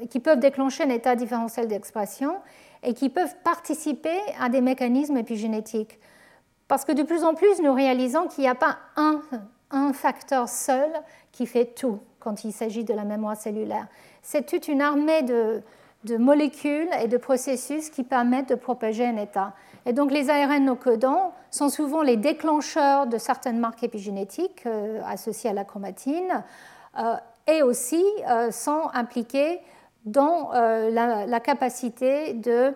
qui 0.10 0.20
peuvent 0.20 0.40
déclencher 0.40 0.84
un 0.84 0.90
état 0.90 1.15
différentiel 1.15 1.68
d'expression 1.68 2.38
et 2.82 2.94
qui 2.94 3.10
peuvent 3.10 3.36
participer 3.44 4.18
à 4.40 4.49
des 4.49 4.61
mécanismes 4.61 5.18
épigénétiques. 5.18 5.99
Parce 6.68 6.86
que 6.86 6.91
de 6.91 7.03
plus 7.03 7.24
en 7.24 7.36
plus, 7.36 7.61
nous 7.61 7.74
réalisons 7.74 8.28
qu'il 8.28 8.44
n'y 8.44 8.49
a 8.49 8.56
pas 8.56 8.78
un, 8.95 9.22
un 9.70 9.94
facteur 9.94 10.49
seul 10.49 10.90
qui 11.32 11.45
fait 11.45 11.65
tout 11.65 11.99
quand 12.20 12.45
il 12.45 12.53
s'agit 12.53 12.84
de 12.84 12.94
la 12.94 13.03
mémoire 13.03 13.38
cellulaire. 13.38 13.88
C'est 14.22 14.45
toute 14.45 14.68
une 14.68 14.82
armée 14.82 15.22
de, 15.24 15.61
de 16.06 16.18
molécules 16.18 16.90
et 17.02 17.07
de 17.07 17.18
processus 17.18 17.90
qui 17.90 18.03
permettent 18.03 18.49
de 18.49 18.56
propager 18.56 19.06
un 19.06 19.18
état. 19.18 19.53
Et 19.85 19.93
donc 19.93 20.11
les 20.11 20.30
ARN 20.30 20.65
non 20.65 20.76
codants 20.76 21.34
sont 21.51 21.69
souvent 21.69 22.01
les 22.01 22.18
déclencheurs 22.18 23.07
de 23.07 23.18
certaines 23.18 23.60
marques 23.60 23.84
épigénétiques 23.84 24.64
euh, 24.65 25.01
associées 25.05 25.49
à 25.49 25.53
la 25.53 25.65
chromatine 25.65 26.43
euh, 26.97 27.15
et 27.47 27.64
aussi 27.64 28.03
euh, 28.30 28.51
sont 28.51 28.89
impliqués 28.93 29.60
dans 30.05 30.51
la, 30.51 31.39
capacité 31.39 32.34
de 32.34 32.73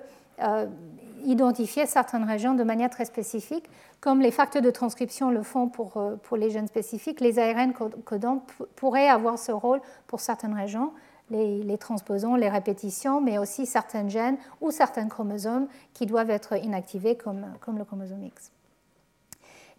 identifier 1.25 1.85
certaines 1.85 2.23
régions 2.23 2.53
de 2.53 2.63
manière 2.63 2.89
très 2.89 3.03
spécifique, 3.03 3.69
comme 3.99 4.21
les 4.21 4.31
facteurs 4.31 4.61
de 4.61 4.71
transcription 4.71 5.29
le 5.29 5.43
font 5.43 5.67
pour, 5.67 6.01
pour 6.23 6.37
les 6.37 6.49
gènes 6.51 6.69
spécifiques. 6.69 7.19
Les 7.19 7.37
ARN 7.37 7.73
codants 7.73 8.45
pourraient 8.77 9.09
avoir 9.09 9.37
ce 9.39 9.51
rôle 9.51 9.81
pour 10.07 10.21
certaines 10.21 10.53
régions 10.53 10.93
les, 11.29 11.77
transposons, 11.77 12.35
les 12.35 12.49
répétitions, 12.49 13.21
mais 13.21 13.37
aussi 13.37 13.65
certains 13.65 14.07
gènes 14.07 14.37
ou 14.61 14.71
certains 14.71 15.07
chromosomes 15.07 15.67
qui 15.93 16.05
doivent 16.05 16.29
être 16.29 16.53
inactivés 16.63 17.15
comme, 17.15 17.45
le 17.77 17.83
chromosome 17.83 18.23
X. 18.23 18.51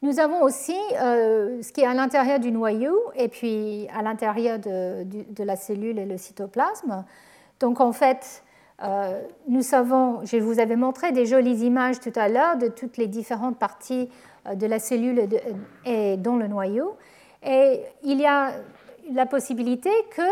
Nous 0.02 0.20
avons 0.20 0.42
aussi 0.42 0.76
euh, 1.00 1.60
ce 1.62 1.72
qui 1.72 1.80
est 1.80 1.86
à 1.86 1.94
l'intérieur 1.94 2.38
du 2.38 2.52
noyau 2.52 2.96
et 3.16 3.28
puis 3.28 3.88
à 3.96 4.02
l'intérieur 4.02 4.58
de, 4.58 5.04
de, 5.04 5.42
la 5.42 5.56
cellule 5.56 5.98
et 5.98 6.06
le 6.06 6.16
cytoplasme. 6.16 7.04
Donc 7.58 7.80
en 7.80 7.92
fait, 7.92 8.44
euh, 8.84 9.20
nous 9.48 9.62
savons, 9.62 10.24
je 10.24 10.36
vous 10.36 10.60
avais 10.60 10.76
montré 10.76 11.10
des 11.10 11.26
jolies 11.26 11.64
images 11.64 11.98
tout 11.98 12.12
à 12.14 12.28
l'heure 12.28 12.56
de 12.58 12.68
toutes 12.68 12.96
les 12.96 13.08
différentes 13.08 13.58
parties 13.58 14.08
euh, 14.46 14.54
de 14.54 14.66
la 14.66 14.78
cellule 14.78 15.18
et, 15.84 16.12
et 16.12 16.16
dans 16.16 16.36
le 16.36 16.46
noyau. 16.46 16.96
Et 17.42 17.82
il 18.04 18.20
y 18.20 18.26
a 18.26 18.52
la 19.12 19.26
possibilité 19.26 19.90
que 20.14 20.22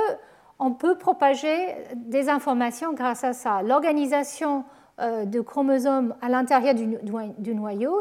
on 0.59 0.73
peut 0.73 0.97
propager 0.97 1.75
des 1.95 2.29
informations 2.29 2.93
grâce 2.93 3.25
à 3.25 3.33
ça. 3.33 3.63
L'organisation 3.63 4.65
euh, 4.99 5.27
de 5.27 5.41
chromosomes 5.41 6.15
à 6.23 6.29
l'intérieur 6.29 6.75
du, 6.75 7.55
noyau, 7.55 8.01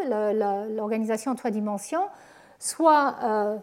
l'organisation 0.70 1.32
en 1.34 1.36
trois 1.36 1.52
dimensions, 1.52 2.06
soit 2.58 3.16
euh, 3.24 3.58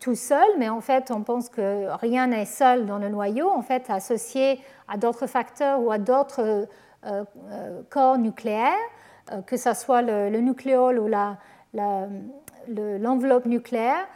tout 0.00 0.14
seul, 0.14 0.46
mais 0.58 0.70
en 0.70 0.80
fait 0.80 1.10
on 1.10 1.22
pense 1.22 1.50
que 1.50 1.88
rien 2.00 2.28
n'est 2.28 2.46
seul 2.46 2.86
dans 2.86 2.98
le 2.98 3.10
noyau, 3.10 3.50
en 3.50 3.60
fait 3.60 3.90
associé 3.90 4.58
à 4.88 4.96
d'autres 4.96 5.26
facteurs 5.26 5.82
ou 5.82 5.90
à 5.90 5.98
d'autres 5.98 6.66
euh, 7.04 7.24
corps 7.90 8.16
nucléaires, 8.16 8.72
que 9.46 9.58
ce 9.58 9.74
soit 9.74 10.00
le, 10.02 10.40
nucléole 10.40 10.98
ou 10.98 11.08
l'enveloppe 12.68 13.44
nucléaire, 13.44 14.06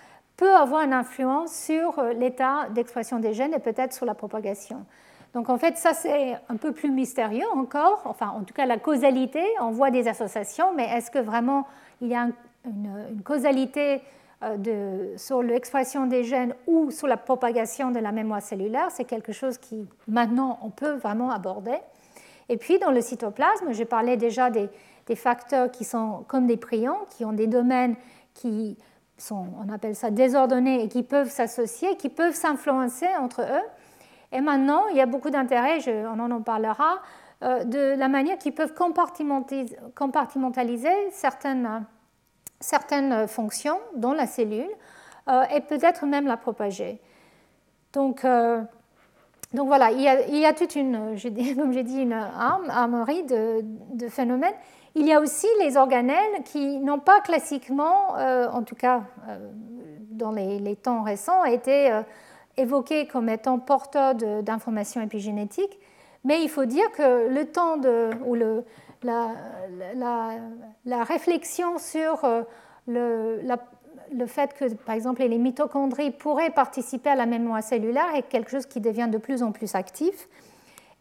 peut 0.41 0.55
avoir 0.55 0.81
une 0.81 0.95
influence 0.95 1.53
sur 1.53 1.99
euh, 1.99 2.15
l'état 2.15 2.71
d'expression 2.71 3.19
des 3.19 3.35
gènes 3.35 3.53
et 3.53 3.59
peut-être 3.59 3.93
sur 3.93 4.07
la 4.07 4.15
propagation. 4.15 4.87
Donc 5.35 5.51
en 5.51 5.59
fait, 5.59 5.77
ça 5.77 5.93
c'est 5.93 6.35
un 6.49 6.57
peu 6.57 6.73
plus 6.73 6.91
mystérieux 6.91 7.45
encore. 7.55 8.01
Enfin, 8.07 8.31
en 8.31 8.43
tout 8.43 8.55
cas, 8.55 8.65
la 8.65 8.79
causalité, 8.79 9.45
on 9.61 9.71
voit 9.71 9.91
des 9.91 10.09
associations, 10.09 10.73
mais 10.75 10.87
est-ce 10.97 11.11
que 11.11 11.19
vraiment 11.19 11.67
il 12.01 12.09
y 12.09 12.15
a 12.15 12.29
une, 12.65 13.23
causalité 13.23 14.01
euh, 14.43 15.15
sur 15.19 15.43
l'expression 15.43 16.07
des 16.07 16.25
gènes 16.25 16.55
ou 16.67 16.91
sur 16.91 17.07
la 17.07 17.19
propagation 17.19 17.91
de 17.91 17.99
la 17.99 18.11
mémoire 18.11 18.41
cellulaire? 18.41 18.89
C'est 18.91 19.05
quelque 19.05 19.33
chose 19.33 19.59
qui 19.59 19.87
maintenant 20.09 20.59
on 20.62 20.71
peut 20.71 20.93
vraiment 20.93 21.31
aborder. 21.31 21.77
Et 22.49 22.57
puis 22.57 22.79
dans 22.79 22.91
le 22.91 23.03
cytoplasme, 23.03 23.73
j'ai 23.73 23.85
parlé 23.85 24.17
déjà 24.17 24.49
des, 24.49 24.71
des 25.07 25.17
facteurs 25.17 25.71
qui 25.71 25.85
sont 25.85 26.25
comme 26.29 26.47
des 26.47 26.57
prions, 26.57 26.97
qui 27.11 27.27
ont 27.27 27.35
des 27.35 27.47
domaines 27.47 27.95
qui 28.33 28.79
on 29.31 29.73
appelle 29.73 29.95
ça 29.95 30.11
désordonnés 30.11 30.83
et 30.83 30.89
qui 30.89 31.03
peuvent 31.03 31.31
s'associer, 31.31 31.97
qui 31.97 32.09
peuvent 32.09 32.35
s'influencer 32.35 33.09
entre 33.19 33.43
eux. 33.43 33.67
Et 34.33 34.41
maintenant, 34.41 34.87
il 34.91 34.97
y 34.97 35.01
a 35.01 35.07
beaucoup 35.07 35.31
d'intérêt, 35.31 35.79
on 36.07 36.31
en 36.31 36.41
parlera, 36.41 37.01
euh, 37.43 37.65
de 37.65 37.99
la 37.99 38.09
manière 38.09 38.39
qu'ils 38.39 38.55
peuvent 38.55 38.75
compartimentaliser 38.75 41.11
certaines, 41.11 41.85
certaines 42.61 43.27
fonctions 43.27 43.81
dans 43.97 44.13
la 44.13 44.27
cellule 44.27 44.69
euh, 45.29 45.43
et 45.55 45.61
peut-être 45.61 46.07
même 46.07 46.27
la 46.27 46.37
propager. 46.37 47.01
Donc, 47.93 48.25
euh, 48.25 48.63
donc 49.53 49.67
voilà, 49.67 49.91
il 49.91 50.01
y, 50.01 50.47
a, 50.47 50.53
toute 50.53 50.77
une, 50.77 50.95
comme 51.57 51.73
j'ai 51.73 51.83
dit, 51.83 52.03
une 52.03 52.11
de, 52.11 53.65
de 53.95 54.09
phénomènes 54.09 54.55
il 54.95 55.07
y 55.07 55.12
a 55.12 55.21
aussi 55.21 55.47
les 55.61 55.77
organelles 55.77 56.43
qui 56.45 56.79
n'ont 56.79 56.99
pas 56.99 57.21
classiquement, 57.21 58.17
euh, 58.17 58.49
en 58.51 58.62
tout 58.62 58.75
cas 58.75 59.03
euh, 59.29 59.39
dans 60.11 60.33
les, 60.33 60.77
temps 60.77 61.03
récents, 61.03 61.45
été 61.45 61.93
euh, 61.93 62.03
évoqués 62.57 63.07
comme 63.07 63.29
étant 63.29 63.59
porteurs 63.59 64.15
d'informations 64.15 65.01
épigénétiques. 65.01 65.79
Mais 66.25 66.43
il 66.43 66.49
faut 66.49 66.67
dire 66.67 66.91
que 66.93 67.29
le 67.29 67.47
temps 67.47 67.77
de, 67.77 68.11
ou 68.27 68.37
la, 69.03 71.05
réflexion 71.05 71.79
sur 71.79 72.29
le, 72.87 73.41
le, 74.12 74.27
fait 74.27 74.53
que, 74.53 74.75
par 74.75 74.95
exemple, 74.95 75.23
les 75.23 75.39
mitochondries 75.39 76.11
pourraient 76.11 76.51
participer 76.51 77.09
à 77.09 77.15
la 77.15 77.25
mémoire 77.25 77.62
cellulaire 77.62 78.15
est 78.15 78.29
quelque 78.29 78.51
chose 78.51 78.67
qui 78.67 78.81
devient 78.81 79.09
de 79.11 79.17
plus 79.17 79.43
en 79.43 79.53
plus 79.53 79.75
actif. 79.75 80.29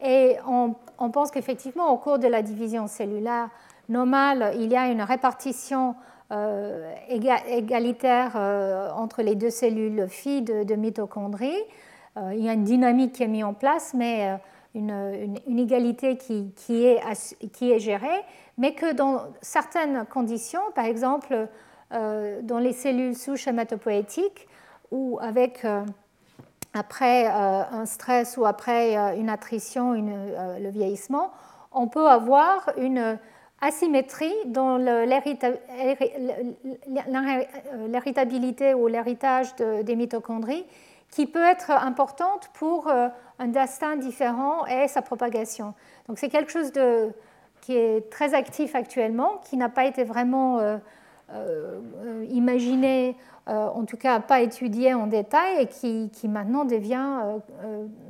Et 0.02 0.36
on 0.46 1.10
pense 1.10 1.30
qu'effectivement, 1.30 1.92
au 1.92 1.98
cours 1.98 2.18
de 2.18 2.28
la 2.28 2.40
division 2.40 2.86
cellulaire 2.86 3.50
normale, 3.90 4.52
il 4.56 4.70
y 4.70 4.76
a 4.76 4.88
une 4.88 5.02
répartition 5.02 5.94
euh, 6.32 6.94
égalitaire 7.08 8.34
euh, 8.36 8.88
entre 8.92 9.20
les 9.20 9.34
deux 9.34 9.50
cellules 9.50 10.06
filles 10.08 10.42
de, 10.42 10.74
mitochondries. 10.76 11.60
Euh, 12.16 12.32
il 12.34 12.44
y 12.44 12.48
a 12.48 12.52
une 12.52 12.62
dynamique 12.62 13.14
qui 13.14 13.24
est 13.24 13.28
mise 13.28 13.42
en 13.42 13.52
place, 13.52 13.94
mais 13.94 14.38
une, 14.76 15.36
égalité 15.58 16.16
qui, 16.16 16.84
est, 16.86 17.78
gérée, 17.80 18.22
mais 18.58 18.74
que 18.74 18.92
dans 18.92 19.24
certaines 19.42 20.06
conditions, 20.06 20.62
par 20.74 20.84
exemple 20.84 21.48
dans 21.90 22.60
les 22.60 22.72
cellules 22.72 23.16
souches 23.16 23.48
hématopoïétiques, 23.48 24.46
ou 24.92 25.18
avec 25.20 25.66
après 26.72 27.26
un 27.26 27.84
stress 27.84 28.36
ou 28.36 28.46
après 28.46 29.16
une 29.18 29.28
attrition, 29.28 29.94
le 29.94 30.68
vieillissement, 30.70 31.32
on 31.72 31.88
peut 31.88 32.08
avoir 32.08 32.70
une 32.76 33.18
asymétrie 33.60 34.34
dans 34.46 34.76
l'héritabilité 37.88 38.74
ou 38.74 38.86
l'héritage 38.86 39.56
des 39.56 39.96
mitochondries 39.96 40.64
qui 41.10 41.26
peut 41.26 41.42
être 41.42 41.70
importante 41.70 42.50
pour 42.54 42.88
euh, 42.88 43.08
un 43.38 43.48
destin 43.48 43.96
différent 43.96 44.66
et 44.66 44.88
sa 44.88 45.02
propagation. 45.02 45.74
Donc 46.08 46.18
c'est 46.18 46.28
quelque 46.28 46.52
chose 46.52 46.72
qui 47.60 47.76
est 47.76 48.10
très 48.10 48.34
actif 48.34 48.74
actuellement, 48.74 49.40
qui 49.44 49.56
n'a 49.56 49.68
pas 49.68 49.84
été 49.84 50.04
vraiment 50.04 50.58
euh, 50.58 50.78
euh, 51.32 51.80
imaginé, 52.30 53.16
en 53.46 53.84
tout 53.84 53.96
cas 53.96 54.20
pas 54.20 54.42
étudié 54.42 54.94
en 54.94 55.08
détail 55.08 55.62
et 55.62 55.66
qui, 55.66 56.08
qui 56.12 56.28
maintenant 56.28 56.64
devient 56.64 57.18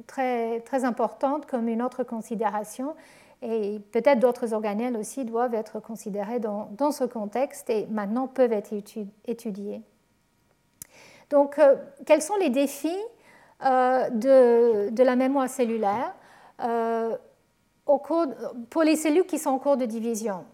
très, 0.07 0.61
très 0.61 0.85
importante 0.85 1.47
comme 1.47 1.69
une 1.69 1.81
autre 1.81 2.03
considération 2.03 2.95
et 3.43 3.81
peut-être 3.93 4.19
d'autres 4.19 4.53
organelles 4.53 4.97
aussi 4.97 5.25
doivent 5.25 5.55
être 5.55 5.81
considérés 5.81 6.41
dans, 6.41 6.91
ce 6.91 7.05
contexte 7.05 7.71
et 7.71 7.87
maintenant 7.87 8.27
peuvent 8.27 8.53
être 8.53 8.73
étudiés. 9.27 9.83
Donc, 11.31 11.59
euh, 11.59 11.77
quels 12.07 12.23
sont 12.23 12.37
les 12.37 12.51
défis 12.51 12.99
euh, 13.65 14.11
de, 14.11 14.91
de, 14.91 15.03
la 15.03 15.17
mémoire 15.17 15.49
cellulaire 15.49 16.15
euh, 16.63 17.17
au 17.87 17.99
cours, 17.99 18.27
pour 18.69 18.83
les 18.83 18.97
cellules 18.97 19.27
qui 19.27 19.39
sont 19.39 19.51
en 19.51 19.59
cours 19.59 19.77
de 19.77 19.87
division? 19.87 20.45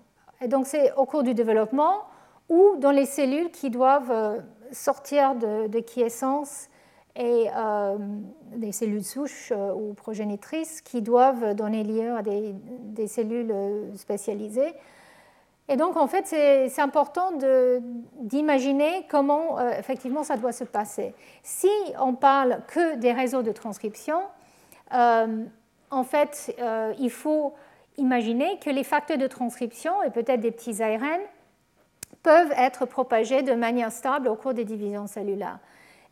Et 0.41 0.49
Donc, 0.49 0.67
c'est 0.67 0.93
au 0.95 1.07
cours 1.07 1.23
du 1.23 1.35
développement 1.35 2.05
ou 2.49 2.77
dans 2.79 2.93
les 2.93 3.07
cellules 3.07 3.51
qui 3.51 3.71
doivent 3.71 4.43
sortir 4.71 5.35
de, 5.35 5.67
de 5.67 5.81
quiescence 5.81 6.69
et 7.17 7.49
euh, 7.55 7.97
des 8.55 8.73
cellules 8.73 9.05
souches 9.05 9.53
euh, 9.53 9.73
ou 9.73 9.95
progénitrices 9.95 10.83
qui 10.83 11.01
doivent 11.01 11.55
donner 11.55 11.83
lieu 11.83 12.15
à 12.15 12.23
des, 12.23 13.07
cellules 13.07 13.51
euh, 13.51 13.97
spécialisées. 13.97 14.75
Et 15.69 15.77
donc, 15.77 15.97
en 15.97 16.07
fait, 16.07 16.27
c'est 16.27 16.81
important 16.81 17.33
d'imaginer 18.21 19.05
comment 19.11 19.59
effectivement 19.71 20.23
ça 20.23 20.37
doit 20.37 20.53
se 20.53 20.63
passer. 20.63 21.13
Si 21.43 21.69
on 22.01 22.15
parle 22.15 22.61
que 22.69 22.95
des 22.95 23.11
réseaux 23.11 23.43
de 23.43 23.51
transcription, 23.51 24.21
en 24.93 26.05
fait, 26.05 26.57
il 27.01 27.11
faut 27.11 27.53
imaginer 27.97 28.61
que 28.61 28.71
les 28.71 28.85
facteurs 28.85 29.19
de 29.19 29.27
transcription 29.27 30.05
et 30.05 30.11
peut-être 30.11 30.41
des 30.41 30.53
petits 30.53 30.85
ARN 30.85 31.19
peuvent 32.23 32.53
être 32.57 32.87
propagés 32.87 33.43
de 33.43 33.55
manière 33.55 33.91
stable 33.91 34.29
au 34.29 34.37
cours 34.37 34.55
des 34.55 34.65
divisions 34.65 35.09
cellulaires. 35.09 35.59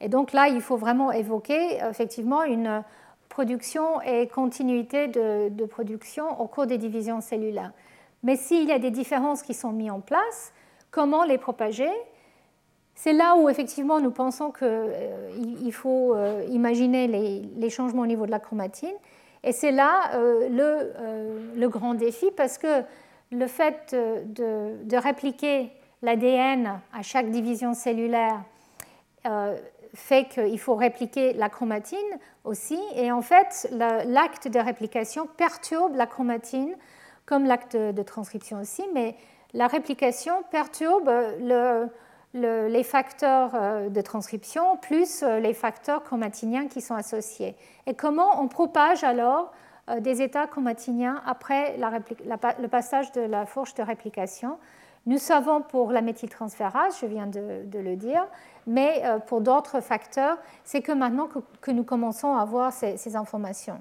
Et 0.04 0.08
donc 0.08 0.34
là, 0.34 0.48
il 0.48 0.60
faut 0.60 0.76
vraiment 0.76 1.12
évoquer 1.12 1.78
effectivement 1.88 2.44
une 2.44 2.84
production 3.30 4.02
et 4.02 4.28
continuité 4.28 5.08
de, 5.08 5.64
production 5.64 6.38
au 6.42 6.46
cours 6.46 6.66
des 6.66 6.76
divisions 6.76 7.22
cellulaires. 7.22 7.72
Mais 8.22 8.36
s'il 8.36 8.68
y 8.68 8.72
a 8.72 8.78
des 8.78 8.90
différences 8.90 9.42
qui 9.42 9.54
sont 9.54 9.72
mises 9.72 9.90
en 9.90 10.00
place, 10.00 10.52
comment 10.90 11.24
les 11.24 11.38
propager 11.38 11.88
C'est 12.94 13.14
là 13.14 13.34
où 13.36 13.48
effectivement 13.48 13.98
nous 13.98 14.10
pensons 14.10 14.50
qu'il 14.52 14.68
euh, 14.68 15.70
faut 15.72 16.14
euh, 16.14 16.44
imaginer 16.50 17.08
les, 17.08 17.70
changements 17.70 18.02
au 18.02 18.06
niveau 18.06 18.26
de 18.26 18.30
la 18.30 18.40
chromatine. 18.40 18.94
Et 19.42 19.52
c'est 19.52 19.72
là 19.72 20.10
euh, 20.16 20.92
le, 21.56 21.68
grand 21.68 21.94
défi 21.94 22.26
parce 22.36 22.58
que 22.58 22.82
le 23.32 23.46
fait 23.46 23.96
de, 23.96 24.96
répliquer 24.98 25.72
l'ADN 26.02 26.78
à 26.92 27.00
chaque 27.00 27.30
division 27.30 27.72
cellulaire 27.72 28.44
fait 29.94 30.28
qu'il 30.28 30.58
faut 30.58 30.74
répliquer 30.74 31.32
la 31.32 31.48
chromatine 31.48 31.98
aussi. 32.44 32.78
Et 32.96 33.10
en 33.10 33.22
fait, 33.22 33.68
l'acte 33.72 34.48
de 34.48 34.58
réplication 34.58 35.26
perturbe 35.36 35.94
la 35.96 36.06
chromatine, 36.06 36.74
comme 37.26 37.44
l'acte 37.44 37.76
de 37.76 38.02
transcription 38.02 38.60
aussi, 38.60 38.84
mais 38.92 39.16
la 39.54 39.68
réplication 39.68 40.34
perturbe 40.50 41.10
les 42.34 42.82
facteurs 42.82 43.52
euh, 43.54 43.88
de 43.88 44.00
transcription 44.00 44.76
plus 44.76 45.22
euh, 45.22 45.38
les 45.38 45.54
facteurs 45.54 46.02
chromatiniens 46.02 46.66
qui 46.66 46.80
sont 46.80 46.96
associés. 46.96 47.54
Et 47.86 47.94
comment 47.94 48.42
on 48.42 48.48
propage 48.48 49.04
alors 49.04 49.52
euh, 49.88 50.00
des 50.00 50.20
états 50.20 50.48
chromatiniens 50.48 51.22
après 51.24 51.76
le 51.78 52.66
passage 52.66 53.12
de 53.12 53.20
la 53.20 53.46
fourche 53.46 53.74
de 53.74 53.82
réplication? 53.82 54.58
Nous 55.06 55.18
savons 55.18 55.60
pour 55.60 55.92
la 55.92 56.00
méthyltransférase, 56.00 56.98
je 57.00 57.06
viens 57.06 57.26
de, 57.26 57.78
le 57.78 57.94
dire, 57.94 58.26
mais 58.66 59.02
euh, 59.04 59.18
pour 59.18 59.40
d'autres 59.40 59.80
facteurs, 59.80 60.38
c'est 60.64 60.80
que 60.80 60.92
maintenant 60.92 61.28
que, 61.60 61.70
nous 61.70 61.84
commençons 61.84 62.34
à 62.34 62.40
avoir 62.40 62.72
ces, 62.72 63.16
informations. 63.16 63.80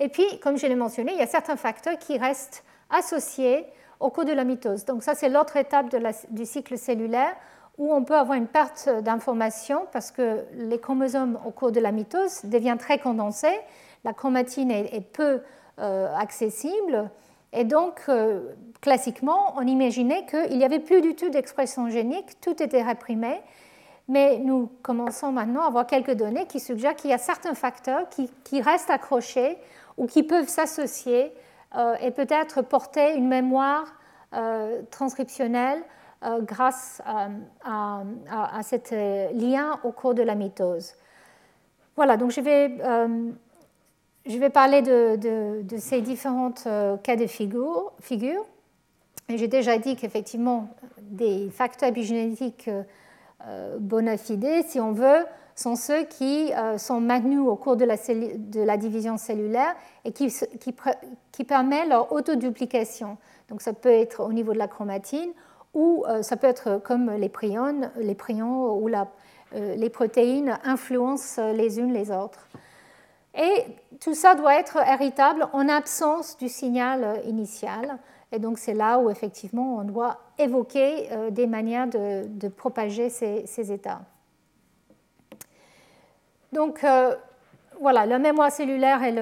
Et 0.00 0.08
puis, 0.08 0.24
comme 0.40 0.56
je 0.56 0.66
l'ai 0.66 0.74
mentionné, 0.74 1.12
il 1.12 1.18
y 1.18 1.22
a 1.22 1.26
certains 1.26 1.56
facteurs 1.56 1.98
qui 1.98 2.18
restent 2.18 2.64
associés 2.90 3.64
au 4.00 4.10
cours 4.10 4.24
de 4.24 4.32
la 4.32 4.44
mitose. 4.44 4.84
Donc 4.84 5.02
ça, 5.02 5.14
c'est 5.14 5.28
l'autre 5.28 5.56
étape 5.56 5.94
du 6.30 6.44
cycle 6.44 6.76
cellulaire 6.76 7.34
où 7.78 7.92
on 7.92 8.04
peut 8.04 8.16
avoir 8.16 8.36
une 8.36 8.46
perte 8.46 8.88
d'informations 9.02 9.86
parce 9.92 10.10
que 10.10 10.44
les 10.54 10.78
chromosomes 10.78 11.38
au 11.44 11.50
cours 11.50 11.72
de 11.72 11.80
la 11.80 11.92
mitose 11.92 12.44
deviennent 12.44 12.78
très 12.78 12.98
condensés, 12.98 13.58
la 14.04 14.12
chromatine 14.12 14.70
est, 14.70 15.00
peu 15.00 15.40
euh, 15.80 16.14
accessible 16.16 17.10
et 17.54 17.62
donc, 17.64 18.02
euh, 18.08 18.40
classiquement, 18.80 19.54
on 19.56 19.66
imaginait 19.66 20.26
qu'il 20.26 20.58
n'y 20.58 20.64
avait 20.64 20.80
plus 20.80 21.00
du 21.00 21.14
tout 21.14 21.30
d'expression 21.30 21.88
génique, 21.88 22.40
tout 22.40 22.60
était 22.60 22.82
réprimé. 22.82 23.40
Mais 24.08 24.38
nous 24.38 24.70
commençons 24.82 25.32
maintenant 25.32 25.62
à 25.62 25.68
avoir 25.68 25.86
quelques 25.86 26.14
données 26.14 26.46
qui 26.46 26.60
suggèrent 26.60 26.96
qu'il 26.96 27.10
y 27.10 27.14
a 27.14 27.18
certains 27.18 27.54
facteurs 27.54 28.06
qui, 28.10 28.60
restent 28.60 28.90
accrochés 28.90 29.56
ou 29.96 30.06
qui 30.06 30.24
peuvent 30.24 30.48
s'associer 30.48 31.32
euh, 31.76 31.94
et 32.02 32.10
peut-être 32.10 32.60
porter 32.60 33.14
une 33.14 33.28
mémoire 33.28 33.86
euh, 34.34 34.82
transcriptionnelle 34.90 35.82
grâce 36.40 37.02
à, 37.04 37.28
à, 37.66 38.02
à, 38.30 39.32
lien 39.34 39.78
au 39.84 39.92
cours 39.92 40.14
de 40.14 40.22
la 40.22 40.34
mitose. 40.34 40.94
Voilà, 41.96 42.16
donc 42.16 42.30
je 42.30 42.40
vais 42.40 42.78
je 44.26 44.38
vais 44.38 44.50
parler 44.50 44.80
de, 44.82 45.76
ces 45.78 46.00
différents 46.00 46.54
euh, 46.66 46.96
cas 46.96 47.16
de 47.16 47.26
figure. 47.26 47.92
J'ai 49.28 49.48
déjà 49.48 49.78
dit 49.78 49.96
qu'effectivement, 49.96 50.68
des 51.02 51.50
facteurs 51.50 51.90
épigénétiques 51.90 52.68
euh, 52.68 52.82
euh, 53.46 53.76
bona 53.78 54.16
fide, 54.16 54.64
si 54.66 54.80
on 54.80 54.92
veut, 54.92 55.26
sont 55.54 55.76
ceux 55.76 56.02
qui 56.04 56.50
sont 56.78 57.00
maintenus 57.00 57.38
au 57.38 57.54
cours 57.54 57.76
de 57.76 57.84
la, 57.84 58.76
division 58.76 59.16
cellulaire 59.18 59.76
et 60.04 60.10
qui, 60.10 60.34
qui, 61.30 61.44
permettent 61.44 61.88
leur 61.88 62.10
autoduplication. 62.10 63.18
Donc 63.48 63.62
ça 63.62 63.72
peut 63.72 63.92
être 63.92 64.24
au 64.24 64.32
niveau 64.32 64.52
de 64.52 64.58
la 64.58 64.66
chromatine 64.66 65.30
ou 65.72 66.04
ça 66.22 66.36
peut 66.36 66.48
être 66.48 66.80
comme 66.82 67.08
les 67.12 67.28
prions, 67.28 67.88
les 68.00 68.16
prions 68.16 68.84
la, 68.88 69.06
les 69.52 69.90
protéines 69.90 70.58
influencent 70.64 71.40
les 71.52 71.78
unes 71.78 71.92
les 71.92 72.10
autres. 72.10 72.48
Et 73.36 73.64
tout 74.00 74.14
ça 74.14 74.34
doit 74.34 74.58
être 74.58 74.76
héritable 74.76 75.48
en 75.52 75.68
absence 75.68 76.36
du 76.36 76.48
signal 76.48 77.20
initial. 77.26 77.98
Et 78.30 78.38
donc 78.38 78.58
c'est 78.58 78.74
là 78.74 78.98
où 78.98 79.10
effectivement 79.10 79.76
on 79.76 79.84
doit 79.84 80.18
évoquer 80.38 81.08
euh, 81.12 81.30
des 81.30 81.46
manières 81.46 81.86
de, 81.86 82.48
propager 82.48 83.08
ces, 83.08 83.72
états. 83.72 84.02
Donc 86.52 86.84
euh, 86.84 87.14
voilà, 87.80 88.06
la 88.06 88.18
mémoire 88.18 88.50
cellulaire 88.50 89.02
et 89.02 89.12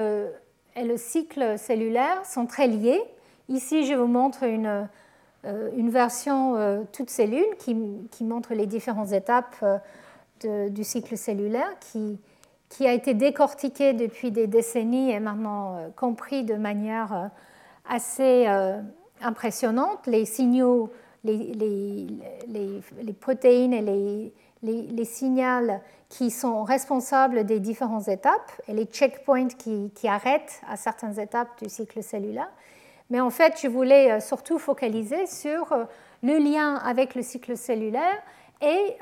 le, 0.83 0.97
cycle 0.97 1.57
cellulaire 1.57 2.25
sont 2.25 2.45
très 2.45 2.67
liés. 2.67 3.01
Ici, 3.49 3.85
je 3.85 3.93
vous 3.93 4.07
montre 4.07 4.43
une, 4.43 4.87
euh, 5.45 5.89
version 5.89 6.87
toute 6.91 7.09
cellule 7.09 7.55
qui, 7.59 7.75
montre 8.23 8.53
les 8.53 8.65
différentes 8.65 9.11
étapes 9.11 9.63
du 10.43 10.83
cycle 10.83 11.17
cellulaire 11.17 11.77
qui, 11.79 12.19
qui 12.73 12.87
a 12.87 12.93
été 12.93 13.13
décortiqué 13.13 13.93
depuis 13.93 14.31
des 14.31 14.47
décennies 14.47 15.11
et 15.11 15.19
maintenant 15.19 15.77
euh, 15.77 15.89
compris 15.95 16.43
de 16.43 16.55
manière 16.55 17.13
euh, 17.13 17.27
assez 17.87 18.47
impressionnantes. 19.21 20.07
Les 20.07 20.25
signaux, 20.25 20.89
les, 21.23 22.07
protéines 23.21 23.73
et 23.73 24.31
les, 24.63 25.05
signaux 25.05 25.77
qui 26.09 26.31
sont 26.31 26.63
responsables 26.63 27.43
des 27.43 27.59
différentes 27.59 28.07
étapes 28.07 28.51
et 28.67 28.73
les 28.73 28.85
checkpoints 28.85 29.49
qui, 29.49 30.07
arrêtent 30.07 30.61
à 30.67 30.75
certaines 30.75 31.19
étapes 31.19 31.61
du 31.61 31.69
cycle 31.69 32.01
cellulaire. 32.01 32.49
Mais 33.09 33.19
en 33.19 33.29
fait, 33.29 33.59
je 33.61 33.67
voulais 33.67 34.19
surtout 34.19 34.57
focaliser 34.57 35.27
sur 35.27 35.75
le 36.23 36.37
lien 36.37 36.75
avec 36.77 37.15
le 37.15 37.21
cycle 37.21 37.55
cellulaire 37.57 38.21
et 38.61 38.95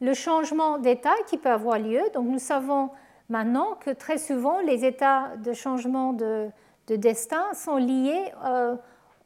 le 0.00 0.14
changement 0.14 0.78
d'état 0.78 1.14
qui 1.26 1.36
peut 1.36 1.50
avoir 1.50 1.78
lieu. 1.78 2.00
Donc 2.14 2.26
nous 2.26 2.38
savons 2.38 2.90
maintenant 3.28 3.74
que 3.80 3.90
très 3.90 4.18
souvent 4.18 4.60
les 4.60 4.84
états 4.84 5.36
de 5.36 5.52
changement 5.52 6.12
de, 6.12 6.50
destin 6.88 7.44
sont 7.54 7.76
liés 7.76 8.32
euh, 8.44 8.74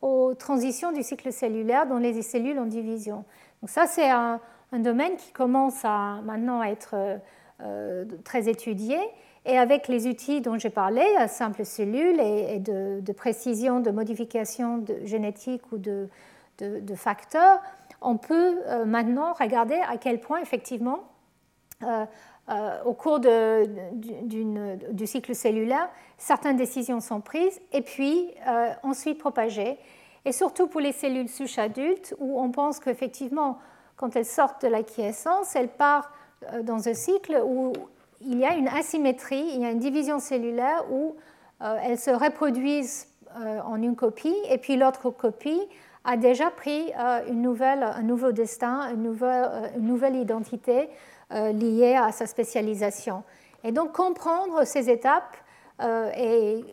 aux 0.03 0.35
transitions 0.35 0.93
du 0.93 1.03
cycle 1.03 1.33
cellulaire 1.33 1.87
dans 1.87 1.99
les 1.99 2.21
cellules 2.21 2.59
en 2.59 2.67
division. 2.67 3.25
Donc 3.63 3.71
ça 3.71 3.87
c'est 3.87 4.11
un, 4.11 4.41
domaine 4.73 5.17
qui 5.17 5.31
commence 5.31 5.85
à 5.85 6.21
maintenant 6.25 6.61
à 6.61 6.67
être 6.67 6.97
euh, 7.63 8.05
très 8.25 8.49
étudié. 8.49 8.99
Et 9.47 9.57
avec 9.57 9.89
les 9.89 10.09
outils 10.09 10.41
dont 10.41 10.59
j'ai 10.59 10.71
parlé, 10.71 11.05
simples 11.29 11.65
cellules 11.67 12.19
et, 12.19 12.59
de, 12.59 13.13
précision, 13.13 13.79
de 13.79 13.91
modification 13.91 14.79
de 14.79 15.05
génétique 15.05 15.61
ou 15.71 15.77
de 15.77 16.09
facteurs, 16.97 17.61
on 18.05 18.17
peut 18.17 18.61
euh, 18.67 18.85
maintenant 18.85 19.33
regarder 19.33 19.81
à 19.89 19.97
quel 19.97 20.21
point 20.21 20.41
effectivement, 20.41 21.01
euh, 21.83 22.05
euh, 22.51 22.83
au 22.85 22.93
cours 22.93 23.21
du 23.21 25.07
cycle 25.07 25.35
cellulaire, 25.35 25.89
certaines 26.19 26.57
décisions 26.57 27.01
sont 27.01 27.21
prises 27.21 27.61
et 27.73 27.81
puis 27.81 28.33
ensuite 28.83 29.19
propagées. 29.19 29.79
Et 30.27 30.33
surtout 30.33 30.67
pour 30.67 30.81
les 30.81 30.93
cellules 30.93 31.29
souches 31.29 31.59
adultes, 31.59 32.15
où 32.19 32.41
on 32.41 32.51
pense 32.51 32.81
qu'effectivement, 32.81 33.59
quand 33.97 34.15
elles 34.17 34.27
sortent 34.27 34.63
de 34.63 34.69
l'acquiescence, 34.69 35.57
elles 35.57 35.69
partent 35.69 36.11
dans 36.63 36.89
un 36.89 36.95
cycle 36.95 37.43
où 37.45 37.73
il 38.21 38.39
y 38.39 38.45
a 38.45 38.55
une 38.55 38.69
asymétrie, 38.69 39.51
il 39.55 39.63
y 39.63 39.65
a 39.65 39.71
une 39.71 39.79
division 39.79 40.19
cellulaire 40.19 40.85
où 40.91 41.17
elles 41.61 41.99
se 41.99 42.11
reproduisent 42.11 43.09
en 43.35 43.83
une 43.83 43.97
copie, 43.97 44.37
et 44.51 44.59
puis 44.59 44.77
l'autre 44.77 45.11
copie 45.11 45.61
a 46.05 46.17
déjà 46.17 46.51
pris 46.51 46.93
euh, 46.99 47.21
une 47.29 47.43
nouvelle, 47.43 47.83
un 47.83 48.03
nouveau 48.03 48.33
destin, 48.33 48.91
une 48.93 49.03
nouvelle, 49.03 49.49
euh, 49.51 49.69
une 49.77 49.87
nouvelle 49.87 50.17
identité 50.17 50.91
euh, 51.33 51.53
liée 51.53 51.97
à 51.97 52.13
sa 52.13 52.27
spécialisation. 52.27 53.25
Et 53.65 53.73
donc 53.73 53.93
comprendre 53.93 54.65
ces 54.65 54.91
étapes 54.91 55.37
et 56.17 56.65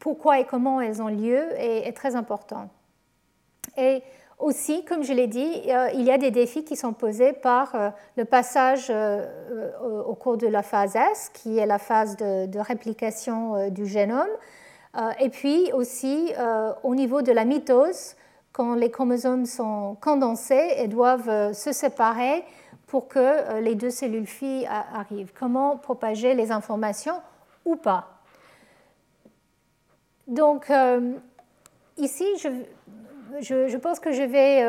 pourquoi 0.00 0.40
et 0.40 0.44
comment 0.44 0.82
elles 0.82 1.00
ont 1.00 1.08
lieu 1.08 1.42
est, 1.56 1.96
très 1.96 2.14
important. 2.14 2.68
Et 3.78 4.02
aussi, 4.38 4.84
comme 4.84 5.02
je 5.02 5.14
l'ai 5.14 5.28
dit, 5.28 5.62
il 5.94 6.02
y 6.02 6.10
a 6.10 6.18
des 6.18 6.30
défis 6.30 6.64
qui 6.64 6.76
sont 6.76 6.92
posés 6.92 7.32
par 7.32 7.74
le 8.16 8.24
passage 8.26 8.92
au 9.80 10.14
cours 10.14 10.36
de 10.36 10.46
la 10.46 10.62
phase 10.62 10.94
S, 10.94 11.30
qui 11.32 11.56
est 11.56 11.64
la 11.64 11.78
phase 11.78 12.16
de, 12.16 12.44
de 12.46 12.58
réplication 12.58 13.70
du 13.70 13.86
génome, 13.86 14.28
et 15.20 15.30
puis 15.30 15.72
aussi 15.72 16.34
au 16.82 16.94
niveau 16.94 17.22
de 17.22 17.32
la 17.32 17.46
mitose, 17.46 18.16
quand 18.52 18.74
les 18.74 18.90
chromosomes 18.90 19.46
sont 19.46 19.96
condensés 20.00 20.74
et 20.78 20.88
doivent 20.88 21.28
euh, 21.28 21.52
se 21.52 21.72
séparer 21.72 22.44
pour 22.86 23.08
que 23.08 23.18
euh, 23.18 23.60
les 23.60 23.74
deux 23.74 23.90
cellules 23.90 24.26
filles 24.26 24.66
arrivent. 24.66 25.32
Comment 25.38 25.76
propager 25.76 26.34
les 26.34 26.50
informations 26.50 27.14
ou 27.64 27.76
pas? 27.76 28.08
Donc 30.26 30.70
euh, 30.70 31.12
ici, 31.96 32.24
je, 33.40 33.76
pense 33.76 34.00
que 34.00 34.12
je 34.12 34.22
vais 34.22 34.62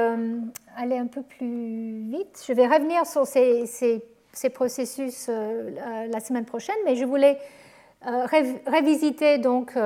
aller 0.75 0.97
un 0.97 1.07
peu 1.07 1.21
plus 1.21 2.01
vite. 2.09 2.43
Je 2.47 2.53
vais 2.53 2.67
revenir 2.67 3.05
sur 3.05 3.25
ces, 3.27 3.65
ces, 3.65 4.49
processus 4.49 5.27
la 5.27 6.19
semaine 6.19 6.45
prochaine, 6.45 6.75
mais 6.85 6.95
je 6.95 7.05
voulais 7.05 7.37
révisiter 8.65 9.37
donc 9.37 9.77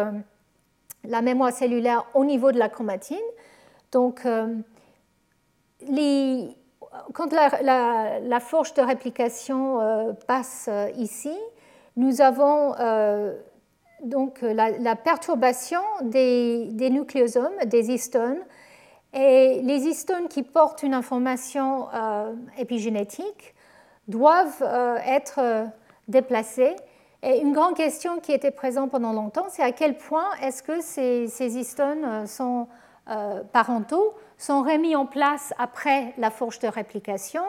la 1.04 1.22
mémoire 1.22 1.52
cellulaire 1.52 2.06
au 2.14 2.24
niveau 2.24 2.52
de 2.54 2.60
la 2.60 2.70
chromatine. 2.70 3.18
Donc, 3.96 4.26
euh, 4.26 4.48
quand 7.14 7.32
la, 7.32 8.40
forge 8.42 8.74
de 8.74 8.82
réplication 8.82 9.80
euh, 9.80 10.12
passe 10.28 10.66
euh, 10.68 10.90
ici, 10.98 11.34
nous 11.96 12.20
avons 12.20 12.76
donc 14.04 14.42
la, 14.42 14.96
perturbation 14.98 15.80
des, 16.02 16.90
nucléosomes, 16.92 17.56
des 17.68 17.90
histones. 17.90 18.40
Et 19.14 19.62
les 19.64 19.88
histones 19.88 20.28
qui 20.28 20.44
portent 20.44 20.84
une 20.84 20.94
information 20.94 21.88
épigénétique 22.58 23.56
doivent 24.10 24.62
être 25.08 25.70
déplacées. 26.10 26.76
Et 27.24 27.40
une 27.40 27.54
grande 27.54 27.78
question 27.78 28.20
qui 28.20 28.34
était 28.34 28.52
présente 28.52 28.92
pendant 28.92 29.14
longtemps, 29.14 29.46
c'est 29.48 29.64
à 29.64 29.72
quel 29.72 29.96
point 29.98 30.28
est-ce 30.42 30.62
que 30.62 30.82
ces, 30.82 31.58
histones 31.58 32.28
sont 32.28 32.68
parentaux 33.52 34.16
sont 34.38 34.64
remis 34.64 34.96
en 34.96 35.06
place 35.06 35.54
après 35.58 36.14
la 36.18 36.32
forge 36.32 36.60
de 36.60 36.68
réplication 36.68 37.44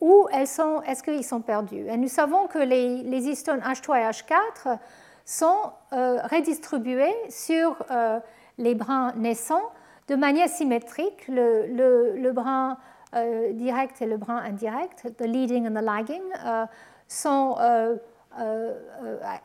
ou 0.00 0.28
est-ce 0.32 1.02
qu'ils 1.02 1.24
sont 1.24 1.40
perdus? 1.40 1.86
Et 1.88 1.96
nous 1.96 2.08
savons 2.08 2.46
que 2.46 2.58
les, 2.58 3.28
histones 3.28 3.60
H3 3.60 4.00
et 4.00 4.10
H4 4.10 4.78
sont 5.24 5.72
euh, 5.92 6.18
redistribués 6.30 7.14
sur 7.30 7.76
euh, 7.90 8.18
les 8.58 8.74
brins 8.74 9.12
naissants 9.16 9.70
de 10.08 10.16
manière 10.16 10.48
symétrique, 10.48 11.26
le, 11.28 11.66
le, 11.66 12.32
brin 12.32 12.76
direct 13.52 14.02
et 14.02 14.06
le 14.06 14.18
brin 14.18 14.36
indirect, 14.36 15.06
the 15.16 15.24
leading 15.24 15.66
and 15.66 15.80
the 15.80 15.82
lagging, 15.82 16.22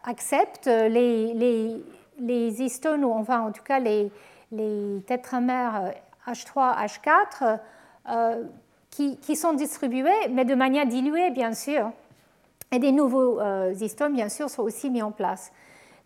acceptent 0.03 0.65
les, 0.65 1.34
les, 1.34 1.86
les 2.18 2.61
histones, 2.61 3.06
ou 3.06 3.14
enfin 3.14 3.40
en 3.40 3.52
tout 3.53 3.64
cas 3.64 3.80
les, 3.80 4.11
les 4.51 5.01
tétramères 5.05 5.93
H3, 6.27 6.85
H4, 6.85 7.59
euh, 8.09 8.43
qui, 8.91 9.35
sont 9.35 9.53
distribués, 9.53 10.27
mais 10.31 10.43
de 10.43 10.55
manière 10.55 10.85
diluée, 10.85 11.30
bien 11.30 11.53
sûr. 11.53 11.91
Et 12.71 12.80
des 12.80 12.91
nouveaux 12.91 13.39
euh, 13.39 13.73
bien 14.11 14.30
sûr, 14.30 14.49
sont 14.49 14.63
aussi 14.63 14.89
mis 14.89 15.01
en 15.01 15.11
place. 15.11 15.51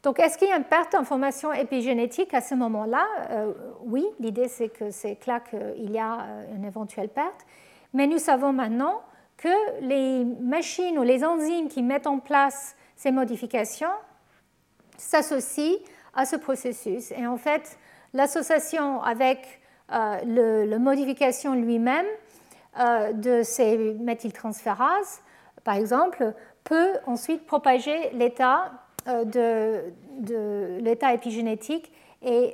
Donc, 0.03 0.19
est-ce 0.19 0.37
qu'il 0.37 0.49
y 0.49 0.51
a 0.51 0.57
une 0.57 0.63
perte 0.63 0.91
d'information 0.91 1.53
épigénétique 1.53 2.33
à 2.33 2.41
ce 2.41 2.55
moment-là? 2.55 3.05
Euh, 3.31 3.53
Oui, 3.85 4.05
l'idée, 4.19 4.47
c'est 4.47 4.69
que 4.69 4.91
c'est 4.91 5.15
clair 5.15 5.41
qu'il 5.43 5.91
y 5.91 5.97
a 5.97 6.19
une 6.55 6.65
éventuelle 6.65 7.09
perte. 7.09 7.45
Mais 7.93 8.05
nous 8.05 8.19
savons 8.19 8.53
maintenant 8.53 9.01
que 9.37 9.81
les 9.81 10.25
machines 10.25 10.99
ou 10.99 11.03
les 11.03 11.23
enzymes 11.23 11.69
qui 11.69 11.81
mettent 11.81 12.07
en 12.07 12.19
place 12.19 12.75
ces 12.95 13.11
modifications 13.11 13.87
s'associent 14.97 15.79
à 16.13 16.25
ce 16.25 16.35
processus. 16.35 17.11
Et 17.11 17.25
en 17.25 17.37
fait, 17.37 17.77
l'association 18.13 19.01
avec 19.01 19.59
euh, 19.91 20.65
la 20.65 20.79
modification 20.79 21.53
lui-même 21.53 22.05
euh, 22.79 23.11
de 23.13 23.43
ces 23.43 23.93
méthyltransférases, 23.93 25.21
par 25.63 25.75
exemple, 25.75 26.33
peut 26.63 26.93
ensuite 27.05 27.45
propager 27.45 28.11
l'état 28.13 28.71
euh, 29.07 29.25
de, 29.25 30.79
l'état 30.79 31.13
épigénétique 31.13 31.91
et 32.21 32.53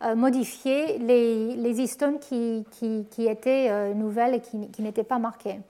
remodifier 0.00 0.98
les, 0.98 1.54
les 1.54 1.80
histones 1.80 2.18
qui, 2.18 2.64
qui, 2.70 3.26
étaient 3.26 3.92
nouvelles 3.94 4.36
et 4.36 4.40
qui, 4.40 4.70
qui 4.70 4.82
n'étaient 4.82 5.04
pas 5.04 5.18
marquées. 5.18 5.60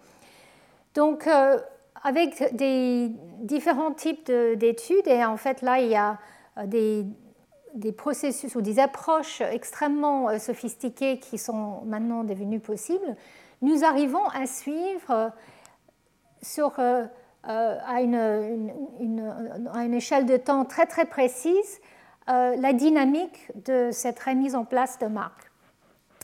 Donc, 0.94 1.28
avec 2.04 2.54
des 2.54 3.10
différents 3.40 3.92
types 3.92 4.30
d'études, 4.30 5.08
et 5.08 5.24
en 5.24 5.36
fait 5.36 5.60
là, 5.62 5.80
il 5.80 5.88
y 5.88 5.96
a 5.96 6.18
des, 6.66 7.04
des 7.74 7.92
processus 7.92 8.54
ou 8.54 8.60
des 8.60 8.78
approches 8.78 9.40
extrêmement 9.40 10.28
euh, 10.28 10.38
sophistiquées 10.38 11.18
qui 11.18 11.38
sont 11.38 11.82
maintenant 11.84 12.24
devenues 12.24 12.60
possibles, 12.60 13.16
nous 13.62 13.84
arrivons 13.84 14.26
à 14.28 14.46
suivre 14.46 15.10
euh, 15.10 15.28
sur, 16.42 16.78
euh, 16.78 17.04
à, 17.44 18.00
une, 18.00 18.14
à, 19.72 19.84
une, 19.84 19.94
échelle 19.94 20.26
de 20.26 20.36
temps 20.36 20.64
très 20.64 20.86
très 20.86 21.04
précise 21.04 21.80
la 22.26 22.72
dynamique 22.72 23.50
de 23.64 23.88
cette 23.90 24.20
remise 24.20 24.54
en 24.54 24.64
place 24.64 25.00
de 25.00 25.06
marques. 25.08 25.50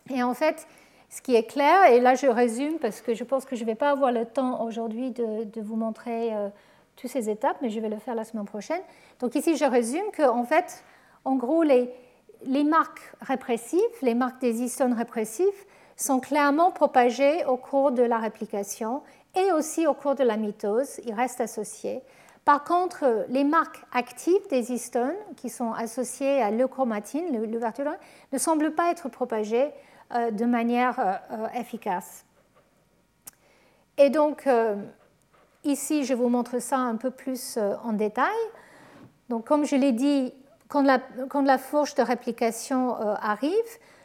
Et 0.09 0.23
en 0.23 0.35
fait, 0.35 0.69
ce 1.11 1.21
qui 1.21 1.35
est 1.35 1.43
clair, 1.43 1.87
et 1.91 1.99
là 1.99 2.15
je 2.15 2.29
résume 2.29 2.79
parce 2.79 3.01
que 3.01 3.13
je 3.13 3.25
pense 3.25 3.45
que 3.45 3.57
je 3.57 3.63
ne 3.63 3.67
vais 3.67 3.75
pas 3.75 3.91
avoir 3.91 4.13
le 4.13 4.25
temps 4.25 4.63
aujourd'hui 4.65 5.11
de, 5.11 5.43
de, 5.43 5.61
vous 5.61 5.75
montrer 5.75 6.31
toutes 6.95 7.11
ces 7.11 7.29
étapes, 7.29 7.57
mais 7.61 7.71
je 7.71 7.81
vais 7.81 7.89
le 7.89 7.99
faire 7.99 8.15
la 8.15 8.23
semaine 8.23 8.45
prochaine. 8.45 8.83
Donc 9.19 9.35
ici 9.35 9.57
je 9.57 9.65
résume 9.65 10.05
qu'en 10.17 10.45
fait, 10.45 10.85
en 11.27 11.35
gros, 11.35 11.65
les, 11.65 11.91
marques 12.65 13.13
répressives, 13.21 13.81
les 14.01 14.15
marques 14.15 14.41
des 14.41 14.63
histones 14.63 14.93
répressifs, 14.93 15.67
sont 15.97 16.21
clairement 16.21 16.71
propagées 16.71 17.45
au 17.47 17.57
cours 17.57 17.91
de 17.91 18.03
la 18.03 18.19
réplication 18.19 19.03
et 19.35 19.51
aussi 19.53 19.87
au 19.89 19.95
cours 19.95 20.15
de 20.15 20.23
la 20.23 20.37
mitose. 20.37 21.01
Ils 21.05 21.15
restent 21.15 21.41
associés 21.41 22.01
Par 22.45 22.63
contre, 22.63 23.27
les 23.29 23.43
marques 23.43 23.83
actives 23.93 24.49
des 24.51 24.73
histones, 24.73 25.17
qui 25.37 25.49
sont 25.49 25.73
associées 25.73 26.41
à 26.41 26.53
l'euchromatine, 26.53 27.25
l'ouverture, 27.51 27.91
ne 28.33 28.39
semblent 28.39 28.73
pas 28.73 28.93
être 28.93 29.09
propagées 29.09 29.71
de 30.13 30.45
manière 30.45 31.21
efficace. 31.55 32.25
Et 33.99 34.11
donc, 34.11 34.49
ici, 35.65 36.05
je 36.05 36.15
vous 36.15 36.29
montre 36.29 36.61
ça 36.61 36.77
un 36.77 36.95
peu 36.95 37.11
plus 37.11 37.59
en 37.83 37.95
détail. 37.95 38.37
Donc, 39.29 39.45
comme 39.45 39.65
je 39.65 39.75
l'ai 39.75 39.93
dit, 39.93 40.33
quand 40.69 40.83
la, 40.83 41.59
fourche 41.59 41.95
de 41.95 42.03
réplication 42.03 42.97
euh, 43.01 43.15
arrive, 43.21 43.53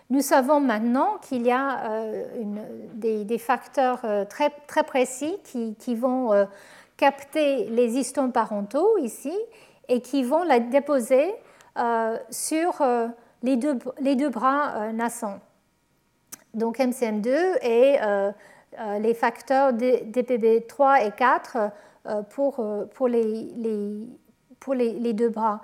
nous 0.10 0.22
savons 0.22 0.60
maintenant 0.60 1.18
qu'il 1.22 1.46
y 1.46 1.52
a 1.52 1.90
euh, 1.90 2.26
des, 2.94 3.38
facteurs 3.38 4.02
euh, 4.04 4.26
très, 4.26 4.50
très 4.68 4.84
précis 4.84 5.38
qui, 5.44 5.76
qui 5.76 5.96
vont 5.96 6.48
capter 6.98 7.66
les 7.70 7.98
histones 7.98 8.32
parentaux 8.32 8.98
ici 8.98 9.34
et 9.88 10.02
qui 10.02 10.24
vont 10.24 10.44
la 10.44 10.60
déposer 10.60 11.34
sur 12.30 12.84
les, 13.42 13.56
deux, 13.56 13.80
les 14.00 14.16
deux 14.16 14.30
bras 14.30 14.92
naissants. 14.92 15.40
Donc 16.54 16.78
MCM2 16.78 17.64
et 17.64 17.98
les 19.00 19.14
facteurs 19.14 19.74
DPB3 19.74 21.08
et 21.08 21.12
4 21.12 21.58
pour, 22.30 22.64
pour 22.94 23.08
les, 23.08 23.52
les 23.56 24.06
pour 24.62 24.76
les, 24.76 25.14
deux 25.14 25.30
bras. 25.30 25.60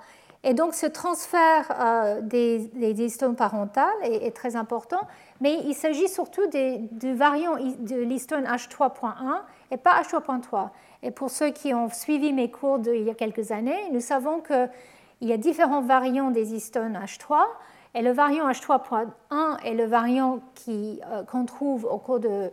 Et 0.48 0.54
donc 0.54 0.72
ce 0.72 0.86
transfert 0.86 1.70
euh, 1.78 2.22
des, 2.22 2.70
histones 3.04 3.36
parentales 3.36 3.92
est, 4.02 4.34
très 4.34 4.56
important, 4.56 5.06
mais 5.42 5.58
il 5.66 5.74
s'agit 5.74 6.08
surtout 6.08 6.46
des, 6.46 6.78
du 6.90 7.12
variant 7.12 7.56
de 7.56 7.96
l'histone 7.96 8.44
H3.1 8.44 9.42
et 9.70 9.76
pas 9.76 10.00
H3.3. 10.00 10.70
Et 11.02 11.10
pour 11.10 11.28
ceux 11.28 11.50
qui 11.50 11.74
ont 11.74 11.90
suivi 11.90 12.32
mes 12.32 12.50
cours 12.50 12.78
d'il 12.78 13.02
y 13.02 13.10
a 13.10 13.14
quelques 13.14 13.52
années, 13.52 13.90
nous 13.92 14.00
savons 14.00 14.40
qu'il 14.40 15.28
y 15.28 15.34
a 15.34 15.36
différents 15.36 15.82
variants 15.82 16.30
des 16.30 16.54
histones 16.54 16.98
H3, 16.98 17.44
et 17.94 18.00
le 18.00 18.12
variant 18.12 18.48
H3.1 18.50 19.62
est 19.66 19.74
le 19.74 19.84
variant 19.84 20.40
euh, 20.68 21.24
qu'on 21.24 21.44
trouve 21.44 21.84
au 21.84 21.98
cours 21.98 22.20
de, 22.20 22.50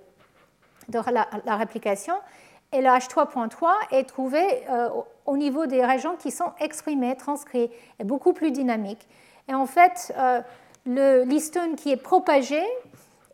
la, 0.91 1.55
réplication, 1.55 2.15
et 2.75 2.81
le 2.81 2.89
H3.3 2.89 3.69
est 3.91 4.03
trouvé 4.03 4.41
euh, 4.69 4.89
au 5.25 5.37
niveau 5.37 5.65
des 5.65 5.83
régions 5.85 6.17
qui 6.17 6.29
sont 6.29 6.51
exprimées, 6.59 7.15
transcrites, 7.15 7.71
et 7.99 8.03
beaucoup 8.03 8.33
plus 8.33 8.51
dynamique. 8.51 9.07
Et 9.47 9.53
en 9.53 9.65
fait, 9.65 10.13
euh, 10.17 10.41
l'histone 11.25 11.75
qui 11.75 11.91
est 11.91 11.97
propagé 11.97 12.61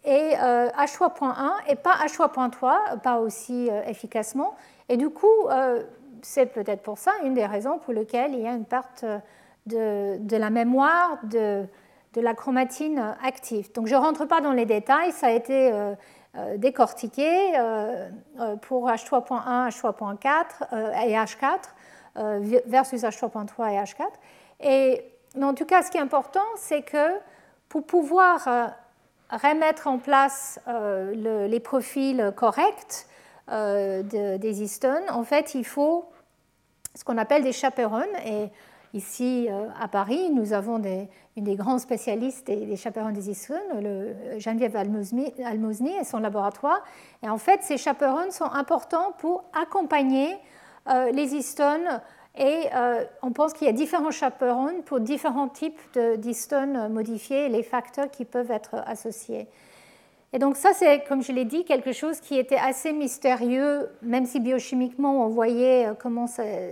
est 0.04 0.38
euh, 0.40 0.70
H3.1 0.70 1.34
et 1.70 1.76
pas 1.76 1.96
H3.3, 2.06 3.00
pas 3.02 3.20
aussi 3.20 3.70
efficacement. 3.88 4.56
Et 4.90 4.98
du 4.98 5.10
coup, 5.10 5.48
c'est 6.22 6.48
peut-être 6.48 6.82
pour 6.82 6.98
ça 6.98 7.12
une 7.24 7.34
des 7.34 7.46
raisons 7.46 7.80
pour 7.80 7.94
lesquelles 7.94 8.34
il 8.34 8.42
y 8.42 8.48
a 8.48 8.54
une 8.54 8.66
perte 8.66 9.06
de, 9.66 10.18
de 10.18 10.38
la 10.38 10.50
mémoire 10.50 11.18
de, 11.24 11.64
de, 12.14 12.22
la 12.22 12.34
chromatine 12.34 13.16
active. 13.24 13.72
Donc 13.74 13.88
je 13.88 13.96
ne 13.96 14.00
rentre 14.00 14.26
pas 14.26 14.42
dans 14.42 14.52
les 14.52 14.66
détails, 14.66 15.14
ça 15.14 15.28
a 15.28 15.32
été 15.32 15.72
euh, 16.38 16.56
décortiqué 16.56 17.60
euh, 17.60 18.08
euh, 18.40 18.56
pour 18.56 18.90
H3.1, 18.90 19.68
H3.4 19.70 21.06
et 21.06 21.14
H4 21.14 22.62
versus 22.68 23.02
H3.3 23.02 23.74
et 23.74 23.84
H4. 23.84 24.06
Et, 24.62 25.04
en 25.42 25.54
tout 25.54 25.66
cas, 25.66 25.84
ce 25.84 25.92
qui 25.92 25.98
est 25.98 26.02
important, 26.02 26.46
c'est 26.56 26.84
que 26.84 27.20
pour 27.68 27.86
pouvoir 27.86 28.48
remettre 29.30 29.88
en 29.88 29.98
place 29.98 30.60
les 31.14 31.60
profils 31.62 32.34
corrects 32.36 33.08
des 33.50 34.62
histones, 34.62 35.10
en 35.10 35.24
fait, 35.24 35.56
il 35.56 35.66
faut 35.66 36.10
ce 36.96 37.04
qu'on 37.04 37.18
appelle 37.18 37.44
des 37.44 37.54
chaperones. 37.54 38.16
Et 38.26 38.50
Ici, 38.94 39.48
euh, 39.50 39.68
à 39.80 39.88
Paris, 39.88 40.30
nous 40.32 40.52
avons 40.52 40.82
une 41.38 41.44
des 41.44 41.56
grands 41.56 41.80
spécialistes 41.80 42.48
des, 42.48 42.76
chaperons 42.76 43.12
des 43.12 43.30
histones, 43.30 43.58
le, 43.80 44.14
Geneviève 44.38 44.76
Almosny 44.76 45.92
et 45.98 46.04
son 46.04 46.20
laboratoire. 46.20 46.84
Et 47.24 47.30
en 47.30 47.38
fait, 47.38 47.64
ces 47.64 47.78
chaperons 47.78 48.32
sont 48.32 48.52
importants 48.52 49.14
pour 49.20 49.46
accompagner 49.54 50.36
euh, 50.90 51.10
les 51.12 51.36
histones. 51.36 52.02
Et 52.38 52.66
euh, 52.76 53.06
on 53.22 53.32
pense 53.32 53.54
qu'il 53.54 53.68
y 53.68 53.70
a 53.70 53.74
différents 53.74 54.12
chaperons 54.12 54.82
pour 54.86 55.00
différents 55.00 55.48
types 55.48 55.80
d'histones 56.18 56.90
modifiés 56.90 57.46
et 57.46 57.50
les 57.50 57.64
facteurs 57.64 58.12
qui 58.12 58.26
peuvent 58.26 58.52
être 58.52 58.76
associés. 58.86 59.48
Et 60.34 60.40
donc 60.40 60.58
ça, 60.58 60.72
c'est, 60.74 61.06
comme 61.08 61.24
je 61.24 61.32
l'ai 61.32 61.46
dit, 61.46 61.64
quelque 61.64 61.94
chose 61.94 62.20
qui 62.20 62.38
était 62.38 62.58
assez 62.58 62.92
mystérieux, 62.92 63.90
même 64.02 64.26
si 64.26 64.40
biochimiquement 64.40 65.26
on 65.26 65.28
voyait 65.28 65.90
comment 66.00 66.26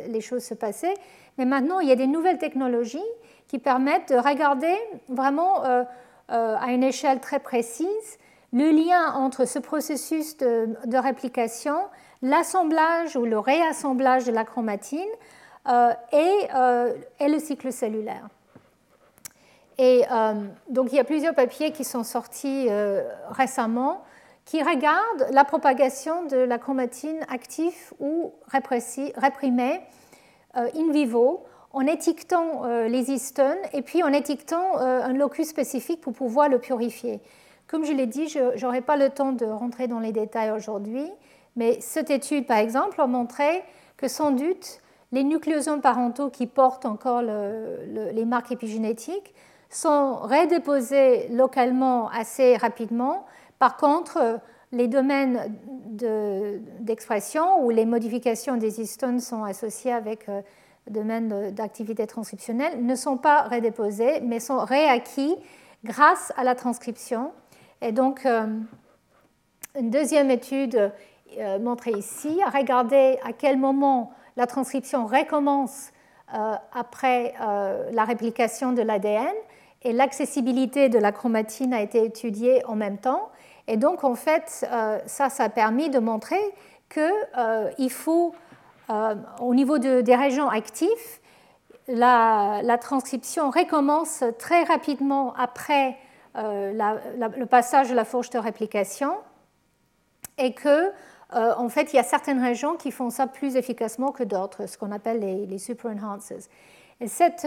les 0.07 0.21
choses 0.21 0.43
se 0.43 0.53
passaient. 0.53 0.95
Mais 1.39 1.45
maintenant, 1.45 1.79
il 1.79 1.87
y 1.87 1.91
a 1.93 1.95
des 1.95 2.05
nouvelles 2.05 2.37
technologies 2.37 2.99
qui 3.47 3.59
permettent 3.59 4.09
de 4.09 4.17
regarder 4.17 4.75
vraiment 5.07 5.63
euh, 5.63 5.83
euh, 6.31 6.57
à 6.59 6.73
une 6.73 6.83
échelle 6.83 7.21
très 7.21 7.39
précise 7.39 8.19
le 8.51 8.71
lien 8.71 9.13
entre 9.13 9.45
ce 9.45 9.57
processus 9.57 10.35
de, 10.35 10.97
réplication, 10.97 11.77
l'assemblage 12.21 13.15
ou 13.15 13.23
le 13.23 13.39
réassemblage 13.39 14.25
de 14.25 14.33
la 14.33 14.43
chromatine 14.43 14.99
euh, 15.69 15.93
et, 16.11 17.25
le 17.25 17.39
cycle 17.39 17.71
cellulaire. 17.71 18.27
Et 19.77 20.03
donc 20.67 20.91
il 20.91 20.95
y 20.95 20.99
a 20.99 21.05
plusieurs 21.05 21.35
papiers 21.35 21.71
qui 21.71 21.85
sont 21.85 22.03
sortis 22.03 22.67
récemment 23.29 24.03
qui 24.43 24.61
regardent 24.61 25.27
la 25.31 25.45
propagation 25.45 26.25
de 26.25 26.37
la 26.37 26.57
chromatine 26.57 27.19
active 27.29 27.93
ou 27.99 28.33
réprimée 28.51 29.79
in 30.55 30.91
vivo 30.91 31.45
en 31.71 31.85
étiquetant 31.85 32.65
euh, 32.65 32.87
les 32.87 33.11
histones 33.11 33.57
et 33.73 33.81
puis 33.81 34.03
en 34.03 34.11
étiquetant 34.11 34.79
euh, 34.79 35.03
un 35.03 35.13
locus 35.13 35.49
spécifique 35.49 36.01
pour 36.01 36.13
pouvoir 36.13 36.49
le 36.49 36.59
purifier. 36.59 37.21
Comme 37.67 37.85
je 37.85 37.93
l'ai 37.93 38.07
dit, 38.07 38.27
je 38.27 38.59
n'aurai 38.63 38.81
pas 38.81 38.97
le 38.97 39.09
temps 39.09 39.31
de 39.31 39.45
rentrer 39.45 39.87
dans 39.87 39.99
les 39.99 40.11
détails 40.11 40.49
aujourd'hui, 40.49 41.05
mais 41.55 41.79
cette 41.81 42.09
étude, 42.09 42.47
par 42.47 42.57
exemple, 42.57 42.99
a 42.99 43.05
montré 43.05 43.63
que 43.95 44.07
sans 44.07 44.31
doute, 44.31 44.79
les 45.11 45.23
nucléosomes 45.23 45.81
parentaux 45.81 46.29
qui 46.29 46.47
portent 46.47 46.85
encore 46.85 47.21
les 47.21 48.25
marques 48.25 48.51
épigénétiques 48.51 49.35
sont 49.69 50.15
redéposés 50.15 51.27
localement 51.29 52.09
assez 52.09 52.57
rapidement. 52.57 53.25
Par 53.59 53.77
contre, 53.77 54.39
les 54.71 54.87
domaines 54.87 55.55
d'expression 56.81 57.63
où 57.63 57.69
les 57.69 57.85
modifications 57.85 58.57
des 58.57 58.79
histones 58.81 59.19
sont 59.19 59.43
associées 59.43 59.91
avec 59.91 60.27
le 60.27 60.33
euh, 60.33 60.41
domaine 60.89 61.51
d'activité 61.51 62.07
transcriptionnelle 62.07 62.83
ne 62.83 62.95
sont 62.95 63.17
pas 63.17 63.43
redéposés, 63.43 64.21
mais 64.21 64.39
sont 64.39 64.59
réacquis 64.59 65.35
grâce 65.83 66.33
à 66.37 66.43
la 66.43 66.55
transcription. 66.55 67.31
Et 67.81 67.91
donc, 67.91 68.25
euh, 68.25 68.47
une 69.77 69.89
deuxième 69.89 70.31
étude 70.31 70.91
euh, 71.37 71.59
montrée 71.59 71.91
ici 71.91 72.39
a 72.45 72.49
regardé 72.49 73.17
à 73.23 73.33
quel 73.33 73.57
moment 73.57 74.11
la 74.35 74.47
transcription 74.47 75.05
recommence 75.05 75.91
après 76.73 77.33
la 77.91 78.05
réplication 78.05 78.71
de 78.71 78.83
l'ADN 78.83 79.33
et 79.81 79.93
l'accessibilité 79.93 80.87
de 80.87 80.99
la 80.99 81.11
chromatine 81.11 81.73
a 81.73 81.81
été 81.81 82.05
étudiée 82.05 82.63
en 82.67 82.75
même 82.75 82.99
temps. 82.99 83.29
Et 83.69 83.77
donc, 83.77 84.03
en 84.03 84.15
fait, 84.15 84.67
euh, 84.71 84.97
ça, 85.05 85.29
ça 85.29 85.43
a 85.43 85.49
permis 85.49 85.91
de 85.91 85.99
montrer 85.99 86.41
qu'il 86.91 87.03
euh, 87.37 87.89
faut, 87.89 88.33
euh, 88.89 89.13
au 89.41 89.53
niveau 89.53 89.77
des 89.77 90.15
régions 90.15 90.49
actives, 90.49 90.89
la, 91.87 92.77
transcription 92.81 93.51
recommence 93.51 94.23
très 94.39 94.63
rapidement 94.63 95.33
après 95.35 95.97
le 96.35 97.45
passage 97.45 97.89
de 97.89 97.95
la 97.95 98.05
fourche 98.05 98.31
de 98.31 98.39
réplication 98.39 99.13
et 100.39 100.53
que, 100.53 100.91
en 101.33 101.69
fait, 101.69 101.93
il 101.93 101.97
y 101.97 101.99
a 101.99 102.03
certaines 102.03 102.41
régions 102.41 102.75
qui 102.75 102.91
font 102.91 103.09
ça 103.09 103.27
plus 103.27 103.55
efficacement 103.55 104.11
que 104.11 104.23
d'autres, 104.23 104.67
ce 104.67 104.77
qu'on 104.77 104.91
appelle 104.91 105.19
les, 105.19 105.45
les 105.45 105.57
super 105.59 105.91
enhancers. 105.91 106.47
Et 107.01 107.07
cette 107.07 107.45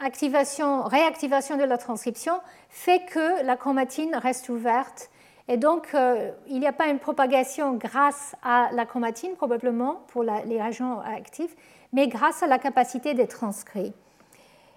activation, 0.00 0.82
réactivation 0.84 1.56
de 1.56 1.64
la 1.64 1.78
transcription 1.78 2.34
fait 2.68 3.04
que 3.06 3.44
la 3.44 3.56
chromatine 3.56 4.14
reste 4.16 4.48
ouverte. 4.48 5.10
Et 5.48 5.56
donc, 5.56 5.88
euh, 5.94 6.30
il 6.48 6.60
n'y 6.60 6.66
a 6.66 6.72
pas 6.72 6.86
une 6.86 6.98
propagation 6.98 7.74
grâce 7.74 8.36
à 8.42 8.70
la 8.72 8.86
chromatine, 8.86 9.32
probablement, 9.36 10.02
pour 10.08 10.22
les 10.22 10.62
régions 10.62 11.00
actives, 11.00 11.54
mais 11.92 12.08
grâce 12.08 12.42
à 12.42 12.46
la 12.46 12.58
capacité 12.58 13.14
des 13.14 13.26
transcrits. 13.26 13.92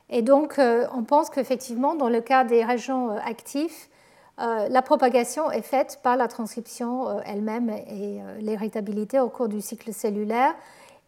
Et 0.09 0.21
donc, 0.21 0.59
euh, 0.59 0.87
on 0.95 1.03
pense 1.03 1.29
qu'effectivement, 1.29 1.95
dans 1.95 2.09
le 2.09 2.21
cas 2.21 2.43
des 2.43 2.63
régions 2.63 3.11
euh, 3.11 3.19
actives, 3.25 3.87
la 4.39 4.81
propagation 4.81 5.51
est 5.51 5.61
faite 5.61 5.99
par 6.01 6.17
la 6.17 6.27
transcription 6.27 7.21
elle-même 7.21 7.69
et 7.69 8.19
l'héritabilité 8.39 9.19
au 9.19 9.29
cours 9.29 9.47
du 9.47 9.61
cycle 9.61 9.93
cellulaire. 9.93 10.55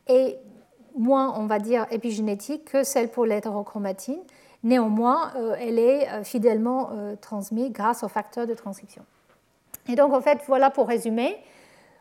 Et 0.07 0.37
moins, 0.95 1.33
on 1.37 1.45
va 1.45 1.59
dire, 1.59 1.85
épigénétique 1.91 2.65
que 2.65 2.83
celle 2.83 3.09
pour 3.09 3.25
l'hétérochromatine. 3.25 4.19
Néanmoins, 4.65 5.31
euh, 5.35 5.55
elle 5.59 5.77
est 5.77 6.09
euh, 6.09 6.23
fidèlement 6.23 6.89
euh, 6.91 7.15
transmise 7.21 7.71
grâce 7.71 8.03
aux 8.03 8.07
facteurs 8.07 8.47
de 8.47 8.55
transcription. 8.55 9.03
Et 9.87 9.95
donc, 9.95 10.11
en 10.11 10.21
fait, 10.21 10.39
voilà 10.47 10.71
pour 10.71 10.87
résumer 10.87 11.37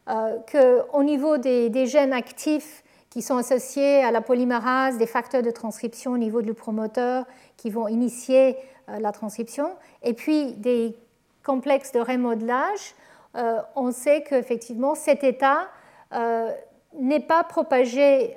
qu'au 0.07 1.03
niveau 1.03 1.39
des, 1.39 1.87
gènes 1.87 2.13
actifs 2.13 2.83
qui 3.09 3.23
sont 3.23 3.39
associés 3.39 4.03
à 4.03 4.11
la 4.11 4.21
polymérase 4.21 4.99
des 4.99 5.07
facteurs 5.07 5.43
de 5.43 5.51
transcription 5.51 6.13
au 6.13 6.19
niveau 6.19 6.43
du 6.43 6.53
promoteur 6.53 7.25
qui 7.57 7.71
vont 7.71 7.89
initier 7.89 8.57
la 8.87 9.13
transcription, 9.13 9.71
et 10.03 10.13
puis 10.13 10.53
des 10.53 10.95
complexes 11.43 11.93
de 11.93 12.01
remodelage. 12.01 12.95
on 13.77 13.93
sait 13.93 14.25
qu'effectivement 14.25 14.95
cet 14.95 15.25
état 15.25 15.69
n'est 16.99 17.21
pas 17.21 17.45
propagé 17.45 18.37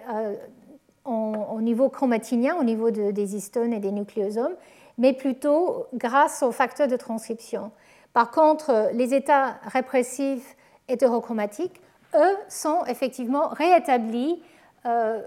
au 1.06 1.62
niveau 1.62 1.90
chromatinien, 1.90 2.56
au 2.60 2.64
niveau 2.64 2.92
des 2.92 3.36
histones 3.36 3.74
et 3.74 3.80
des 3.80 3.92
nucléosomes, 3.92 4.56
mais 4.98 5.14
plutôt 5.14 5.86
grâce 5.94 6.44
aux 6.44 6.52
facteurs 6.52 6.88
de 6.88 6.98
transcription. 6.98 7.72
Par 8.14 8.32
contre, 8.32 8.90
les 8.94 9.14
états 9.14 9.58
répressifs 9.64 10.56
hétérochromatiques, 10.88 11.82
eux, 12.16 12.38
sont 12.50 12.84
effectivement 12.88 13.50
réétablis 13.50 14.42
euh, 14.86 15.22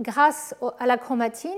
grâce 0.00 0.54
à 0.78 0.86
la 0.86 0.96
chromatine 0.96 1.50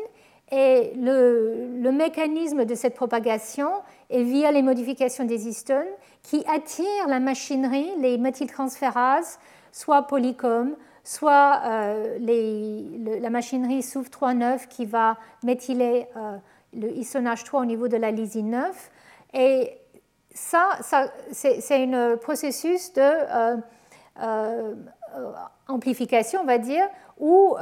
et 0.50 0.92
le, 0.96 1.90
mécanisme 1.92 2.64
de 2.64 2.74
cette 2.74 2.94
propagation 2.94 3.68
est 4.08 4.22
via 4.22 4.50
les 4.50 4.62
modifications 4.62 5.24
des 5.24 5.46
histones 5.48 5.86
qui 6.22 6.44
attirent 6.46 7.08
la 7.08 7.20
machinerie, 7.20 7.90
les 7.98 8.16
méthyltransférases, 8.16 9.38
soit 9.72 10.02
polycom, 10.02 10.74
soit 11.08 11.62
euh, 11.64 12.18
la 13.18 13.30
machinerie 13.30 13.80
SOUF39 13.80 14.68
qui 14.68 14.84
va 14.84 15.16
méthyler 15.42 16.06
euh, 16.18 16.36
le 16.74 16.90
histonnage 16.90 17.44
3 17.44 17.62
au 17.62 17.64
niveau 17.64 17.88
de 17.88 17.96
la 17.96 18.10
lysine 18.10 18.50
9. 18.50 18.90
Et 19.32 19.72
ça, 20.34 20.78
c'est 21.32 21.94
un 21.94 22.18
processus 22.18 22.92
de 22.92 23.00
euh, 24.20 24.74
amplification, 25.66 26.42
on 26.42 26.44
va 26.44 26.58
dire, 26.58 26.86
où 27.18 27.56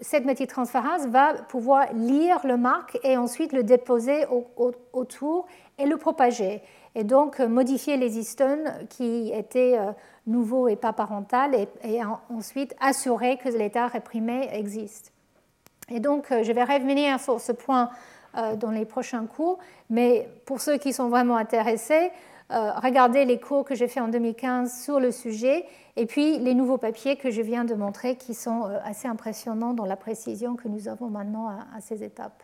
cette 0.00 0.26
méthyltransférase 0.26 1.08
va 1.08 1.32
pouvoir 1.48 1.92
lire 1.94 2.40
le 2.44 2.58
marque 2.58 2.98
et 3.02 3.16
ensuite 3.16 3.52
le 3.52 3.62
déposer 3.62 4.26
autour 4.92 5.46
et 5.78 5.86
le 5.86 5.96
propager. 5.96 6.62
Et 6.94 7.04
donc 7.04 7.40
modifier 7.40 7.96
les 7.96 8.18
histones 8.18 8.70
qui 8.90 9.32
étaient 9.32 9.78
nouveau 10.26 10.68
et 10.68 10.76
pas 10.76 10.92
parental, 10.92 11.54
et, 11.54 12.00
ensuite 12.30 12.74
assurer 12.80 13.36
que 13.36 13.48
l'état 13.48 13.86
réprimé 13.88 14.48
existe. 14.52 15.12
Et 15.88 16.00
donc, 16.00 16.30
euh, 16.30 16.42
je 16.42 16.52
vais 16.52 16.64
revenir 16.64 17.18
sur 17.20 17.40
ce 17.40 17.52
point 17.52 17.90
euh, 18.36 18.56
dans 18.56 18.70
les 18.70 18.84
prochains 18.84 19.26
cours, 19.26 19.58
mais 19.90 20.28
pour 20.46 20.60
ceux 20.60 20.78
qui 20.78 20.92
sont 20.92 21.08
vraiment 21.08 21.36
intéressés, 21.36 22.10
euh, 22.50 22.72
regardez 22.82 23.24
les 23.24 23.40
cours 23.40 23.64
que 23.64 23.74
j'ai 23.74 23.88
fait 23.88 24.00
en 24.00 24.08
2015 24.08 24.82
sur 24.84 25.00
le 25.00 25.10
sujet, 25.10 25.64
et 25.96 26.06
puis 26.06 26.38
les 26.38 26.54
nouveaux 26.54 26.78
papiers 26.78 27.16
que 27.16 27.30
je 27.30 27.42
viens 27.42 27.64
de 27.64 27.74
montrer 27.74 28.16
qui 28.16 28.34
sont 28.34 28.64
assez 28.84 29.08
impressionnants 29.08 29.74
dans 29.74 29.84
la 29.84 29.96
précision 29.96 30.54
que 30.54 30.68
nous 30.68 30.88
avons 30.88 31.08
maintenant 31.08 31.48
à, 31.48 31.80
ces 31.80 32.02
étapes. 32.04 32.42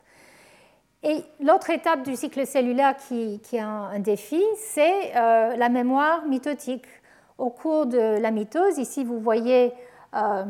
Et 1.02 1.22
l'autre 1.40 1.70
étape 1.70 2.02
du 2.02 2.16
cycle 2.16 2.46
cellulaire 2.46 2.96
qui, 2.96 3.40
qui 3.40 3.56
est 3.56 3.60
un 3.60 3.98
défi, 4.00 4.42
c'est 4.56 5.12
la 5.14 5.68
mémoire 5.68 6.26
mitotique 6.26 6.86
au 7.38 7.50
cours 7.50 7.86
de 7.86 8.18
la 8.20 8.30
mitose. 8.32 8.78
Ici, 8.78 9.04
vous 9.04 9.20
voyez 9.20 9.72
euh, 10.14 10.44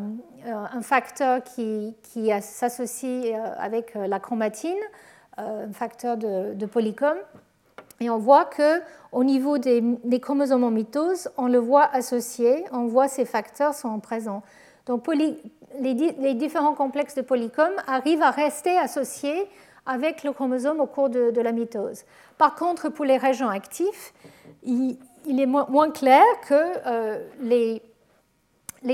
un 0.47 0.83
facteur 0.83 1.43
qui, 1.43 1.95
s'associe 2.41 3.35
euh, 3.35 3.55
avec 3.59 3.97
euh, 3.97 4.07
la 4.07 4.21
chromatine, 4.21 4.79
un 5.37 5.73
facteur 5.73 6.17
de, 6.17 6.55
de 6.55 6.67
polycom. 6.67 7.17
Et 8.01 8.09
on 8.09 8.19
voit 8.19 8.45
que 8.45 8.81
au 9.11 9.25
niveau 9.25 9.59
des, 9.59 9.83
chromosomes 10.21 10.63
en 10.63 10.71
mitose, 10.71 11.29
on 11.37 11.49
le 11.49 11.59
voit 11.59 11.93
associé, 11.93 12.65
on 12.73 12.87
voit 12.87 13.09
ces 13.09 13.25
facteurs 13.25 13.75
sont 13.75 13.99
présents. 13.99 14.43
Donc 14.87 15.07
les, 15.13 16.35
différents 16.35 16.75
complexes 16.75 17.17
de 17.17 17.23
polycom 17.23 17.71
arrivent 17.89 18.23
à 18.23 18.31
rester 18.31 18.79
associés 18.79 19.49
avec 19.89 20.23
le 20.23 20.33
chromosome 20.33 20.81
au 20.81 20.87
cours 20.87 21.09
de, 21.09 21.41
la 21.41 21.51
mitose. 21.51 22.05
Par 22.37 22.55
contre, 22.55 22.91
pour 22.91 23.07
les 23.07 23.17
régions 23.17 23.49
actifs, 23.49 24.13
il, 24.63 24.99
est 25.27 25.47
moins 25.47 25.91
clair 25.91 26.23
que 26.47 26.55
euh, 26.87 27.27
les, 27.41 27.83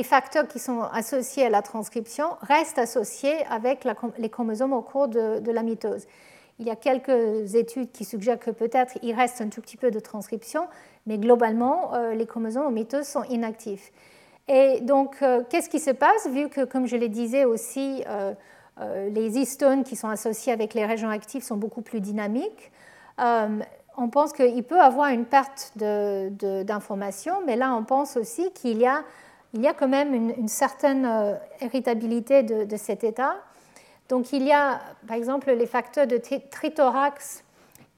facteurs 0.05 0.47
qui 0.47 0.61
sont 0.61 0.83
associés 0.83 1.47
à 1.47 1.51
la 1.51 1.63
transcription 1.63 2.27
restent 2.43 2.79
associés 2.79 3.45
avec 3.51 3.87
les 4.19 4.29
chromosomes 4.31 4.73
au 4.73 4.83
cours 4.83 5.09
de, 5.09 5.51
la 5.51 5.63
mitose. 5.65 6.07
Il 6.61 6.67
y 6.67 6.71
a 6.71 6.77
quelques 6.77 7.57
études 7.57 7.91
qui 7.91 8.05
suggèrent 8.05 8.39
que 8.39 8.53
peut-être 8.53 8.97
il 9.03 9.13
reste 9.15 9.41
un 9.41 9.49
tout 9.49 9.61
petit 9.61 9.77
peu 9.77 9.91
de 9.91 9.99
transcription, 9.99 10.69
mais 11.07 11.19
globalement, 11.19 11.93
euh, 11.95 12.15
les 12.15 12.27
chromosomes 12.27 12.67
en 12.67 12.71
mitose 12.71 13.07
sont 13.07 13.25
inactifs. 13.25 13.91
Et 14.47 14.81
donc, 14.83 15.17
euh, 15.23 15.43
qu'est-ce 15.51 15.69
qui 15.69 15.81
se 15.81 15.91
passe 15.91 16.29
vu 16.29 16.49
que, 16.49 16.65
comme 16.65 16.87
je 16.87 16.97
le 16.97 17.09
disais 17.09 17.45
aussi, 17.45 18.05
les 18.81 19.39
histones 19.39 19.85
qui 19.85 19.97
sont 19.97 20.09
associés 20.09 20.53
avec 20.53 20.75
les 20.75 20.85
régions 20.85 21.09
actives 21.09 21.43
sont 21.43 21.57
beaucoup 21.57 21.83
plus 21.83 22.01
dynamiques 22.01 22.73
on 23.97 24.09
pense 24.09 24.33
qu'il 24.33 24.65
peut 24.65 24.81
avoir 24.81 25.09
une 25.11 25.25
perte 25.25 25.73
d'informations, 25.77 27.41
mais 27.47 27.57
là, 27.57 27.75
on 27.75 27.85
pense 27.85 28.17
aussi 28.17 28.51
qu'il 28.53 28.79
y 28.79 28.87
a, 28.87 29.05
quand 29.75 29.89
même 29.89 30.15
une, 30.15 30.49
certaine 30.49 31.07
euh, 31.07 31.35
héritabilité 31.61 32.43
de, 32.43 32.77
cet 32.77 33.05
état. 33.05 33.37
Donc, 34.09 34.33
il 34.33 34.43
y 34.43 34.53
a, 34.53 34.81
par 35.07 35.17
exemple, 35.17 35.53
les 35.53 35.67
facteurs 35.67 36.07
de 36.07 36.19
trithorax 36.51 37.45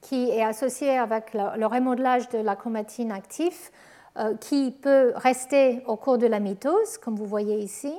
qui 0.01 0.29
est 0.29 0.43
associé 0.43 0.97
avec 0.97 1.33
le, 1.33 1.65
remodelage 1.65 2.29
de 2.29 2.37
la 2.37 2.55
chromatine 2.55 3.11
actif, 3.11 3.71
euh, 4.17 4.35
qui 4.39 4.71
peut 4.71 5.13
rester 5.15 5.83
au 5.85 5.95
cours 5.95 6.17
de 6.17 6.27
la 6.27 6.39
mitose, 6.39 6.97
comme 6.99 7.15
vous 7.15 7.25
voyez 7.25 7.59
ici, 7.59 7.93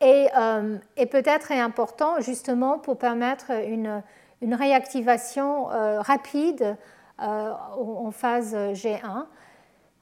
et, 0.00 0.28
euh, 0.36 0.78
et 0.96 1.06
peut-être 1.06 1.50
est 1.50 1.60
important 1.60 2.20
justement 2.20 2.78
pour 2.78 2.98
permettre 2.98 3.50
une 3.50 4.02
une 4.42 4.54
réactivation 4.54 5.70
euh, 5.70 6.00
rapide 6.00 6.76
euh, 7.20 7.52
en 7.76 8.10
phase 8.10 8.54
G1 8.54 9.26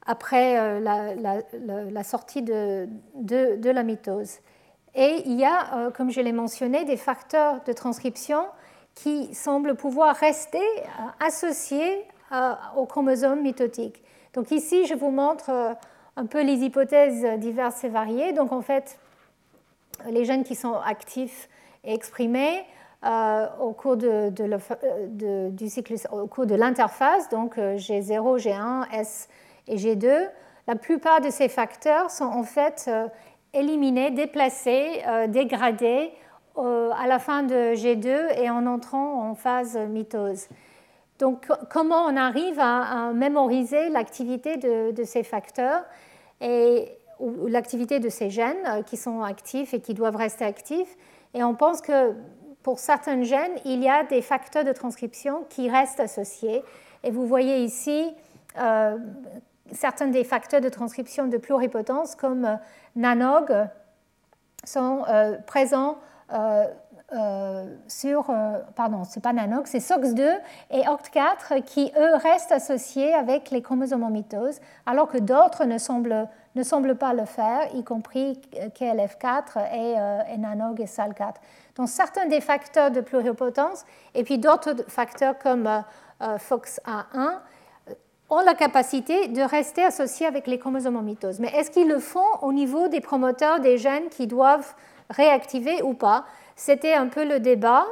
après 0.06 0.80
la, 0.80 2.02
sortie 2.02 2.42
de, 2.42 2.86
de, 3.14 3.70
la 3.70 3.82
mitose. 3.82 4.40
Et 4.94 5.22
il 5.24 5.38
y 5.38 5.46
a, 5.46 5.90
comme 5.92 6.10
je 6.10 6.20
l'ai 6.20 6.32
mentionné, 6.32 6.84
des 6.84 6.98
facteurs 6.98 7.62
de 7.64 7.72
transcription 7.72 8.44
qui 8.94 9.34
semblent 9.34 9.76
pouvoir 9.76 10.14
rester 10.16 10.60
associés 11.20 12.04
au 12.76 12.84
chromosome 12.84 13.40
mitotique. 13.40 14.02
Donc 14.34 14.50
ici, 14.50 14.84
je 14.84 14.94
vous 14.94 15.10
montre 15.10 15.74
un 16.16 16.26
peu 16.26 16.42
les 16.42 16.64
hypothèses 16.64 17.24
diverses 17.38 17.82
et 17.84 17.88
variées. 17.88 18.34
Donc 18.34 18.52
en 18.52 18.60
fait, 18.60 18.98
les 20.08 20.24
gènes 20.24 20.44
qui 20.44 20.54
sont 20.54 20.74
actifs 20.74 21.48
et 21.84 21.94
exprimés 21.94 22.64
euh, 23.04 23.46
au 23.60 23.72
cours 23.72 23.98
de, 23.98 24.32
euh, 24.40 25.50
du 25.50 25.68
au 26.10 26.26
cours 26.26 26.46
de 26.46 26.54
l'interface, 26.54 27.28
donc 27.28 27.58
G0, 27.58 28.38
G1, 28.38 28.86
S 28.92 29.28
et 29.68 29.76
G2, 29.76 30.30
la 30.66 30.76
plupart 30.76 31.20
de 31.20 31.28
ces 31.28 31.50
facteurs 31.50 32.10
sont 32.10 32.24
en 32.24 32.44
fait 32.44 32.86
euh, 32.88 33.06
éliminés, 33.52 34.10
déplacés, 34.10 35.02
dégradés 35.28 36.12
à 36.56 37.06
la 37.06 37.18
fin 37.18 37.42
de 37.42 37.74
G2 37.74 38.38
et 38.40 38.48
en 38.48 38.66
entrant 38.66 39.28
en 39.28 39.34
phase 39.34 39.76
mitose. 39.76 40.48
Donc, 41.18 41.46
comment 41.70 42.06
on 42.06 42.16
arrive 42.16 42.58
à, 42.58 43.12
mémoriser 43.12 43.90
l'activité 43.90 44.56
de, 44.56 44.92
de, 44.92 45.04
ces 45.04 45.22
facteurs 45.22 45.84
et 46.40 46.88
ou 47.20 47.46
l'activité 47.46 48.00
de 48.00 48.08
ces 48.08 48.30
gènes 48.30 48.84
qui 48.86 48.96
sont 48.96 49.22
actifs 49.22 49.74
et 49.74 49.80
qui 49.80 49.94
doivent 49.94 50.16
rester 50.16 50.44
actifs 50.44 50.96
Et 51.34 51.42
on 51.42 51.54
pense 51.54 51.80
que 51.80 52.14
pour 52.62 52.78
certains 52.78 53.22
gènes, 53.22 53.58
il 53.64 53.82
y 53.82 53.88
a 53.88 54.04
des 54.04 54.22
facteurs 54.22 54.64
de 54.64 54.72
transcription 54.72 55.44
qui 55.50 55.68
restent 55.68 56.00
associés. 56.00 56.64
Et 57.04 57.10
vous 57.10 57.26
voyez 57.26 57.58
ici 57.62 58.14
euh, 58.58 58.96
certains 59.72 60.08
des 60.08 60.24
facteurs 60.24 60.60
de 60.60 60.68
transcription 60.68 61.26
de 61.26 61.36
pluripotence 61.36 62.14
comme 62.14 62.44
euh, 62.44 62.56
NANOG 62.96 63.68
sont 64.64 65.04
euh, 65.08 65.36
présents 65.46 65.98
sur, 67.86 68.34
pardon, 68.74 69.04
c'est 69.04 69.22
pas 69.22 69.32
NANOG, 69.32 69.66
c'est 69.66 69.78
SOX2 69.78 70.36
et 70.72 70.80
OCT4 70.80 71.62
qui, 71.62 71.92
eux, 71.96 72.16
restent 72.16 72.50
associés 72.50 73.14
avec 73.14 73.52
les 73.52 73.62
chromosomes 73.62 74.02
en 74.02 74.10
mitose, 74.10 74.58
alors 74.84 75.06
que 75.06 75.18
d'autres 75.18 75.64
ne 75.64 75.78
semblent, 75.78 76.26
ne 76.54 76.62
semblent 76.62 76.96
pas 76.96 77.14
le 77.14 77.24
faire, 77.24 77.74
y 77.74 77.82
compris 77.82 78.40
KLF4 78.78 79.74
et, 79.74 80.32
et 80.32 80.38
NANOG 80.38 80.80
et 80.80 80.84
SAL4. 80.84 81.34
Donc 81.76 81.88
certains 81.88 82.26
des 82.26 82.40
facteurs 82.40 82.90
de 82.90 83.00
pluripotence 83.00 83.84
et 84.14 84.22
puis 84.22 84.38
d'autres 84.38 84.74
facteurs 84.88 85.38
comme 85.38 85.66
euh, 85.66 85.80
euh, 86.22 86.36
FOXA1 86.36 87.04
euh, 87.88 87.94
ont 88.30 88.40
la 88.40 88.54
capacité 88.54 89.28
de 89.28 89.42
rester 89.42 89.84
associés 89.84 90.26
avec 90.26 90.46
les 90.46 90.58
chromosomes 90.58 90.96
en 90.96 91.02
mitose. 91.02 91.40
Mais 91.40 91.48
est-ce 91.48 91.70
qu'ils 91.70 91.88
le 91.88 91.98
font 91.98 92.20
au 92.42 92.52
niveau 92.52 92.88
des 92.88 93.00
promoteurs 93.00 93.60
des 93.60 93.76
gènes 93.76 94.08
qui 94.08 94.26
doivent 94.26 94.74
réactiver 95.10 95.82
ou 95.82 95.94
pas? 95.94 96.24
C'était 96.56 96.94
un 96.94 97.08
peu 97.08 97.24
le 97.24 97.40
débat. 97.40 97.84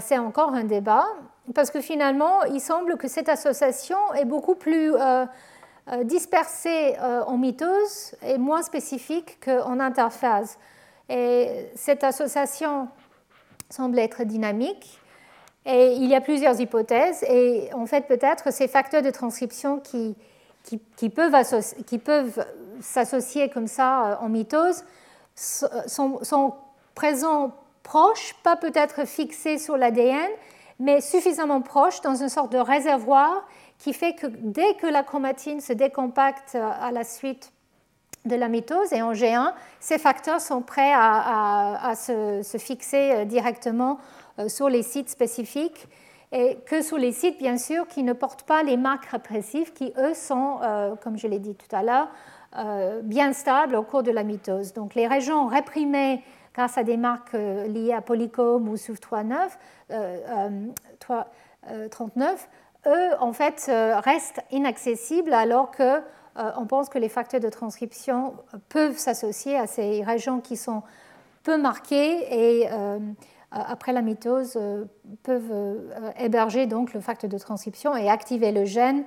C'est 0.00 0.18
encore 0.18 0.54
un 0.54 0.64
débat 0.64 1.04
parce 1.52 1.70
que 1.70 1.80
finalement, 1.80 2.42
il 2.44 2.60
semble 2.60 2.96
que 2.96 3.08
cette 3.08 3.28
association 3.28 3.96
est 4.14 4.24
beaucoup 4.24 4.54
plus 4.54 4.94
dispersée 6.04 6.96
en 7.00 7.36
mitose 7.36 8.14
et 8.26 8.38
moins 8.38 8.62
spécifique 8.62 9.38
qu'en 9.44 9.80
interphase. 9.80 10.56
Et 11.08 11.66
cette 11.74 12.04
association 12.04 12.88
semble 13.70 13.98
être 13.98 14.24
dynamique. 14.24 14.98
Et 15.66 15.94
il 15.94 16.06
y 16.06 16.14
a 16.14 16.20
plusieurs 16.20 16.60
hypothèses. 16.60 17.22
Et 17.24 17.70
en 17.74 17.86
fait, 17.86 18.06
peut-être 18.06 18.52
ces 18.52 18.68
facteurs 18.68 19.02
de 19.02 19.10
transcription 19.10 19.78
qui, 19.80 20.14
qui, 20.62 20.80
qui 20.96 21.08
peuvent 21.08 22.44
s'associer 22.80 23.48
comme 23.48 23.66
ça 23.66 24.06
euh, 24.06 24.16
en 24.20 24.28
mitose 24.28 24.84
sont, 25.36 26.22
sont 26.22 26.54
présents 26.94 27.52
proches, 27.82 28.34
pas 28.42 28.56
peut-être 28.56 29.06
fixés 29.06 29.58
sur 29.58 29.76
l'ADN, 29.76 30.28
mais 30.78 31.00
suffisamment 31.00 31.60
proches 31.60 32.00
dans 32.02 32.14
une 32.14 32.28
sorte 32.28 32.52
de 32.52 32.58
réservoir 32.58 33.46
qui 33.78 33.92
fait 33.92 34.14
que 34.14 34.26
dès 34.26 34.74
que 34.74 34.86
la 34.86 35.02
chromatine 35.02 35.60
se 35.60 35.72
décompacte 35.72 36.54
à 36.56 36.90
la 36.90 37.04
suite 37.04 37.52
de 38.24 38.36
la 38.36 38.48
mitose 38.48 38.92
et 38.92 39.02
en 39.02 39.12
G1, 39.12 39.52
ces 39.80 39.98
facteurs 39.98 40.40
sont 40.40 40.62
prêts 40.62 40.92
à, 40.94 41.92
se, 41.94 42.58
fixer 42.58 43.12
euh, 43.12 43.24
directement 43.24 43.98
euh, 44.38 44.48
sur 44.48 44.68
les 44.68 44.82
sites 44.82 45.10
spécifiques 45.10 45.86
et 46.32 46.58
que 46.66 46.82
sur 46.82 46.96
les 46.96 47.12
sites, 47.12 47.38
bien 47.38 47.58
sûr, 47.58 47.86
qui 47.86 48.02
ne 48.02 48.12
portent 48.12 48.42
pas 48.42 48.62
les 48.62 48.76
marques 48.76 49.06
répressives, 49.06 49.72
qui, 49.72 49.92
eux, 49.98 50.14
sont, 50.14 50.58
euh, 50.62 50.96
comme 50.96 51.16
je 51.16 51.28
l'ai 51.28 51.38
dit 51.38 51.54
tout 51.54 51.76
à 51.76 51.82
l'heure, 51.82 52.08
bien 53.02 53.32
stables 53.32 53.74
au 53.74 53.82
cours 53.82 54.04
de 54.04 54.12
la 54.12 54.22
mitose. 54.22 54.72
Donc 54.74 54.94
les 54.94 55.08
régions 55.08 55.48
réprimées 55.48 56.22
grâce 56.54 56.78
à 56.78 56.84
des 56.84 56.96
marques 56.96 57.32
liées 57.32 57.92
à 57.92 58.00
Polycom 58.00 58.68
ou 58.68 58.76
SUV39, 58.76 59.50
39, 61.90 62.48
eux, 62.86 63.10
en 63.20 63.32
fait, 63.32 63.70
restent 64.04 64.42
inaccessibles 64.50 65.32
alors 65.32 65.70
que 65.70 66.02
euh, 66.36 66.50
on 66.56 66.66
pense 66.66 66.88
que 66.88 66.98
les 66.98 67.08
facteurs 67.08 67.40
de 67.40 67.48
transcription 67.48 68.34
peuvent 68.68 68.98
s'associer 68.98 69.56
à 69.56 69.66
ces 69.66 70.02
régions 70.02 70.40
qui 70.40 70.56
sont 70.56 70.82
peu 71.44 71.56
marquées 71.56 72.26
et 72.30 72.68
euh, 72.72 72.98
après 73.52 73.92
la 73.92 74.02
mitose 74.02 74.54
euh, 74.56 74.84
peuvent 75.22 75.52
héberger 76.18 76.66
donc 76.66 76.92
le 76.92 77.00
facteur 77.00 77.30
de 77.30 77.38
transcription 77.38 77.96
et 77.96 78.10
activer 78.10 78.50
le 78.50 78.64
gène 78.64 79.04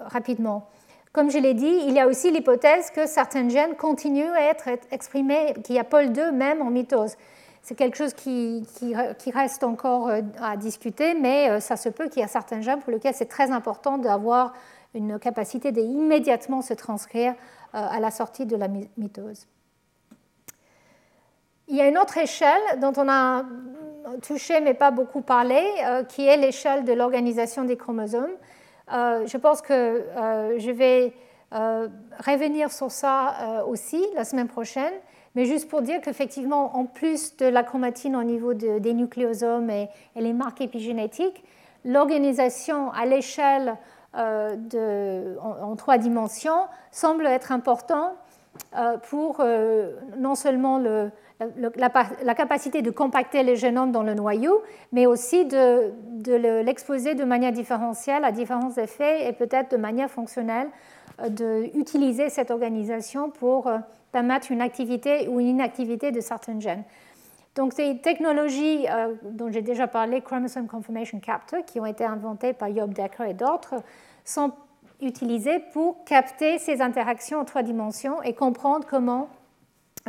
rapidement. 0.00 0.68
Comme 1.12 1.30
je 1.30 1.38
l'ai 1.38 1.54
dit, 1.54 1.80
il 1.86 1.92
y 1.92 2.00
a 2.00 2.06
aussi 2.06 2.30
l'hypothèse 2.30 2.90
que 2.90 3.06
certains 3.06 3.48
gènes 3.48 3.76
continuent 3.76 4.32
à 4.34 4.42
être 4.42 4.68
exprimés, 4.90 5.54
qu'il 5.64 5.74
y 5.74 5.78
a 5.78 5.82
POL2 5.82 6.30
même 6.32 6.62
en 6.62 6.70
mitose. 6.70 7.16
C'est 7.68 7.74
quelque 7.74 7.98
chose 7.98 8.14
qui, 8.14 8.64
reste 9.34 9.62
encore 9.62 10.10
à 10.40 10.56
discuter, 10.56 11.12
mais 11.12 11.60
ça 11.60 11.76
se 11.76 11.90
peut 11.90 12.08
qu'il 12.08 12.22
y 12.22 12.24
a 12.24 12.28
certains 12.28 12.62
gènes 12.62 12.80
pour 12.80 12.90
lesquels 12.90 13.12
c'est 13.12 13.26
très 13.26 13.50
important 13.50 13.98
d'avoir 13.98 14.54
une 14.94 15.18
capacité 15.18 15.70
d'immédiatement 15.72 16.62
se 16.62 16.72
transcrire 16.74 17.32
euh, 17.74 17.86
à 17.90 18.00
la 18.00 18.10
sortie 18.10 18.46
de 18.46 18.56
la 18.56 18.68
mitose. 18.96 19.46
Il 21.68 21.76
y 21.76 21.82
a 21.82 21.88
une 21.88 21.98
autre 21.98 22.16
échelle 22.16 22.80
dont 22.80 22.94
on 22.96 23.08
a 23.08 23.44
touché 24.22 24.60
mais 24.60 24.72
pas 24.72 24.90
beaucoup 24.90 25.20
parlé, 25.20 25.62
euh, 25.84 26.02
qui 26.04 26.26
est 26.26 26.38
l'échelle 26.38 26.84
de 26.84 26.94
l'organisation 26.94 27.64
des 27.64 27.76
chromosomes. 27.76 28.32
Euh, 28.90 29.26
je 29.26 29.36
pense 29.36 29.60
que 29.60 30.06
je 30.56 30.70
vais 30.70 31.12
revenir 31.50 32.70
sur 32.70 32.90
ça 32.90 33.64
aussi 33.66 34.04
la 34.14 34.24
semaine 34.24 34.48
prochaine, 34.48 34.92
mais 35.38 35.44
juste 35.44 35.68
pour 35.68 35.82
dire 35.82 36.00
qu'effectivement, 36.00 36.76
en 36.76 36.84
plus 36.84 37.36
de 37.36 37.46
la 37.46 37.62
chromatine 37.62 38.16
au 38.16 38.24
niveau 38.24 38.54
des 38.54 38.92
nucléosomes 38.92 39.70
et, 39.70 39.88
les 40.16 40.32
marques 40.32 40.60
épigénétiques, 40.60 41.44
l'organisation 41.84 42.90
à 42.90 43.06
l'échelle 43.06 43.76
euh, 44.16 45.36
en, 45.40 45.76
trois 45.76 45.96
dimensions 45.96 46.66
semble 46.90 47.24
être 47.24 47.52
important 47.52 48.14
euh, 48.76 48.96
pour 48.98 49.36
euh, 49.38 49.92
non 50.18 50.34
seulement 50.34 50.76
le, 50.76 51.12
la, 51.76 52.34
capacité 52.34 52.82
de 52.82 52.90
compacter 52.90 53.44
les 53.44 53.54
génomes 53.54 53.92
dans 53.92 54.02
le 54.02 54.14
noyau, 54.14 54.60
mais 54.90 55.06
aussi 55.06 55.44
de, 55.44 55.92
de 56.14 56.34
l'exposer 56.34 57.14
de 57.14 57.22
manière 57.22 57.52
différentielle 57.52 58.24
à 58.24 58.32
différents 58.32 58.72
effets 58.72 59.28
et 59.28 59.32
peut-être 59.32 59.70
de 59.70 59.76
manière 59.76 60.10
fonctionnelle 60.10 60.66
d'utiliser 61.30 62.28
cette 62.28 62.50
organisation 62.50 63.30
pour 63.30 63.70
permettre 64.12 64.50
une 64.50 64.60
activité 64.60 65.28
ou 65.28 65.40
une 65.40 65.48
inactivité 65.48 66.12
de 66.12 66.20
certains 66.20 66.58
gènes. 66.60 66.84
Donc 67.54 67.72
ces 67.72 67.98
technologies 67.98 68.86
dont 69.24 69.50
j'ai 69.50 69.62
déjà 69.62 69.88
parlé, 69.88 70.20
Chromosome 70.20 70.68
Confirmation 70.68 71.18
Captor, 71.18 71.64
qui 71.64 71.80
ont 71.80 71.86
été 71.86 72.04
inventées 72.04 72.52
par 72.52 72.74
Job 72.74 72.94
Decker 72.94 73.30
et 73.30 73.34
d'autres, 73.34 73.74
sont 74.24 74.52
utilisés 75.00 75.60
pour 75.72 76.04
capter 76.04 76.58
ces 76.58 76.80
interactions 76.80 77.40
en 77.40 77.44
trois 77.44 77.62
dimensions 77.62 78.22
et 78.22 78.34
comprendre 78.34 78.86
comment 78.88 79.28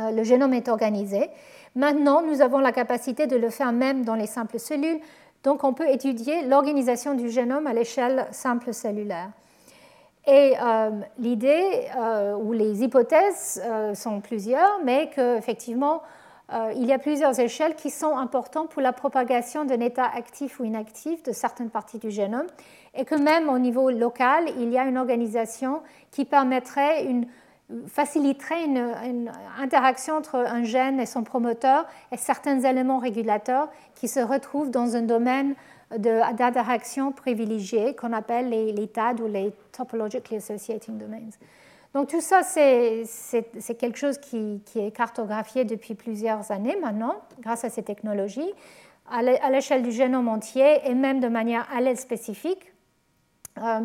euh, 0.00 0.10
le 0.10 0.24
génome 0.24 0.54
est 0.54 0.68
organisé. 0.68 1.28
Maintenant, 1.74 2.22
nous 2.22 2.40
avons 2.40 2.58
la 2.58 2.72
capacité 2.72 3.26
de 3.26 3.36
le 3.36 3.50
faire 3.50 3.72
même 3.72 4.04
dans 4.04 4.16
les 4.16 4.26
simples 4.26 4.58
cellules, 4.58 5.00
donc 5.44 5.64
on 5.64 5.72
peut 5.72 5.88
étudier 5.88 6.42
l'organisation 6.42 7.14
du 7.14 7.30
génome 7.30 7.66
à 7.66 7.72
l'échelle 7.72 8.26
simple 8.32 8.74
cellulaire. 8.74 9.30
Et 10.26 10.54
euh, 10.60 10.90
l'idée 11.18 11.88
euh, 11.96 12.34
ou 12.36 12.52
les 12.52 12.82
hypothèses 12.82 13.62
sont 13.94 14.20
plusieurs, 14.20 14.80
mais 14.84 15.10
qu'effectivement, 15.14 16.02
il 16.74 16.84
y 16.84 16.92
a 16.92 16.98
plusieurs 16.98 17.38
échelles 17.38 17.76
qui 17.76 17.90
sont 17.90 18.16
importantes 18.16 18.70
pour 18.70 18.82
la 18.82 18.92
propagation 18.92 19.64
d'un 19.64 19.78
état 19.78 20.10
actif 20.12 20.58
ou 20.58 20.64
inactif 20.64 21.22
de 21.22 21.30
certaines 21.30 21.70
parties 21.70 22.00
du 22.00 22.10
génome 22.10 22.48
et 22.94 23.04
que 23.04 23.14
même 23.14 23.48
au 23.48 23.58
niveau 23.60 23.88
local, 23.90 24.50
il 24.58 24.72
y 24.72 24.76
a 24.76 24.84
une 24.84 24.98
organisation 24.98 25.80
qui 26.10 26.24
permettrait 26.24 27.06
faciliterait 27.86 28.64
une, 28.64 29.30
interaction 29.58 30.16
entre 30.16 30.36
un 30.36 30.64
gène 30.64 30.98
et 31.00 31.06
son 31.06 31.22
promoteur 31.22 31.86
et 32.12 32.16
certains 32.16 32.60
éléments 32.60 32.98
régulateurs 32.98 33.68
qui 33.94 34.08
se 34.08 34.20
retrouvent 34.20 34.70
dans 34.70 34.96
un 34.96 35.02
domaine 35.02 35.54
d'interaction 35.96 37.12
privilégié 37.12 37.94
qu'on 37.94 38.12
appelle 38.12 38.48
les, 38.48 38.72
les, 38.72 38.86
TAD 38.86 39.20
ou 39.20 39.26
les 39.26 39.52
Topologically 39.72 40.36
Associating 40.36 40.98
Domains. 40.98 41.30
Donc 41.94 42.08
tout 42.08 42.20
ça, 42.20 42.42
c'est 42.44 43.04
quelque 43.78 43.98
chose 43.98 44.18
qui, 44.18 44.62
qui, 44.66 44.78
est 44.78 44.92
cartographié 44.92 45.64
depuis 45.64 45.94
plusieurs 45.94 46.52
années 46.52 46.76
maintenant, 46.80 47.16
grâce 47.40 47.64
à 47.64 47.70
ces 47.70 47.82
technologies, 47.82 48.52
à 49.10 49.50
l'échelle 49.50 49.82
du 49.82 49.90
génome 49.90 50.28
entier 50.28 50.78
et 50.84 50.94
même 50.94 51.18
de 51.18 51.28
manière 51.28 51.66
allèle 51.74 51.96
spécifique. 51.96 52.72
Euh, 53.58 53.80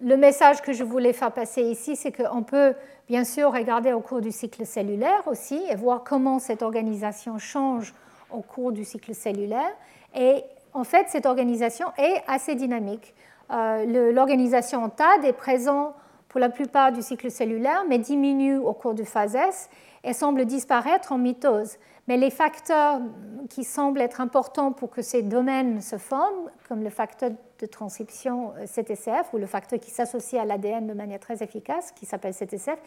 le 0.00 0.16
message 0.16 0.60
que 0.62 0.72
je 0.72 0.82
voulais 0.82 1.12
faire 1.12 1.30
passer 1.30 1.62
ici, 1.62 1.94
c'est 1.94 2.10
qu'on 2.10 2.42
peut 2.42 2.74
bien 3.08 3.22
sûr 3.22 3.52
regarder 3.52 3.92
au 3.92 4.00
cours 4.00 4.20
du 4.20 4.32
cycle 4.32 4.66
cellulaire 4.66 5.22
aussi 5.26 5.62
et 5.70 5.76
voir 5.76 6.02
comment 6.02 6.40
cette 6.40 6.62
organisation 6.62 7.38
change 7.38 7.94
au 8.30 8.40
cours 8.40 8.72
du 8.72 8.84
cycle 8.84 9.14
cellulaire. 9.14 9.72
Et 10.16 10.42
en 10.74 10.84
fait, 10.84 11.08
cette 11.08 11.24
organisation 11.24 11.86
est 11.96 12.22
assez 12.26 12.56
dynamique. 12.56 13.14
Euh, 13.52 14.12
l'organisation 14.12 14.82
en 14.82 14.88
TAD 14.88 15.24
est 15.24 15.32
présente 15.32 15.94
pour 16.28 16.40
la 16.40 16.48
plupart 16.48 16.90
du 16.90 17.00
cycle 17.00 17.30
cellulaire, 17.30 17.84
mais 17.88 17.98
diminue 17.98 18.56
au 18.56 18.72
cours 18.72 18.94
de 18.94 19.04
phase 19.04 19.36
S 19.36 19.70
et 20.02 20.12
semble 20.12 20.44
disparaître 20.46 21.12
en 21.12 21.18
mitose. 21.18 21.76
Mais 22.08 22.16
les 22.16 22.30
facteurs 22.30 23.00
qui 23.48 23.62
semblent 23.62 24.00
être 24.00 24.20
importants 24.20 24.72
pour 24.72 24.90
que 24.90 25.00
ces 25.00 25.22
domaines 25.22 25.80
se 25.80 25.96
forment, 25.96 26.50
comme 26.68 26.82
le 26.82 26.90
facteur 26.90 27.30
de 27.60 27.66
transcription 27.66 28.52
euh, 28.58 28.66
CTCF 28.66 29.32
ou 29.32 29.38
le 29.38 29.46
facteur 29.46 29.78
qui 29.78 29.92
s'associe 29.92 30.42
à 30.42 30.44
l'ADN 30.44 30.88
de 30.88 30.92
manière 30.92 31.20
très 31.20 31.42
efficace, 31.42 31.92
qui 31.92 32.04
s'appelle 32.04 32.34
CTCF, 32.34 32.78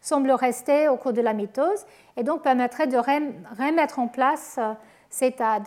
semblent 0.00 0.32
rester 0.32 0.88
au 0.88 0.96
cours 0.96 1.12
de 1.12 1.22
la 1.22 1.32
mitose 1.32 1.86
et 2.16 2.24
donc 2.24 2.42
permettraient 2.42 2.88
de 2.88 2.98
remettre 2.98 4.00
en 4.00 4.08
place 4.08 4.56
euh, 4.58 4.72
ces 5.08 5.30
TAD. 5.30 5.62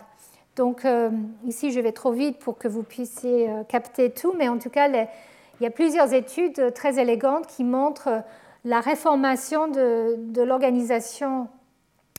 Donc 0.60 0.84
euh, 0.84 1.08
ici, 1.46 1.72
je 1.72 1.80
vais 1.80 1.92
trop 1.92 2.12
vite 2.12 2.38
pour 2.38 2.58
que 2.58 2.68
vous 2.68 2.82
puissiez 2.82 3.48
capter 3.66 4.10
tout, 4.10 4.34
mais 4.36 4.46
en 4.46 4.58
tout 4.58 4.68
cas, 4.68 4.88
il 4.88 5.62
y 5.62 5.66
a 5.66 5.70
plusieurs 5.70 6.12
études 6.12 6.74
très 6.74 7.00
élégantes 7.00 7.46
qui 7.46 7.64
montrent 7.64 8.22
la 8.66 8.80
réformation 8.80 9.68
de, 9.68 10.42
l'organisation 10.42 11.48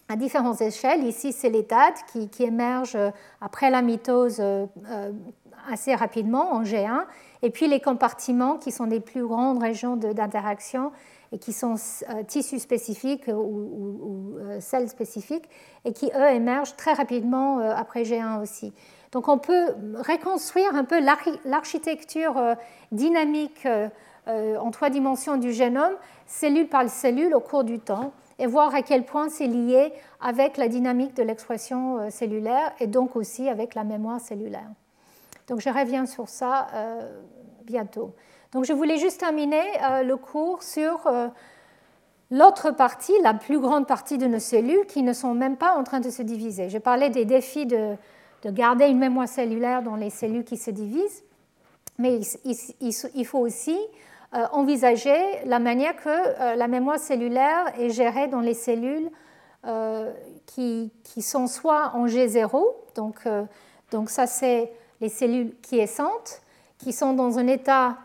à 0.09 0.15
différentes 0.15 0.59
échelles. 0.59 1.03
Ici, 1.03 1.33
c'est 1.33 1.51
les 1.51 1.61
dates 1.61 2.03
qui, 2.11 2.29
qui, 2.29 2.41
émergent 2.41 2.97
après 3.41 3.69
la 3.69 3.83
mitose 3.83 4.37
euh, 4.39 4.65
assez 5.69 5.93
rapidement 5.93 6.51
en 6.51 6.63
G1, 6.63 7.05
et 7.43 7.51
puis 7.51 7.67
les 7.67 7.79
compartiments 7.79 8.57
qui 8.57 8.71
sont 8.71 8.87
des 8.87 9.01
plus 9.01 9.23
grandes 9.23 9.61
régions 9.61 9.97
d'interaction 9.97 10.91
et 11.31 11.39
qui 11.39 11.53
sont 11.53 11.75
euh, 12.09 12.23
tissus 12.23 12.59
spécifiques 12.59 13.27
ou, 13.27 13.31
ou, 13.31 14.37
euh, 14.37 14.59
celles 14.59 14.89
spécifiques, 14.89 15.49
et 15.85 15.93
qui, 15.93 16.11
eux, 16.15 16.29
émergent 16.29 16.75
très 16.75 16.93
rapidement 16.93 17.59
après 17.59 18.03
G1 18.03 18.41
aussi. 18.41 18.73
Donc 19.11 19.27
on 19.27 19.37
peut 19.37 19.67
reconstruire 20.07 20.75
un 20.75 20.83
peu 20.83 20.99
l'architecture 21.45 22.39
dynamique 22.91 23.67
en 24.27 24.71
trois 24.71 24.89
dimensions 24.89 25.35
du 25.35 25.51
génome, 25.51 25.93
cellule 26.27 26.69
par 26.69 26.87
cellule, 26.87 27.33
au 27.33 27.41
cours 27.41 27.65
du 27.65 27.79
temps 27.79 28.13
et 28.41 28.47
voir 28.47 28.73
à 28.73 28.81
quel 28.81 29.05
point 29.05 29.29
c'est 29.29 29.47
lié 29.47 29.93
avec 30.19 30.57
la 30.57 30.67
dynamique 30.67 31.15
de 31.15 31.21
l'expression 31.21 31.99
euh, 31.99 32.09
cellulaire 32.09 32.73
et 32.79 32.87
donc 32.87 33.15
aussi 33.15 33.47
avec 33.47 33.75
la 33.75 33.83
mémoire 33.83 34.19
cellulaire. 34.19 34.69
Donc 35.47 35.61
je 35.61 35.69
reviens 35.69 36.07
sur 36.07 36.27
ça 36.27 36.67
euh, 36.73 37.21
bientôt. 37.65 38.15
Donc 38.53 38.65
je 38.65 38.73
voulais 38.73 38.97
juste 38.97 39.19
terminer 39.19 39.63
euh, 39.83 40.03
le 40.03 40.17
cours 40.17 40.63
sur 40.63 41.09
l'autre 42.31 42.71
partie, 42.71 43.13
la 43.21 43.33
plus 43.33 43.59
grande 43.59 43.85
partie 43.85 44.17
de 44.17 44.25
nos 44.25 44.39
cellules 44.39 44.85
qui 44.87 45.03
ne 45.03 45.13
sont 45.13 45.33
même 45.33 45.57
pas 45.57 45.75
en 45.75 45.83
train 45.83 45.99
de 45.99 46.09
se 46.09 46.23
diviser. 46.23 46.69
Je 46.69 46.77
parlais 46.77 47.09
des 47.09 47.25
défis 47.25 47.65
de, 47.65 47.95
garder 48.45 48.87
une 48.87 48.97
mémoire 48.97 49.27
cellulaire 49.27 49.83
dans 49.83 49.95
les 49.95 50.09
cellules 50.09 50.45
qui 50.45 50.57
se 50.57 50.71
divisent, 50.71 51.23
mais 51.99 52.21
il, 52.43 53.25
faut 53.25 53.37
aussi 53.37 53.77
euh, 54.33 54.45
envisager 54.51 55.15
la 55.45 55.59
manière 55.59 55.95
que 55.95 56.09
euh, 56.09 56.55
la 56.55 56.67
mémoire 56.67 56.97
cellulaire 56.97 57.71
est 57.77 57.91
gérée 57.91 58.27
dans 58.27 58.39
les 58.39 58.55
cellules 58.55 59.11
euh, 59.67 60.11
qui, 60.47 60.89
sont 61.21 61.45
soit 61.45 61.91
en 61.93 62.07
G0, 62.07 62.63
donc, 62.95 63.27
donc 63.91 64.09
ça 64.09 64.25
c'est 64.25 64.71
les 65.01 65.09
cellules 65.09 65.53
quiescentes, 65.61 66.41
qui 66.79 66.93
sont 66.93 67.13
dans 67.13 67.37
un 67.37 67.45
état 67.45 67.97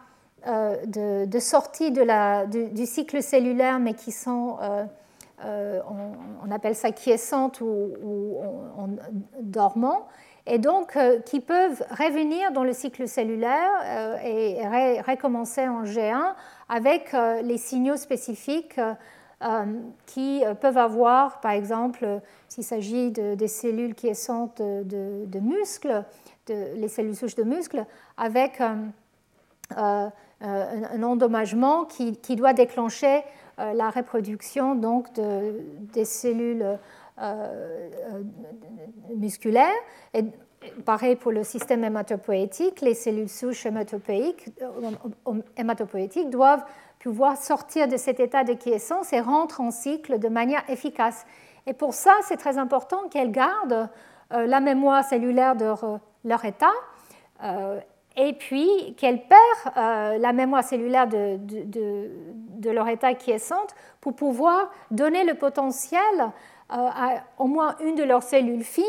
euh, 0.46 1.26
de, 1.26 1.38
sortie 1.40 1.90
de 1.90 2.02
la, 2.02 2.46
du, 2.46 2.86
cycle 2.86 3.20
cellulaire, 3.20 3.80
mais 3.80 3.94
qui 3.94 4.12
sont, 4.12 4.58
euh, 4.62 4.84
euh, 5.44 5.80
on, 6.44 6.50
appelle 6.52 6.76
ça 6.76 6.92
quiescentes 6.92 7.60
ou, 7.60 7.66
ou 7.66 8.96
dormants, 9.40 10.06
et 10.46 10.58
donc 10.58 10.96
qui 11.24 11.40
peuvent 11.40 11.84
revenir 11.90 12.52
dans 12.52 12.62
le 12.62 12.72
cycle 12.72 13.08
cellulaire 13.08 13.70
et 14.24 14.60
recommencer 15.00 15.66
en 15.66 15.82
G1 15.82 16.34
avec 16.68 17.12
les 17.42 17.58
signaux 17.58 17.96
spécifiques 17.96 18.80
qui 20.06 20.44
peuvent 20.60 20.78
avoir, 20.78 21.40
par 21.40 21.50
exemple, 21.50 22.20
s'il 22.48 22.62
s'agit 22.62 23.10
de, 23.10 23.34
des 23.34 23.48
cellules 23.48 23.96
quiescentes 23.96 24.62
de, 24.62 25.24
de, 25.26 25.40
muscles, 25.40 26.04
les 26.48 26.88
cellules 26.88 27.16
souches 27.16 27.34
de 27.34 27.42
muscles, 27.42 27.84
avec 28.16 28.62
un, 30.40 31.02
endommagement 31.02 31.84
qui, 31.84 32.36
doit 32.36 32.52
déclencher 32.52 33.22
euh, 33.58 33.72
la 33.72 33.90
reproduction 33.90 34.74
donc 34.74 35.12
de, 35.14 35.60
des 35.92 36.04
cellules 36.04 36.78
euh, 37.20 38.22
musculaires. 39.14 39.74
Et 40.12 40.24
pareil 40.84 41.16
pour 41.16 41.32
le 41.32 41.42
système 41.42 41.84
hématopoïétique, 41.84 42.82
les 42.82 42.94
cellules 42.94 43.28
souches 43.28 43.66
hématopoïétiques 43.66 46.30
doivent 46.30 46.64
pouvoir 46.98 47.36
sortir 47.36 47.88
de 47.88 47.96
cet 47.96 48.20
état 48.20 48.44
de 48.44 48.52
quiescence 48.52 49.12
et 49.12 49.20
rentrer 49.20 49.62
en 49.62 49.70
cycle 49.70 50.18
de 50.18 50.28
manière 50.28 50.68
efficace. 50.68 51.24
Et 51.66 51.72
pour 51.72 51.94
ça, 51.94 52.12
c'est 52.24 52.36
très 52.36 52.58
important 52.58 53.08
qu'elles 53.08 53.32
gardent 53.32 53.88
la 54.30 54.60
mémoire 54.60 55.04
cellulaire 55.04 55.56
de 55.56 55.72
leur 56.24 56.44
état 56.44 56.72
et 58.16 58.32
puis 58.32 58.94
qu'elles 58.96 59.22
perdent 59.26 59.76
euh, 59.76 60.18
la 60.18 60.32
mémoire 60.32 60.64
cellulaire 60.64 61.06
de, 61.06 61.38
de, 61.38 62.70
leur 62.70 62.88
état 62.88 63.14
quiescente 63.14 63.74
pour 64.00 64.16
pouvoir 64.16 64.70
donner 64.90 65.24
le 65.24 65.34
potentiel 65.34 66.00
euh, 66.20 66.26
à 66.70 67.22
au 67.38 67.46
moins 67.46 67.76
une 67.84 67.94
de 67.94 68.02
leurs 68.02 68.24
cellules 68.24 68.64
filles 68.64 68.84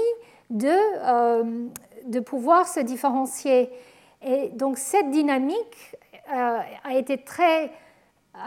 de, 0.50 0.68
euh, 0.68 1.68
de 2.06 2.20
pouvoir 2.20 2.68
se 2.68 2.80
différencier. 2.80 3.70
Et 4.26 4.50
donc 4.50 4.78
cette 4.78 5.12
dynamique 5.12 5.96
a 6.30 6.94
été 6.94 7.24
très, 7.24 7.72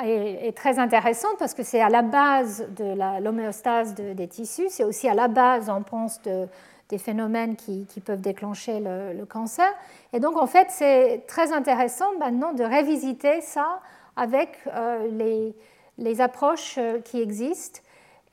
est, 0.02 0.54
très 0.54 0.78
intéressante 0.78 1.36
parce 1.38 1.54
que 1.54 1.62
c'est 1.62 1.80
à 1.80 1.88
la 1.88 2.02
base 2.02 2.68
de 2.76 3.22
l'homéostase 3.22 3.94
des 3.94 4.28
tissus, 4.28 4.68
c'est 4.68 4.84
aussi 4.84 5.08
à 5.08 5.14
la 5.14 5.28
base, 5.28 5.70
on 5.70 5.82
pense, 5.82 6.20
de, 6.22 6.46
des 6.90 6.98
phénomènes 6.98 7.56
qui, 7.56 7.86
peuvent 8.04 8.20
déclencher 8.20 8.80
le, 8.80 9.24
cancer. 9.24 9.68
Et 10.12 10.20
donc, 10.20 10.36
en 10.36 10.46
fait, 10.46 10.66
c'est 10.70 11.24
très 11.26 11.52
intéressant 11.52 12.16
maintenant 12.18 12.52
de 12.52 12.64
révisiter 12.64 13.40
ça 13.40 13.80
avec 14.16 14.58
euh, 14.66 15.52
les, 15.98 16.20
approches 16.20 16.76
euh, 16.78 17.00
qui 17.00 17.20
existent 17.20 17.80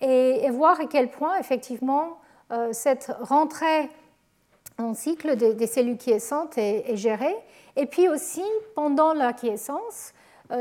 et, 0.02 0.50
voir 0.50 0.82
à 0.82 0.86
quel 0.86 1.10
point, 1.10 1.38
effectivement, 1.40 2.18
euh, 2.52 2.70
cette 2.74 3.12
rentrée 3.22 3.90
en 4.78 4.94
cycle 4.94 5.36
des, 5.36 5.68
cellules 5.68 5.98
quiescentes 5.98 6.58
est, 6.58 6.92
est, 6.92 6.98
gérée. 6.98 7.36
Et 7.76 7.86
puis 7.86 8.10
aussi, 8.10 8.44
pendant 8.76 9.14
la 9.14 9.34
quiescence, 9.34 10.14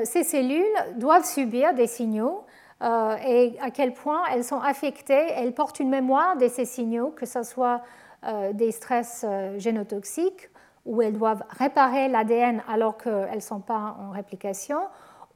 ces 0.04 0.24
cellules 0.24 0.64
doivent 0.96 1.24
subir 1.24 1.72
des 1.72 1.86
signaux 1.86 2.44
euh, 2.82 3.16
et 3.24 3.56
à 3.60 3.70
quel 3.70 3.94
point 3.94 4.22
elles 4.32 4.44
sont 4.44 4.60
affectées, 4.60 5.32
elles 5.34 5.54
portent 5.54 5.80
une 5.80 5.88
mémoire 5.88 6.36
de 6.36 6.46
ces 6.48 6.66
signaux, 6.66 7.10
que 7.10 7.24
ce 7.24 7.42
soit 7.42 7.80
euh, 8.26 8.52
des 8.52 8.70
stress 8.70 9.24
euh, 9.26 9.58
génotoxiques, 9.58 10.50
où 10.84 11.00
elles 11.00 11.14
doivent 11.14 11.42
réparer 11.48 12.08
l'ADN 12.08 12.62
alors 12.68 12.96
qu'elles 12.98 13.34
ne 13.34 13.40
sont 13.40 13.60
pas 13.60 13.96
en 13.98 14.10
réplication, 14.10 14.78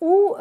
ou 0.00 0.34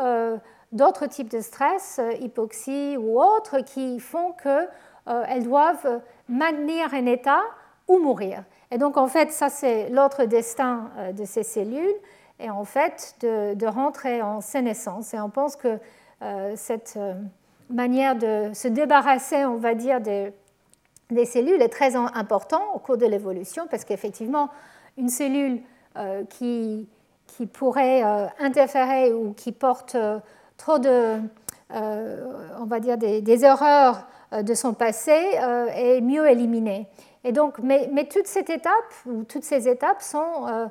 d'autres 0.72 1.08
types 1.08 1.30
de 1.30 1.42
stress, 1.42 2.00
hypoxie 2.22 2.96
ou 2.96 3.20
autres, 3.20 3.62
qui 3.62 4.00
font 4.00 4.34
qu'elles 4.34 5.44
doivent 5.44 6.02
maintenir 6.30 6.94
un 6.94 7.08
état 7.08 7.42
ou 7.88 7.98
mourir. 7.98 8.44
Et 8.70 8.78
donc, 8.78 8.98
en 8.98 9.08
fait, 9.08 9.32
ça, 9.32 9.50
c'est 9.50 9.90
l'autre 9.90 10.26
destin 10.26 10.92
de 11.12 11.26
ces 11.26 11.42
cellules, 11.44 11.96
et 12.40 12.52
en 12.52 12.64
fait, 12.64 13.16
de, 13.22 13.56
de 13.56 13.66
rentrer 13.66 14.22
en 14.22 14.42
sénescence. 14.42 15.14
Et 15.16 15.20
on 15.20 15.32
pense 15.32 15.56
que 15.56 15.80
cette 16.56 16.96
euh, 16.98 17.14
manière 17.70 18.16
de 18.16 18.52
se 18.54 18.68
débarrasser, 18.68 19.46
on 19.46 19.58
va 19.58 19.76
dire, 19.76 20.02
des, 20.02 20.34
cellules 21.26 21.62
est 21.62 21.70
très 21.70 21.96
important 21.96 22.62
au 22.76 22.80
cours 22.80 22.98
de 22.98 23.06
l'évolution 23.06 23.68
parce 23.70 23.86
qu'effectivement, 23.86 24.50
une 24.98 25.10
cellule 25.10 25.62
euh, 25.98 26.24
qui, 26.26 26.88
qui, 27.28 27.46
pourrait 27.46 28.04
interférer 28.40 29.14
ou 29.14 29.34
qui 29.34 29.52
porte 29.52 29.96
trop 30.58 30.78
de, 30.78 31.18
on 31.72 32.66
va 32.66 32.80
dire, 32.80 32.98
des, 32.98 33.46
erreurs 33.46 34.08
de 34.32 34.54
son 34.54 34.74
passé 34.74 35.12
est 35.76 36.02
mieux 36.02 36.30
éliminée. 36.30 36.88
Et 37.24 37.32
donc, 37.32 37.60
mais, 37.60 37.90
mais, 37.92 38.06
toute 38.06 38.28
cette 38.28 38.52
ou 39.06 39.24
toutes 39.24 39.44
ces 39.44 39.68
étapes 39.68 40.02
sont 40.02 40.70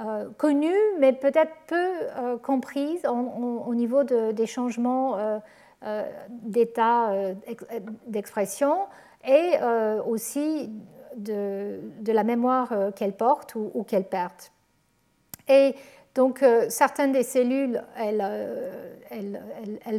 euh, 0.00 0.30
connues, 0.38 0.72
mais 1.00 1.12
peut-être 1.12 1.52
peu 1.66 1.76
euh, 1.76 2.38
comprises 2.38 3.04
au 3.06 3.74
niveau 3.74 4.04
des 4.04 4.46
changements 4.46 5.18
euh, 5.18 6.02
d'état 6.30 7.12
d'expression 8.06 8.86
et 9.28 9.52
aussi 10.06 10.70
de, 11.16 11.80
la 12.06 12.24
mémoire 12.24 12.72
qu'elles 12.96 13.16
portent 13.16 13.54
ou, 13.54 13.84
qu'elles 13.86 14.08
perdent. 14.08 14.32
Et 15.48 15.74
donc, 16.14 16.42
certaines 16.68 17.12
des 17.12 17.22
cellules, 17.22 17.82
elles, 17.96 18.22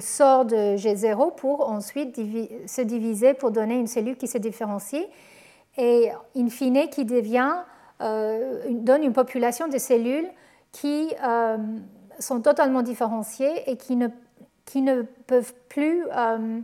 sortent 0.01 0.49
de 0.49 0.75
G0 0.75 1.35
pour 1.35 1.69
ensuite 1.69 2.15
se 2.15 2.81
diviser 2.81 3.35
pour 3.35 3.51
donner 3.51 3.75
une 3.75 3.87
cellule 3.87 4.17
qui 4.17 4.27
se 4.27 4.39
différencie 4.39 5.05
et 5.77 6.09
in 6.35 6.49
fine 6.49 6.87
qui 6.89 7.05
devient 7.05 7.57
euh, 7.57 7.72
donne 8.69 9.03
une 9.03 9.13
population 9.13 9.67
de 9.67 9.77
cellules 9.77 10.29
qui 10.71 11.13
euh, 11.23 11.57
sont 12.19 12.41
totalement 12.41 12.81
différenciées 12.81 13.69
et 13.69 13.77
qui 13.77 13.95
ne, 13.95 14.07
qui 14.65 14.81
ne 14.81 15.03
peuvent 15.03 15.53
plus 15.69 16.05
euh, 16.11 16.61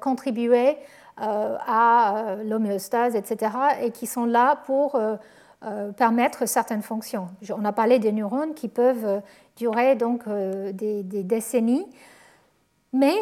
contribuer 0.00 0.76
à 1.18 2.36
l'homéostase, 2.44 3.14
etc., 3.14 3.52
et 3.82 3.90
qui 3.90 4.06
sont 4.06 4.24
là 4.24 4.56
pour 4.64 4.98
permettre 5.96 6.46
certaines 6.46 6.82
fonctions. 6.82 7.28
On 7.54 7.64
a 7.66 7.72
parlé 7.72 7.98
des 7.98 8.12
neurones 8.12 8.54
qui 8.54 8.68
peuvent 8.68 9.20
durer 9.56 9.94
donc 9.94 10.26
des 10.26 11.02
décennies, 11.02 11.86
mais 12.94 13.14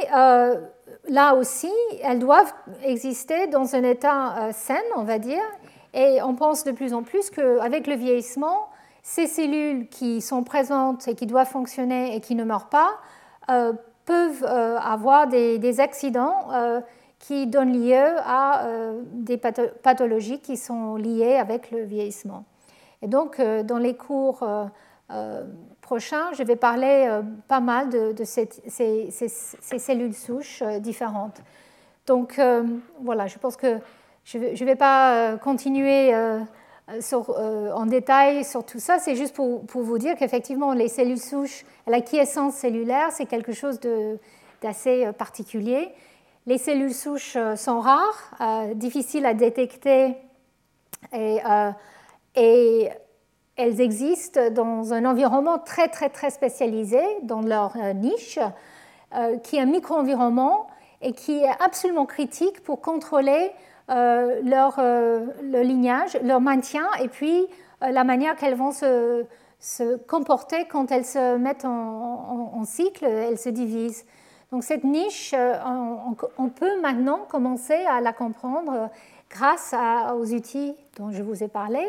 là 1.09 1.35
aussi, 1.35 1.73
elles 2.03 2.21
doivent 2.21 2.55
exister 2.85 3.49
dans 3.49 3.75
un 3.75 3.83
état 3.83 4.51
sain, 4.53 4.81
on 4.97 5.03
va 5.03 5.19
dire, 5.19 5.43
et 5.95 6.23
on 6.23 6.35
pense 6.35 6.65
de 6.65 6.73
plus 6.73 6.95
en 6.95 7.03
plus 7.03 7.31
qu'avec 7.31 7.87
le 7.87 7.95
vieillissement, 7.95 8.69
ces 9.03 9.27
cellules 9.27 9.89
qui 9.89 10.21
sont 10.21 10.45
présentes 10.45 11.09
et 11.09 11.15
qui 11.15 11.27
doivent 11.27 11.49
fonctionner 11.49 12.15
et 12.15 12.21
qui 12.21 12.35
ne 12.35 12.45
meurent 12.45 12.69
pas 12.69 12.91
euh, 13.51 13.73
peuvent 14.05 14.45
euh, 14.45 14.79
avoir 14.79 15.27
des, 15.29 15.81
accidents 15.81 16.53
euh, 16.53 16.81
qui 17.19 17.47
donnent 17.47 17.73
lieu 17.73 18.05
à 18.25 18.67
des 19.13 19.37
pathologies 19.37 20.41
qui 20.41 20.57
sont 20.57 20.97
liées 20.97 21.37
avec 21.37 21.71
le 21.71 21.83
vieillissement. 21.85 22.45
Et 23.03 23.09
donc, 23.09 23.41
dans 23.41 23.79
les 23.79 23.95
cours 23.95 24.43
prochains, 25.83 26.33
je 26.33 26.43
vais 26.43 26.57
parler 26.57 27.21
pas 27.47 27.61
mal 27.61 27.91
de, 27.91 28.25
ces, 28.25 28.49
ces, 28.69 29.79
cellules 29.79 30.15
souches 30.15 30.63
différentes. 30.81 31.43
Donc, 32.07 32.41
voilà, 33.03 33.27
je 33.27 33.39
pense 33.39 33.57
que 33.57 33.77
je 34.25 34.39
ne 34.39 34.65
vais 34.65 34.77
pas 34.77 35.15
euh, 35.15 35.37
continuer 35.37 36.15
euh, 36.15 36.41
euh, 36.89 37.73
en 37.73 37.87
détail 37.87 38.45
sur 38.45 38.65
tout 38.65 38.79
ça, 38.81 38.99
c'est 38.99 39.17
juste 39.17 39.35
pour, 39.35 39.65
vous 39.75 39.99
dire 39.99 40.17
qu'effectivement, 40.17 40.73
les 40.73 40.89
cellules 40.89 41.21
souches, 41.21 41.65
la 41.87 42.01
quiescence 42.01 42.55
cellulaire, 42.55 43.11
c'est 43.13 43.27
quelque 43.27 43.53
chose 43.53 43.81
d'assez 44.63 45.11
particulier. 45.19 45.89
Les 46.47 46.59
cellules 46.59 46.95
souches 46.95 47.37
sont 47.57 47.81
rares, 47.81 48.67
difficiles 48.75 49.27
à 49.27 49.35
détecter 49.35 50.17
et, 51.13 51.39
et, 52.35 52.89
elles 53.57 53.81
existent 53.81 54.51
dans 54.51 54.95
un 54.95 55.05
environnement 55.05 55.59
très 55.59 55.89
très 55.89 56.09
très 56.09 56.31
spécialisé 56.31 57.03
dans 57.23 57.43
leur 57.43 57.77
niche 57.95 58.39
qui 59.43 59.57
est 59.57 59.61
un 59.61 59.67
micro-environnement 59.67 60.67
et 61.03 61.13
qui 61.13 61.41
est 61.41 61.63
absolument 61.63 62.07
critique 62.07 62.63
pour 62.63 62.81
contrôler 62.81 63.53
leur, 63.91 64.77
le 64.79 65.63
lignage, 65.63 66.19
leur 66.23 66.41
maintien 66.41 66.87
et 67.03 67.09
puis 67.09 67.47
la 67.81 68.05
manière 68.05 68.37
qu'elles 68.37 68.55
vont 68.55 68.73
se, 68.73 69.25
comporter 70.07 70.67
quand 70.69 70.91
elles 70.93 71.05
se 71.05 71.37
mettent 71.37 71.65
en, 71.65 72.63
cycle, 72.65 73.05
elles 73.05 73.39
se 73.39 73.49
divisent. 73.49 74.05
Donc 74.53 74.65
cette 74.65 74.85
niche, 74.85 75.35
on, 76.39 76.49
peut 76.49 76.81
maintenant 76.81 77.21
commencer 77.29 77.75
à 77.75 78.01
la 78.01 78.13
comprendre 78.13 78.91
grâce 79.31 79.75
aux 80.17 80.35
outils 80.35 80.75
dont 80.97 81.11
je 81.11 81.23
vous 81.23 81.43
ai 81.43 81.49
parlé. 81.49 81.81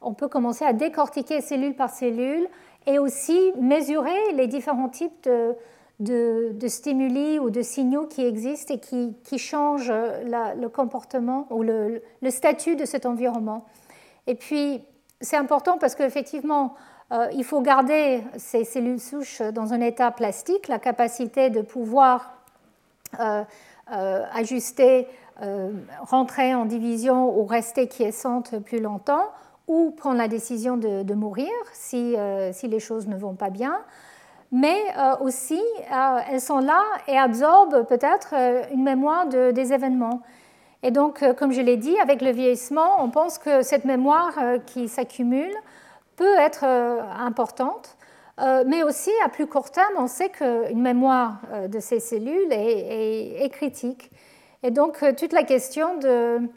On 0.00 0.14
peut 0.14 0.28
commencer 0.28 0.64
à 0.64 0.72
décortiquer 0.72 1.40
cellule 1.40 1.74
par 1.74 1.90
cellule 1.90 2.48
et 2.86 2.98
aussi 2.98 3.52
mesurer 3.60 4.32
les 4.34 4.46
différents 4.46 4.88
types 4.88 5.24
de, 5.24 5.54
de, 6.00 6.54
stimuli 6.68 7.38
ou 7.38 7.50
de 7.50 7.62
signaux 7.62 8.06
qui 8.06 8.24
existent 8.24 8.74
et 8.74 8.78
qui, 8.78 9.14
qui 9.24 9.38
changent 9.38 9.92
le 9.92 10.66
comportement 10.68 11.46
ou 11.50 11.62
le, 11.62 12.02
le, 12.22 12.30
statut 12.30 12.76
de 12.76 12.84
cet 12.84 13.04
environnement. 13.06 13.64
Et 14.26 14.34
puis, 14.34 14.82
c'est 15.20 15.36
important 15.36 15.78
parce 15.78 15.94
qu'effectivement, 15.94 16.74
euh, 17.10 17.28
il 17.32 17.44
faut 17.44 17.60
garder 17.60 18.22
ces 18.36 18.64
cellules 18.64 19.00
souches 19.00 19.40
dans 19.40 19.72
un 19.72 19.80
état 19.80 20.10
plastique, 20.10 20.68
la 20.68 20.78
capacité 20.78 21.48
de 21.48 21.62
pouvoir 21.62 22.34
euh, 23.18 23.42
euh, 23.92 24.24
ajuster, 24.32 25.06
rentrer 26.00 26.52
en 26.52 26.64
division 26.64 27.38
ou 27.38 27.46
rester 27.46 27.86
quiescente 27.86 28.58
plus 28.58 28.80
longtemps 28.80 29.30
ou 29.68 29.92
prendre 29.92 30.18
la 30.18 30.26
décision 30.26 30.76
de, 30.76 31.14
mourir 31.14 31.52
si, 31.72 32.16
si, 32.50 32.66
les 32.66 32.80
choses 32.80 33.06
ne 33.06 33.16
vont 33.16 33.36
pas 33.36 33.48
bien. 33.48 33.78
Mais 34.50 34.78
euh, 34.96 35.16
aussi, 35.20 35.60
euh, 35.92 36.18
elles 36.30 36.40
sont 36.40 36.58
là 36.58 36.82
et 37.06 37.18
absorbent 37.18 37.84
peut-être 37.84 38.34
une 38.72 38.82
mémoire 38.82 39.26
de, 39.26 39.50
des 39.50 39.72
événements. 39.72 40.22
Et 40.82 40.90
donc, 40.90 41.24
comme 41.36 41.52
je 41.52 41.60
l'ai 41.60 41.76
dit, 41.76 41.98
avec 41.98 42.22
le 42.22 42.30
vieillissement, 42.30 43.02
on 43.02 43.10
pense 43.10 43.38
que 43.38 43.62
cette 43.62 43.84
mémoire 43.84 44.32
qui 44.64 44.88
s'accumule 44.88 45.52
peut 46.14 46.36
être 46.38 46.64
importante. 46.64 47.96
mais 48.64 48.84
aussi, 48.84 49.10
à 49.24 49.28
plus 49.28 49.48
court 49.48 49.72
terme, 49.72 49.94
on 49.98 50.06
sait 50.06 50.28
qu'une 50.28 50.80
mémoire 50.80 51.40
de 51.68 51.80
ces 51.80 51.98
cellules 51.98 52.52
est, 52.52 53.50
critique. 53.50 54.12
Et 54.62 54.70
donc, 54.70 55.04
toute 55.16 55.32
la 55.32 55.42
question 55.42 55.98
de 55.98 56.48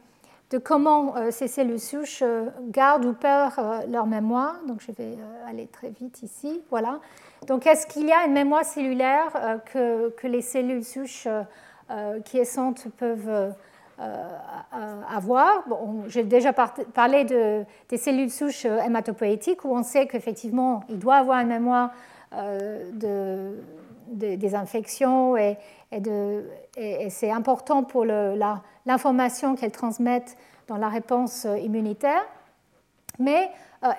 de 0.52 0.58
comment 0.58 1.16
euh, 1.16 1.32
ces 1.32 1.48
cellules 1.48 1.80
souches 1.80 2.22
euh, 2.22 2.50
gardent 2.70 3.06
ou 3.06 3.14
perdent 3.14 3.54
euh, 3.60 3.80
leur 3.88 4.06
mémoire. 4.06 4.60
Donc 4.68 4.82
je 4.82 4.92
vais 4.92 5.18
aller 5.48 5.68
très 5.68 5.90
vite 5.90 6.22
ici. 6.24 6.62
Voilà. 6.70 7.00
Donc 7.48 7.66
est-ce 7.66 7.88
qu'il 7.88 8.08
y 8.08 8.12
a 8.12 8.26
une 8.26 8.34
mémoire 8.34 8.64
cellulaire 8.64 9.60
que, 9.72 10.10
que, 10.10 10.28
les 10.28 10.42
cellules 10.42 10.84
souches 10.84 11.28
quiescentes 12.24 12.88
peuvent 12.98 13.54
avoir? 15.10 15.68
Bon, 15.68 16.04
J'ai 16.08 16.24
déjà 16.24 16.54
parlé 16.54 17.24
de, 17.24 17.64
des 17.90 17.98
cellules 17.98 18.30
souches 18.30 18.66
hématopoïétiques 18.66 19.66
où 19.66 19.76
on 19.76 19.84
sait 19.84 20.06
qu'effectivement 20.08 20.84
il 20.88 21.00
doit 21.00 21.16
avoir 21.16 21.40
une 21.40 21.48
mémoire 21.48 21.92
de, 22.32 23.56
des 24.08 24.56
infections 24.56 25.36
et, 25.36 25.58
et, 26.78 27.10
c'est 27.10 27.32
important 27.32 27.84
pour 27.84 28.06
l'information 28.06 29.56
qu'elles 29.56 29.72
transmettent 29.72 30.38
dans 30.68 30.78
la 30.78 30.90
réponse 30.90 31.48
immunitaire. 31.62 32.24
Mais 33.20 33.44
euh, 33.44 33.48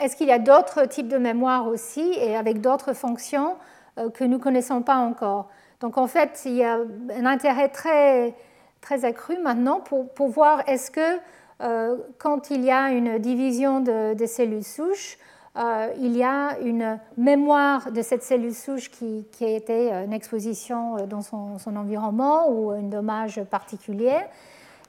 est-ce 0.00 0.16
qu'il 0.16 0.28
y 0.28 0.32
a 0.32 0.38
d'autres 0.38 0.86
types 0.86 1.08
de 1.08 1.18
mémoire 1.18 1.66
aussi 1.66 2.12
et 2.16 2.36
avec 2.36 2.60
d'autres 2.60 2.92
fonctions 2.92 3.56
euh, 3.98 4.10
que 4.10 4.24
nous 4.24 4.38
ne 4.38 4.42
connaissons 4.42 4.82
pas 4.82 4.96
encore? 4.96 5.48
Donc 5.80 5.98
en 5.98 6.06
fait, 6.06 6.42
il 6.44 6.54
y 6.54 6.64
a 6.64 6.78
un 7.14 7.26
intérêt 7.26 7.68
très, 7.68 8.34
très 8.80 9.04
accru 9.04 9.38
maintenant 9.38 9.80
pour, 9.80 10.08
pour 10.10 10.28
voir 10.28 10.62
est-ce 10.68 10.90
que 10.90 11.18
euh, 11.62 11.96
quand 12.18 12.50
il 12.50 12.64
y 12.64 12.70
a 12.70 12.90
une 12.90 13.18
division 13.18 13.80
de, 13.80 14.14
des 14.14 14.26
cellules 14.26 14.64
souches, 14.64 15.16
euh, 15.56 15.88
il 15.98 16.16
y 16.16 16.24
a 16.24 16.58
une 16.60 16.98
mémoire 17.16 17.92
de 17.92 18.02
cette 18.02 18.22
cellule 18.22 18.54
souche 18.54 18.90
qui, 18.90 19.26
a 19.42 19.48
été 19.48 19.92
une 19.92 20.12
exposition 20.12 20.96
euh, 20.96 21.06
dans 21.06 21.20
son, 21.20 21.76
environnement 21.76 22.48
ou 22.50 22.70
un 22.70 22.82
dommage 22.82 23.42
particulier? 23.44 24.16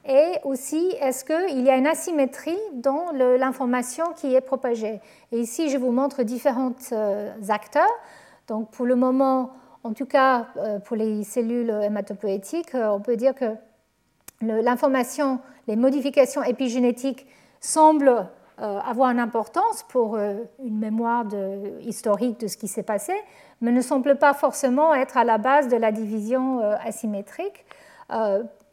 Et 0.05 0.33
aussi, 0.43 0.93
est-ce 0.99 1.23
qu'il 1.23 1.61
y 1.61 1.69
a 1.69 1.77
une 1.77 1.87
asymétrie 1.87 2.57
dans 2.73 3.11
l'information 3.11 4.05
qui 4.15 4.35
est 4.35 4.41
propagée? 4.41 4.99
Et 5.31 5.39
ici, 5.39 5.69
je 5.69 5.77
vous 5.77 5.91
montre 5.91 6.23
différents 6.23 6.75
euh, 6.91 7.31
acteurs. 7.49 7.87
Donc, 8.47 8.71
pour 8.71 8.85
le 8.85 8.95
moment, 8.95 9.51
en 9.83 9.93
tout 9.93 10.05
cas, 10.05 10.47
pour 10.85 10.97
les 10.97 11.23
cellules 11.23 11.69
hématopoïétiques, 11.69 12.73
on 12.73 12.99
peut 12.99 13.15
dire 13.15 13.33
que 13.33 13.55
l'information, 14.41 15.39
les 15.67 15.75
modifications 15.75 16.43
épigénétiques 16.43 17.25
semblent 17.61 18.27
euh, 18.61 18.79
avoir 18.81 19.09
une 19.09 19.19
importance 19.19 19.83
pour 19.89 20.15
euh, 20.15 20.35
une 20.63 20.77
mémoire 20.77 21.25
historique 21.81 22.39
de 22.39 22.47
ce 22.47 22.55
qui 22.55 22.67
s'est 22.67 22.83
passé, 22.83 23.13
mais 23.61 23.71
ne 23.71 23.81
semble 23.81 24.17
pas 24.17 24.35
forcément 24.35 24.93
être 24.93 25.17
à 25.17 25.23
la 25.23 25.39
base 25.39 25.69
de 25.69 25.75
la 25.75 25.91
division 25.91 26.59
euh, 26.59 26.75
asymétrique. 26.83 27.65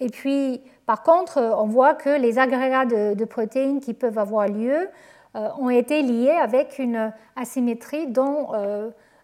et 0.01 0.09
puis, 0.11 0.61
par 0.90 1.04
contre, 1.04 1.38
on 1.56 1.66
voit 1.66 1.94
que 1.94 2.10
les 2.10 2.40
agrégats 2.40 2.84
de, 2.84 3.24
protéines 3.24 3.78
qui 3.78 3.94
peuvent 3.94 4.18
avoir 4.18 4.48
lieu 4.48 4.88
ont 5.36 5.70
été 5.70 6.02
liés 6.02 6.32
avec 6.32 6.80
une 6.80 7.12
asymétrie 7.36 8.08
dans, 8.08 8.50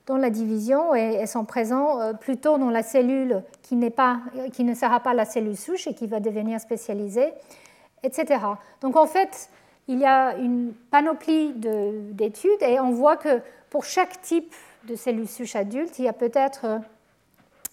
dans 0.06 0.16
la 0.16 0.30
division 0.30 0.94
et, 0.94 1.26
sont 1.26 1.44
présents 1.44 2.14
plutôt 2.20 2.56
dans 2.56 2.70
la 2.70 2.84
cellule 2.84 3.42
qui, 3.62 3.74
pas, 3.90 4.20
qui 4.52 4.62
ne 4.62 4.74
sera 4.74 5.00
pas 5.00 5.12
la 5.12 5.24
cellule 5.24 5.56
souche 5.56 5.88
et 5.88 5.94
qui 5.94 6.06
va 6.06 6.20
devenir 6.20 6.60
spécialisée, 6.60 7.32
etc. 8.04 8.44
Donc 8.80 8.94
en 8.94 9.06
fait, 9.06 9.50
il 9.88 9.98
y 9.98 10.06
a 10.06 10.36
une 10.36 10.72
panoplie 10.92 11.52
d'études 11.52 12.62
et 12.62 12.78
on 12.78 12.92
voit 12.92 13.16
que 13.16 13.40
pour 13.70 13.84
chaque 13.84 14.22
type 14.22 14.54
de 14.84 14.94
cellules 14.94 15.26
souches 15.26 15.56
adultes, 15.56 15.98
il 15.98 16.04
y 16.04 16.08
a 16.08 16.12
peut-être 16.12 16.64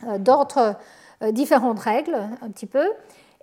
euh, 0.08 0.18
d'autres 0.18 0.78
euh, 1.22 1.32
différentes 1.32 1.80
règles 1.80 2.18
un 2.42 2.50
petit 2.50 2.66
peu. 2.66 2.90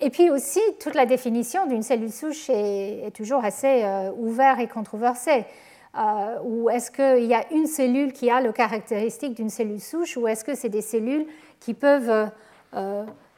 Et 0.00 0.10
puis 0.10 0.30
aussi, 0.30 0.60
toute 0.80 0.94
la 0.94 1.06
définition 1.06 1.66
d'une 1.66 1.82
cellule 1.82 2.12
souche 2.12 2.48
est, 2.48 3.14
toujours 3.14 3.44
assez 3.44 3.84
euh, 3.84 4.10
ouverte 4.16 4.60
et 4.60 4.66
controversée. 4.66 5.44
ou 6.44 6.70
est-ce 6.70 6.90
qu'il 6.90 7.26
y 7.26 7.34
a 7.34 7.44
une 7.52 7.66
cellule 7.66 8.12
qui 8.12 8.30
a 8.30 8.40
le 8.40 8.52
caractéristique 8.52 9.34
d'une 9.34 9.50
cellule 9.50 9.80
souche, 9.80 10.16
ou 10.16 10.26
est-ce 10.28 10.44
que 10.44 10.54
c'est 10.54 10.68
des 10.68 10.82
cellules 10.82 11.26
qui 11.58 11.74
peuvent 11.74 12.30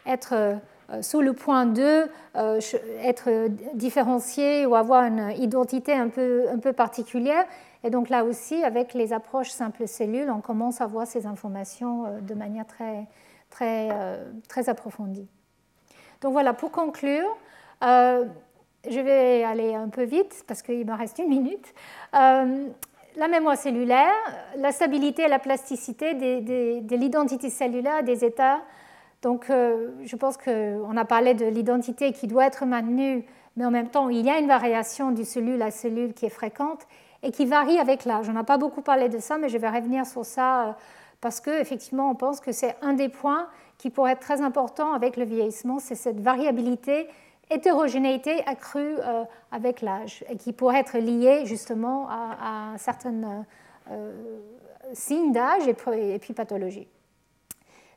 être 0.06 0.60
euh, 0.93 1.01
sous 1.01 1.20
le 1.20 1.32
point 1.32 1.64
2, 1.64 2.09
euh, 2.36 2.60
être 3.01 3.48
différencié 3.74 4.66
ou 4.66 4.74
avoir 4.74 5.05
une 5.05 5.32
identité 5.39 5.93
un 5.93 6.09
peu, 6.09 6.47
un 6.51 6.59
peu 6.59 6.72
particulière? 6.72 7.44
Et 7.84 7.90
donc 7.90 8.09
là 8.09 8.24
aussi, 8.24 8.62
avec 8.62 8.94
les 8.94 9.12
approches 9.12 9.51
simples 9.51 9.89
cellules, 9.89 10.30
on 10.30 10.40
commence 10.40 10.80
à 10.80 10.86
voir 10.86 11.06
ces 11.06 11.26
informations 11.26 12.06
euh, 12.06 12.20
de 12.20 12.34
manière 12.34 12.66
très, 12.66 13.06
très, 13.51 13.90
très 14.48 14.68
approfondie. 14.68 15.28
Donc 16.23 16.32
voilà, 16.32 16.55
pour 16.55 16.70
conclure, 16.70 17.36
je 17.82 19.01
vais 19.01 19.44
aller 19.44 19.74
un 19.74 19.89
peu 19.89 20.05
vite 20.05 20.44
parce 20.47 20.62
qu'il 20.62 20.86
me 20.86 20.94
reste 20.94 21.19
une 21.19 21.28
minute. 21.28 21.74
la 22.12 23.28
mémoire 23.28 23.57
cellulaire, 23.57 24.15
la 24.57 24.73
stabilité 24.73 25.24
et 25.24 25.28
la 25.28 25.39
plasticité 25.39 26.15
de 26.15 26.97
l'identité 26.97 27.51
cellulaire 27.51 28.03
des 28.03 28.24
états 28.24 28.62
donc, 29.23 29.51
euh, 29.51 29.90
je 30.05 30.16
pense 30.16 30.36
qu'on 30.36 30.97
a 30.97 31.05
parlé 31.05 31.35
de 31.35 31.47
l'identité 31.47 32.12
qui 32.12 32.27
doit 32.27 32.44
être 32.44 32.66
maintenue, 32.66 33.24
mais 33.57 33.65
en 33.65 33.70
même 33.70 33.89
temps, 33.89 34.09
il 34.09 34.27
y 34.27 34.31
a 34.31 34.39
une 34.39 34.49
variation 34.49 35.12
du 35.12 35.24
cellule 35.24 35.62
à 35.62 35.70
cellule 35.70 36.12
qui 36.12 36.27
est 36.27 36.31
fréquente 36.31 36.86
et 37.23 37.31
qui 37.31 37.47
varie 37.47 37.78
avec 37.78 38.05
l'âge. 38.05 38.28
On 38.28 38.32
n'a 38.32 38.44
pas 38.44 38.59
beaucoup 38.59 38.82
parlé 38.82 39.09
de 39.09 39.19
ça, 39.19 39.39
mais 39.39 39.49
je 39.49 39.59
vais 39.59 39.69
revenir 39.69 40.07
sur 40.07 40.24
ça 40.24 40.69
euh, 40.69 40.73
parce 41.20 41.40
qu'effectivement, 41.40 42.11
on 42.11 42.15
pense 42.15 42.40
que 42.40 42.53
c'est 42.53 42.77
un 42.82 42.94
des 42.94 43.09
points 43.09 43.49
qui 43.78 43.90
pourrait 43.90 44.12
être 44.12 44.20
très 44.20 44.40
important 44.40 44.93
avec 44.93 45.16
le 45.16 45.24
vieillissement, 45.24 45.78
c'est 45.78 45.94
cette 45.94 46.20
variabilité, 46.20 47.09
hétérogénéité 47.51 48.43
accrue 48.47 48.97
euh, 48.99 49.24
avec 49.51 49.82
l'âge 49.82 50.24
et 50.28 50.36
qui 50.36 50.53
pourrait 50.53 50.81
être 50.81 50.99
liée 50.99 51.44
justement 51.44 52.09
à, 52.09 52.74
certains 52.78 53.44
signes 54.93 55.32
d'âge 55.32 55.66
et 55.66 56.19
puis 56.19 56.32
pathologies. 56.35 56.86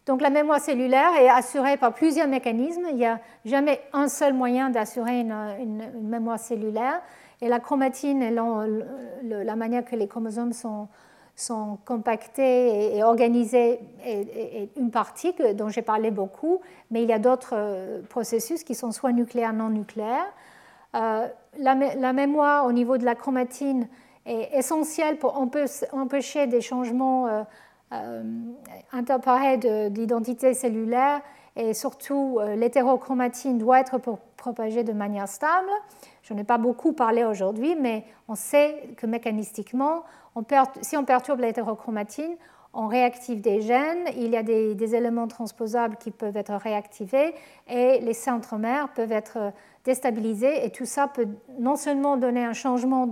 Donc 0.06 0.22
la 0.22 0.30
mémoire 0.30 0.60
cellulaire 0.60 1.15
est 1.19 1.30
assurée 1.30 1.77
par 1.77 1.93
plusieurs 1.93 2.27
mécanismes. 2.27 2.85
Il 2.89 2.97
n'y 2.97 3.06
a 3.06 3.19
jamais 3.43 3.81
un 3.91 4.07
seul 4.07 4.34
moyen 4.34 4.69
d'assurer 4.69 5.22
une, 5.22 5.91
mémoire 6.03 6.39
cellulaire. 6.39 7.02
Et 7.41 7.47
la 7.47 7.59
chromatine 7.59 8.33
la, 9.23 9.55
manière 9.55 9.85
que 9.85 9.95
les 9.95 10.07
chromosomes 10.07 10.53
sont, 10.53 10.87
compactés 11.85 12.95
et, 12.95 13.03
organisés 13.03 13.79
est, 14.05 14.69
une 14.77 14.91
partie 14.91 15.33
dont 15.53 15.69
j'ai 15.69 15.81
parlé 15.81 16.11
beaucoup, 16.11 16.61
mais 16.91 17.03
il 17.03 17.09
y 17.09 17.13
a 17.13 17.19
d'autres 17.19 17.53
euh, 17.53 18.01
processus 18.09 18.63
qui 18.63 18.73
sont 18.73 18.91
soit 18.91 19.11
nucléaires, 19.11 19.53
non 19.53 19.69
nucléaires. 19.69 20.31
Euh, 20.95 21.27
la, 21.57 22.13
mémoire 22.13 22.65
au 22.65 22.71
niveau 22.71 22.97
de 22.97 23.03
la 23.03 23.15
chromatine 23.15 23.89
est 24.25 24.57
essentielle 24.57 25.17
pour 25.17 25.37
empêcher 25.91 26.47
des 26.47 26.61
changements 26.61 27.45
euh, 27.91 28.23
interparé 28.93 29.57
d'identité 29.89 30.53
cellulaire 30.53 31.21
et 31.57 31.73
surtout 31.73 32.39
l'hétérochromatine 32.55 33.57
doit 33.57 33.79
être 33.79 33.99
propagée 34.37 34.83
de 34.83 34.93
manière 34.93 35.27
stable. 35.27 35.69
Je 36.26 36.34
n'ai 36.34 36.43
pas 36.43 36.57
beaucoup 36.57 36.91
parlé 36.91 37.23
aujourd'hui, 37.23 37.76
mais 37.76 38.03
on 38.27 38.34
sait 38.34 38.89
que 38.97 39.06
mécanistiquement, 39.06 40.03
si 40.81 40.97
on 40.97 41.06
perturbe 41.06 41.39
l'hétérochromatine, 41.39 42.35
on 42.73 42.88
réactive 42.88 43.41
des 43.41 43.61
gènes, 43.61 44.07
il 44.18 44.31
y 44.31 44.35
a 44.35 44.41
des, 44.41 44.95
éléments 44.95 45.27
transposables 45.27 45.97
qui 45.97 46.10
peuvent 46.10 46.35
être 46.35 46.56
réactivés 46.56 47.35
et 47.69 47.99
les 47.99 48.14
centromères 48.15 48.89
peuvent 48.89 49.11
être 49.11 49.53
déstabilisés 49.84 50.65
et 50.65 50.72
tout 50.72 50.85
ça 50.85 51.07
peut 51.07 51.27
non 51.60 51.76
seulement 51.76 52.18
donner 52.18 52.43
un 52.43 52.53
changement 52.53 53.07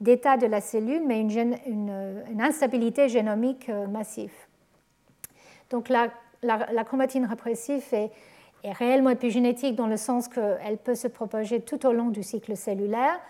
d'état 0.00 0.38
de, 0.38 0.46
la 0.46 0.62
cellule, 0.62 1.02
mais 1.06 1.20
une, 1.20 2.40
instabilité 2.40 3.10
génomique 3.10 3.68
euh, 3.68 3.86
massive. 3.86 4.32
Donc 5.68 5.90
la, 5.90 6.08
chromatine 6.84 7.26
répressive 7.26 7.84
est, 7.92 8.10
est, 8.64 8.72
réellement 8.72 9.10
épigénétique 9.10 9.76
dans 9.76 9.86
le 9.86 9.96
sens 9.96 10.28
qu'elle 10.28 10.78
peut 10.82 10.94
se 10.94 11.08
propager 11.08 11.60
tout 11.60 11.86
au 11.86 11.92
long 11.92 12.08
du 12.08 12.22
cycle 12.22 12.56
cellulaire 12.56 13.20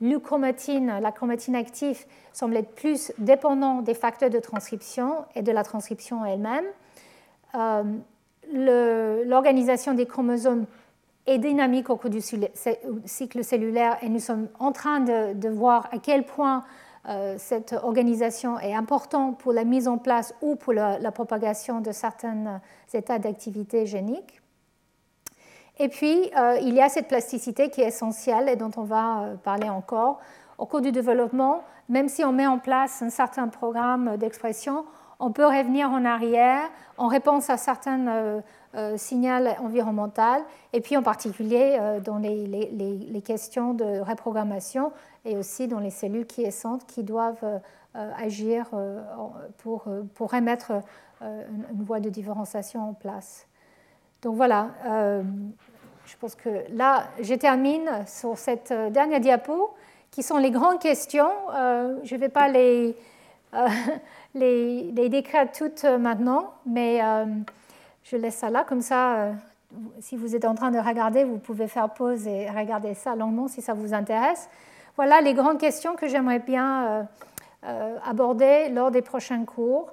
l'euchromatine, 0.00 0.98
la 1.00 1.12
chromatine 1.12 1.54
active, 1.54 2.04
semble 2.32 2.56
être 2.56 2.74
plus 2.74 3.12
dépendant 3.18 3.82
des 3.82 3.94
facteurs 3.94 4.30
de 4.30 4.38
transcription 4.38 5.24
et 5.34 5.42
de 5.42 5.52
la 5.52 5.62
transcription 5.62 6.24
elle-même. 6.24 6.64
Euh, 7.54 9.24
l'organisation 9.24 9.94
des 9.94 10.06
chromosomes 10.06 10.66
est 11.26 11.38
dynamique 11.38 11.90
au 11.90 11.96
cours 11.96 12.10
du 12.10 12.20
cycle 12.20 13.44
cellulaire 13.44 13.98
et 14.02 14.08
nous 14.08 14.18
sommes 14.18 14.48
en 14.58 14.72
train 14.72 15.00
de, 15.00 15.48
voir 15.48 15.88
à 15.92 15.98
quel 15.98 16.24
point 16.24 16.64
euh, 17.08 17.36
cette 17.38 17.74
organisation 17.82 18.58
est 18.58 18.74
importante 18.74 19.38
pour 19.38 19.52
la 19.52 19.64
mise 19.64 19.86
en 19.86 19.98
place 19.98 20.34
ou 20.40 20.56
pour 20.56 20.72
la 20.72 21.12
propagation 21.12 21.80
de 21.80 21.92
certains 21.92 22.60
états 22.92 23.18
d'activité 23.18 23.86
génique. 23.86 24.39
Et 25.82 25.88
puis, 25.88 26.30
euh, 26.36 26.58
il 26.60 26.74
y 26.74 26.82
a 26.82 26.90
cette 26.90 27.08
plasticité 27.08 27.70
qui 27.70 27.80
est 27.80 27.86
essentielle 27.86 28.50
et 28.50 28.56
dont 28.56 28.70
on 28.76 28.82
va 28.82 29.22
euh, 29.22 29.34
parler 29.36 29.70
encore. 29.70 30.20
Au 30.58 30.66
cours 30.66 30.82
du 30.82 30.92
développement, 30.92 31.64
même 31.88 32.10
si 32.10 32.22
on 32.22 32.32
met 32.32 32.46
en 32.46 32.58
place 32.58 33.00
un 33.00 33.08
certain 33.08 33.48
programme 33.48 34.18
d'expression, 34.18 34.84
on 35.20 35.32
peut 35.32 35.46
revenir 35.46 35.88
en 35.88 36.04
arrière 36.04 36.68
en 36.98 37.06
réponse 37.06 37.48
à 37.48 37.56
certains 37.56 38.42
euh, 38.74 38.96
signaux 38.98 39.46
environnementaux, 39.58 40.44
et 40.74 40.82
puis 40.82 40.98
en 40.98 41.02
particulier 41.02 41.78
dans 42.04 42.18
les, 42.18 43.22
questions 43.24 43.72
de 43.72 44.00
reprogrammation 44.00 44.92
et 45.24 45.38
aussi 45.38 45.66
dans 45.66 45.80
les 45.80 45.90
cellules 45.90 46.26
quiescentes 46.26 46.84
qui 46.86 47.02
doivent 47.04 47.60
agir 47.94 48.66
pour, 49.58 49.84
pour 50.14 50.30
remettre 50.30 50.72
une 51.22 51.82
voie 51.82 52.00
de 52.00 52.10
différenciation 52.10 52.90
en 52.90 52.92
place. 52.92 53.46
Donc 54.22 54.36
voilà, 54.36 54.68
je 56.10 56.16
pense 56.16 56.34
que 56.34 56.48
là, 56.72 57.04
je 57.20 57.34
termine 57.34 57.88
sur 58.06 58.36
cette 58.36 58.72
euh, 58.72 58.90
dernière 58.90 59.20
diapo, 59.20 59.72
qui 60.10 60.24
sont 60.24 60.38
les 60.38 60.50
grandes 60.50 60.80
questions. 60.80 61.30
Euh, 61.54 61.98
je 62.02 62.16
ne 62.16 62.20
vais 62.20 62.28
pas 62.28 62.48
les, 62.48 62.96
euh, 63.54 63.68
les, 64.34 64.90
les, 64.90 65.08
décrire 65.08 65.52
toutes 65.52 65.84
maintenant, 65.84 66.52
mais 66.66 67.00
je 68.02 68.16
laisse 68.16 68.34
ça 68.34 68.50
là, 68.50 68.64
comme 68.64 68.80
ça, 68.80 69.28
si 70.00 70.16
vous 70.16 70.34
êtes 70.34 70.44
en 70.44 70.56
train 70.56 70.72
de 70.72 70.80
regarder, 70.80 71.22
vous 71.22 71.38
pouvez 71.38 71.68
faire 71.68 71.90
pause 71.90 72.26
et 72.26 72.50
regarder 72.50 72.94
ça 72.94 73.14
longuement 73.14 73.46
si 73.46 73.62
ça 73.62 73.72
vous 73.72 73.94
intéresse. 73.94 74.48
Voilà 74.96 75.20
les 75.20 75.32
grandes 75.32 75.58
questions 75.58 75.94
que 75.94 76.08
j'aimerais 76.08 76.40
bien 76.40 77.06
aborder 78.04 78.68
lors 78.70 78.90
des 78.90 79.02
prochains 79.02 79.44
cours. 79.44 79.92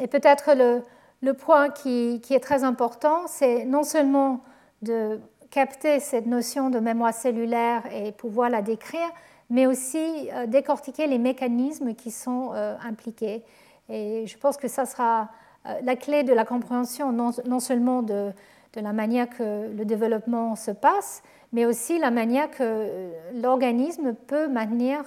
et 0.00 0.06
peut-être 0.06 0.54
le, 0.54 0.82
le 1.22 1.34
point 1.34 1.68
qui, 1.70 2.20
est 2.30 2.42
très 2.42 2.64
important, 2.64 3.26
c'est 3.26 3.64
non 3.64 3.82
seulement 3.82 4.40
de 4.82 5.20
capter 5.50 6.00
cette 6.00 6.26
notion 6.26 6.70
de 6.70 6.78
mémoire 6.78 7.12
cellulaire 7.12 7.82
et 7.92 8.12
pouvoir 8.12 8.48
la 8.48 8.62
décrire, 8.62 9.08
mais 9.50 9.66
aussi 9.66 10.30
euh, 10.32 10.46
décortiquer 10.46 11.06
les 11.06 11.18
mécanismes 11.18 11.94
qui 11.94 12.10
sont 12.10 12.50
euh, 12.54 12.76
impliqués. 12.82 13.42
Et 13.88 14.26
je 14.26 14.38
pense 14.38 14.56
que 14.56 14.68
ça 14.68 14.86
sera 14.86 15.28
euh, 15.66 15.74
la 15.82 15.96
clé 15.96 16.22
de 16.22 16.32
la 16.32 16.44
compréhension 16.44 17.12
non, 17.12 17.60
seulement 17.60 18.02
de, 18.02 18.32
la 18.76 18.92
manière 18.92 19.28
que 19.28 19.68
le 19.76 19.84
développement 19.84 20.56
se 20.56 20.70
passe, 20.70 21.22
mais 21.52 21.66
aussi 21.66 21.98
la 21.98 22.12
manière 22.12 22.48
que 22.50 23.10
l'organisme 23.42 24.14
peut 24.14 24.46
maintenir 24.46 25.02